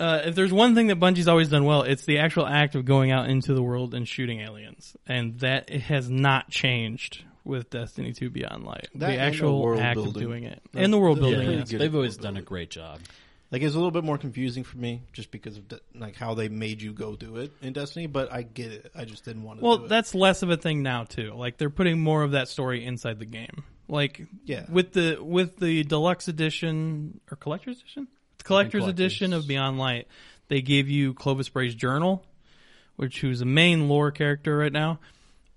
uh, 0.00 0.22
if 0.24 0.34
there's 0.34 0.52
one 0.52 0.74
thing 0.74 0.86
that 0.88 0.98
Bungie's 0.98 1.28
always 1.28 1.48
done 1.48 1.64
well, 1.64 1.82
it's 1.82 2.04
the 2.04 2.18
actual 2.18 2.46
act 2.46 2.74
of 2.74 2.84
going 2.84 3.12
out 3.12 3.28
into 3.28 3.52
the 3.54 3.62
world 3.62 3.94
and 3.94 4.08
shooting 4.08 4.40
aliens, 4.40 4.96
and 5.06 5.38
that 5.40 5.70
has 5.70 6.08
not 6.08 6.50
changed 6.50 7.22
with 7.44 7.68
Destiny 7.68 8.12
2 8.14 8.30
Beyond 8.30 8.64
Light. 8.64 8.88
That 8.94 9.10
and 9.10 9.12
the 9.12 9.16
the 9.16 9.18
actual 9.18 9.62
world 9.62 9.80
act 9.80 9.96
building. 9.96 10.14
of 10.22 10.28
doing 10.28 10.44
it 10.44 10.62
That- 10.72 10.82
and 10.82 10.92
the 10.92 10.98
world 10.98 11.20
building. 11.20 11.40
pretty 11.44 11.58
yes. 11.58 11.70
good. 11.70 11.80
They've 11.80 11.94
always 11.94 12.16
done 12.16 12.36
a 12.38 12.42
great 12.42 12.70
job. 12.70 13.00
Like 13.50 13.62
it's 13.62 13.74
a 13.74 13.78
little 13.78 13.90
bit 13.92 14.02
more 14.04 14.18
confusing 14.18 14.64
for 14.64 14.76
me, 14.78 15.02
just 15.12 15.30
because 15.30 15.56
of 15.58 15.68
the, 15.68 15.80
like 15.94 16.16
how 16.16 16.34
they 16.34 16.48
made 16.48 16.82
you 16.82 16.92
go 16.92 17.14
do 17.14 17.36
it 17.36 17.52
in 17.62 17.72
Destiny. 17.72 18.06
But 18.06 18.32
I 18.32 18.42
get 18.42 18.72
it. 18.72 18.90
I 18.96 19.04
just 19.04 19.24
didn't 19.24 19.44
want 19.44 19.60
to. 19.60 19.64
Well, 19.64 19.78
do 19.78 19.84
it. 19.84 19.88
that's 19.88 20.14
less 20.14 20.42
of 20.42 20.50
a 20.50 20.56
thing 20.56 20.82
now 20.82 21.04
too. 21.04 21.32
Like 21.34 21.56
they're 21.56 21.70
putting 21.70 22.00
more 22.00 22.22
of 22.22 22.32
that 22.32 22.48
story 22.48 22.84
inside 22.84 23.18
the 23.20 23.26
game. 23.26 23.62
Like 23.86 24.22
Yeah. 24.44 24.64
with 24.68 24.92
the 24.92 25.18
with 25.20 25.56
the 25.58 25.84
deluxe 25.84 26.26
edition 26.28 27.20
or 27.30 27.36
collector's 27.36 27.80
edition, 27.80 28.08
the 28.38 28.44
collector's 28.44 28.80
collector's. 28.80 28.88
edition 28.92 29.32
of 29.32 29.46
Beyond 29.46 29.78
Light, 29.78 30.08
they 30.48 30.60
gave 30.62 30.88
you 30.88 31.14
Clovis 31.14 31.48
Bray's 31.50 31.74
journal, 31.74 32.24
which 32.96 33.20
who's 33.20 33.40
a 33.40 33.44
main 33.46 33.88
lore 33.88 34.10
character 34.10 34.56
right 34.56 34.72
now. 34.72 34.98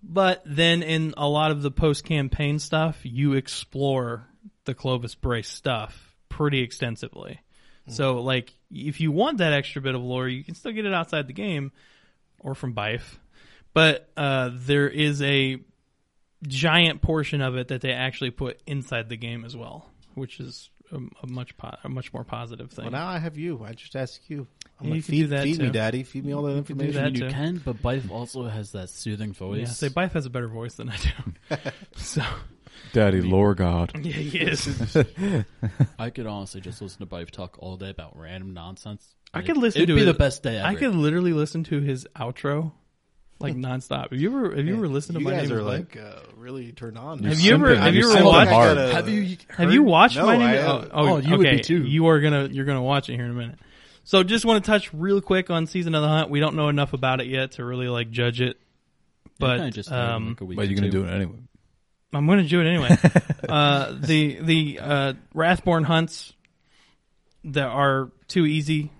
But 0.04 0.44
then 0.46 0.84
in 0.84 1.14
a 1.18 1.28
lot 1.28 1.50
of 1.52 1.62
the 1.64 1.72
post 1.72 2.04
campaign 2.04 2.60
stuff, 2.60 3.00
you 3.04 3.34
explore 3.34 4.28
the 4.66 4.76
Clovis 4.76 5.16
Bray 5.16 5.42
stuff 5.42 6.16
pretty 6.30 6.60
extensively. 6.60 7.40
So 7.88 8.22
like 8.22 8.54
if 8.72 9.00
you 9.00 9.12
want 9.12 9.38
that 9.40 9.54
extra 9.54 9.82
bit 9.82 9.96
of 9.96 10.02
lore, 10.02 10.28
you 10.28 10.44
can 10.44 10.56
still 10.56 10.72
get 10.72 10.86
it 10.86 10.94
outside 10.94 11.28
the 11.28 11.34
game 11.34 11.72
or 12.40 12.56
from 12.56 12.74
Byf. 12.74 13.02
But 13.74 14.10
uh, 14.18 14.52
there 14.54 14.90
is 14.90 15.22
a 15.22 15.60
giant 16.48 17.02
portion 17.02 17.42
of 17.42 17.56
it 17.56 17.70
that 17.70 17.82
they 17.82 17.92
actually 17.92 18.32
put 18.32 18.60
inside 18.68 19.10
the 19.10 19.18
game 19.18 19.46
as 19.46 19.56
well, 19.56 19.90
which 20.16 20.40
is 20.40 20.70
a, 20.92 20.98
a 21.24 21.28
much 21.28 21.56
po- 21.58 21.76
a 21.84 21.90
much 21.90 22.14
more 22.14 22.24
positive 22.24 22.72
thing. 22.72 22.86
Well, 22.86 22.92
now 22.92 23.08
I 23.08 23.20
have 23.20 23.38
you. 23.38 23.64
I 23.64 23.74
just 23.74 23.96
ask 23.96 24.22
you. 24.30 24.48
I'm 24.80 24.88
Yeah, 24.88 24.94
like, 24.96 25.04
feed, 25.04 25.30
that 25.30 25.44
feed 25.44 25.60
me, 25.60 25.70
daddy. 25.70 26.04
Feed 26.04 26.26
me 26.26 26.34
all 26.34 26.44
that 26.44 26.66
can 26.66 26.78
do 26.78 26.86
information. 26.86 27.14
that 27.14 27.26
You 27.26 27.32
can, 27.32 27.62
but 27.64 27.78
Byf 27.82 28.12
also 28.12 28.44
has 28.44 28.72
that 28.74 28.90
soothing 28.90 29.34
voice. 29.34 29.60
yeah, 29.60 29.66
say 29.66 29.90
Byf 29.90 30.12
has 30.12 30.26
a 30.26 30.30
better 30.30 30.48
voice 30.48 30.76
than 30.76 30.90
I 30.90 30.98
do. 30.98 31.56
so 31.96 32.22
Daddy, 32.94 33.22
Lore 33.22 33.56
God. 33.56 33.92
yeah, 34.06 34.12
he 34.14 34.40
is. 34.40 34.98
I 36.00 36.10
could 36.10 36.26
honestly 36.28 36.62
just 36.62 36.82
listen 36.82 37.00
to 37.00 37.06
Byf 37.06 37.30
talk 37.32 37.58
all 37.60 37.78
day 37.78 37.90
about 37.90 38.18
random 38.18 38.54
nonsense. 38.54 39.08
I 39.34 39.42
could 39.42 39.58
it- 39.58 39.60
listen 39.60 39.82
It'd 39.84 39.90
to 39.90 39.96
be 39.96 40.04
it- 40.04 40.06
the 40.06 40.14
best 40.14 40.44
day 40.44 40.58
ever. 40.58 40.68
I 40.68 40.76
could 40.76 40.96
literally 40.96 41.34
listen 41.34 41.64
to 41.66 41.82
his 41.82 42.08
outro 42.16 42.72
like 43.40 43.56
nonstop. 43.56 44.12
Have 44.12 44.20
you 44.20 44.30
ever 44.36 44.56
have 44.56 44.66
you 44.66 44.76
ever 44.78 44.88
listened 44.88 45.16
to 45.16 45.20
you 45.20 45.26
my 45.26 45.32
guys 45.36 45.50
name 45.50 45.58
are 45.58 45.62
is 45.62 45.66
like 45.68 45.98
uh, 45.98 46.20
really 46.38 46.72
turned 46.72 46.98
on. 46.98 47.24
Have 47.24 47.40
you 47.40 47.54
ever- 47.54 47.76
have 47.76 47.94
you 47.94 48.10
ever 48.10 48.20
simping 48.20 48.26
watched- 48.26 48.52
hard. 48.52 48.78
Have 48.78 49.10
you 49.10 49.38
Have 49.50 49.72
you 49.74 49.84
watched 49.84 50.16
No, 50.18 50.26
my 50.26 50.38
name? 50.38 50.48
I 50.48 50.56
Is- 50.56 50.66
haven't. 50.66 50.92
oh, 50.94 51.08
Oh, 51.08 51.18
you 51.18 51.38
would 51.38 51.48
okay. 51.48 51.58
be 51.58 51.64
too. 51.64 51.84
You 51.84 52.08
are 52.08 52.20
gonna 52.22 52.48
you're 52.52 52.66
gonna 52.66 52.82
watch 52.82 53.10
it 53.10 53.16
here 53.16 53.26
in 53.26 53.32
a 53.32 53.36
minute. 53.36 53.60
So 54.06 54.24
just 54.24 54.46
want 54.46 54.64
to 54.64 54.72
touch 54.72 54.94
real 54.94 55.20
quick 55.20 55.50
on 55.50 55.68
season 55.68 55.94
of 55.94 56.02
the 56.02 56.08
hunt. 56.08 56.30
We 56.30 56.40
don't 56.40 56.56
know 56.56 56.70
enough 56.70 56.94
about 56.94 57.20
it 57.20 57.28
yet 57.28 57.52
to 57.54 57.66
really 57.66 57.90
like 57.90 58.10
judge 58.10 58.40
it, 58.40 58.58
but 59.38 59.58
but 59.58 59.74
just 59.74 59.92
um, 59.92 60.38
like 60.40 60.56
But 60.56 60.68
you're 60.70 60.80
gonna 60.80 60.90
two. 60.90 61.04
do 61.04 61.06
it 61.06 61.12
anyway. 61.12 61.36
I'm 62.14 62.26
going 62.26 62.40
to 62.40 62.48
do 62.48 62.62
it 62.62 62.68
anyway. 62.68 62.98
uh, 63.50 63.94
the 64.00 64.40
the 64.42 64.80
uh, 64.82 65.14
Wrathborn 65.34 65.84
hunts 65.84 66.34
that 67.46 67.68
are 67.68 68.12
too 68.28 68.46
easy. 68.46 68.92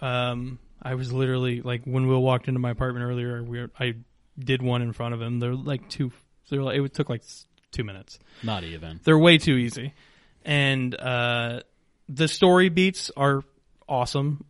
Um, 0.00 0.58
I 0.82 0.94
was 0.94 1.12
literally 1.12 1.60
like 1.60 1.84
when 1.84 2.06
Will 2.06 2.22
walked 2.22 2.48
into 2.48 2.60
my 2.60 2.70
apartment 2.70 3.04
earlier. 3.06 3.42
We 3.42 3.60
were, 3.60 3.70
I 3.78 3.94
did 4.38 4.62
one 4.62 4.82
in 4.82 4.92
front 4.92 5.14
of 5.14 5.20
him. 5.20 5.38
They're 5.38 5.54
like 5.54 5.88
two. 5.88 6.12
They're 6.50 6.62
like, 6.62 6.78
it 6.78 6.94
took 6.94 7.08
like 7.08 7.22
two 7.72 7.84
minutes. 7.84 8.18
Not 8.42 8.64
even. 8.64 9.00
They're 9.04 9.18
way 9.18 9.38
too 9.38 9.56
easy, 9.56 9.92
and 10.44 10.94
uh, 10.94 11.60
the 12.08 12.28
story 12.28 12.68
beats 12.68 13.10
are 13.16 13.42
awesome. 13.88 14.44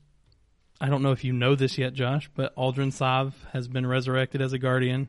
I 0.80 0.88
don't 0.88 1.02
know 1.02 1.12
if 1.12 1.24
you 1.24 1.32
know 1.32 1.54
this 1.54 1.78
yet, 1.78 1.94
Josh, 1.94 2.28
but 2.34 2.54
Uldren 2.56 2.92
Sov 2.92 3.34
has 3.52 3.68
been 3.68 3.86
resurrected 3.86 4.42
as 4.42 4.52
a 4.52 4.58
guardian, 4.58 5.08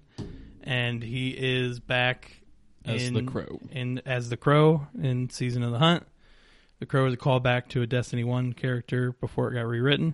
and 0.63 1.03
he 1.03 1.29
is 1.31 1.79
back 1.79 2.31
As 2.85 3.03
in, 3.07 3.13
the 3.13 3.23
Crow. 3.23 3.59
in 3.71 4.01
as 4.05 4.29
the 4.29 4.37
crow 4.37 4.87
in 5.01 5.29
season 5.29 5.63
of 5.63 5.71
the 5.71 5.79
hunt. 5.79 6.05
The 6.79 6.85
crow 6.85 7.05
is 7.07 7.13
a 7.13 7.17
callback 7.17 7.69
to 7.69 7.81
a 7.81 7.87
Destiny 7.87 8.23
One 8.23 8.53
character 8.53 9.13
before 9.13 9.49
it 9.49 9.55
got 9.55 9.65
rewritten. 9.65 10.13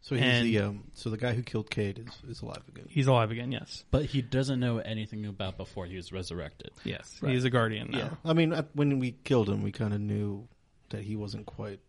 So 0.00 0.14
he's 0.14 0.24
And- 0.24 0.46
the 0.46 0.58
um, 0.60 0.84
so 0.94 1.10
the 1.10 1.16
guy 1.16 1.34
who 1.34 1.42
killed 1.42 1.70
Cayde 1.70 1.98
is, 1.98 2.30
is 2.30 2.42
alive 2.42 2.62
again. 2.68 2.86
He's 2.88 3.06
alive 3.06 3.30
again. 3.30 3.52
Yes, 3.52 3.84
But 3.90 4.06
he 4.06 4.22
doesn't 4.22 4.58
know 4.60 4.78
anything 4.78 5.24
about 5.26 5.56
before 5.56 5.86
he 5.86 5.96
was 5.96 6.12
resurrected. 6.12 6.70
yes, 6.84 7.18
Right. 7.22 7.32
he's 7.32 7.44
a 7.44 7.50
guardian 7.50 7.90
now. 7.90 7.98
Yeah, 7.98 8.10
I 8.24 8.32
mean, 8.32 8.52
at- 8.52 8.74
when 8.74 8.98
we 8.98 9.12
killed 9.12 9.48
him, 9.48 9.62
we 9.62 9.72
kind 9.72 9.92
of 9.94 10.00
knew 10.00 10.48
that 10.90 11.02
he 11.02 11.16
wasn't 11.16 11.46
quite 11.46 11.80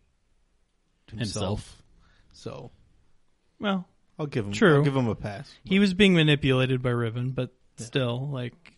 himself. 1.10 1.20
Himself. 1.20 1.84
So 2.34 2.72
Well, 3.60 3.88
I'll 4.20 4.28
give 4.28 4.46
him. 4.46 4.52
True. 4.52 4.78
I'll 4.78 4.84
give 4.84 4.96
him 4.96 5.08
a 5.08 5.16
pass. 5.16 5.52
he 5.64 5.80
was 5.80 5.94
being 5.94 6.14
manipulated 6.14 6.82
by 6.82 6.90
Riven, 6.90 7.32
but 7.32 7.54
still, 7.78 8.28
like, 8.30 8.74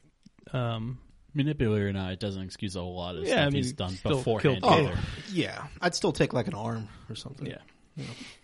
um, 0.54 1.00
Manipulator 1.38 1.88
or 1.88 1.94
not, 1.94 2.12
it 2.12 2.20
doesn't 2.20 2.42
excuse 2.44 2.76
a 2.76 2.82
lot 2.82 3.16
of 3.16 3.24
Yeah, 3.24 3.30
stuff 3.30 3.40
I 3.40 3.46
mean, 3.46 3.56
he's 3.64 3.74
done 3.74 3.92
still 3.92 4.18
beforehand. 4.18 4.62
killed 4.62 4.74
either. 4.74 4.94
Oh, 4.98 5.24
yeah, 5.32 5.68
I'd 5.80 5.96
still 5.96 6.12
take 6.12 6.34
like 6.34 6.48
an 6.48 6.54
arm 6.56 6.90
or 7.10 7.16
something. 7.16 7.48
Yeah. 7.48 7.58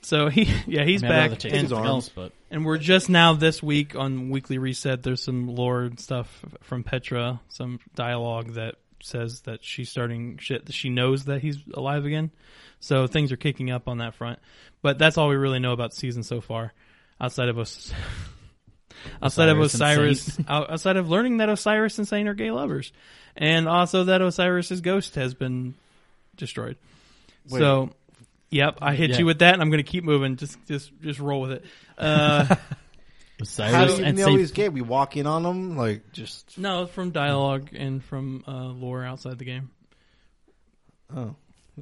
So 0.01 0.29
he, 0.29 0.43
yeah, 0.65 0.83
he's 0.83 1.03
I 1.03 1.07
mean, 1.07 1.11
I'd 1.15 1.17
rather 1.17 1.29
back, 1.31 1.39
take 1.39 1.53
and, 1.53 1.69
something 1.69 1.77
arms. 1.85 1.89
else, 1.89 2.09
but 2.09 2.31
and 2.49 2.65
we're 2.65 2.77
just 2.79 3.09
now 3.09 3.33
this 3.33 3.61
week 3.61 3.95
on 3.95 4.29
Weekly 4.29 4.57
Reset. 4.57 5.03
There's 5.03 5.21
some 5.21 5.47
lore 5.47 5.81
and 5.83 5.99
stuff 5.99 6.43
from 6.61 6.83
Petra, 6.83 7.39
some 7.49 7.79
dialogue 7.93 8.53
that 8.53 8.75
says 9.03 9.41
that 9.41 9.63
she's 9.63 9.89
starting 9.89 10.37
shit 10.39 10.65
that 10.65 10.73
she 10.73 10.89
knows 10.89 11.25
that 11.25 11.41
he's 11.41 11.57
alive 11.73 12.05
again. 12.05 12.31
So 12.79 13.05
things 13.05 13.31
are 13.31 13.37
kicking 13.37 13.69
up 13.69 13.87
on 13.87 13.99
that 13.99 14.15
front. 14.15 14.39
But 14.81 14.97
that's 14.97 15.17
all 15.17 15.29
we 15.29 15.35
really 15.35 15.59
know 15.59 15.71
about 15.73 15.93
season 15.93 16.23
so 16.23 16.41
far, 16.41 16.73
outside 17.21 17.47
of 17.49 17.59
us. 17.59 17.93
Outside 19.21 19.49
of 19.49 19.59
Osiris 19.59 20.27
and 20.37 20.45
Osiris, 20.45 20.69
outside 20.69 20.97
of 20.97 21.09
learning 21.09 21.37
that 21.37 21.49
Osiris 21.49 21.97
and 21.97 22.07
Saint 22.07 22.27
are 22.27 22.33
gay 22.33 22.51
lovers, 22.51 22.91
and 23.35 23.67
also 23.67 24.05
that 24.05 24.21
Osiris's 24.21 24.81
ghost 24.81 25.15
has 25.15 25.33
been 25.33 25.73
destroyed. 26.35 26.77
Wait. 27.49 27.59
So, 27.59 27.91
yep, 28.49 28.77
I 28.81 28.95
hit 28.95 29.11
Yeah. 29.11 29.19
you 29.19 29.25
with 29.25 29.39
that, 29.39 29.53
and 29.53 29.61
I'm 29.61 29.69
going 29.69 29.83
to 29.83 29.89
keep 29.91 30.03
moving. 30.03 30.35
Just, 30.37 30.57
just, 30.67 30.91
just 31.01 31.19
roll 31.19 31.41
with 31.41 31.51
it. 31.51 31.65
Uh, 31.97 32.45
How 32.55 32.55
Osiris 33.41 33.95
do 33.95 34.01
you 34.01 34.07
and 34.07 34.17
know 34.17 34.25
Saint 34.25 34.39
he's 34.39 34.51
gay? 34.51 34.69
We 34.69 34.81
walk 34.81 35.17
in 35.17 35.27
on 35.27 35.43
him 35.45 35.75
like 35.75 36.11
just. 36.13 36.57
no, 36.57 36.85
from 36.85 37.11
dialogue 37.11 37.69
and 37.73 38.01
from 38.03 38.43
uh, 38.47 38.67
lore 38.67 39.03
outside 39.03 39.37
the 39.39 39.45
game. 39.45 39.69
Oh, 41.13 41.35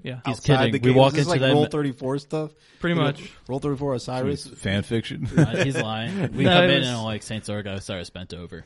Yeah, 0.04 0.22
He's 0.26 0.38
outside 0.38 0.58
kidding. 0.58 0.72
The 0.74 0.80
We 0.80 0.94
game. 0.94 0.96
walk 0.96 1.08
Is 1.14 1.14
this 1.14 1.22
into 1.26 1.32
like 1.32 1.42
them- 1.42 1.52
Roll 1.54 1.66
Thirty 1.66 1.92
Four 1.92 2.18
stuff. 2.20 2.52
pretty 2.80 2.94
You 2.96 3.00
know, 3.02 3.08
much. 3.08 3.32
Roll 3.50 3.60
Thirty 3.60 3.78
Four 3.78 3.94
Osiris. 3.96 4.48
Fan 4.48 4.84
fiction. 4.84 5.28
Uh, 5.38 5.64
he's 5.64 5.76
lying. 5.78 6.32
We 6.36 6.46
No, 6.46 6.52
come 6.52 6.64
it 6.66 6.70
in 6.72 6.80
was- 6.80 6.88
and 6.90 7.04
like 7.04 7.24
Saint 7.24 7.44
Sorga, 7.44 7.74
Osiris 7.76 8.10
bent 8.10 8.34
over. 8.34 8.64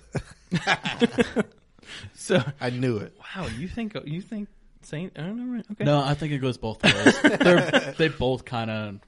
So, 2.15 2.43
I 2.60 2.72
knew 2.72 2.97
it. 2.97 3.15
wow, 3.35 3.47
you 3.60 3.68
think 3.68 3.95
you 4.06 4.19
think 4.22 4.49
Saint? 4.81 5.14
I 5.18 5.22
don't 5.22 5.53
know. 5.56 5.61
Okay, 5.72 5.84
No, 5.84 5.99
I 6.03 6.15
think 6.15 6.34
it 6.34 6.39
goes 6.39 6.57
both 6.57 6.84
ways. 6.84 7.22
They're 7.22 7.93
they 7.97 8.07
both 8.07 8.43
kind 8.43 8.72
of 8.72 8.99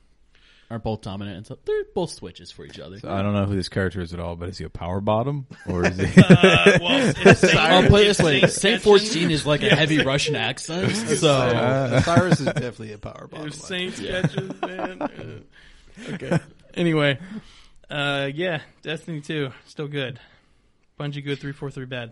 are 0.69 0.79
both 0.79 1.01
dominant, 1.01 1.37
and 1.37 1.47
so 1.47 1.57
they're 1.63 1.85
both 1.95 2.09
switches 2.11 2.51
for 2.51 2.65
each 2.65 2.77
other. 2.79 2.97
I 3.03 3.21
don't 3.21 3.33
know 3.33 3.45
who 3.45 3.55
this 3.55 3.69
character 3.69 4.01
is 4.01 4.13
at 4.13 4.19
all, 4.19 4.35
but 4.35 4.49
is 4.49 4.57
he 4.57 4.65
a 4.65 4.69
power 4.69 4.99
bottom 4.99 5.47
or 5.65 5.85
is 5.85 5.97
he? 5.97 6.21
Uh, 6.21 6.77
well, 6.81 7.13
it's 7.15 7.39
Saint, 7.41 7.55
I'll 7.55 7.87
play 7.87 8.05
this 8.05 8.19
way: 8.19 8.41
Saint 8.41 8.51
Saint 8.51 8.81
fourteen 8.81 9.31
is 9.31 9.45
like 9.45 9.63
a 9.63 9.73
heavy 9.73 10.03
Russian 10.03 10.35
accent, 10.35 10.91
so 11.17 11.89
Osiris 11.93 12.41
is 12.41 12.45
definitely 12.47 12.93
a 12.93 12.97
power 12.97 13.27
bottom. 13.27 13.41
There's 13.49 13.63
Saint 13.63 13.93
sketches, 13.95 14.61
man. 14.61 15.01
Uh, 15.01 16.11
okay. 16.13 16.39
Anyway, 16.73 17.17
uh, 17.89 18.29
yeah, 18.33 18.59
Destiny 18.81 19.21
two 19.21 19.51
still 19.67 19.87
good. 19.87 20.19
Bungie 20.99 21.23
good, 21.23 21.39
three 21.39 21.53
four 21.53 21.71
three 21.71 21.85
bad. 21.85 22.11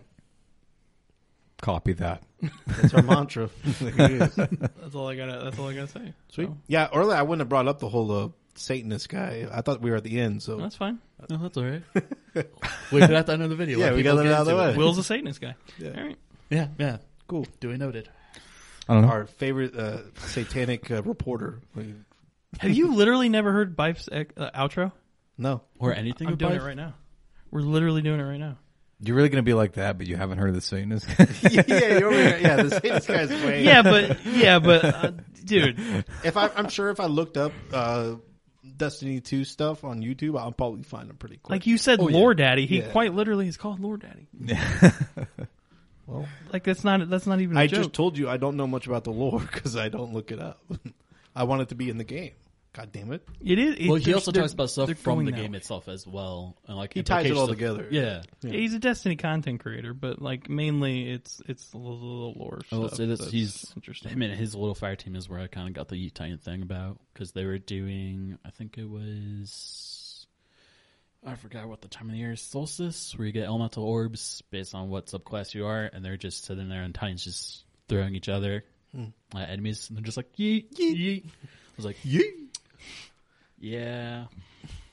Copy 1.61 1.93
that. 1.93 2.21
That's 2.67 2.93
our 2.93 3.01
mantra. 3.01 3.49
There 3.79 4.11
it 4.11 4.21
is. 4.21 4.35
That's 4.35 4.93
all 4.95 5.07
I 5.07 5.15
gotta. 5.15 5.41
That's 5.43 5.57
all 5.57 5.69
I 5.69 5.73
gotta 5.73 5.87
say. 5.87 6.13
Sweet. 6.29 6.47
So, 6.47 6.57
Yeah, 6.67 6.89
earlier 6.93 7.17
I 7.17 7.21
wouldn't 7.23 7.39
have 7.41 7.49
brought 7.49 7.67
up 7.67 7.79
the 7.79 7.89
whole 7.89 8.11
uh, 8.11 8.27
Satanist 8.55 9.09
guy. 9.09 9.47
I 9.51 9.61
thought 9.61 9.81
we 9.81 9.89
were 9.91 9.97
at 9.97 10.03
the 10.03 10.19
end, 10.19 10.41
so 10.43 10.57
that's 10.57 10.75
fine. 10.75 10.99
no, 11.29 11.37
that's 11.37 11.57
all 11.57 11.63
right. 11.65 11.83
we 12.91 12.99
got 12.99 13.09
that 13.25 13.29
end 13.29 13.43
of 13.43 13.49
the 13.49 13.55
video. 13.55 13.77
Yeah, 13.79 13.85
Let 13.85 13.95
we 13.95 14.03
people 14.03 14.15
got 14.17 14.21
it 14.21 14.29
get 14.29 14.33
out 14.33 14.39
of 14.41 14.45
the 14.47 14.51
into 14.53 14.63
way. 14.63 14.71
it. 14.71 14.77
Will's 14.77 14.97
a 14.97 15.03
Satanist 15.03 15.41
guy. 15.41 15.55
Yeah. 15.77 15.89
All 15.97 16.03
right. 16.03 16.17
Yeah, 16.49 16.67
yeah, 16.77 16.97
cool. 17.27 17.47
duly 17.59 17.77
noted. 17.77 18.09
I 18.87 18.93
don't 18.93 19.01
know. 19.03 19.09
Our 19.09 19.25
favorite 19.25 19.75
uh, 19.75 19.97
satanic 20.27 20.91
uh, 20.91 21.01
reporter. 21.03 21.59
Like, 21.75 21.87
Have 22.59 22.71
you 22.71 22.93
literally 22.93 23.29
never 23.29 23.51
heard 23.51 23.75
Byf's 23.75 24.07
uh, 24.11 24.25
outro? 24.55 24.91
no, 25.37 25.61
Or 25.79 25.93
anything. 25.93 26.27
I'm 26.27 26.33
about 26.33 26.49
doing 26.49 26.61
it 26.61 26.63
right 26.65 26.77
now. 26.77 26.93
We're 27.51 27.61
literally 27.61 28.01
doing 28.03 28.19
it 28.19 28.23
right 28.23 28.39
now. 28.39 28.57
You're 29.01 29.15
really 29.17 29.29
gonna 29.29 29.43
be 29.43 29.53
like 29.53 29.73
that, 29.73 29.97
but 29.97 30.07
you 30.07 30.15
haven't 30.15 30.37
heard 30.37 30.49
of 30.49 30.55
the 30.55 30.61
Satanist? 30.61 31.07
yeah, 31.51 31.63
yeah, 31.67 31.97
you're 31.99 32.07
over 32.07 32.15
here. 32.15 32.37
yeah. 32.41 32.61
The 32.63 32.69
Satanist 32.69 33.07
guy's 33.07 33.29
way. 33.29 33.63
Yeah, 33.63 33.81
but 33.81 34.25
yeah, 34.25 34.59
but 34.59 34.85
uh, 34.85 35.11
dude, 35.43 35.77
if 36.23 36.37
I, 36.37 36.49
I'm 36.55 36.69
sure 36.69 36.89
if 36.91 36.99
I 37.01 37.05
looked 37.07 37.35
up 37.37 37.51
uh, 37.73 38.15
Destiny 38.77 39.21
Two 39.21 39.43
stuff 39.45 39.83
on 39.83 40.01
YouTube, 40.01 40.37
I'll 40.39 40.51
probably 40.51 40.83
find 40.83 41.09
them 41.09 41.17
pretty 41.17 41.37
quick. 41.37 41.49
like 41.51 41.67
you 41.67 41.77
said, 41.77 41.99
Oh, 41.99 42.07
yeah. 42.09 42.17
Lord 42.17 42.37
Daddy. 42.37 42.65
He 42.65 42.79
Yeah. 42.79 42.87
quite 42.91 43.13
literally 43.13 43.47
is 43.47 43.57
called 43.57 43.79
Lord 43.79 44.01
Daddy. 44.01 44.27
well, 46.07 46.27
Like 46.53 46.63
that's 46.63 46.83
not 46.83 47.09
that's 47.09 47.25
not 47.27 47.41
even. 47.41 47.57
I 47.57 47.61
I 47.63 47.67
joke. 47.67 47.77
just 47.79 47.93
told 47.93 48.17
you 48.17 48.29
I 48.29 48.37
don't 48.37 48.57
know 48.57 48.67
much 48.67 48.87
about 48.87 49.03
the 49.03 49.11
lore 49.11 49.39
because 49.51 49.75
I 49.75 49.89
don't 49.89 50.13
look 50.13 50.31
it 50.31 50.39
up. 50.39 50.61
I 51.35 51.43
want 51.43 51.61
it 51.63 51.69
to 51.69 51.75
be 51.75 51.89
in 51.89 51.97
the 51.97 52.03
game. 52.03 52.31
God 52.75 52.91
damn 52.91 53.13
it! 53.13 53.25
It 53.39 53.57
is. 53.57 53.75
it- 53.75 53.87
Well, 53.87 53.95
he 53.95 54.13
also 54.13 54.33
talks 54.33 54.51
about 54.51 54.69
stuff 54.69 54.91
from 54.97 55.23
the 55.23 55.31
game 55.31 55.53
way. 55.53 55.59
itself 55.59 55.87
as 55.87 56.05
well, 56.05 56.57
and 56.67 56.75
like 56.75 56.93
He 56.93 57.03
ties 57.03 57.25
it 57.25 57.37
all 57.37 57.47
together. 57.47 57.87
Yeah, 57.89 58.23
Yeah, 58.41 58.51
he's 58.51 58.73
a 58.73 58.79
Destiny 58.79 59.15
content 59.15 59.61
creator, 59.61 59.93
but 59.93 60.21
like 60.21 60.49
mainly 60.49 61.09
it's 61.09 61.41
it's 61.47 61.71
a 61.71 61.77
little, 61.77 61.97
little 61.97 62.33
lore. 62.33 62.59
I 62.73 62.75
will 62.75 62.87
stuff 62.89 62.97
say 62.97 63.05
this: 63.05 63.19
that's 63.19 63.31
he's 63.31 63.71
interesting. 63.77 64.11
I 64.11 64.15
mean, 64.15 64.31
his 64.31 64.55
little 64.55 64.75
fire 64.75 64.97
team 64.97 65.15
is 65.15 65.29
where 65.29 65.39
I 65.39 65.47
kind 65.47 65.69
of 65.69 65.73
got 65.73 65.87
the 65.87 65.95
Yeet 65.95 66.15
Titan 66.15 66.37
thing 66.37 66.63
about 66.63 66.99
because 67.13 67.31
they 67.31 67.45
were 67.45 67.59
doing. 67.59 68.37
I 68.43 68.49
think 68.49 68.77
it 68.77 68.89
was. 68.89 70.27
I 71.25 71.35
forgot 71.35 71.69
what 71.69 71.81
the 71.81 71.87
time 71.87 72.07
of 72.07 72.11
the 72.11 72.19
year 72.19 72.33
is. 72.33 72.41
Solstice, 72.41 73.17
where 73.17 73.25
you 73.25 73.31
get 73.31 73.45
elemental 73.45 73.85
orbs 73.85 74.43
based 74.51 74.75
on 74.75 74.89
what 74.89 75.05
subclass 75.05 75.53
you 75.53 75.65
are, 75.65 75.89
and 75.93 76.03
they're 76.03 76.17
just 76.17 76.43
sitting 76.43 76.67
there 76.67 76.83
and 76.83 76.93
Titans 76.93 77.23
just 77.23 77.63
throwing 77.87 78.15
each 78.15 78.27
other 78.27 78.65
hmm. 78.93 79.05
at 79.33 79.49
enemies, 79.49 79.87
and 79.87 79.97
they're 79.97 80.03
just 80.03 80.17
like 80.17 80.35
yeet 80.35 80.73
yeet. 80.73 80.97
yeet. 80.97 81.25
I 81.25 81.77
was 81.77 81.85
like 81.85 81.97
yeet. 82.03 82.44
Yeah, 83.59 84.25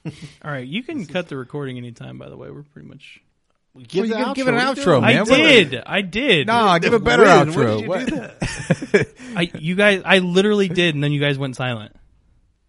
All 0.05 0.51
right, 0.51 0.66
you 0.66 0.82
can 0.82 1.06
cut 1.06 1.28
the 1.28 1.36
recording 1.36 1.76
anytime. 1.78 2.18
By 2.18 2.28
the 2.28 2.36
way, 2.36 2.51
we're 2.51 2.62
pretty 2.62 2.89
much. 2.89 3.20
Give, 3.89 4.06
you 4.06 4.12
the 4.14 4.32
give 4.34 4.48
it 4.48 4.55
an 4.55 4.60
you 4.60 4.66
outro, 4.66 4.84
doing? 4.84 5.01
man. 5.02 5.16
I 5.16 5.20
what- 5.22 5.36
did. 5.36 5.82
I 5.86 6.01
did. 6.02 6.47
Nah, 6.47 6.78
give 6.78 6.93
a 6.93 6.98
better 6.98 7.22
When? 7.22 7.48
outro. 7.52 7.56
When 7.56 7.66
did 7.66 7.80
you 7.82 7.89
What? 7.89 8.06
do 8.06 8.16
that? 8.16 9.09
I 9.36 9.51
you 9.59 9.74
guys. 9.76 10.02
I 10.05 10.18
literally 10.18 10.68
did, 10.68 10.94
and 10.94 11.02
then 11.02 11.12
you 11.12 11.20
guys 11.20 11.39
went 11.39 11.56
silent. 11.56 11.94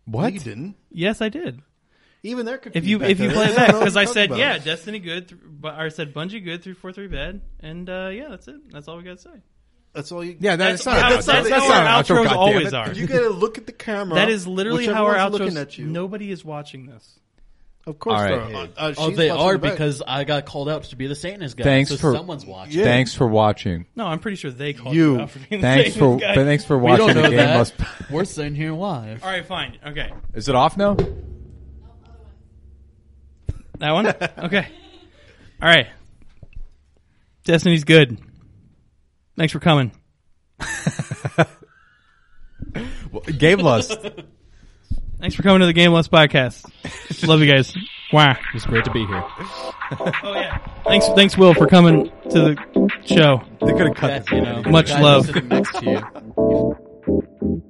What? 0.05 0.33
You 0.33 0.39
didn't. 0.39 0.75
Yes, 0.91 1.21
I 1.21 1.29
did. 1.29 1.61
Even 2.23 2.45
they're 2.45 2.57
confused. 2.57 2.85
If 2.85 2.89
you 2.89 2.99
back 2.99 3.09
if 3.09 3.19
you 3.19 3.27
there. 3.29 3.35
play 3.35 3.45
They 3.47 3.51
it 3.51 3.55
don't 3.55 3.57
back, 3.57 3.67
know 3.69 3.73
what 3.79 3.79
because 3.81 3.97
I 3.97 4.01
you're 4.03 4.13
said 4.13 4.29
talking 4.29 4.41
yeah, 4.41 4.53
about. 4.55 4.65
Destiny 4.65 4.99
good, 4.99 5.27
th- 5.29 5.41
but 5.45 5.75
I 5.75 5.89
said 5.89 6.13
Bungie 6.13 6.43
good 6.43 6.63
three 6.63 6.73
four 6.73 6.93
three 6.93 7.07
bad, 7.07 7.41
and 7.59 7.89
uh, 7.89 8.09
yeah, 8.13 8.27
that's 8.29 8.47
it. 8.47 8.71
That's 8.71 8.87
all 8.87 8.95
we 8.97 9.03
got 9.03 9.17
to 9.17 9.21
say. 9.21 9.41
That's 9.93 10.11
all 10.11 10.23
you. 10.23 10.35
Yeah, 10.39 10.55
That's, 10.55 10.83
that's, 10.83 10.85
not. 10.85 11.01
how, 11.03 11.09
that's, 11.11 11.25
that's, 11.27 11.49
that's 11.49 11.65
how 11.65 11.73
our 11.73 11.81
an 11.99 12.03
outro, 12.03 12.25
outros 12.25 12.31
always 12.31 12.73
are. 12.73 12.91
You 12.93 13.05
gotta 13.05 13.29
look 13.29 13.57
at 13.59 13.67
the 13.67 13.71
camera. 13.71 14.15
That 14.15 14.29
is 14.29 14.47
literally 14.47 14.87
how 14.87 15.05
our 15.05 15.15
one's 15.15 15.33
looking 15.33 15.49
outros. 15.55 15.61
at 15.61 15.77
you. 15.77 15.85
Nobody 15.85 16.31
is 16.31 16.43
watching 16.43 16.87
this. 16.87 17.19
Of 17.85 17.99
course, 17.99 18.17
All 18.17 18.25
they 18.25 18.33
right. 18.37 18.53
are. 18.55 18.89
Uh, 18.89 18.93
oh, 18.97 19.11
they 19.11 19.29
are 19.29 19.53
the 19.53 19.59
back. 19.59 19.71
because 19.73 20.01
I 20.07 20.23
got 20.23 20.45
called 20.45 20.69
out 20.69 20.83
to 20.85 20.95
be 20.95 21.07
the 21.07 21.15
Satanist 21.15 21.57
guy. 21.57 21.65
Thanks 21.65 21.89
so 21.91 21.97
for- 21.97 22.13
someone's 22.15 22.45
watching. 22.45 22.79
Yeah. 22.79 22.85
Thanks 22.85 23.13
for 23.13 23.27
watching. 23.27 23.85
No, 23.95 24.05
I'm 24.07 24.19
pretty 24.19 24.37
sure 24.37 24.51
they 24.51 24.71
called 24.73 24.95
You. 24.95 25.15
you 25.15 25.21
out 25.21 25.29
for 25.31 25.39
being 25.39 25.61
the 25.61 25.67
Thanks 25.67 25.89
for 25.97 26.17
Satanist 26.17 26.21
guy. 26.21 26.35
thanks 26.45 26.63
for 26.65 26.77
We 26.77 26.83
watching 26.85 27.07
don't 27.07 27.15
the 27.17 27.21
know 27.23 27.29
game. 27.29 27.37
that. 27.37 27.57
Must, 27.57 27.73
We're 28.09 28.23
sitting 28.25 28.55
here 28.55 28.71
live. 28.73 29.21
All 29.23 29.29
right, 29.29 29.45
fine. 29.45 29.77
Okay, 29.85 30.11
is 30.33 30.47
it 30.49 30.55
off 30.55 30.77
now? 30.77 30.95
that 33.79 33.91
one. 33.91 34.07
Okay. 34.07 34.67
All 35.61 35.69
right. 35.69 35.87
Destiny's 37.43 37.83
good. 37.83 38.17
Thanks 39.37 39.51
for 39.53 39.59
coming. 39.59 39.91
Game 43.37 43.59
Lust. 43.59 43.97
Thanks 45.19 45.35
for 45.35 45.43
coming 45.43 45.59
to 45.61 45.65
the 45.65 45.73
Game 45.73 45.91
Less 45.91 46.07
podcast. 46.07 46.69
Love 47.27 47.41
you 47.41 47.51
guys. 47.51 47.75
Wow. 48.11 48.35
It's 48.53 48.65
great 48.65 48.85
to 48.85 48.91
be 48.91 49.05
here. 49.05 49.23
Oh 49.99 50.33
yeah. 50.35 50.57
Thanks, 50.85 51.07
thanks, 51.09 51.37
Will, 51.37 51.53
for 51.53 51.67
coming 51.67 52.11
to 52.29 52.39
the 52.39 52.89
show. 53.05 53.41
They 53.61 53.71
could 53.73 53.87
have 53.87 53.95
cut 53.95 54.09
Yeah, 54.11 54.19
this. 54.19 54.31
you 54.31 54.41
know, 54.41 54.61
Much 54.63 54.89
the 54.89 54.93
guy 54.95 55.01
love. 57.51 57.69